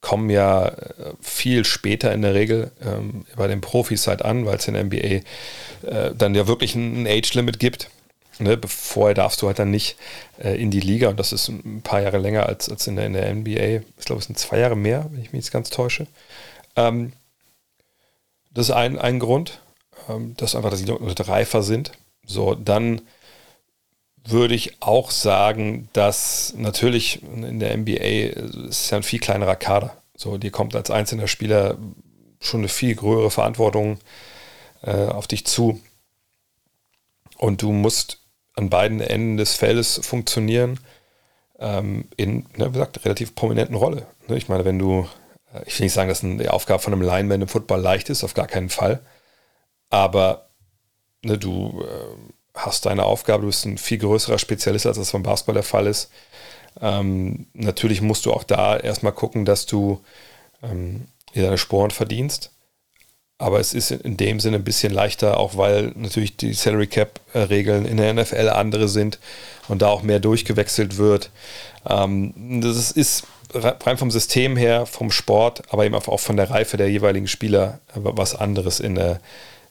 kommen 0.00 0.28
ja 0.28 0.68
äh, 0.68 1.14
viel 1.20 1.64
später 1.64 2.12
in 2.12 2.22
der 2.22 2.34
Regel 2.34 2.70
ähm, 2.84 3.24
bei 3.36 3.46
den 3.46 3.60
Profis 3.60 4.06
halt 4.06 4.22
an, 4.22 4.44
weil 4.44 4.58
es 4.58 4.68
in 4.68 4.74
der 4.74 4.84
NBA 4.84 4.98
äh, 5.88 6.14
dann 6.14 6.34
ja 6.34 6.46
wirklich 6.46 6.74
ein 6.74 7.06
Age-Limit 7.06 7.58
gibt. 7.58 7.90
Ne? 8.38 8.60
Vorher 8.66 9.14
darfst 9.14 9.40
du 9.40 9.46
halt 9.46 9.58
dann 9.58 9.70
nicht 9.70 9.96
äh, 10.42 10.60
in 10.60 10.70
die 10.70 10.80
Liga 10.80 11.08
und 11.08 11.18
das 11.18 11.32
ist 11.32 11.48
ein 11.48 11.80
paar 11.82 12.02
Jahre 12.02 12.18
länger 12.18 12.46
als, 12.46 12.68
als 12.68 12.86
in, 12.86 12.96
der, 12.96 13.06
in 13.06 13.12
der 13.14 13.34
NBA. 13.34 13.84
Ich 13.98 14.04
glaube, 14.04 14.20
es 14.20 14.26
sind 14.26 14.38
zwei 14.38 14.58
Jahre 14.58 14.76
mehr, 14.76 15.06
wenn 15.10 15.22
ich 15.22 15.32
mich 15.32 15.44
jetzt 15.44 15.52
ganz 15.52 15.70
täusche. 15.70 16.06
Ähm, 16.76 17.12
das 18.52 18.68
ist 18.68 18.74
ein, 18.74 18.98
ein 18.98 19.18
Grund, 19.18 19.60
ähm, 20.08 20.34
dass 20.36 20.54
einfach, 20.54 20.70
dass 20.70 20.80
die 20.82 20.90
Leute 20.90 21.28
reifer 21.28 21.62
sind. 21.62 21.92
So, 22.26 22.54
dann 22.54 23.00
würde 24.26 24.54
ich 24.54 24.80
auch 24.80 25.10
sagen, 25.10 25.88
dass 25.92 26.54
natürlich 26.56 27.22
in 27.22 27.60
der 27.60 27.76
NBA 27.76 28.68
ist 28.68 28.90
ja 28.90 28.96
ein 28.96 29.02
viel 29.02 29.20
kleinerer 29.20 29.56
Kader. 29.56 29.96
So, 30.16 30.38
dir 30.38 30.50
kommt 30.50 30.74
als 30.74 30.90
einzelner 30.90 31.28
Spieler 31.28 31.76
schon 32.40 32.60
eine 32.60 32.68
viel 32.68 32.94
größere 32.94 33.30
Verantwortung 33.30 33.98
äh, 34.82 35.06
auf 35.06 35.26
dich 35.26 35.46
zu. 35.46 35.80
Und 37.38 37.62
du 37.62 37.72
musst 37.72 38.20
an 38.54 38.70
beiden 38.70 39.00
Enden 39.00 39.36
des 39.36 39.54
Feldes 39.54 40.00
funktionieren 40.02 40.80
ähm, 41.58 42.08
in, 42.16 42.46
ne, 42.56 42.68
wie 42.68 42.72
gesagt, 42.72 43.04
relativ 43.04 43.34
prominenten 43.34 43.76
Rolle. 43.76 44.06
Ne? 44.28 44.36
Ich 44.36 44.48
meine, 44.48 44.64
wenn 44.64 44.78
du, 44.78 45.08
äh, 45.52 45.62
ich 45.66 45.78
will 45.78 45.86
nicht 45.86 45.92
sagen, 45.92 46.08
dass 46.08 46.20
die 46.20 46.48
Aufgabe 46.48 46.82
von 46.82 46.92
einem 46.92 47.02
Lineman 47.02 47.42
im 47.42 47.48
Football 47.48 47.80
leicht 47.80 48.08
ist, 48.10 48.24
auf 48.24 48.34
gar 48.34 48.46
keinen 48.46 48.70
Fall. 48.70 49.00
Aber 49.90 50.50
ne, 51.22 51.36
du 51.38 51.82
äh, 51.82 52.34
hast 52.54 52.86
deine 52.86 53.04
Aufgabe, 53.04 53.42
du 53.42 53.48
bist 53.48 53.66
ein 53.66 53.78
viel 53.78 53.98
größerer 53.98 54.38
Spezialist, 54.38 54.86
als 54.86 54.96
das 54.96 55.12
beim 55.12 55.22
Basketball 55.22 55.54
der 55.54 55.62
Fall 55.62 55.86
ist. 55.86 56.10
Ähm, 56.80 57.46
natürlich 57.52 58.00
musst 58.00 58.26
du 58.26 58.32
auch 58.32 58.44
da 58.44 58.76
erstmal 58.76 59.12
gucken, 59.12 59.44
dass 59.44 59.66
du 59.66 60.00
ähm, 60.62 61.06
deine 61.34 61.58
Sporen 61.58 61.90
verdienst. 61.90 62.50
Aber 63.36 63.58
es 63.58 63.74
ist 63.74 63.90
in 63.90 64.16
dem 64.16 64.38
Sinne 64.38 64.58
ein 64.58 64.64
bisschen 64.64 64.92
leichter, 64.92 65.38
auch 65.38 65.56
weil 65.56 65.92
natürlich 65.96 66.36
die 66.36 66.52
Salary 66.52 66.86
Cap-Regeln 66.86 67.84
in 67.84 67.96
der 67.96 68.14
NFL 68.14 68.48
andere 68.48 68.88
sind 68.88 69.18
und 69.68 69.82
da 69.82 69.88
auch 69.88 70.02
mehr 70.02 70.20
durchgewechselt 70.20 70.98
wird. 70.98 71.30
Ähm, 71.88 72.60
das 72.62 72.92
ist 72.92 73.26
rein 73.52 73.98
vom 73.98 74.10
System 74.10 74.56
her, 74.56 74.86
vom 74.86 75.10
Sport, 75.10 75.62
aber 75.70 75.84
eben 75.84 75.94
auch 75.94 76.20
von 76.20 76.36
der 76.36 76.50
Reife 76.50 76.76
der 76.76 76.90
jeweiligen 76.90 77.28
Spieler 77.28 77.80
was 77.94 78.34
anderes 78.34 78.80
in 78.80 78.94
der, 78.94 79.20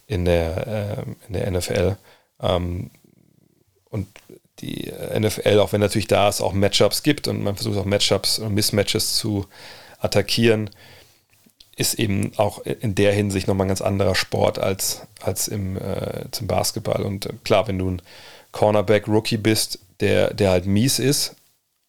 in 0.08 0.26
der, 0.26 0.68
äh, 0.68 1.28
in 1.28 1.34
der 1.34 1.52
NFL. 1.52 1.96
Ähm, 2.42 2.92
und 3.90 4.08
die 4.60 4.92
NFL, 5.18 5.60
auch 5.60 5.74
wenn 5.74 5.82
natürlich 5.82 6.08
da 6.08 6.30
es 6.30 6.42
auch 6.42 6.54
Matchups 6.54 7.04
gibt 7.04 7.28
und 7.28 7.44
man 7.44 7.56
versucht 7.56 7.78
auch 7.78 7.86
Matchups 7.86 8.40
und 8.40 8.54
Mismatches 8.54 9.16
zu 9.16 9.46
attackieren, 10.00 10.70
ist 11.76 11.96
eben 11.96 12.32
auch 12.38 12.60
in 12.60 12.96
der 12.96 13.14
Hinsicht 13.14 13.48
nochmal 13.48 13.66
ein 13.66 13.70
ganz 13.70 13.82
anderer 13.82 14.16
Sport 14.16 14.60
als, 14.60 15.02
als 15.22 15.48
im, 15.48 15.78
äh, 15.78 16.26
zum 16.32 16.48
Basketball. 16.48 17.04
Und 17.04 17.26
äh, 17.26 17.34
klar, 17.44 17.68
wenn 17.68 17.80
du 17.80 17.90
ein 17.90 18.02
Cornerback-Rookie 18.52 19.38
bist, 19.38 19.80
der, 20.00 20.34
der 20.34 20.52
halt 20.52 20.66
mies 20.66 21.00
ist 21.00 21.36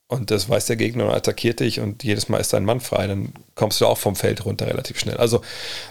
und 0.09 0.31
das 0.31 0.49
weiß 0.49 0.67
der 0.67 0.77
Gegner 0.77 1.07
und 1.07 1.15
attackiert 1.15 1.61
dich 1.61 1.81
und 1.81 2.03
jedes 2.03 2.29
Mal 2.29 2.39
ist 2.39 2.53
dein 2.53 2.65
Mann 2.65 2.81
frei, 2.81 3.07
dann 3.07 3.33
kommst 3.55 3.81
du 3.81 3.87
auch 3.87 3.99
vom 3.99 4.17
Feld 4.17 4.45
runter 4.47 4.67
relativ 4.67 4.99
schnell. 4.99 5.19
Also, 5.19 5.43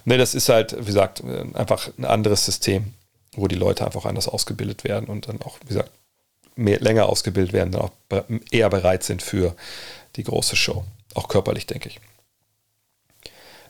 ne, 0.05 0.17
das 0.17 0.33
ist 0.33 0.49
halt, 0.49 0.75
wie 0.79 0.85
gesagt, 0.85 1.21
äh, 1.21 1.45
einfach 1.55 1.89
ein 1.97 2.05
anderes 2.05 2.45
System 2.45 2.93
wo 3.35 3.47
die 3.47 3.55
Leute 3.55 3.85
einfach 3.85 4.05
anders 4.05 4.27
ausgebildet 4.27 4.83
werden 4.83 5.07
und 5.07 5.27
dann 5.27 5.41
auch, 5.41 5.59
wie 5.61 5.67
gesagt, 5.67 5.91
mehr, 6.55 6.79
länger 6.79 7.07
ausgebildet 7.07 7.53
werden, 7.53 7.71
dann 7.71 7.81
auch 7.81 7.91
eher 8.51 8.69
bereit 8.69 9.03
sind 9.03 9.21
für 9.21 9.55
die 10.15 10.23
große 10.23 10.55
Show. 10.55 10.85
Auch 11.13 11.27
körperlich, 11.27 11.65
denke 11.65 11.89
ich. 11.89 11.99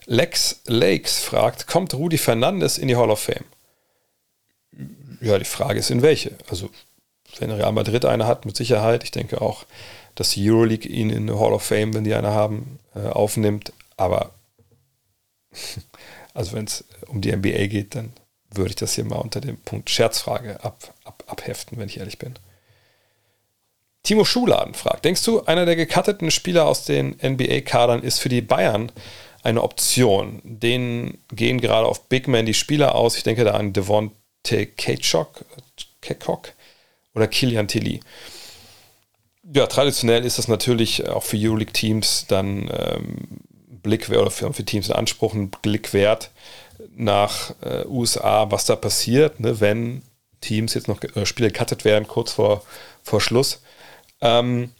Lex 0.06 0.60
Lakes 0.66 1.20
fragt, 1.20 1.66
kommt 1.66 1.94
Rudi 1.94 2.18
Fernandes 2.18 2.78
in 2.78 2.88
die 2.88 2.96
Hall 2.96 3.10
of 3.10 3.20
Fame? 3.20 3.44
Ja, 5.20 5.38
die 5.38 5.44
Frage 5.44 5.78
ist 5.78 5.90
in 5.90 6.02
welche. 6.02 6.36
Also, 6.48 6.68
wenn 7.38 7.50
Real 7.50 7.72
Madrid 7.72 8.04
eine 8.04 8.26
hat, 8.26 8.44
mit 8.44 8.56
Sicherheit. 8.56 9.04
Ich 9.04 9.10
denke 9.10 9.40
auch, 9.40 9.64
dass 10.14 10.30
die 10.30 10.48
Euroleague 10.48 10.88
ihn 10.88 11.10
in 11.10 11.28
eine 11.28 11.40
Hall 11.40 11.52
of 11.52 11.62
Fame, 11.62 11.94
wenn 11.94 12.04
die 12.04 12.14
eine 12.14 12.30
haben, 12.30 12.78
äh, 12.94 13.08
aufnimmt. 13.08 13.72
Aber, 13.96 14.32
also 16.34 16.52
wenn 16.52 16.66
es 16.66 16.84
um 17.06 17.20
die 17.20 17.34
NBA 17.34 17.66
geht, 17.68 17.94
dann 17.94 18.12
würde 18.56 18.70
ich 18.70 18.76
das 18.76 18.94
hier 18.94 19.04
mal 19.04 19.16
unter 19.16 19.40
dem 19.40 19.56
Punkt 19.58 19.90
Scherzfrage 19.90 20.62
ab, 20.62 20.94
ab, 21.04 21.24
abheften, 21.26 21.78
wenn 21.78 21.88
ich 21.88 21.98
ehrlich 21.98 22.18
bin. 22.18 22.34
Timo 24.02 24.24
Schuladen 24.24 24.74
fragt, 24.74 25.04
denkst 25.06 25.24
du, 25.24 25.44
einer 25.44 25.64
der 25.64 25.76
gekatteten 25.76 26.30
Spieler 26.30 26.66
aus 26.66 26.84
den 26.84 27.16
NBA-Kadern 27.22 28.02
ist 28.02 28.18
für 28.18 28.28
die 28.28 28.42
Bayern 28.42 28.92
eine 29.42 29.62
Option? 29.62 30.42
Denen 30.44 31.18
gehen 31.32 31.60
gerade 31.60 31.86
auf 31.86 32.08
Big 32.08 32.28
Man 32.28 32.44
die 32.44 32.54
Spieler 32.54 32.94
aus. 32.94 33.16
Ich 33.16 33.22
denke 33.22 33.44
da 33.44 33.52
an 33.52 33.72
Devonte 33.72 34.66
Kachok 34.66 35.44
oder 37.14 37.28
Kilian 37.28 37.66
Tilly. 37.66 38.00
Ja, 39.54 39.66
traditionell 39.66 40.24
ist 40.24 40.38
das 40.38 40.48
natürlich 40.48 41.08
auch 41.08 41.22
für 41.22 41.38
Euroleague-Teams 41.38 42.26
dann 42.28 42.70
ähm, 42.72 43.40
Blick 43.66 44.08
oder 44.10 44.30
für, 44.30 44.52
für 44.52 44.64
Teams 44.64 44.88
in 44.88 44.94
Anspruch 44.94 45.32
ein 45.32 45.50
Blick 45.50 45.92
wert 45.94 46.30
nach 46.96 47.54
äh, 47.62 47.84
USA, 47.86 48.50
was 48.50 48.66
da 48.66 48.76
passiert, 48.76 49.40
ne, 49.40 49.60
wenn 49.60 50.02
Teams 50.40 50.74
jetzt 50.74 50.88
noch 50.88 51.02
äh, 51.02 51.26
Spiele 51.26 51.50
cuttet 51.50 51.84
werden, 51.84 52.06
kurz 52.08 52.32
vor, 52.32 52.62
vor 53.02 53.20
Schluss. 53.20 53.62
Ähm, 54.20 54.72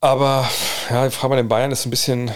aber 0.00 0.48
ja, 0.88 1.04
die 1.06 1.14
Frage 1.14 1.30
bei 1.30 1.36
den 1.36 1.48
Bayern 1.48 1.72
ist 1.72 1.86
ein 1.86 1.90
bisschen 1.90 2.30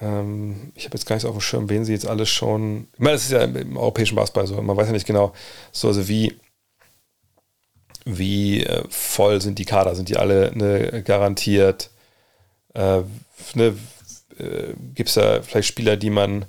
Ähm, 0.00 0.72
ich 0.74 0.84
habe 0.84 0.94
jetzt 0.94 1.06
gar 1.06 1.16
nicht 1.16 1.22
so 1.22 1.28
auf 1.28 1.34
dem 1.34 1.40
Schirm, 1.40 1.68
wen 1.68 1.84
sie 1.84 1.92
jetzt 1.92 2.06
alles 2.06 2.28
schon. 2.28 2.88
Ich 2.94 3.00
meine, 3.00 3.14
das 3.14 3.24
ist 3.24 3.32
ja 3.32 3.42
im 3.42 3.76
europäischen 3.76 4.14
Basketball 4.16 4.46
so. 4.46 4.60
Man 4.62 4.76
weiß 4.76 4.86
ja 4.86 4.92
nicht 4.92 5.06
genau, 5.06 5.32
so 5.72 5.88
also 5.88 6.08
wie, 6.08 6.38
wie 8.04 8.64
äh, 8.64 8.84
voll 8.90 9.40
sind 9.40 9.58
die 9.58 9.64
Kader. 9.64 9.94
Sind 9.94 10.08
die 10.08 10.16
alle 10.16 10.52
ne, 10.54 11.02
garantiert? 11.02 11.90
Äh, 12.74 13.02
ne, 13.54 13.74
äh, 14.38 14.74
Gibt 14.94 15.08
es 15.08 15.14
da 15.14 15.42
vielleicht 15.42 15.68
Spieler, 15.68 15.96
die 15.96 16.10
man, 16.10 16.44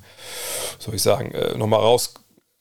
soll 0.80 0.96
ich 0.96 1.02
sagen, 1.02 1.32
äh, 1.32 1.58
nochmal 1.58 1.80
raus 1.80 2.14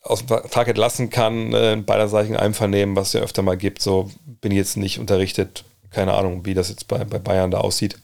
aus 0.03 0.21
dem 0.21 0.29
Vertrag 0.29 0.69
entlassen 0.69 1.11
kann, 1.11 1.53
äh, 1.53 1.73
in 1.73 1.85
beiderseitigen 1.85 2.37
Einvernehmen, 2.37 2.97
was 2.97 3.09
es 3.09 3.13
ja 3.15 3.21
öfter 3.21 3.43
mal 3.43 3.57
gibt. 3.57 3.83
So 3.83 4.11
bin 4.41 4.53
ich 4.53 4.59
jetzt 4.59 4.77
nicht 4.77 4.99
unterrichtet. 4.99 5.65
Keine 5.91 6.15
Ahnung, 6.15 6.45
wie 6.45 6.55
das 6.55 6.69
jetzt 6.69 6.89
bei, 6.89 7.05
bei 7.05 7.19
Bayern 7.19 7.51
da 7.51 7.59
aussieht. 7.59 7.99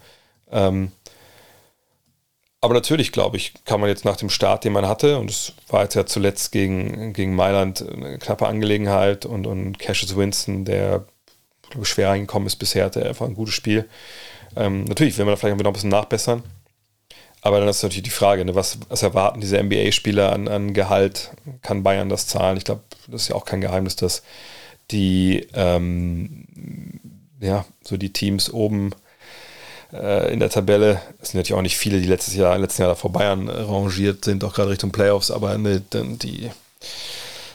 Ähm, 0.51 0.93
aber 2.61 2.73
natürlich, 2.73 3.13
glaube 3.13 3.37
ich, 3.37 3.53
kann 3.67 3.79
man 3.79 3.91
jetzt 3.91 4.07
nach 4.07 4.17
dem 4.17 4.31
Start, 4.31 4.65
den 4.65 4.73
man 4.73 4.89
hatte, 4.89 5.19
und 5.19 5.31
es 5.31 5.53
war 5.69 5.83
jetzt 5.83 5.95
ja 5.97 6.07
zuletzt 6.07 6.51
gegen, 6.51 7.13
gegen 7.13 7.35
Mailand 7.35 7.87
eine 7.87 8.19
knappe 8.19 8.47
Angelegenheit 8.47 9.27
und, 9.27 9.47
und 9.47 9.79
Cassius 9.79 10.17
Winston, 10.17 10.65
der 10.65 11.05
ich, 11.79 11.89
schwer 11.89 12.09
reingekommen 12.09 12.47
ist 12.47 12.57
bisher, 12.57 12.87
hatte 12.87 13.05
einfach 13.05 13.27
ein 13.27 13.35
gutes 13.35 13.55
Spiel. 13.55 13.87
Ähm, 14.57 14.85
natürlich 14.85 15.19
will 15.19 15.27
man 15.27 15.35
da 15.35 15.37
vielleicht 15.37 15.59
noch 15.59 15.67
ein 15.67 15.73
bisschen 15.75 15.91
nachbessern. 15.91 16.43
Aber 17.45 17.61
dann 17.61 17.69
ist 17.69 17.83
natürlich 17.83 18.05
die 18.05 18.09
Frage, 18.11 18.43
ne, 18.47 18.55
was, 18.55 18.79
was 18.89 19.03
erwarten 19.03 19.43
diese 19.43 19.63
NBA-Spieler 19.63 20.33
an, 20.33 20.49
an 20.49 20.73
Gehalt? 20.73 21.33
Kann 21.61 21.83
Bayern 21.83 22.09
das 22.09 22.27
zahlen? 22.27 22.57
Ich 22.57 22.65
glaube, 22.65 22.81
das 23.07 23.23
ist 23.23 23.29
ja 23.29 23.35
auch 23.35 23.45
kein 23.45 23.61
Geheimnis, 23.61 23.97
dass 23.97 24.23
die, 24.91 25.47
ähm, 25.53 26.47
ja, 27.41 27.67
so 27.83 27.99
die 27.99 28.15
Teams 28.15 28.51
oben 28.51 28.93
äh, 29.93 30.33
in 30.33 30.41
der 30.41 30.49
Tabelle. 30.49 31.03
Es 31.21 31.33
sind 31.33 31.39
natürlich 31.39 31.59
auch 31.59 31.63
nicht 31.63 31.77
viele, 31.77 32.01
die 32.01 32.09
letztes 32.09 32.35
Jahr, 32.35 32.57
letzten 32.57 32.81
Jahr 32.81 32.97
vor 32.97 33.13
Bayern 33.13 33.49
äh, 33.49 33.53
rangiert 33.53 34.25
sind, 34.25 34.43
auch 34.43 34.55
gerade 34.55 34.71
Richtung 34.71 34.91
Playoffs, 34.91 35.31
aber 35.31 35.59
ne, 35.59 35.83
die 35.93 36.51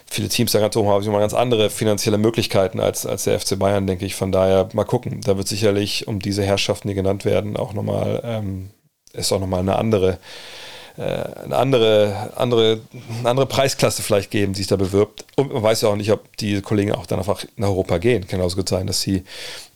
viele 0.05 0.29
Teams 0.29 0.51
da 0.51 0.59
ganz 0.59 0.75
oben 0.75 0.89
haben 0.89 1.03
immer 1.03 1.19
ganz 1.19 1.33
andere 1.33 1.71
finanzielle 1.71 2.19
Möglichkeiten 2.19 2.79
als, 2.79 3.07
als 3.07 3.23
der 3.23 3.39
FC 3.39 3.57
Bayern, 3.57 3.87
denke 3.87 4.05
ich. 4.05 4.13
Von 4.13 4.31
daher 4.31 4.69
mal 4.73 4.83
gucken. 4.83 5.21
Da 5.21 5.35
wird 5.35 5.47
sicherlich 5.47 6.07
um 6.07 6.19
diese 6.19 6.43
Herrschaften, 6.43 6.89
die 6.89 6.93
genannt 6.93 7.25
werden, 7.25 7.57
auch 7.57 7.73
nochmal, 7.73 8.21
ähm, 8.23 8.69
ist 9.13 9.31
auch 9.31 9.39
nochmal 9.39 9.61
eine 9.61 9.77
andere, 9.77 10.19
äh, 10.97 11.01
eine 11.01 11.55
andere, 11.55 12.33
andere, 12.35 12.81
eine 13.19 13.29
andere 13.29 13.45
Preisklasse 13.45 14.01
vielleicht 14.01 14.31
geben, 14.31 14.53
die 14.53 14.59
sich 14.59 14.67
da 14.67 14.75
bewirbt. 14.75 15.25
Und 15.35 15.53
man 15.53 15.63
weiß 15.63 15.81
ja 15.81 15.89
auch 15.89 15.95
nicht, 15.95 16.11
ob 16.11 16.37
die 16.37 16.61
Kollegen 16.61 16.93
auch 16.93 17.05
dann 17.05 17.19
einfach 17.19 17.45
nach 17.55 17.69
Europa 17.69 17.97
gehen. 17.97 18.27
Kann 18.27 18.41
auch 18.41 18.55
gut 18.55 18.69
sein, 18.69 18.87
dass 18.87 19.01
sie 19.01 19.23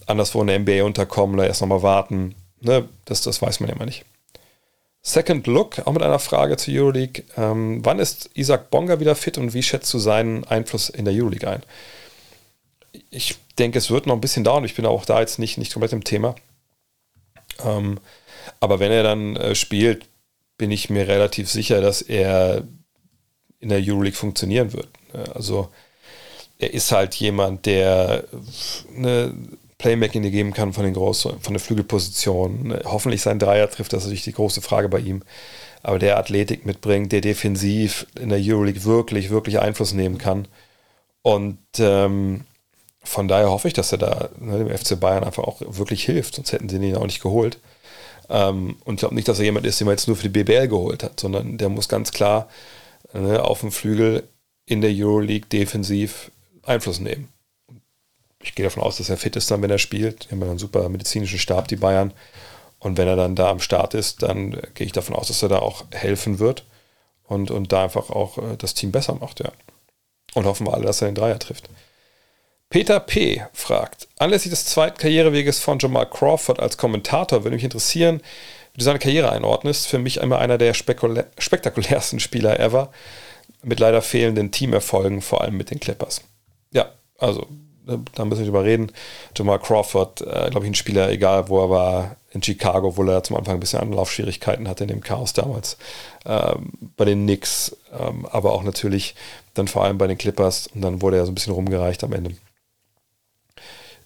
anderswo 0.06 0.42
in 0.42 0.48
der 0.48 0.60
NBA 0.60 0.84
unterkommen 0.84 1.36
oder 1.36 1.48
erst 1.48 1.62
nochmal 1.62 1.82
warten, 1.82 2.36
ne, 2.62 2.88
das, 3.06 3.22
das 3.22 3.42
weiß 3.42 3.60
man 3.60 3.70
ja 3.70 3.76
immer 3.76 3.86
nicht. 3.86 4.06
Second 5.02 5.48
Look, 5.48 5.80
auch 5.86 5.92
mit 5.92 6.02
einer 6.02 6.20
Frage 6.20 6.56
zur 6.56 6.74
Euroleague. 6.74 7.24
Ähm, 7.36 7.82
wann 7.84 8.00
ist 8.00 8.30
Isaac 8.36 8.70
Bonga 8.70 9.02
wieder 9.02 9.16
fit 9.16 9.38
und 9.38 9.54
wie 9.54 9.64
schätzt 9.64 9.94
du 9.94 10.00
seinen 10.00 10.46
Einfluss 10.46 10.90
in 10.90 11.04
der 11.04 11.14
Euroleague 11.14 11.50
ein? 11.50 11.62
Ich 13.10 13.36
denke, 13.60 13.78
es 13.78 13.92
wird 13.92 14.08
noch 14.08 14.16
ein 14.16 14.22
bisschen 14.22 14.46
dauern. 14.46 14.64
Ich 14.64 14.76
bin 14.76 14.86
auch 14.86 15.04
da 15.04 15.20
jetzt 15.20 15.40
nicht, 15.40 15.58
nicht 15.58 15.74
komplett 15.74 15.92
im 15.92 16.06
Thema. 16.06 16.36
Ähm, 17.64 18.00
aber 18.60 18.80
wenn 18.80 18.92
er 18.92 19.04
dann 19.04 19.36
äh, 19.36 19.56
spielt, 19.56 20.06
bin 20.58 20.72
ich 20.72 20.90
mir 20.90 21.08
relativ 21.08 21.50
sicher, 21.50 21.82
dass 21.82 22.02
er 22.02 22.64
in 23.60 23.70
der 23.70 23.82
Euroleague 23.82 24.18
funktionieren 24.18 24.74
wird. 24.74 24.90
Also 25.34 25.70
er 26.60 26.74
ist 26.74 26.92
halt 26.92 27.16
jemand, 27.16 27.66
der 27.66 28.26
eine 28.96 29.34
Playmaking 29.78 30.22
dir 30.22 30.32
geben 30.32 30.54
kann 30.54 30.74
von 30.74 30.86
den 30.86 30.94
großen, 30.94 31.42
von 31.42 31.54
der 31.54 31.60
Flügelposition. 31.60 32.80
Hoffentlich 32.86 33.22
sein 33.22 33.40
Dreier 33.40 33.70
trifft, 33.70 33.94
das 33.94 34.04
ist 34.04 34.06
natürlich 34.06 34.24
die 34.24 34.34
große 34.34 34.62
Frage 34.62 34.90
bei 34.90 35.00
ihm. 35.00 35.24
Aber 35.82 36.00
der 36.00 36.18
Athletik 36.18 36.66
mitbringt, 36.66 37.12
der 37.12 37.20
defensiv 37.20 38.08
in 38.18 38.30
der 38.30 38.40
Euroleague 38.42 38.86
wirklich, 38.86 39.30
wirklich 39.30 39.60
Einfluss 39.60 39.94
nehmen 39.94 40.18
kann. 40.18 40.48
Und 41.22 41.58
ähm, 41.80 42.46
von 43.04 43.28
daher 43.28 43.52
hoffe 43.52 43.68
ich, 43.68 43.74
dass 43.74 43.92
er 43.92 43.98
da 43.98 44.30
ne, 44.40 44.58
dem 44.60 44.78
FC 44.78 45.00
Bayern 45.00 45.24
einfach 45.24 45.44
auch 45.44 45.62
wirklich 45.62 46.04
hilft, 46.06 46.36
sonst 46.36 46.52
hätten 46.52 46.70
sie 46.70 46.78
ihn 46.78 46.96
auch 46.96 47.06
nicht 47.06 47.22
geholt. 47.22 47.60
Ähm, 48.30 48.78
und 48.86 48.96
ich 48.96 49.00
glaube 49.00 49.16
nicht, 49.16 49.28
dass 49.28 49.40
er 49.40 49.46
jemand 49.46 49.66
ist, 49.66 49.80
den 49.80 49.86
man 49.86 49.96
jetzt 49.96 50.08
nur 50.08 50.16
für 50.16 50.30
die 50.30 50.44
BBL 50.44 50.68
geholt 50.68 51.04
hat, 51.04 51.20
sondern 51.20 51.58
der 51.58 51.70
muss 51.70 51.90
ganz 51.90 52.12
klar 52.12 52.48
ne, 53.14 53.44
auf 53.44 53.60
dem 53.60 53.72
Flügel 53.72 54.24
in 54.66 54.82
der 54.82 54.92
Euroleague 54.94 55.48
defensiv 55.50 56.32
Einfluss 56.66 57.00
nehmen 57.00 57.28
ich 58.44 58.56
gehe 58.56 58.66
davon 58.66 58.84
aus, 58.84 58.98
dass 58.98 59.10
er 59.10 59.18
fit 59.18 59.36
ist 59.36 59.50
dann, 59.50 59.62
wenn 59.62 59.70
er 59.70 59.80
spielt. 59.80 60.26
Die 60.26 60.32
haben 60.32 60.42
ja 60.42 60.50
einen 60.50 60.60
super 60.60 60.88
medizinischen 60.90 61.40
Stab, 61.40 61.68
die 61.70 61.78
Bayern. 61.78 62.14
Und 62.78 62.98
wenn 62.98 63.08
er 63.08 63.16
dann 63.16 63.36
da 63.36 63.50
am 63.50 63.62
Start 63.62 63.94
ist, 63.94 64.22
dann 64.22 64.52
gehe 64.74 64.86
ich 64.86 64.92
davon 64.92 65.16
aus, 65.16 65.30
dass 65.30 65.42
er 65.42 65.50
da 65.50 65.60
auch 65.60 65.86
helfen 65.92 66.40
wird 66.40 66.66
und, 67.24 67.50
und 67.50 67.72
da 67.72 67.86
einfach 67.86 68.10
auch 68.10 68.38
äh, 68.38 68.58
das 68.58 68.74
Team 68.74 68.92
besser 68.92 69.16
macht, 69.16 69.40
ja. 69.40 69.52
Und 70.34 70.46
hoffen 70.46 70.68
wir 70.68 70.74
alle, 70.74 70.86
dass 70.86 71.02
er 71.02 71.10
den 71.10 71.16
Dreier 71.16 71.40
trifft. 71.40 71.70
Peter 72.74 73.00
P. 73.00 73.40
fragt, 73.54 74.08
anlässlich 74.18 74.50
des 74.50 74.66
zweiten 74.66 74.98
Karriereweges 74.98 75.60
von 75.60 75.78
Jamal 75.78 76.10
Crawford 76.10 76.60
als 76.60 76.76
Kommentator 76.76 77.44
würde 77.44 77.54
mich 77.54 77.64
interessieren, 77.64 78.20
wie 78.74 78.80
du 78.80 78.84
seine 78.84 78.98
Karriere 78.98 79.32
einordnest. 79.32 79.86
Für 79.86 80.00
mich 80.00 80.18
immer 80.18 80.40
einer 80.40 80.58
der 80.58 80.74
spektakulärsten 80.74 82.20
Spieler 82.20 82.60
ever, 82.60 82.92
mit 83.62 83.80
leider 83.80 84.02
fehlenden 84.02 84.50
Teamerfolgen, 84.50 85.22
vor 85.22 85.42
allem 85.42 85.56
mit 85.56 85.70
den 85.70 85.80
Clippers. 85.80 86.22
Ja, 86.72 86.90
also 87.20 87.46
da 87.86 88.26
müssen 88.26 88.40
wir 88.40 88.46
drüber 88.48 88.64
reden. 88.64 88.92
Jamal 89.38 89.60
Crawford, 89.60 90.22
äh, 90.22 90.50
glaube 90.50 90.66
ich, 90.66 90.72
ein 90.72 90.76
Spieler, 90.76 91.12
egal 91.12 91.50
wo 91.50 91.64
er 91.64 91.70
war, 91.70 92.16
in 92.32 92.42
Chicago, 92.42 92.98
wo 92.98 93.04
er 93.04 93.24
zum 93.24 93.38
Anfang 93.38 93.54
ein 93.54 93.60
bisschen 93.60 93.82
Anlaufschwierigkeiten 93.82 94.68
hatte 94.68 94.86
in 94.86 94.88
dem 94.88 95.02
Chaos 95.02 95.34
damals. 95.34 95.78
Ähm, 96.26 96.72
bei 96.98 97.06
den 97.06 97.22
Knicks, 97.22 97.78
ähm, 97.92 98.26
aber 98.32 98.52
auch 98.52 98.64
natürlich 98.64 99.14
dann 99.54 99.68
vor 99.68 99.84
allem 99.84 100.00
bei 100.00 100.08
den 100.08 100.18
Clippers 100.18 100.66
und 100.74 100.82
dann 100.82 101.04
wurde 101.04 101.18
er 101.18 101.28
so 101.28 101.32
ein 101.32 101.36
bisschen 101.36 101.54
rumgereicht 101.54 102.04
am 102.04 102.14
Ende. 102.14 102.34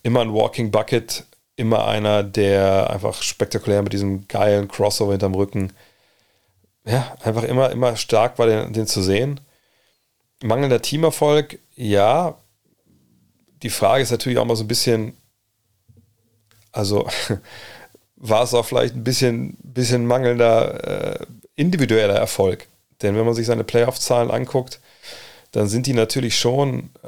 Immer 0.08 0.22
ein 0.22 0.34
Walking 0.34 0.72
Bucket, 0.72 1.26
immer 1.58 1.86
einer, 1.86 2.24
der 2.24 2.90
einfach 2.90 3.22
spektakulär 3.22 3.82
mit 3.82 3.92
diesem 3.92 4.26
geilen 4.30 4.70
Crossover 4.70 5.12
hinterm 5.12 5.36
Rücken, 5.36 5.74
ja, 6.86 7.14
einfach 7.24 7.44
immer, 7.44 7.72
immer 7.72 7.98
stark 7.98 8.40
war, 8.40 8.48
den, 8.48 8.72
den 8.72 8.88
zu 8.88 9.02
sehen. 9.02 9.42
Mangelnder 10.42 10.82
Teamerfolg, 10.82 11.60
ja, 11.76 12.38
die 13.62 13.70
Frage 13.70 14.02
ist 14.02 14.12
natürlich 14.12 14.38
auch 14.38 14.46
mal 14.46 14.56
so 14.56 14.64
ein 14.64 14.70
bisschen, 14.70 15.18
also 16.72 17.10
war 18.16 18.44
es 18.44 18.54
auch 18.54 18.66
vielleicht 18.66 18.96
ein 18.96 19.04
bisschen, 19.04 19.58
bisschen 19.62 20.06
mangelnder 20.06 21.20
äh, 21.20 21.26
individueller 21.56 22.16
Erfolg. 22.16 22.70
Denn 23.02 23.18
wenn 23.18 23.26
man 23.26 23.34
sich 23.34 23.46
seine 23.46 23.66
Playoff-Zahlen 23.66 24.32
anguckt, 24.32 24.80
dann 25.52 25.68
sind 25.68 25.88
die 25.88 25.94
natürlich 25.94 26.38
schon, 26.38 26.90
äh, 27.04 27.08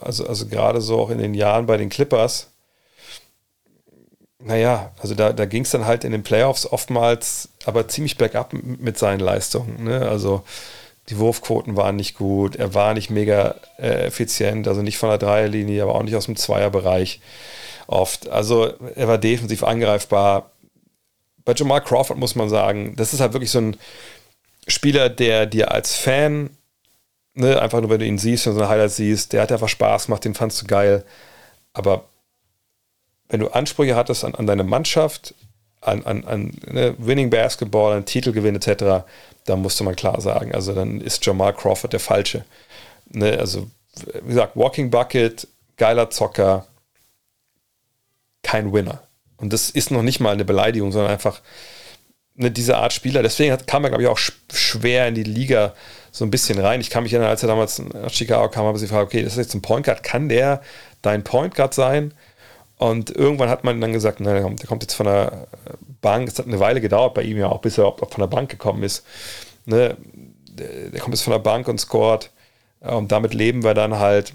also, 0.00 0.26
also 0.26 0.46
gerade 0.46 0.80
so 0.80 1.00
auch 1.00 1.10
in 1.10 1.18
den 1.18 1.34
Jahren 1.34 1.66
bei 1.66 1.76
den 1.76 1.88
Clippers, 1.88 2.48
naja, 4.38 4.92
also 5.00 5.14
da, 5.14 5.32
da 5.32 5.44
ging 5.44 5.62
es 5.62 5.70
dann 5.70 5.86
halt 5.86 6.04
in 6.04 6.12
den 6.12 6.22
Playoffs 6.22 6.66
oftmals 6.66 7.48
aber 7.64 7.88
ziemlich 7.88 8.16
bergab 8.16 8.52
mit 8.52 8.96
seinen 8.96 9.20
Leistungen. 9.20 9.84
Ne? 9.84 10.08
Also 10.08 10.44
die 11.08 11.18
Wurfquoten 11.18 11.76
waren 11.76 11.96
nicht 11.96 12.16
gut, 12.16 12.56
er 12.56 12.74
war 12.74 12.94
nicht 12.94 13.10
mega 13.10 13.56
äh, 13.78 14.06
effizient, 14.06 14.68
also 14.68 14.82
nicht 14.82 14.98
von 14.98 15.08
der 15.08 15.18
Dreierlinie, 15.18 15.82
aber 15.82 15.94
auch 15.94 16.02
nicht 16.02 16.16
aus 16.16 16.26
dem 16.26 16.36
Zweierbereich 16.36 17.20
oft. 17.86 18.28
Also 18.28 18.72
er 18.94 19.08
war 19.08 19.18
defensiv 19.18 19.62
angreifbar. 19.64 20.50
Bei 21.44 21.52
Jamal 21.54 21.82
Crawford 21.82 22.18
muss 22.18 22.34
man 22.34 22.48
sagen, 22.48 22.94
das 22.96 23.14
ist 23.14 23.20
halt 23.20 23.32
wirklich 23.32 23.50
so 23.50 23.60
ein 23.60 23.76
Spieler, 24.68 25.08
der 25.08 25.46
dir 25.46 25.72
als 25.72 25.94
Fan, 25.94 26.50
ne, 27.36 27.60
einfach 27.60 27.80
nur 27.80 27.90
wenn 27.90 28.00
du 28.00 28.06
ihn 28.06 28.18
siehst, 28.18 28.46
wenn 28.46 28.54
du 28.54 28.58
so 28.58 28.64
eine 28.64 28.70
Highlights 28.70 28.96
siehst, 28.96 29.32
der 29.32 29.42
hat 29.42 29.52
einfach 29.52 29.68
Spaß 29.68 30.06
gemacht, 30.06 30.24
den 30.24 30.34
fandst 30.34 30.62
du 30.62 30.66
geil. 30.66 31.04
Aber 31.72 32.04
wenn 33.28 33.40
du 33.40 33.48
Ansprüche 33.48 33.94
hattest 33.94 34.24
an, 34.24 34.34
an 34.34 34.46
deine 34.46 34.64
Mannschaft, 34.64 35.34
an, 35.80 36.04
an, 36.04 36.24
an 36.24 36.52
ne, 36.66 36.94
Winning 36.98 37.30
Basketball, 37.30 37.96
an 37.96 38.04
Titelgewinn 38.04 38.56
etc., 38.56 39.04
da 39.44 39.54
musste 39.54 39.84
man 39.84 39.94
klar 39.94 40.20
sagen, 40.20 40.52
also 40.54 40.74
dann 40.74 41.00
ist 41.00 41.24
Jamal 41.24 41.54
Crawford 41.54 41.92
der 41.92 42.00
Falsche. 42.00 42.44
Ne, 43.10 43.38
also, 43.38 43.68
wie 44.22 44.28
gesagt, 44.28 44.56
Walking 44.56 44.90
Bucket, 44.90 45.46
geiler 45.76 46.10
Zocker, 46.10 46.66
kein 48.42 48.72
Winner. 48.72 49.02
Und 49.36 49.52
das 49.52 49.70
ist 49.70 49.90
noch 49.90 50.02
nicht 50.02 50.20
mal 50.20 50.32
eine 50.32 50.44
Beleidigung, 50.44 50.90
sondern 50.90 51.12
einfach 51.12 51.42
ne, 52.36 52.50
diese 52.50 52.76
Art 52.76 52.92
Spieler. 52.92 53.22
Deswegen 53.22 53.52
hat, 53.52 53.66
kam 53.66 53.84
er, 53.84 53.90
glaube 53.90 54.02
ich, 54.02 54.08
auch 54.08 54.18
schwer 54.52 55.08
in 55.08 55.14
die 55.14 55.22
Liga 55.22 55.74
so 56.12 56.24
ein 56.24 56.30
bisschen 56.30 56.58
rein. 56.58 56.80
Ich 56.80 56.90
kann 56.90 57.02
mich 57.02 57.12
erinnern, 57.12 57.30
als 57.30 57.42
er 57.42 57.48
damals 57.48 57.78
nach 57.78 58.12
Chicago 58.12 58.48
kam, 58.48 58.64
habe 58.64 58.78
ich 58.78 58.82
gefragt, 58.82 59.06
okay, 59.06 59.22
das 59.22 59.32
ist 59.32 59.38
jetzt 59.38 59.54
ein 59.54 59.62
Point 59.62 59.86
Guard. 59.86 60.02
Kann 60.02 60.28
der 60.28 60.62
dein 61.02 61.24
Point 61.24 61.54
Guard 61.54 61.74
sein? 61.74 62.14
Und 62.78 63.10
irgendwann 63.10 63.48
hat 63.48 63.64
man 63.64 63.80
dann 63.80 63.92
gesagt, 63.92 64.20
na, 64.20 64.32
der 64.32 64.66
kommt 64.66 64.82
jetzt 64.82 64.94
von 64.94 65.06
der 65.06 65.46
Bank. 66.00 66.28
Es 66.28 66.38
hat 66.38 66.46
eine 66.46 66.60
Weile 66.60 66.80
gedauert 66.80 67.14
bei 67.14 67.22
ihm 67.22 67.38
ja 67.38 67.48
auch, 67.48 67.60
bis 67.60 67.78
er 67.78 67.84
überhaupt 67.84 68.12
von 68.12 68.20
der 68.20 68.28
Bank 68.28 68.50
gekommen 68.50 68.82
ist. 68.82 69.04
Ne, 69.64 69.96
der 70.58 71.00
kommt 71.00 71.14
jetzt 71.14 71.22
von 71.22 71.32
der 71.32 71.38
Bank 71.38 71.68
und 71.68 71.80
scored. 71.80 72.30
Und 72.80 73.12
damit 73.12 73.34
leben 73.34 73.64
wir 73.64 73.74
dann 73.74 73.98
halt, 73.98 74.34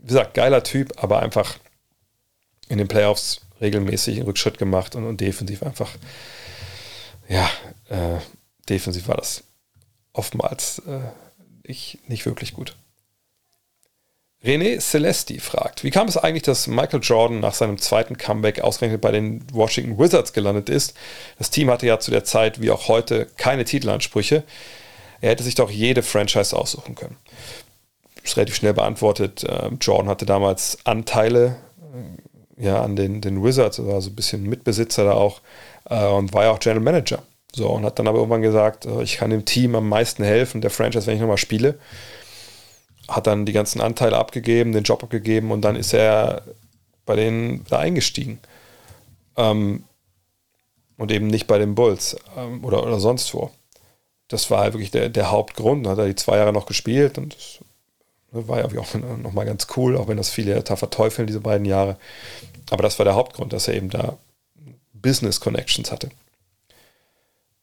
wie 0.00 0.08
gesagt, 0.08 0.34
geiler 0.34 0.62
Typ, 0.62 0.92
aber 1.02 1.20
einfach 1.20 1.58
in 2.68 2.78
den 2.78 2.88
Playoffs 2.88 3.40
regelmäßig 3.60 4.16
einen 4.16 4.26
Rückschritt 4.26 4.58
gemacht 4.58 4.94
und, 4.94 5.04
und 5.04 5.20
defensiv 5.20 5.62
einfach, 5.62 5.90
ja, 7.28 7.48
äh, 7.88 8.18
defensiv 8.68 9.08
war 9.08 9.16
das 9.16 9.44
oftmals 10.12 10.80
äh, 10.80 11.00
nicht, 11.66 12.08
nicht 12.08 12.26
wirklich 12.26 12.54
gut. 12.54 12.76
René 14.44 14.78
Celesti 14.78 15.40
fragt, 15.40 15.82
wie 15.82 15.90
kam 15.90 16.06
es 16.06 16.16
eigentlich, 16.16 16.44
dass 16.44 16.68
Michael 16.68 17.00
Jordan 17.02 17.40
nach 17.40 17.54
seinem 17.54 17.76
zweiten 17.78 18.16
Comeback 18.16 18.60
ausgerechnet 18.60 19.00
bei 19.00 19.10
den 19.10 19.44
Washington 19.52 19.98
Wizards 19.98 20.32
gelandet 20.32 20.68
ist? 20.68 20.94
Das 21.38 21.50
Team 21.50 21.70
hatte 21.70 21.86
ja 21.86 21.98
zu 21.98 22.12
der 22.12 22.24
Zeit 22.24 22.60
wie 22.62 22.70
auch 22.70 22.86
heute 22.88 23.26
keine 23.36 23.64
Titelansprüche. 23.64 24.44
Er 25.20 25.30
hätte 25.30 25.42
sich 25.42 25.56
doch 25.56 25.70
jede 25.70 26.04
Franchise 26.04 26.56
aussuchen 26.56 26.94
können. 26.94 27.16
Ist 28.22 28.36
relativ 28.36 28.54
schnell 28.54 28.74
beantwortet. 28.74 29.44
Ähm, 29.48 29.78
Jordan 29.80 30.08
hatte 30.08 30.24
damals 30.24 30.78
Anteile 30.84 31.56
äh, 32.58 32.64
ja, 32.64 32.80
an 32.80 32.94
den, 32.94 33.20
den 33.20 33.42
Wizards, 33.42 33.80
also 33.80 34.10
ein 34.10 34.16
bisschen 34.16 34.44
Mitbesitzer 34.44 35.04
da 35.04 35.12
auch 35.12 35.38
äh, 35.38 35.67
und 35.84 36.32
war 36.32 36.44
ja 36.44 36.50
auch 36.50 36.60
General 36.60 36.82
Manager. 36.82 37.22
So, 37.54 37.68
und 37.68 37.84
hat 37.84 37.98
dann 37.98 38.08
aber 38.08 38.18
irgendwann 38.18 38.42
gesagt, 38.42 38.86
äh, 38.86 39.02
ich 39.02 39.16
kann 39.16 39.30
dem 39.30 39.44
Team 39.44 39.74
am 39.74 39.88
meisten 39.88 40.22
helfen, 40.22 40.60
der 40.60 40.70
Franchise, 40.70 41.06
wenn 41.06 41.14
ich 41.14 41.20
nochmal 41.20 41.38
spiele 41.38 41.78
hat 43.08 43.26
dann 43.26 43.46
die 43.46 43.52
ganzen 43.52 43.80
Anteile 43.80 44.18
abgegeben, 44.18 44.72
den 44.72 44.84
Job 44.84 45.02
abgegeben 45.02 45.50
und 45.50 45.62
dann 45.62 45.76
ist 45.76 45.94
er 45.94 46.42
bei 47.06 47.16
denen 47.16 47.64
da 47.70 47.78
eingestiegen. 47.78 48.38
Ähm, 49.36 49.84
und 50.98 51.12
eben 51.12 51.28
nicht 51.28 51.46
bei 51.46 51.58
den 51.58 51.74
Bulls 51.74 52.16
ähm, 52.36 52.64
oder, 52.64 52.82
oder 52.82 53.00
sonst 53.00 53.32
wo. 53.32 53.50
Das 54.26 54.50
war 54.50 54.60
halt 54.60 54.74
wirklich 54.74 54.90
der, 54.90 55.08
der 55.08 55.30
Hauptgrund. 55.30 55.86
Dann 55.86 55.92
hat 55.92 55.98
er 55.98 56.06
die 56.06 56.16
zwei 56.16 56.36
Jahre 56.36 56.52
noch 56.52 56.66
gespielt 56.66 57.16
und 57.16 57.34
das 57.34 57.60
ne, 58.32 58.46
war 58.46 58.58
ja 58.58 58.80
auch 58.80 58.94
nochmal 58.94 59.46
ganz 59.46 59.68
cool, 59.76 59.96
auch 59.96 60.08
wenn 60.08 60.16
das 60.18 60.28
viele 60.28 60.62
da 60.62 60.76
verteufeln, 60.76 61.26
diese 61.26 61.40
beiden 61.40 61.64
Jahre. 61.64 61.96
Aber 62.70 62.82
das 62.82 62.98
war 62.98 63.04
der 63.04 63.14
Hauptgrund, 63.14 63.54
dass 63.54 63.68
er 63.68 63.74
eben 63.74 63.88
da 63.88 64.18
Business 65.00 65.40
Connections 65.40 65.90
hatte. 65.90 66.10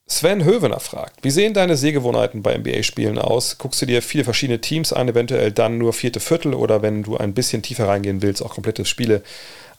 Sven 0.07 0.45
Hövener 0.45 0.79
fragt, 0.79 1.23
wie 1.23 1.31
sehen 1.31 1.55
deine 1.55 1.75
Sehgewohnheiten 1.75 2.43
bei 2.43 2.55
NBA-Spielen 2.55 3.17
aus? 3.17 3.57
Guckst 3.57 3.81
du 3.81 3.87
dir 3.87 4.03
viele 4.03 4.23
verschiedene 4.23 4.61
Teams 4.61 4.93
an, 4.93 5.09
eventuell 5.09 5.51
dann 5.51 5.79
nur 5.79 5.93
vierte 5.93 6.19
Viertel 6.19 6.53
oder 6.53 6.83
wenn 6.83 7.01
du 7.01 7.17
ein 7.17 7.33
bisschen 7.33 7.63
tiefer 7.63 7.87
reingehen 7.87 8.21
willst, 8.21 8.43
auch 8.43 8.53
komplette 8.53 8.85
Spiele 8.85 9.23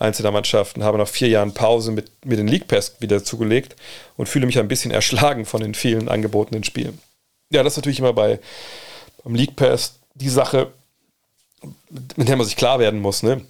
einzelner 0.01 0.33
Mannschaften? 0.33 0.83
Habe 0.83 0.99
nach 0.99 1.07
vier 1.07 1.29
Jahren 1.29 1.55
Pause 1.55 1.93
mit, 1.93 2.11
mit 2.25 2.41
den 2.41 2.49
League 2.49 2.67
Pass 2.67 2.97
wieder 2.99 3.23
zugelegt 3.23 3.77
und 4.17 4.29
fühle 4.29 4.47
mich 4.47 4.59
ein 4.59 4.67
bisschen 4.67 4.91
erschlagen 4.91 5.45
von 5.45 5.61
den 5.61 5.75
vielen 5.75 6.09
angebotenen 6.09 6.65
Spielen. 6.65 6.99
Ja, 7.51 7.63
das 7.63 7.75
ist 7.75 7.77
natürlich 7.77 8.01
immer 8.01 8.13
bei 8.13 8.41
beim 9.23 9.37
League 9.37 9.55
Pass 9.55 9.95
die 10.15 10.29
Sache, 10.29 10.73
mit 12.17 12.29
der 12.29 12.37
man 12.37 12.47
sich 12.47 12.57
klar 12.57 12.81
werden 12.81 13.01
muss. 13.01 13.23
Ne? 13.23 13.43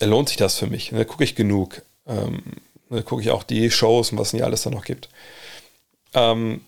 Lohnt 0.00 0.28
sich 0.28 0.38
das 0.38 0.56
für 0.56 0.66
mich? 0.66 0.90
Ne? 0.92 1.04
Gucke 1.04 1.24
ich 1.24 1.34
genug? 1.34 1.82
Ähm, 2.06 2.42
Gucke 3.02 3.22
ich 3.22 3.30
auch 3.30 3.42
die 3.42 3.70
Shows 3.70 4.12
und 4.12 4.18
was 4.18 4.32
es 4.32 4.42
alles 4.42 4.62
da 4.62 4.70
noch 4.70 4.84
gibt? 4.84 5.08
Ähm, 6.14 6.60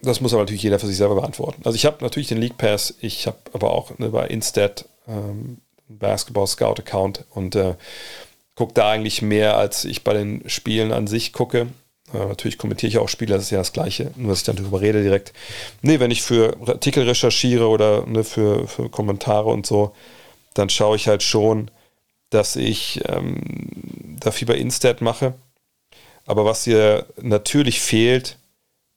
das 0.00 0.20
muss 0.20 0.32
aber 0.32 0.42
natürlich 0.42 0.62
jeder 0.62 0.78
für 0.78 0.86
sich 0.86 0.96
selber 0.96 1.14
beantworten. 1.14 1.62
Also 1.64 1.76
ich 1.76 1.86
habe 1.86 2.02
natürlich 2.02 2.28
den 2.28 2.38
League 2.38 2.58
Pass, 2.58 2.94
ich 3.00 3.26
habe 3.26 3.38
aber 3.52 3.70
auch 3.70 3.96
ne, 3.98 4.08
bei 4.08 4.26
Instat 4.26 4.88
ähm, 5.06 5.58
Basketball 5.88 6.46
Scout 6.46 6.74
Account 6.78 7.24
und 7.30 7.54
äh, 7.54 7.74
gucke 8.54 8.74
da 8.74 8.90
eigentlich 8.90 9.22
mehr, 9.22 9.56
als 9.56 9.84
ich 9.84 10.02
bei 10.02 10.12
den 10.12 10.48
Spielen 10.48 10.92
an 10.92 11.06
sich 11.06 11.32
gucke. 11.32 11.68
Äh, 12.12 12.18
natürlich 12.18 12.58
kommentiere 12.58 12.88
ich 12.88 12.98
auch 12.98 13.08
Spiele, 13.08 13.34
das 13.34 13.44
ist 13.44 13.50
ja 13.50 13.58
das 13.58 13.72
Gleiche, 13.72 14.10
nur 14.16 14.30
dass 14.30 14.40
ich 14.40 14.44
dann 14.44 14.56
darüber 14.56 14.80
rede 14.80 15.02
direkt. 15.02 15.32
Nee, 15.82 16.00
wenn 16.00 16.10
ich 16.10 16.22
für 16.22 16.56
Artikel 16.66 17.04
recherchiere 17.04 17.68
oder 17.68 18.04
ne, 18.06 18.24
für, 18.24 18.66
für 18.66 18.88
Kommentare 18.88 19.50
und 19.50 19.66
so, 19.66 19.94
dann 20.54 20.68
schaue 20.68 20.96
ich 20.96 21.08
halt 21.08 21.22
schon, 21.22 21.70
dass 22.30 22.56
ich 22.56 23.00
ähm, 23.06 23.38
da 24.20 24.30
viel 24.30 24.48
bei 24.48 24.56
Instat 24.56 25.00
mache. 25.00 25.34
Aber 26.32 26.46
was 26.46 26.64
dir 26.64 27.04
natürlich 27.20 27.82
fehlt, 27.82 28.38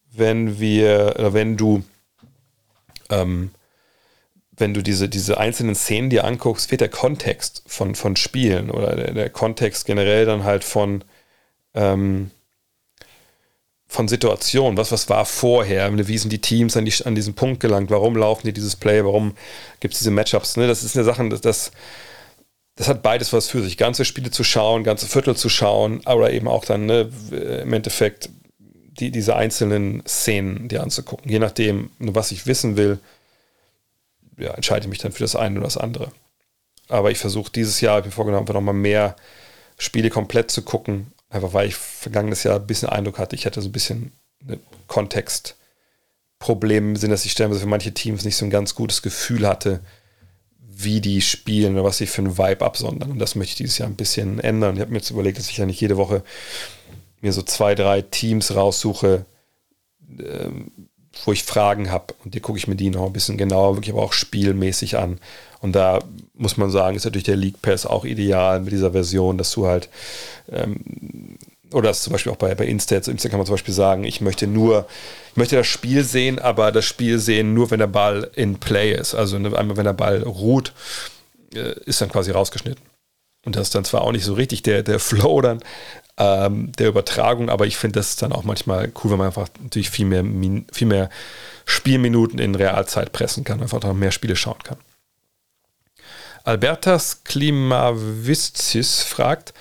wenn 0.09 0.57
wir, 0.57 1.15
wenn 1.17 1.57
du, 1.57 1.83
ähm, 3.09 3.51
wenn 4.55 4.73
du 4.73 4.81
diese, 4.81 5.09
diese 5.09 5.37
einzelnen 5.37 5.75
Szenen 5.75 6.09
dir 6.09 6.23
anguckst, 6.23 6.71
wird 6.71 6.79
der 6.79 6.87
Kontext 6.87 7.61
von, 7.67 7.93
von 7.93 8.15
Spielen 8.15 8.71
oder 8.71 8.95
der, 8.95 9.13
der 9.13 9.29
Kontext 9.29 9.85
generell 9.85 10.25
dann 10.25 10.45
halt 10.45 10.63
von, 10.63 11.03
ähm, 11.73 12.31
von 13.85 14.07
Situationen, 14.07 14.77
was, 14.77 14.93
was 14.93 15.09
war 15.09 15.25
vorher, 15.25 16.07
wie 16.07 16.17
sind 16.17 16.31
die 16.31 16.39
Teams 16.39 16.77
an, 16.77 16.85
die, 16.85 16.93
an 17.03 17.15
diesen 17.15 17.33
Punkt 17.33 17.59
gelangt, 17.59 17.89
warum 17.89 18.15
laufen 18.15 18.47
die 18.47 18.53
dieses 18.53 18.77
Play, 18.77 19.03
warum 19.03 19.35
gibt 19.81 19.93
es 19.93 19.99
diese 19.99 20.11
Matchups, 20.11 20.55
ne? 20.55 20.67
das 20.67 20.85
ist 20.85 20.95
eine 20.95 21.03
Sache, 21.03 21.27
das, 21.27 21.41
das, 21.41 21.73
das 22.75 22.89
hat 22.89 23.03
beides 23.03 23.31
was 23.31 23.47
für 23.47 23.63
sich, 23.63 23.77
ganze 23.77 24.03
Spiele 24.03 24.31
zu 24.31 24.43
schauen, 24.43 24.83
ganze 24.83 25.07
Viertel 25.07 25.35
zu 25.35 25.49
schauen, 25.49 26.01
aber 26.05 26.31
eben 26.31 26.47
auch 26.47 26.65
dann 26.65 26.85
ne, 26.85 27.09
im 27.31 27.71
Endeffekt 27.71 28.29
die, 28.99 29.11
diese 29.11 29.35
einzelnen 29.35 30.03
Szenen 30.05 30.67
dir 30.67 30.83
anzugucken. 30.83 31.29
Je 31.29 31.39
nachdem, 31.39 31.91
was 31.99 32.31
ich 32.31 32.47
wissen 32.47 32.77
will, 32.77 32.99
ja, 34.37 34.51
entscheide 34.51 34.85
ich 34.85 34.89
mich 34.89 34.99
dann 34.99 35.13
für 35.13 35.23
das 35.23 35.35
eine 35.35 35.57
oder 35.57 35.67
das 35.67 35.77
andere. 35.77 36.11
Aber 36.89 37.11
ich 37.11 37.17
versuche 37.17 37.51
dieses 37.51 37.81
Jahr, 37.81 37.99
ich 37.99 38.05
mir 38.05 38.11
vorgenommen, 38.11 38.43
einfach 38.43 38.53
nochmal 38.53 38.73
mehr 38.73 39.15
Spiele 39.77 40.09
komplett 40.09 40.51
zu 40.51 40.61
gucken, 40.61 41.11
einfach 41.29 41.51
weil 41.53 41.67
ich 41.67 41.75
vergangenes 41.75 42.43
Jahr 42.43 42.59
ein 42.59 42.67
bisschen 42.67 42.89
Eindruck 42.89 43.19
hatte, 43.19 43.35
ich 43.35 43.45
hatte 43.45 43.61
so 43.61 43.69
ein 43.69 43.73
bisschen 43.73 44.11
ein 44.47 44.59
Kontextproblem 44.87 46.89
im 46.89 46.95
Sinne, 46.95 47.13
dass 47.13 47.25
ich 47.25 47.31
stellenweise 47.31 47.61
für 47.61 47.67
manche 47.67 47.93
Teams 47.93 48.25
nicht 48.25 48.37
so 48.37 48.45
ein 48.45 48.51
ganz 48.51 48.75
gutes 48.75 49.01
Gefühl 49.01 49.47
hatte, 49.47 49.81
wie 50.77 50.99
die 50.99 51.21
spielen 51.21 51.73
oder 51.73 51.85
was 51.85 51.97
sie 51.97 52.07
für 52.07 52.21
einen 52.21 52.37
Vibe 52.37 52.65
absondern. 52.65 53.11
Und 53.11 53.19
das 53.19 53.35
möchte 53.35 53.51
ich 53.51 53.57
dieses 53.57 53.77
Jahr 53.77 53.87
ein 53.87 53.95
bisschen 53.95 54.39
ändern. 54.39 54.75
Ich 54.75 54.81
habe 54.81 54.91
mir 54.91 54.97
jetzt 54.97 55.09
überlegt, 55.09 55.37
dass 55.37 55.49
ich 55.49 55.57
ja 55.57 55.65
nicht 55.65 55.79
jede 55.79 55.97
Woche 55.97 56.23
mir 57.21 57.31
so 57.31 57.41
zwei, 57.41 57.75
drei 57.75 58.01
Teams 58.01 58.55
raussuche, 58.55 59.25
ähm, 60.19 60.71
wo 61.23 61.31
ich 61.31 61.43
Fragen 61.43 61.91
habe 61.91 62.13
und 62.23 62.33
die 62.35 62.41
gucke 62.41 62.57
ich 62.57 62.67
mir 62.67 62.75
die 62.75 62.89
noch 62.89 63.05
ein 63.05 63.13
bisschen 63.13 63.37
genauer, 63.37 63.77
wirklich 63.77 63.93
aber 63.93 64.03
auch 64.03 64.11
spielmäßig 64.11 64.97
an. 64.97 65.19
Und 65.61 65.73
da 65.73 65.99
muss 66.33 66.57
man 66.57 66.69
sagen, 66.69 66.97
ist 66.97 67.05
natürlich 67.05 67.23
der 67.23 67.37
League 67.37 67.61
Pass 67.61 67.85
auch 67.85 68.03
ideal 68.03 68.59
mit 68.59 68.73
dieser 68.73 68.91
Version, 68.91 69.37
dass 69.37 69.51
du 69.51 69.65
halt, 69.65 69.89
ähm, 70.51 71.37
oder 71.71 71.87
das 71.87 72.03
zum 72.03 72.11
Beispiel 72.11 72.33
auch 72.33 72.37
bei, 72.37 72.53
bei 72.53 72.65
Instats, 72.65 73.07
Insta 73.07 73.29
kann 73.29 73.39
man 73.39 73.45
zum 73.45 73.53
Beispiel 73.53 73.73
sagen, 73.73 74.03
ich 74.03 74.19
möchte 74.19 74.45
nur, 74.45 74.87
möchte 75.35 75.55
das 75.55 75.67
Spiel 75.67 76.03
sehen, 76.03 76.39
aber 76.39 76.71
das 76.71 76.85
Spiel 76.85 77.19
sehen 77.19 77.53
nur, 77.53 77.71
wenn 77.71 77.79
der 77.79 77.87
Ball 77.87 78.29
in 78.35 78.59
Play 78.59 78.93
ist. 78.93 79.15
Also 79.15 79.37
ne, 79.37 79.57
einmal, 79.57 79.77
wenn 79.77 79.85
der 79.85 79.93
Ball 79.93 80.23
ruht, 80.23 80.73
äh, 81.53 81.73
ist 81.85 82.01
dann 82.01 82.09
quasi 82.09 82.31
rausgeschnitten. 82.31 82.83
Und 83.45 83.55
das 83.55 83.67
ist 83.67 83.75
dann 83.75 83.85
zwar 83.85 84.01
auch 84.01 84.11
nicht 84.11 84.25
so 84.25 84.33
richtig 84.33 84.63
der, 84.63 84.83
der 84.83 84.99
Flow 84.99 85.41
dann, 85.41 85.61
ähm, 86.17 86.71
der 86.73 86.87
Übertragung, 86.87 87.49
aber 87.49 87.67
ich 87.67 87.77
finde 87.77 87.99
das 87.99 88.15
dann 88.15 88.31
auch 88.31 88.43
manchmal 88.43 88.91
cool, 89.03 89.11
wenn 89.11 89.17
man 89.17 89.27
einfach 89.27 89.49
natürlich 89.61 89.89
viel 89.89 90.05
mehr, 90.05 90.23
viel 90.71 90.87
mehr 90.87 91.09
Spielminuten 91.65 92.39
in 92.39 92.55
Realzeit 92.55 93.11
pressen 93.11 93.43
kann, 93.43 93.61
einfach 93.61 93.81
noch 93.81 93.93
mehr 93.93 94.11
Spiele 94.11 94.35
schauen 94.35 94.63
kann. 94.63 94.77
Albertas 96.43 97.23
Klimavizis 97.23 99.01
fragt, 99.01 99.53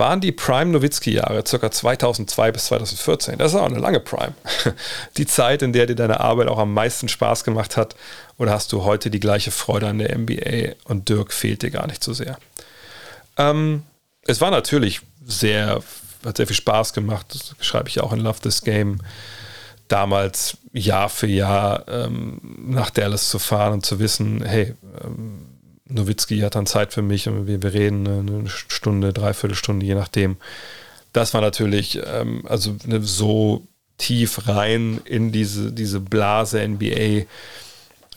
waren 0.00 0.20
die 0.20 0.32
Prime 0.32 0.72
Nowitzki-Jahre 0.72 1.44
ca. 1.44 1.70
2002 1.70 2.50
bis 2.50 2.64
2014? 2.66 3.38
Das 3.38 3.52
ist 3.52 3.58
auch 3.60 3.66
eine 3.66 3.78
lange 3.78 4.00
Prime. 4.00 4.32
Die 5.16 5.26
Zeit, 5.26 5.62
in 5.62 5.72
der 5.72 5.86
dir 5.86 5.94
deine 5.94 6.18
Arbeit 6.18 6.48
auch 6.48 6.58
am 6.58 6.74
meisten 6.74 7.08
Spaß 7.08 7.44
gemacht 7.44 7.76
hat, 7.76 7.94
oder 8.36 8.50
hast 8.50 8.72
du 8.72 8.84
heute 8.84 9.10
die 9.10 9.20
gleiche 9.20 9.50
Freude 9.50 9.86
an 9.86 9.98
der 9.98 10.18
NBA 10.18 10.74
und 10.84 11.08
Dirk 11.10 11.32
fehlt 11.32 11.62
dir 11.62 11.70
gar 11.70 11.86
nicht 11.86 12.02
so 12.02 12.14
sehr? 12.14 12.38
Ähm, 13.36 13.82
es 14.26 14.40
war 14.40 14.50
natürlich 14.50 15.02
sehr, 15.24 15.82
hat 16.24 16.38
sehr 16.38 16.46
viel 16.46 16.56
Spaß 16.56 16.94
gemacht. 16.94 17.26
Das 17.28 17.54
schreibe 17.60 17.90
ich 17.90 18.00
auch 18.00 18.12
in 18.12 18.20
Love 18.20 18.40
This 18.40 18.62
Game. 18.62 18.98
Damals 19.88 20.56
Jahr 20.72 21.10
für 21.10 21.26
Jahr 21.26 21.86
ähm, 21.88 22.40
nach 22.42 22.90
Dallas 22.90 23.28
zu 23.28 23.38
fahren 23.38 23.74
und 23.74 23.86
zu 23.86 23.98
wissen, 23.98 24.42
hey, 24.42 24.74
ähm, 25.04 25.49
Nowitzki 25.90 26.40
hat 26.40 26.54
dann 26.54 26.66
Zeit 26.66 26.92
für 26.92 27.02
mich 27.02 27.28
und 27.28 27.46
wir, 27.46 27.62
wir 27.62 27.72
reden 27.72 28.06
eine 28.06 28.48
Stunde, 28.48 29.12
dreiviertel 29.12 29.54
Stunde, 29.56 29.86
je 29.86 29.94
nachdem. 29.94 30.36
Das 31.12 31.34
war 31.34 31.40
natürlich 31.40 32.00
ähm, 32.04 32.44
also 32.48 32.76
ne, 32.86 33.02
so 33.02 33.66
tief 33.98 34.48
rein 34.48 35.00
in 35.04 35.32
diese, 35.32 35.72
diese 35.72 36.00
Blase 36.00 36.66
NBA. 36.66 37.26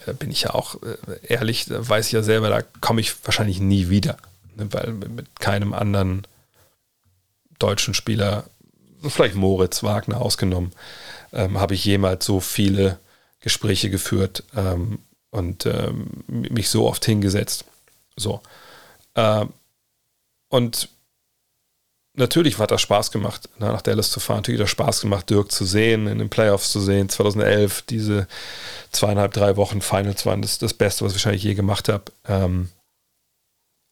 Da 0.06 0.12
bin 0.12 0.30
ich 0.30 0.42
ja 0.42 0.54
auch 0.54 0.76
äh, 0.82 0.96
ehrlich, 1.22 1.66
da 1.66 1.86
weiß 1.86 2.06
ich 2.06 2.12
ja 2.12 2.22
selber, 2.22 2.48
da 2.48 2.62
komme 2.80 3.00
ich 3.00 3.14
wahrscheinlich 3.24 3.60
nie 3.60 3.88
wieder. 3.88 4.16
Ne, 4.56 4.68
weil 4.72 4.92
mit 4.92 5.40
keinem 5.40 5.74
anderen 5.74 6.26
deutschen 7.58 7.94
Spieler, 7.94 8.44
vielleicht 9.02 9.34
Moritz 9.34 9.82
Wagner 9.82 10.20
ausgenommen, 10.20 10.72
ähm, 11.32 11.58
habe 11.58 11.74
ich 11.74 11.84
jemals 11.84 12.24
so 12.24 12.40
viele 12.40 12.98
Gespräche 13.40 13.90
geführt 13.90 14.44
ähm, 14.56 15.00
und 15.34 15.66
ähm, 15.66 16.06
mich 16.28 16.68
so 16.68 16.86
oft 16.86 17.04
hingesetzt. 17.04 17.64
So. 18.16 18.40
Äh, 19.14 19.46
und 20.48 20.88
natürlich 22.14 22.56
hat 22.58 22.70
das 22.70 22.80
Spaß 22.82 23.10
gemacht, 23.10 23.48
nach 23.58 23.82
Dallas 23.82 24.12
zu 24.12 24.20
fahren. 24.20 24.38
Natürlich 24.38 24.60
hat 24.60 24.66
das 24.66 24.70
Spaß 24.70 25.00
gemacht, 25.00 25.28
Dirk 25.28 25.50
zu 25.50 25.64
sehen, 25.64 26.06
in 26.06 26.18
den 26.18 26.30
Playoffs 26.30 26.70
zu 26.70 26.80
sehen. 26.80 27.08
2011, 27.08 27.82
diese 27.82 28.28
zweieinhalb, 28.92 29.32
drei 29.32 29.56
Wochen 29.56 29.82
Finals 29.82 30.24
waren 30.24 30.40
das, 30.40 30.58
das 30.58 30.72
Beste, 30.72 31.04
was 31.04 31.12
ich 31.12 31.16
wahrscheinlich 31.16 31.42
je 31.42 31.54
gemacht 31.54 31.88
habe. 31.88 32.04
Ähm, 32.28 32.70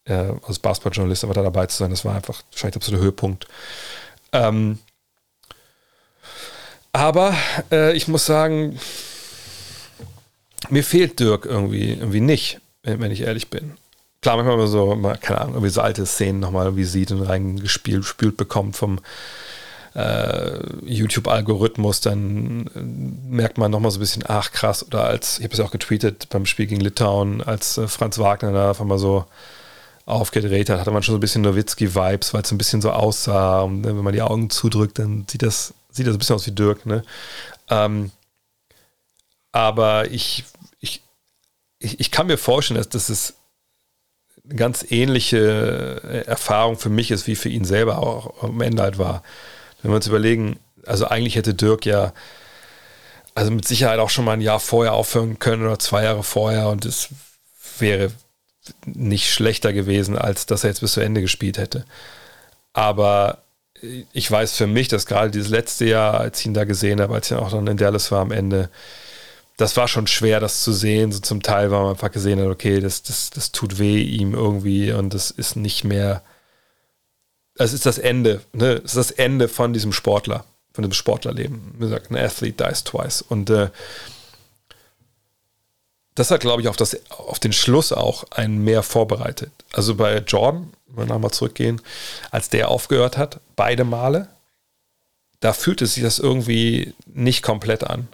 äh, 0.05 0.32
als 0.47 0.60
Basketballjournalist 0.60 1.24
aber 1.24 1.35
da 1.35 1.43
dabei 1.43 1.66
zu 1.66 1.78
sein, 1.78 1.90
das 1.90 2.05
war 2.05 2.14
einfach 2.14 2.43
wahrscheinlich 2.52 2.85
der 2.85 2.98
Höhepunkt. 2.98 3.48
Ähm, 4.32 4.78
Aber 6.93 7.35
äh, 7.73 7.97
ich 7.97 8.06
muss 8.06 8.27
sagen, 8.27 8.78
mir 10.70 10.84
fehlt 10.84 11.20
Dirk 11.20 11.47
irgendwie, 11.47 11.90
irgendwie 11.93 12.20
nicht, 12.20 12.60
wenn 12.82 13.10
ich 13.10 13.22
ehrlich 13.22 13.48
bin. 13.48 13.72
Klar, 14.20 14.36
manchmal 14.36 14.66
so, 14.66 14.97
keine 15.20 15.40
Ahnung, 15.40 15.55
irgendwie 15.55 15.72
so 15.72 15.80
alte 15.80 16.06
Szenen 16.06 16.40
nochmal 16.40 16.66
irgendwie 16.66 16.84
sieht 16.84 17.10
und 17.10 17.22
reingespielt 17.22 18.02
gespielt 18.02 18.36
bekommt 18.36 18.76
vom 18.76 19.01
äh, 19.94 20.59
YouTube-Algorithmus, 20.84 22.01
dann 22.01 22.66
äh, 22.74 22.80
merkt 22.80 23.59
man 23.59 23.70
nochmal 23.70 23.90
so 23.90 23.98
ein 23.98 24.01
bisschen, 24.01 24.24
ach 24.26 24.52
krass, 24.52 24.86
oder 24.86 25.05
als, 25.05 25.39
ich 25.39 25.44
habe 25.44 25.52
es 25.52 25.59
ja 25.59 25.64
auch 25.64 25.70
getweetet 25.70 26.28
beim 26.30 26.47
Spiel 26.47 26.66
gegen 26.66 26.80
Litauen, 26.80 27.43
als 27.43 27.76
äh, 27.78 27.89
Franz 27.89 28.18
Wagner 28.18 28.52
da 28.52 28.70
einfach 28.70 28.84
mal 28.84 28.98
so 28.98 29.26
aufgedreht 30.06 30.70
hat, 30.70 30.80
hatte 30.80 30.90
man 30.90 31.02
schon 31.02 31.12
so 31.12 31.18
ein 31.18 31.20
bisschen 31.20 31.43
Nowitzki-Vibes, 31.43 32.34
weil 32.34 32.43
es 32.43 32.51
ein 32.51 32.59
bisschen 32.59 32.82
so 32.82 32.90
aussah. 32.90 33.60
Und 33.62 33.84
wenn 33.84 33.97
man 33.97 34.12
die 34.12 34.22
Augen 34.22 34.51
zudrückt, 34.51 34.98
dann 34.98 35.26
sieht 35.30 35.43
das, 35.43 35.74
sieht 35.90 36.06
das 36.06 36.14
ein 36.14 36.18
bisschen 36.18 36.36
aus 36.36 36.47
wie 36.47 36.52
Dirk. 36.52 36.86
Ne? 36.86 37.05
Ähm, 37.68 38.10
aber 39.52 40.10
ich, 40.10 40.44
ich, 41.83 42.01
ich, 42.01 42.11
kann 42.11 42.27
mir 42.27 42.39
vorstellen, 42.39 42.79
dass 42.79 42.89
das 42.89 43.11
ist 43.11 43.35
eine 44.45 44.57
ganz 44.57 44.85
ähnliche 44.91 46.25
Erfahrung 46.27 46.79
für 46.79 46.89
mich 46.89 47.11
ist, 47.11 47.27
wie 47.27 47.37
für 47.37 47.49
ihn 47.49 47.65
selber 47.65 47.99
auch 47.99 48.43
am 48.43 48.61
Ende 48.61 48.83
halt 48.83 48.99
war. 48.99 49.23
Wenn 49.81 49.91
wir 49.91 49.97
uns 49.97 50.07
überlegen, 50.07 50.59
also 50.87 51.07
eigentlich 51.07 51.37
hätte 51.37 51.55
Dirk 51.55 51.87
ja 51.87 52.13
also 53.35 53.51
mit 53.51 53.67
Sicherheit 53.67 53.99
auch 53.99 54.11
schon 54.11 54.25
mal 54.25 54.33
ein 54.33 54.41
Jahr 54.41 54.61
vorher 54.61 54.93
aufhören 54.93 55.39
können 55.39 55.65
oder 55.65 55.79
zwei 55.79 56.05
Jahre 56.05 56.23
vorher 56.23 56.69
und 56.69 56.85
es 56.85 57.09
wäre 57.79 58.11
nicht 58.85 59.33
schlechter 59.33 59.73
gewesen, 59.73 60.17
als 60.17 60.47
dass 60.47 60.65
er 60.65 60.71
jetzt 60.71 60.81
bis 60.81 60.93
zu 60.93 61.01
Ende 61.01 61.21
gespielt 61.21 61.59
hätte. 61.59 61.85
Aber 62.73 63.39
ich 64.13 64.31
weiß 64.31 64.57
für 64.57 64.67
mich, 64.67 64.89
dass 64.89 65.07
gerade 65.07 65.31
dieses 65.31 65.49
letzte 65.49 65.87
Jahr, 65.87 66.21
als 66.21 66.41
ich 66.41 66.47
ihn 66.47 66.55
da 66.55 66.65
gesehen 66.65 67.01
habe, 67.01 67.15
als 67.15 67.31
ich 67.31 67.37
auch 67.37 67.51
dann 67.51 67.67
in 67.67 67.77
Dallas 67.77 68.13
war 68.13 68.21
am 68.21 68.31
Ende, 68.31 68.71
das 69.62 69.76
war 69.76 69.86
schon 69.86 70.09
schwer, 70.09 70.40
das 70.40 70.64
zu 70.64 70.72
sehen. 70.72 71.12
So 71.12 71.20
zum 71.20 71.40
Teil, 71.40 71.70
weil 71.70 71.82
man 71.82 71.90
einfach 71.90 72.10
gesehen 72.10 72.40
hat, 72.40 72.48
okay, 72.48 72.80
das, 72.80 73.02
das, 73.02 73.30
das 73.30 73.52
tut 73.52 73.78
weh 73.78 74.02
ihm 74.02 74.34
irgendwie 74.34 74.93
und 74.93 75.14
das 75.14 75.30
ist 75.30 75.55
nicht 75.55 75.84
mehr. 75.84 76.22
Es 77.55 77.72
ist 77.72 77.86
das 77.86 77.98
Ende, 77.98 78.43
ne? 78.52 78.80
Es 78.84 78.97
ist 78.97 78.97
das 78.97 79.10
Ende 79.12 79.47
von 79.47 79.72
diesem 79.72 79.93
Sportler, 79.93 80.44
von 80.72 80.82
dem 80.82 80.93
Sportlerleben. 80.93 81.74
Wie 81.74 81.84
gesagt, 81.84 82.10
ein 82.10 82.16
Athlete 82.16 82.66
dies 82.68 82.82
twice. 82.82 83.22
Und 83.22 83.51
äh, 83.51 83.70
das 86.16 86.32
hat, 86.32 86.40
glaube 86.40 86.60
ich, 86.62 86.68
auf, 86.68 86.76
das, 86.76 86.98
auf 87.10 87.39
den 87.39 87.52
Schluss 87.52 87.93
auch 87.93 88.24
einen 88.32 88.64
mehr 88.64 88.82
vorbereitet. 88.82 89.52
Also 89.72 89.94
bei 89.94 90.18
Jordan, 90.18 90.72
wenn 90.89 91.06
wir 91.06 91.14
nochmal 91.14 91.30
zurückgehen, 91.30 91.80
als 92.32 92.48
der 92.48 92.68
aufgehört 92.68 93.16
hat, 93.16 93.39
beide 93.55 93.84
Male, 93.84 94.26
da 95.39 95.52
fühlte 95.52 95.86
sich 95.86 96.02
das 96.02 96.18
irgendwie 96.18 96.94
nicht 97.06 97.43
komplett 97.43 97.84
an. 97.84 98.09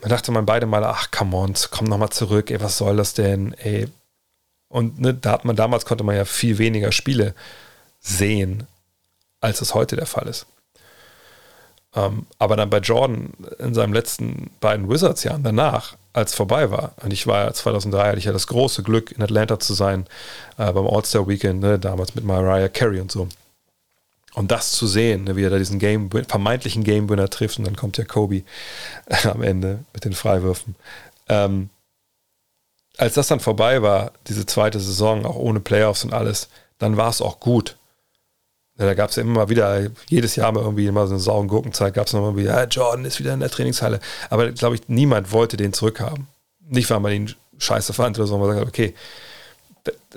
Man 0.00 0.10
dachte 0.10 0.30
man 0.32 0.46
beide 0.46 0.66
Male, 0.66 0.88
ach, 0.88 1.10
come 1.10 1.36
on, 1.36 1.54
komm 1.70 1.86
nochmal 1.86 2.10
zurück, 2.10 2.50
ey, 2.50 2.60
was 2.60 2.78
soll 2.78 2.96
das 2.96 3.14
denn, 3.14 3.54
ey. 3.54 3.88
Und 4.68 5.00
ne, 5.00 5.14
da 5.14 5.32
hat 5.32 5.44
man 5.44 5.56
damals 5.56 5.86
konnte 5.86 6.04
man 6.04 6.16
ja 6.16 6.24
viel 6.24 6.58
weniger 6.58 6.92
Spiele 6.92 7.34
sehen, 8.00 8.66
als 9.40 9.60
es 9.60 9.74
heute 9.74 9.96
der 9.96 10.06
Fall 10.06 10.26
ist. 10.28 10.46
Ähm, 11.94 12.26
aber 12.38 12.56
dann 12.56 12.68
bei 12.70 12.78
Jordan 12.78 13.32
in 13.58 13.74
seinen 13.74 13.94
letzten 13.94 14.50
beiden 14.60 14.88
Wizards-Jahren 14.88 15.42
danach, 15.42 15.96
als 16.12 16.34
vorbei 16.34 16.70
war, 16.70 16.92
und 17.02 17.12
ich 17.12 17.26
war 17.26 17.44
ja 17.44 17.52
2003, 17.52 18.08
hatte 18.08 18.18
ich 18.18 18.24
ja 18.24 18.32
das 18.32 18.46
große 18.46 18.82
Glück, 18.82 19.12
in 19.12 19.22
Atlanta 19.22 19.58
zu 19.58 19.72
sein, 19.72 20.06
äh, 20.58 20.70
beim 20.72 20.86
All-Star-Weekend, 20.86 21.60
ne, 21.60 21.78
damals 21.78 22.14
mit 22.14 22.24
Mariah 22.24 22.68
Carey 22.68 23.00
und 23.00 23.10
so. 23.10 23.28
Und 24.36 24.50
das 24.50 24.72
zu 24.72 24.86
sehen, 24.86 25.24
ne, 25.24 25.34
wie 25.34 25.44
er 25.44 25.50
da 25.50 25.56
diesen 25.56 25.78
Game, 25.78 26.10
vermeintlichen 26.10 26.84
Game-Winner 26.84 27.30
trifft, 27.30 27.58
und 27.58 27.64
dann 27.64 27.74
kommt 27.74 27.96
ja 27.96 28.04
Kobe 28.04 28.42
äh, 29.06 29.28
am 29.28 29.42
Ende 29.42 29.84
mit 29.94 30.04
den 30.04 30.12
Freiwürfen. 30.12 30.76
Ähm, 31.26 31.70
als 32.98 33.14
das 33.14 33.28
dann 33.28 33.40
vorbei 33.40 33.80
war, 33.80 34.12
diese 34.26 34.44
zweite 34.44 34.78
Saison, 34.78 35.24
auch 35.24 35.36
ohne 35.36 35.60
Playoffs 35.60 36.04
und 36.04 36.12
alles, 36.12 36.50
dann 36.76 36.98
war 36.98 37.08
es 37.08 37.22
auch 37.22 37.40
gut. 37.40 37.78
Da 38.76 38.92
gab 38.92 39.08
es 39.08 39.16
ja 39.16 39.22
immer 39.22 39.32
mal 39.32 39.48
wieder, 39.48 39.88
jedes 40.10 40.36
Jahr 40.36 40.52
mal 40.52 40.60
irgendwie 40.60 40.86
immer 40.86 41.06
so 41.06 41.14
eine 41.14 41.20
sauren 41.20 41.48
Gurkenzeit, 41.48 41.94
gab 41.94 42.06
es 42.06 42.12
nochmal 42.12 42.36
wieder, 42.36 42.60
ja, 42.60 42.64
Jordan 42.64 43.06
ist 43.06 43.18
wieder 43.18 43.32
in 43.32 43.40
der 43.40 43.48
Trainingshalle. 43.48 44.00
Aber 44.28 44.52
glaube 44.52 44.74
ich, 44.74 44.82
niemand 44.86 45.32
wollte 45.32 45.56
den 45.56 45.72
zurückhaben. 45.72 46.28
Nicht, 46.60 46.90
weil 46.90 47.00
man 47.00 47.12
ihn 47.12 47.34
scheiße 47.56 47.94
fand 47.94 48.18
oder 48.18 48.26
so, 48.26 48.36
man 48.36 48.54
sagt, 48.54 48.68
okay, 48.68 48.94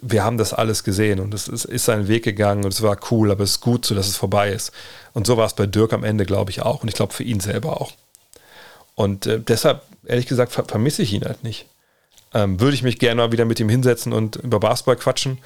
wir 0.02 0.24
haben 0.24 0.38
das 0.38 0.54
alles 0.54 0.84
gesehen 0.84 1.20
und 1.20 1.34
es 1.34 1.48
ist, 1.48 1.66
ist 1.66 1.86
seinen 1.86 2.08
Weg 2.08 2.24
gegangen 2.24 2.64
und 2.64 2.74
es 2.74 2.82
war 2.82 2.98
cool, 3.12 3.32
aber 3.32 3.44
es 3.44 3.52
ist 3.52 3.62
gut 3.62 3.86
so, 3.86 3.96
dass 3.96 4.08
es 4.08 4.18
vorbei 4.18 4.52
ist. 4.52 4.72
Und 5.14 5.28
so 5.28 5.38
war 5.38 5.46
es 5.46 5.54
bei 5.54 5.66
Dirk 5.66 5.94
am 5.94 6.04
Ende, 6.04 6.26
glaube 6.26 6.52
ich, 6.52 6.62
auch. 6.62 6.82
Und 6.82 6.88
ich 6.88 6.96
glaube 6.96 7.14
für 7.14 7.24
ihn 7.24 7.40
selber 7.40 7.82
auch. 7.82 7.92
Und 8.96 9.26
äh, 9.26 9.40
deshalb, 9.40 9.82
ehrlich 10.06 10.28
gesagt, 10.28 10.52
ver 10.52 10.66
vermisse 10.66 11.02
ich 11.02 11.14
ihn 11.14 11.26
halt 11.26 11.44
nicht. 11.44 11.68
Ähm, 12.34 12.60
würde 12.60 12.76
ich 12.76 12.84
mich 12.84 13.00
gerne 13.00 13.22
mal 13.22 13.32
wieder 13.32 13.46
mit 13.46 13.60
ihm 13.60 13.70
hinsetzen 13.70 14.14
und 14.14 14.36
über 14.38 14.60
Basketball 14.60 14.98
quatschen 14.98 15.40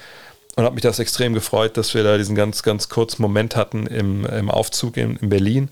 und 0.56 0.66
habe 0.66 0.76
mich 0.76 0.84
das 0.84 1.00
extrem 1.00 1.34
gefreut, 1.34 1.78
dass 1.78 1.94
wir 1.94 2.04
da 2.04 2.18
diesen 2.18 2.36
ganz, 2.36 2.64
ganz 2.64 2.90
kurzen 2.90 3.22
Moment 3.22 3.56
hatten 3.56 3.88
im, 3.88 4.26
im 4.26 4.52
Aufzug 4.52 4.98
in, 4.98 5.16
in 5.18 5.30
Berlin. 5.30 5.70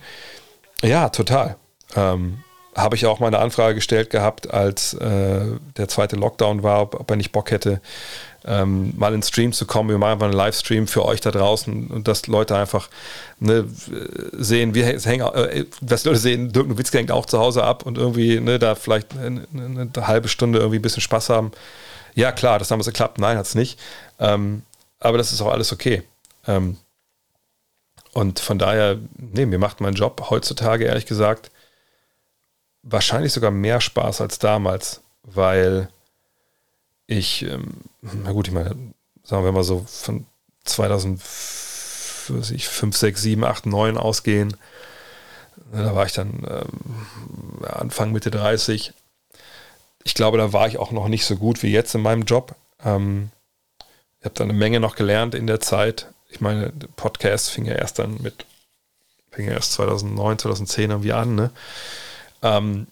Ja, 0.82 1.10
total. 1.10 1.58
Ähm, 1.96 2.44
habe 2.76 2.96
ich 2.96 3.06
auch 3.06 3.20
mal 3.20 3.28
eine 3.28 3.40
Anfrage 3.40 3.76
gestellt 3.76 4.10
gehabt, 4.10 4.52
als 4.52 4.94
äh, 4.94 5.46
der 5.78 5.88
zweite 5.88 6.16
Lockdown 6.16 6.64
war, 6.64 6.82
ob, 6.82 7.00
ob 7.00 7.10
er 7.10 7.18
nicht 7.18 7.32
Bock 7.32 7.52
hätte, 7.52 7.82
ähm, 8.46 8.94
mal 8.98 9.14
ins 9.14 9.28
Stream 9.28 9.54
zu 9.54 9.66
kommen. 9.66 9.90
Wir 9.90 9.98
machen 9.98 10.14
einfach 10.14 10.26
einen 10.26 10.36
Livestream 10.36 10.88
für 10.88 11.06
euch 11.06 11.22
da 11.22 11.32
draußen 11.32 11.88
und 11.88 12.08
dass 12.08 12.28
Leute 12.28 12.56
einfach 12.56 12.90
ne, 13.40 13.66
sehen, 14.32 14.74
wir 14.74 14.86
hängen, 14.86 15.28
äh, 15.34 15.66
dass 15.82 16.06
Leute 16.06 16.20
sehen, 16.20 16.52
Dirk 16.52 16.68
Nowitzki 16.68 16.98
hängt 16.98 17.12
auch 17.12 17.26
zu 17.26 17.40
Hause 17.40 17.64
ab 17.64 17.86
und 17.86 17.98
irgendwie 17.98 18.40
ne, 18.40 18.58
da 18.58 18.76
vielleicht 18.76 19.16
eine, 19.18 19.48
eine, 19.54 20.08
halbe 20.08 20.28
Stunde 20.28 20.60
irgendwie 20.60 20.80
ein 20.80 20.82
bisschen 20.82 21.02
Spaß 21.02 21.30
haben. 21.30 21.52
Ja, 22.16 22.32
klar, 22.32 22.60
das 22.60 22.72
wir 22.72 22.78
geklappt. 22.78 23.20
Nein, 23.20 23.38
hat 23.38 23.46
es 23.46 23.56
nicht. 23.56 23.80
Ähm, 24.20 24.64
aber 25.00 25.18
das 25.18 25.32
ist 25.32 25.42
auch 25.42 25.52
alles 25.52 25.72
okay. 25.72 26.04
Ähm, 26.48 26.78
und 28.14 28.40
von 28.40 28.60
daher, 28.60 28.98
nee, 29.18 29.46
mir 29.46 29.60
macht 29.60 29.82
mein 29.82 29.94
Job 29.94 30.30
heutzutage, 30.30 30.86
ehrlich 30.86 31.06
gesagt, 31.06 31.50
wahrscheinlich 32.84 33.32
sogar 33.32 33.52
mehr 33.52 33.80
Spaß 33.80 34.22
als 34.22 34.40
damals, 34.40 35.02
weil 35.24 35.90
ich, 37.12 37.44
ähm, 37.44 37.82
na 38.02 38.32
gut, 38.32 38.48
ich 38.48 38.54
meine, 38.54 38.70
sagen 39.24 39.44
wir 39.44 39.52
mal 39.52 39.64
so 39.64 39.86
von 39.88 40.26
2005, 40.64 42.98
6, 42.98 43.22
7, 43.22 43.44
8, 43.44 43.66
9 43.66 43.98
ausgehen, 43.98 44.56
da 45.74 45.94
war 45.94 46.06
ich 46.06 46.14
dann 46.14 46.48
ähm, 46.50 47.66
Anfang, 47.66 48.14
Mitte 48.14 48.32
30. 48.32 48.94
Ich 50.04 50.14
glaube, 50.14 50.38
da 50.38 50.54
war 50.54 50.68
ich 50.68 50.78
auch 50.78 50.92
noch 50.92 51.10
nicht 51.10 51.26
so 51.26 51.36
gut 51.36 51.64
wie 51.64 51.72
jetzt 51.72 51.94
in 51.96 52.02
meinem 52.02 52.24
Job. 52.24 52.56
Ähm, 52.84 53.32
ich 54.20 54.26
habe 54.26 54.36
da 54.36 54.46
eine 54.46 54.54
Menge 54.54 54.80
noch 54.80 54.96
gelernt 54.96 55.36
in 55.36 55.48
der 55.48 55.60
Zeit. 55.60 56.08
Ich 56.30 56.40
meine, 56.40 56.72
Podcast 56.96 57.50
fing 57.50 57.66
ja 57.66 57.76
erst 57.76 58.00
dann 58.00 58.22
mit, 58.22 58.46
fing 59.32 59.48
ja 59.48 59.54
erst 59.54 59.74
2009, 59.74 60.40
2010 60.40 60.92
irgendwie 60.92 61.14
an. 61.14 61.36
Ne? 61.36 61.52
Ähm, 62.42 62.88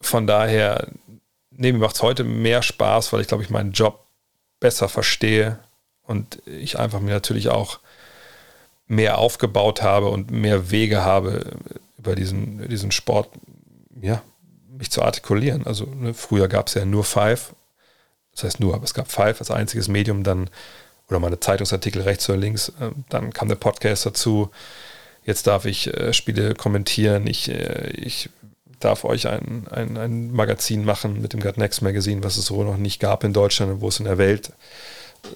von 0.00 0.26
daher, 0.26 0.88
nee, 1.60 1.72
mir 1.72 1.78
macht 1.78 1.96
es 1.96 2.02
heute 2.02 2.24
mehr 2.24 2.62
Spaß, 2.62 3.12
weil 3.12 3.20
ich 3.20 3.28
glaube, 3.28 3.42
ich 3.42 3.50
meinen 3.50 3.72
Job 3.72 4.06
besser 4.58 4.88
verstehe 4.88 5.58
und 6.02 6.42
ich 6.46 6.78
einfach 6.78 7.00
mir 7.00 7.12
natürlich 7.12 7.48
auch 7.48 7.80
mehr 8.86 9.18
aufgebaut 9.18 9.82
habe 9.82 10.08
und 10.08 10.30
mehr 10.30 10.70
Wege 10.70 11.04
habe, 11.04 11.52
über 11.96 12.14
diesen, 12.16 12.68
diesen 12.68 12.90
Sport, 12.90 13.28
ja, 14.00 14.22
mich 14.68 14.90
zu 14.90 15.02
artikulieren. 15.02 15.66
Also 15.66 15.86
ne, 15.86 16.14
früher 16.14 16.48
gab 16.48 16.68
es 16.68 16.74
ja 16.74 16.84
nur 16.84 17.04
Five 17.04 17.54
das 18.32 18.44
heißt 18.44 18.60
nur, 18.60 18.74
aber 18.74 18.84
es 18.84 18.94
gab 18.94 19.10
Five 19.10 19.40
als 19.40 19.50
einziges 19.50 19.88
Medium, 19.88 20.22
dann, 20.22 20.48
oder 21.08 21.18
meine 21.18 21.40
Zeitungsartikel 21.40 22.02
rechts 22.02 22.28
oder 22.28 22.38
links, 22.38 22.70
äh, 22.80 22.90
dann 23.08 23.32
kam 23.32 23.48
der 23.48 23.56
Podcast 23.56 24.06
dazu. 24.06 24.50
Jetzt 25.24 25.46
darf 25.46 25.66
ich 25.66 25.88
äh, 25.88 26.12
Spiele 26.12 26.54
kommentieren, 26.54 27.26
ich, 27.26 27.50
äh, 27.50 27.90
ich 27.90 28.30
darf 28.80 29.04
euch 29.04 29.28
ein, 29.28 29.66
ein, 29.70 29.96
ein 29.96 30.32
Magazin 30.32 30.84
machen 30.84 31.20
mit 31.20 31.32
dem 31.32 31.40
God 31.40 31.58
Next 31.58 31.82
Magazine, 31.82 32.24
was 32.24 32.36
es 32.36 32.46
so 32.46 32.62
noch 32.64 32.76
nicht 32.76 33.00
gab 33.00 33.24
in 33.24 33.32
Deutschland 33.32 33.72
und 33.72 33.80
wo 33.80 33.88
es 33.88 33.98
in 33.98 34.06
der 34.06 34.18
Welt 34.18 34.52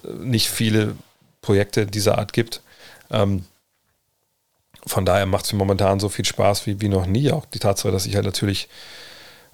äh, 0.03 0.11
nicht 0.23 0.49
viele 0.49 0.95
Projekte 1.41 1.85
dieser 1.85 2.17
Art 2.17 2.33
gibt. 2.33 2.61
Ähm, 3.11 3.45
von 4.85 5.05
daher 5.05 5.25
macht 5.25 5.45
es 5.45 5.53
mir 5.53 5.59
momentan 5.59 5.99
so 5.99 6.09
viel 6.09 6.25
Spaß 6.25 6.67
wie, 6.67 6.81
wie 6.81 6.89
noch 6.89 7.05
nie. 7.05 7.31
Auch 7.31 7.45
die 7.45 7.59
Tatsache, 7.59 7.91
dass 7.91 8.05
ich 8.05 8.15
halt 8.15 8.25
natürlich 8.25 8.67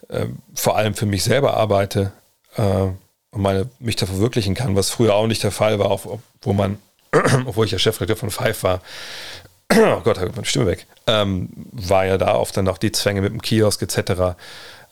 äh, 0.09 0.27
vor 0.53 0.77
allem 0.77 0.93
für 0.93 1.05
mich 1.05 1.23
selber 1.23 1.55
arbeite, 1.55 2.11
äh, 2.57 2.87
und 3.31 3.41
meine, 3.41 3.69
mich 3.79 3.95
da 3.95 4.05
verwirklichen 4.05 4.55
kann, 4.55 4.75
was 4.75 4.89
früher 4.89 5.15
auch 5.15 5.27
nicht 5.27 5.43
der 5.43 5.51
Fall 5.51 5.79
war, 5.79 5.99
wo 6.41 6.53
man, 6.53 6.79
obwohl 7.45 7.65
ich 7.65 7.71
ja 7.71 7.79
Chefredakteur 7.79 8.17
von 8.17 8.29
Five 8.29 8.63
war, 8.63 8.81
oh 9.77 10.01
Gott, 10.03 10.19
habe 10.19 10.31
meine 10.31 10.45
Stimme 10.45 10.67
weg, 10.67 10.87
ähm, 11.07 11.49
war 11.71 12.05
ja 12.05 12.17
da 12.17 12.35
oft 12.35 12.55
dann 12.57 12.67
auch 12.67 12.77
die 12.77 12.91
Zwänge 12.91 13.21
mit 13.21 13.31
dem 13.31 13.41
Kiosk 13.41 13.81
etc., 13.81 14.35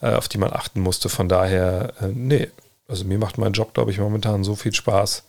äh, 0.00 0.14
auf 0.14 0.28
die 0.28 0.38
man 0.38 0.52
achten 0.52 0.80
musste. 0.80 1.08
Von 1.08 1.28
daher, 1.28 1.92
äh, 2.00 2.06
nee, 2.06 2.48
also 2.88 3.04
mir 3.04 3.18
macht 3.18 3.38
mein 3.38 3.52
Job, 3.52 3.74
glaube 3.74 3.90
ich, 3.90 3.98
momentan 3.98 4.44
so 4.44 4.56
viel 4.56 4.74
Spaß, 4.74 5.24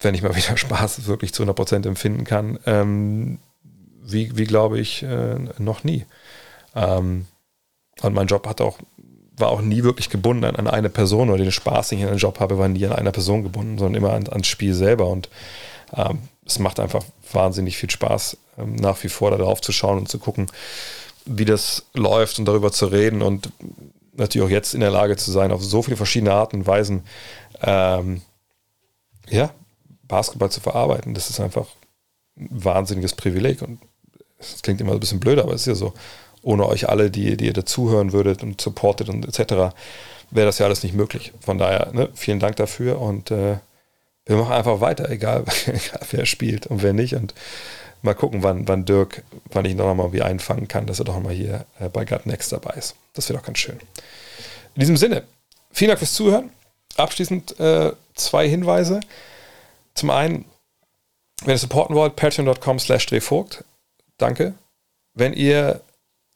wenn 0.00 0.14
ich 0.14 0.22
mal 0.22 0.36
wieder 0.36 0.56
Spaß 0.56 1.06
wirklich 1.06 1.32
zu 1.32 1.42
100% 1.44 1.86
empfinden 1.86 2.24
kann, 2.24 2.58
ähm, 2.66 3.38
wie, 4.02 4.36
wie 4.36 4.44
glaube 4.44 4.78
ich, 4.78 5.02
äh, 5.02 5.36
noch 5.58 5.84
nie. 5.84 6.04
Ähm, 6.74 7.26
und 8.02 8.14
mein 8.14 8.26
Job 8.26 8.46
hat 8.46 8.60
auch, 8.60 8.78
war 9.36 9.48
auch 9.48 9.62
nie 9.62 9.82
wirklich 9.82 10.10
gebunden 10.10 10.44
an, 10.44 10.56
an 10.56 10.68
eine 10.68 10.90
Person 10.90 11.30
oder 11.30 11.42
den 11.42 11.52
Spaß, 11.52 11.88
den 11.88 11.98
ich 11.98 12.02
in 12.02 12.10
einem 12.10 12.18
Job 12.18 12.40
habe, 12.40 12.58
war 12.58 12.68
nie 12.68 12.84
an 12.86 12.92
einer 12.92 13.12
Person 13.12 13.42
gebunden, 13.42 13.78
sondern 13.78 14.02
immer 14.02 14.12
an, 14.12 14.28
ans 14.28 14.46
Spiel 14.46 14.74
selber. 14.74 15.06
Und 15.08 15.28
ähm, 15.96 16.18
es 16.46 16.58
macht 16.58 16.80
einfach 16.80 17.04
wahnsinnig 17.32 17.76
viel 17.76 17.90
Spaß, 17.90 18.36
ähm, 18.58 18.76
nach 18.76 19.02
wie 19.02 19.08
vor 19.08 19.30
darauf 19.30 19.60
zu 19.60 19.72
schauen 19.72 19.98
und 19.98 20.08
zu 20.08 20.18
gucken, 20.18 20.46
wie 21.24 21.44
das 21.44 21.86
läuft 21.94 22.38
und 22.38 22.44
darüber 22.44 22.70
zu 22.70 22.86
reden 22.86 23.22
und 23.22 23.50
natürlich 24.12 24.46
auch 24.46 24.50
jetzt 24.50 24.74
in 24.74 24.80
der 24.80 24.90
Lage 24.90 25.16
zu 25.16 25.30
sein, 25.30 25.52
auf 25.52 25.64
so 25.64 25.82
viele 25.82 25.96
verschiedene 25.96 26.32
Arten 26.32 26.56
und 26.56 26.66
Weisen, 26.66 27.04
ähm, 27.62 28.22
ja, 29.28 29.50
Basketball 30.06 30.50
zu 30.50 30.60
verarbeiten. 30.60 31.14
Das 31.14 31.30
ist 31.30 31.40
einfach 31.40 31.66
ein 32.36 32.48
wahnsinniges 32.50 33.14
Privileg 33.14 33.62
und 33.62 33.80
es 34.38 34.62
klingt 34.62 34.80
immer 34.80 34.92
ein 34.92 35.00
bisschen 35.00 35.20
blöd, 35.20 35.38
aber 35.38 35.54
es 35.54 35.62
ist 35.62 35.66
ja 35.66 35.74
so. 35.74 35.94
Ohne 36.42 36.68
euch 36.68 36.90
alle, 36.90 37.10
die, 37.10 37.38
die 37.38 37.46
ihr 37.46 37.54
dazuhören 37.54 38.12
würdet 38.12 38.42
und 38.42 38.60
supportet 38.60 39.08
und 39.08 39.26
etc., 39.26 39.74
wäre 40.30 40.46
das 40.46 40.58
ja 40.58 40.66
alles 40.66 40.82
nicht 40.82 40.94
möglich. 40.94 41.32
Von 41.40 41.56
daher, 41.56 41.90
ne, 41.94 42.10
vielen 42.12 42.38
Dank 42.38 42.56
dafür 42.56 43.00
und 43.00 43.30
äh, 43.30 43.56
wir 44.26 44.36
machen 44.36 44.52
einfach 44.52 44.80
weiter, 44.80 45.08
egal, 45.10 45.44
wer 46.10 46.26
spielt 46.26 46.66
und 46.66 46.82
wer 46.82 46.92
nicht. 46.92 47.14
Und 47.14 47.34
mal 48.02 48.14
gucken, 48.14 48.42
wann, 48.42 48.68
wann 48.68 48.84
Dirk, 48.84 49.22
wann 49.50 49.64
ich 49.64 49.74
noch 49.74 49.92
mal 49.94 50.12
wie 50.12 50.22
einfangen 50.22 50.68
kann, 50.68 50.86
dass 50.86 50.98
er 50.98 51.04
doch 51.04 51.18
mal 51.20 51.32
hier 51.32 51.64
äh, 51.80 51.88
bei 51.88 52.04
Gut 52.04 52.26
Next 52.26 52.52
dabei 52.52 52.74
ist. 52.74 52.94
Das 53.14 53.28
wäre 53.28 53.38
doch 53.38 53.46
ganz 53.46 53.58
schön. 53.58 53.78
In 54.74 54.80
diesem 54.80 54.96
Sinne, 54.96 55.24
vielen 55.70 55.88
Dank 55.88 55.98
fürs 55.98 56.14
Zuhören. 56.14 56.50
Abschließend 56.96 57.58
äh, 57.58 57.92
zwei 58.14 58.48
Hinweise. 58.48 59.00
Zum 59.94 60.10
einen, 60.10 60.44
wenn 61.42 61.54
ihr 61.54 61.58
supporten 61.58 61.96
wollt, 61.96 62.16
patreon.com 62.16 62.78
slash 62.78 63.06
drehvogt. 63.06 63.64
Danke. 64.18 64.54
Wenn 65.14 65.32
ihr 65.32 65.80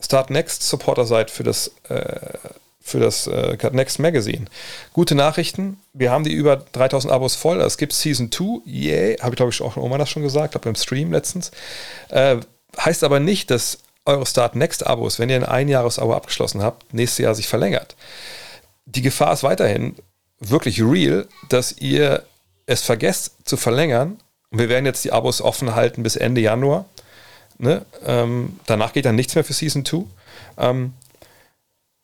Start 0.01 0.31
Next 0.31 0.63
Supporter 0.63 1.05
seid 1.05 1.31
für 1.31 1.43
das, 1.43 1.73
äh, 1.89 2.39
für 2.89 3.01
das 3.01 3.27
äh, 3.27 3.57
Next 3.73 3.99
Magazine, 3.99 4.47
gute 4.93 5.15
Nachrichten. 5.15 5.79
Wir 5.93 6.11
haben 6.11 6.25
die 6.25 6.33
über 6.33 6.57
3000 6.57 7.13
Abos 7.13 7.35
voll. 7.35 7.61
Es 7.61 7.79
gibt 7.79 7.93
Season 7.93 8.33
2. 8.33 8.63
Yay. 8.65 9.17
Habe 9.17 9.31
ich, 9.31 9.37
glaube 9.37 9.53
ich, 9.53 9.61
auch 9.63 9.77
Oma 9.77 9.99
das 9.99 10.11
schon 10.11 10.23
gesagt, 10.23 10.55
habe 10.55 10.65
beim 10.65 10.75
Stream 10.75 11.13
letztens. 11.13 11.51
Äh, 12.09 12.37
heißt 12.79 13.05
aber 13.05 13.21
nicht, 13.21 13.51
dass 13.51 13.79
eure 14.05 14.27
Start 14.27 14.57
Next 14.57 14.87
Abos, 14.87 15.19
wenn 15.19 15.29
ihr 15.29 15.37
ein 15.37 15.45
Einjahres-Abo 15.45 16.15
abgeschlossen 16.15 16.63
habt, 16.63 16.95
nächstes 16.95 17.19
Jahr 17.19 17.35
sich 17.35 17.47
verlängert. 17.47 17.95
Die 18.87 19.03
Gefahr 19.03 19.33
ist 19.33 19.43
weiterhin 19.43 19.97
wirklich 20.41 20.81
real, 20.83 21.27
dass 21.49 21.73
ihr 21.79 22.25
es 22.67 22.83
vergesst 22.83 23.37
zu 23.45 23.57
verlängern. 23.57 24.19
Wir 24.51 24.69
werden 24.69 24.87
jetzt 24.87 25.05
die 25.05 25.13
Abos 25.13 25.43
offen 25.43 25.75
halten 25.75 26.03
bis 26.03 26.17
Ende 26.17 26.41
Januar. 26.41 26.87
Ne? 27.59 27.85
Ähm, 28.07 28.59
danach 28.67 28.93
geht 28.93 29.05
dann 29.05 29.17
nichts 29.17 29.35
mehr 29.35 29.45
für 29.45 29.53
Season 29.53 29.85
2. 29.85 30.05
Ähm, 30.59 30.95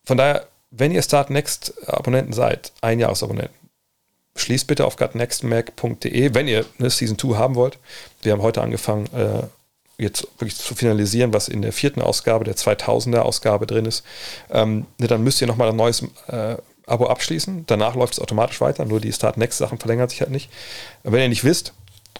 von 0.05 0.19
daher, 0.19 0.47
wenn 0.77 0.93
ihr 0.93 1.03
Start 1.03 1.31
Next 1.31 1.75
Abonnenten 1.87 2.33
seid, 2.33 2.73
Einjahresabonnenten, 2.81 3.55
schließt 4.37 4.67
bitte 4.67 4.85
auf 4.85 4.97
gutnextmac.de, 4.97 6.35
wenn 6.35 6.49
ihr 6.49 6.65
eine 6.79 6.91
Season 6.91 7.19
2 7.19 7.37
haben 7.37 7.55
wollt. 7.55 7.79
Wir 8.23 8.33
haben 8.33 8.43
heute 8.43 8.63
angefangen, 8.63 9.07
äh, 9.15 9.45
jetzt 9.97 10.27
wirklich 10.39 10.57
zu 10.57 10.75
finalisieren, 10.75 11.33
was 11.33 11.47
in 11.47 11.63
der 11.63 11.73
vierten 11.73 12.03
Ausgabe, 12.03 12.45
der 12.45 12.57
2000er 12.57 13.21
Ausgabe 13.21 13.67
drin 13.67 13.85
ist. 13.85 14.05
Ähm, 14.51 14.87
ne, 14.99 15.07
dann 15.07 15.23
müsst 15.23 15.41
ihr 15.41 15.47
nochmal 15.47 15.69
ein 15.69 15.77
neues 15.77 16.03
äh, 16.27 16.57
Abo 16.87 17.07
abschließen. 17.07 17.65
Danach 17.67 17.95
läuft 17.95 18.15
es 18.15 18.21
automatisch 18.21 18.61
weiter, 18.61 18.85
nur 18.85 19.01
die 19.01 19.13
Start 19.13 19.37
Next 19.37 19.59
Sachen 19.59 19.79
verlängern 19.79 20.09
sich 20.09 20.21
halt 20.21 20.31
nicht. 20.31 20.51
Wenn 21.05 21.23
ihr 21.23 21.29
nicht 21.29 21.45
wisst, 21.45 21.73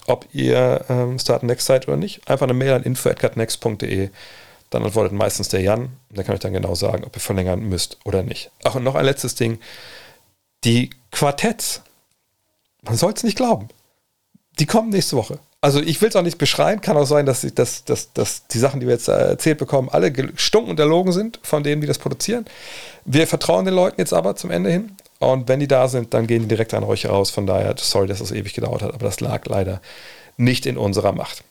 ob 0.07 0.25
ihr 0.31 0.85
ähm, 0.87 1.19
Start 1.19 1.43
Next 1.43 1.65
seid 1.65 1.87
oder 1.87 1.97
nicht, 1.97 2.27
einfach 2.29 2.45
eine 2.45 2.53
Mail 2.53 2.73
an 2.73 2.83
info.cutnext.de. 2.83 4.09
Dann 4.75 4.83
antwortet 4.83 5.13
meistens 5.13 5.47
der 5.47 5.61
Jan. 5.61 5.87
Der 6.09 6.25
kann 6.25 6.35
euch 6.35 6.41
dann 6.41 6.51
genau 6.51 6.75
sagen, 6.75 7.05
ob 7.05 7.15
ihr 7.15 7.21
verlängern 7.21 7.61
müsst 7.61 7.97
oder 8.03 8.23
nicht. 8.23 8.51
Ach, 8.65 8.75
und 8.75 8.83
noch 8.83 8.95
ein 8.95 9.05
letztes 9.05 9.33
Ding. 9.33 9.57
Die 10.65 10.89
Quartetts. 11.11 11.81
Man 12.81 12.97
soll 12.97 13.13
es 13.13 13.23
nicht 13.23 13.37
glauben. 13.37 13.69
Die 14.59 14.65
kommen 14.65 14.89
nächste 14.89 15.15
Woche. 15.15 15.39
Also 15.61 15.79
ich 15.79 16.01
will 16.01 16.09
es 16.09 16.17
auch 16.17 16.23
nicht 16.23 16.37
beschreien. 16.37 16.81
Kann 16.81 16.97
auch 16.97 17.05
sein, 17.05 17.25
dass, 17.25 17.45
ich, 17.45 17.53
dass, 17.53 17.85
dass, 17.85 18.11
dass 18.11 18.47
die 18.47 18.59
Sachen, 18.59 18.81
die 18.81 18.85
wir 18.85 18.95
jetzt 18.95 19.07
erzählt 19.07 19.59
bekommen, 19.59 19.87
alle 19.87 20.11
gestunken 20.11 20.71
und 20.71 20.79
erlogen 20.79 21.13
sind 21.13 21.39
von 21.41 21.63
denen, 21.63 21.79
die 21.79 21.87
das 21.87 21.99
produzieren. 21.99 22.43
Wir 23.05 23.27
vertrauen 23.27 23.63
den 23.63 23.75
Leuten 23.75 24.01
jetzt 24.01 24.11
aber 24.11 24.35
zum 24.35 24.51
Ende 24.51 24.71
hin. 24.71 24.97
Und 25.19 25.47
wenn 25.47 25.61
die 25.61 25.69
da 25.69 25.87
sind, 25.87 26.13
dann 26.13 26.27
gehen 26.27 26.41
die 26.41 26.49
direkt 26.49 26.73
an 26.73 26.83
euch 26.83 27.05
raus. 27.05 27.31
Von 27.31 27.47
daher, 27.47 27.75
sorry, 27.77 28.07
dass 28.07 28.19
das 28.19 28.33
ewig 28.33 28.53
gedauert 28.53 28.81
hat, 28.81 28.93
aber 28.93 29.05
das 29.05 29.21
lag 29.21 29.45
leider 29.45 29.81
nicht 30.35 30.65
in 30.65 30.77
unserer 30.77 31.13
Macht. 31.13 31.45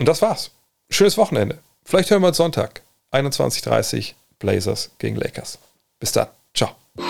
Und 0.00 0.08
das 0.08 0.20
war's. 0.20 0.50
Schönes 0.90 1.16
Wochenende. 1.16 1.60
Vielleicht 1.84 2.10
hören 2.10 2.22
wir 2.22 2.28
uns 2.28 2.38
Sonntag, 2.38 2.80
21.30 3.12 3.98
Uhr, 3.98 4.14
Blazers 4.38 4.90
gegen 4.98 5.16
Lakers. 5.16 5.58
Bis 6.00 6.12
dann. 6.12 6.28
Ciao. 6.54 6.70
Hello. 6.96 7.04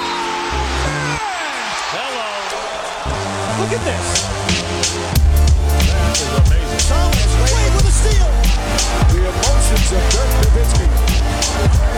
Look 3.60 3.72
at 3.72 3.84
this. 3.84 4.24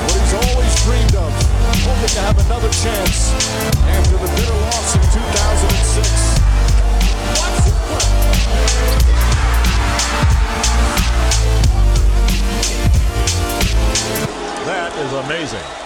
What 0.02 0.20
he's 0.20 0.34
always 0.34 0.74
dreamed 0.84 1.14
of. 1.16 1.32
Hoping 1.86 2.08
to 2.08 2.20
have 2.20 2.38
another 2.46 2.68
chance 2.68 3.32
after 3.88 4.18
the 4.18 4.28
bitter 4.36 4.58
loss 4.60 4.94
in 4.94 5.00
2006. 5.00 6.36
What's 7.40 7.66
That 14.66 14.92
is 14.98 15.12
amazing. 15.12 15.85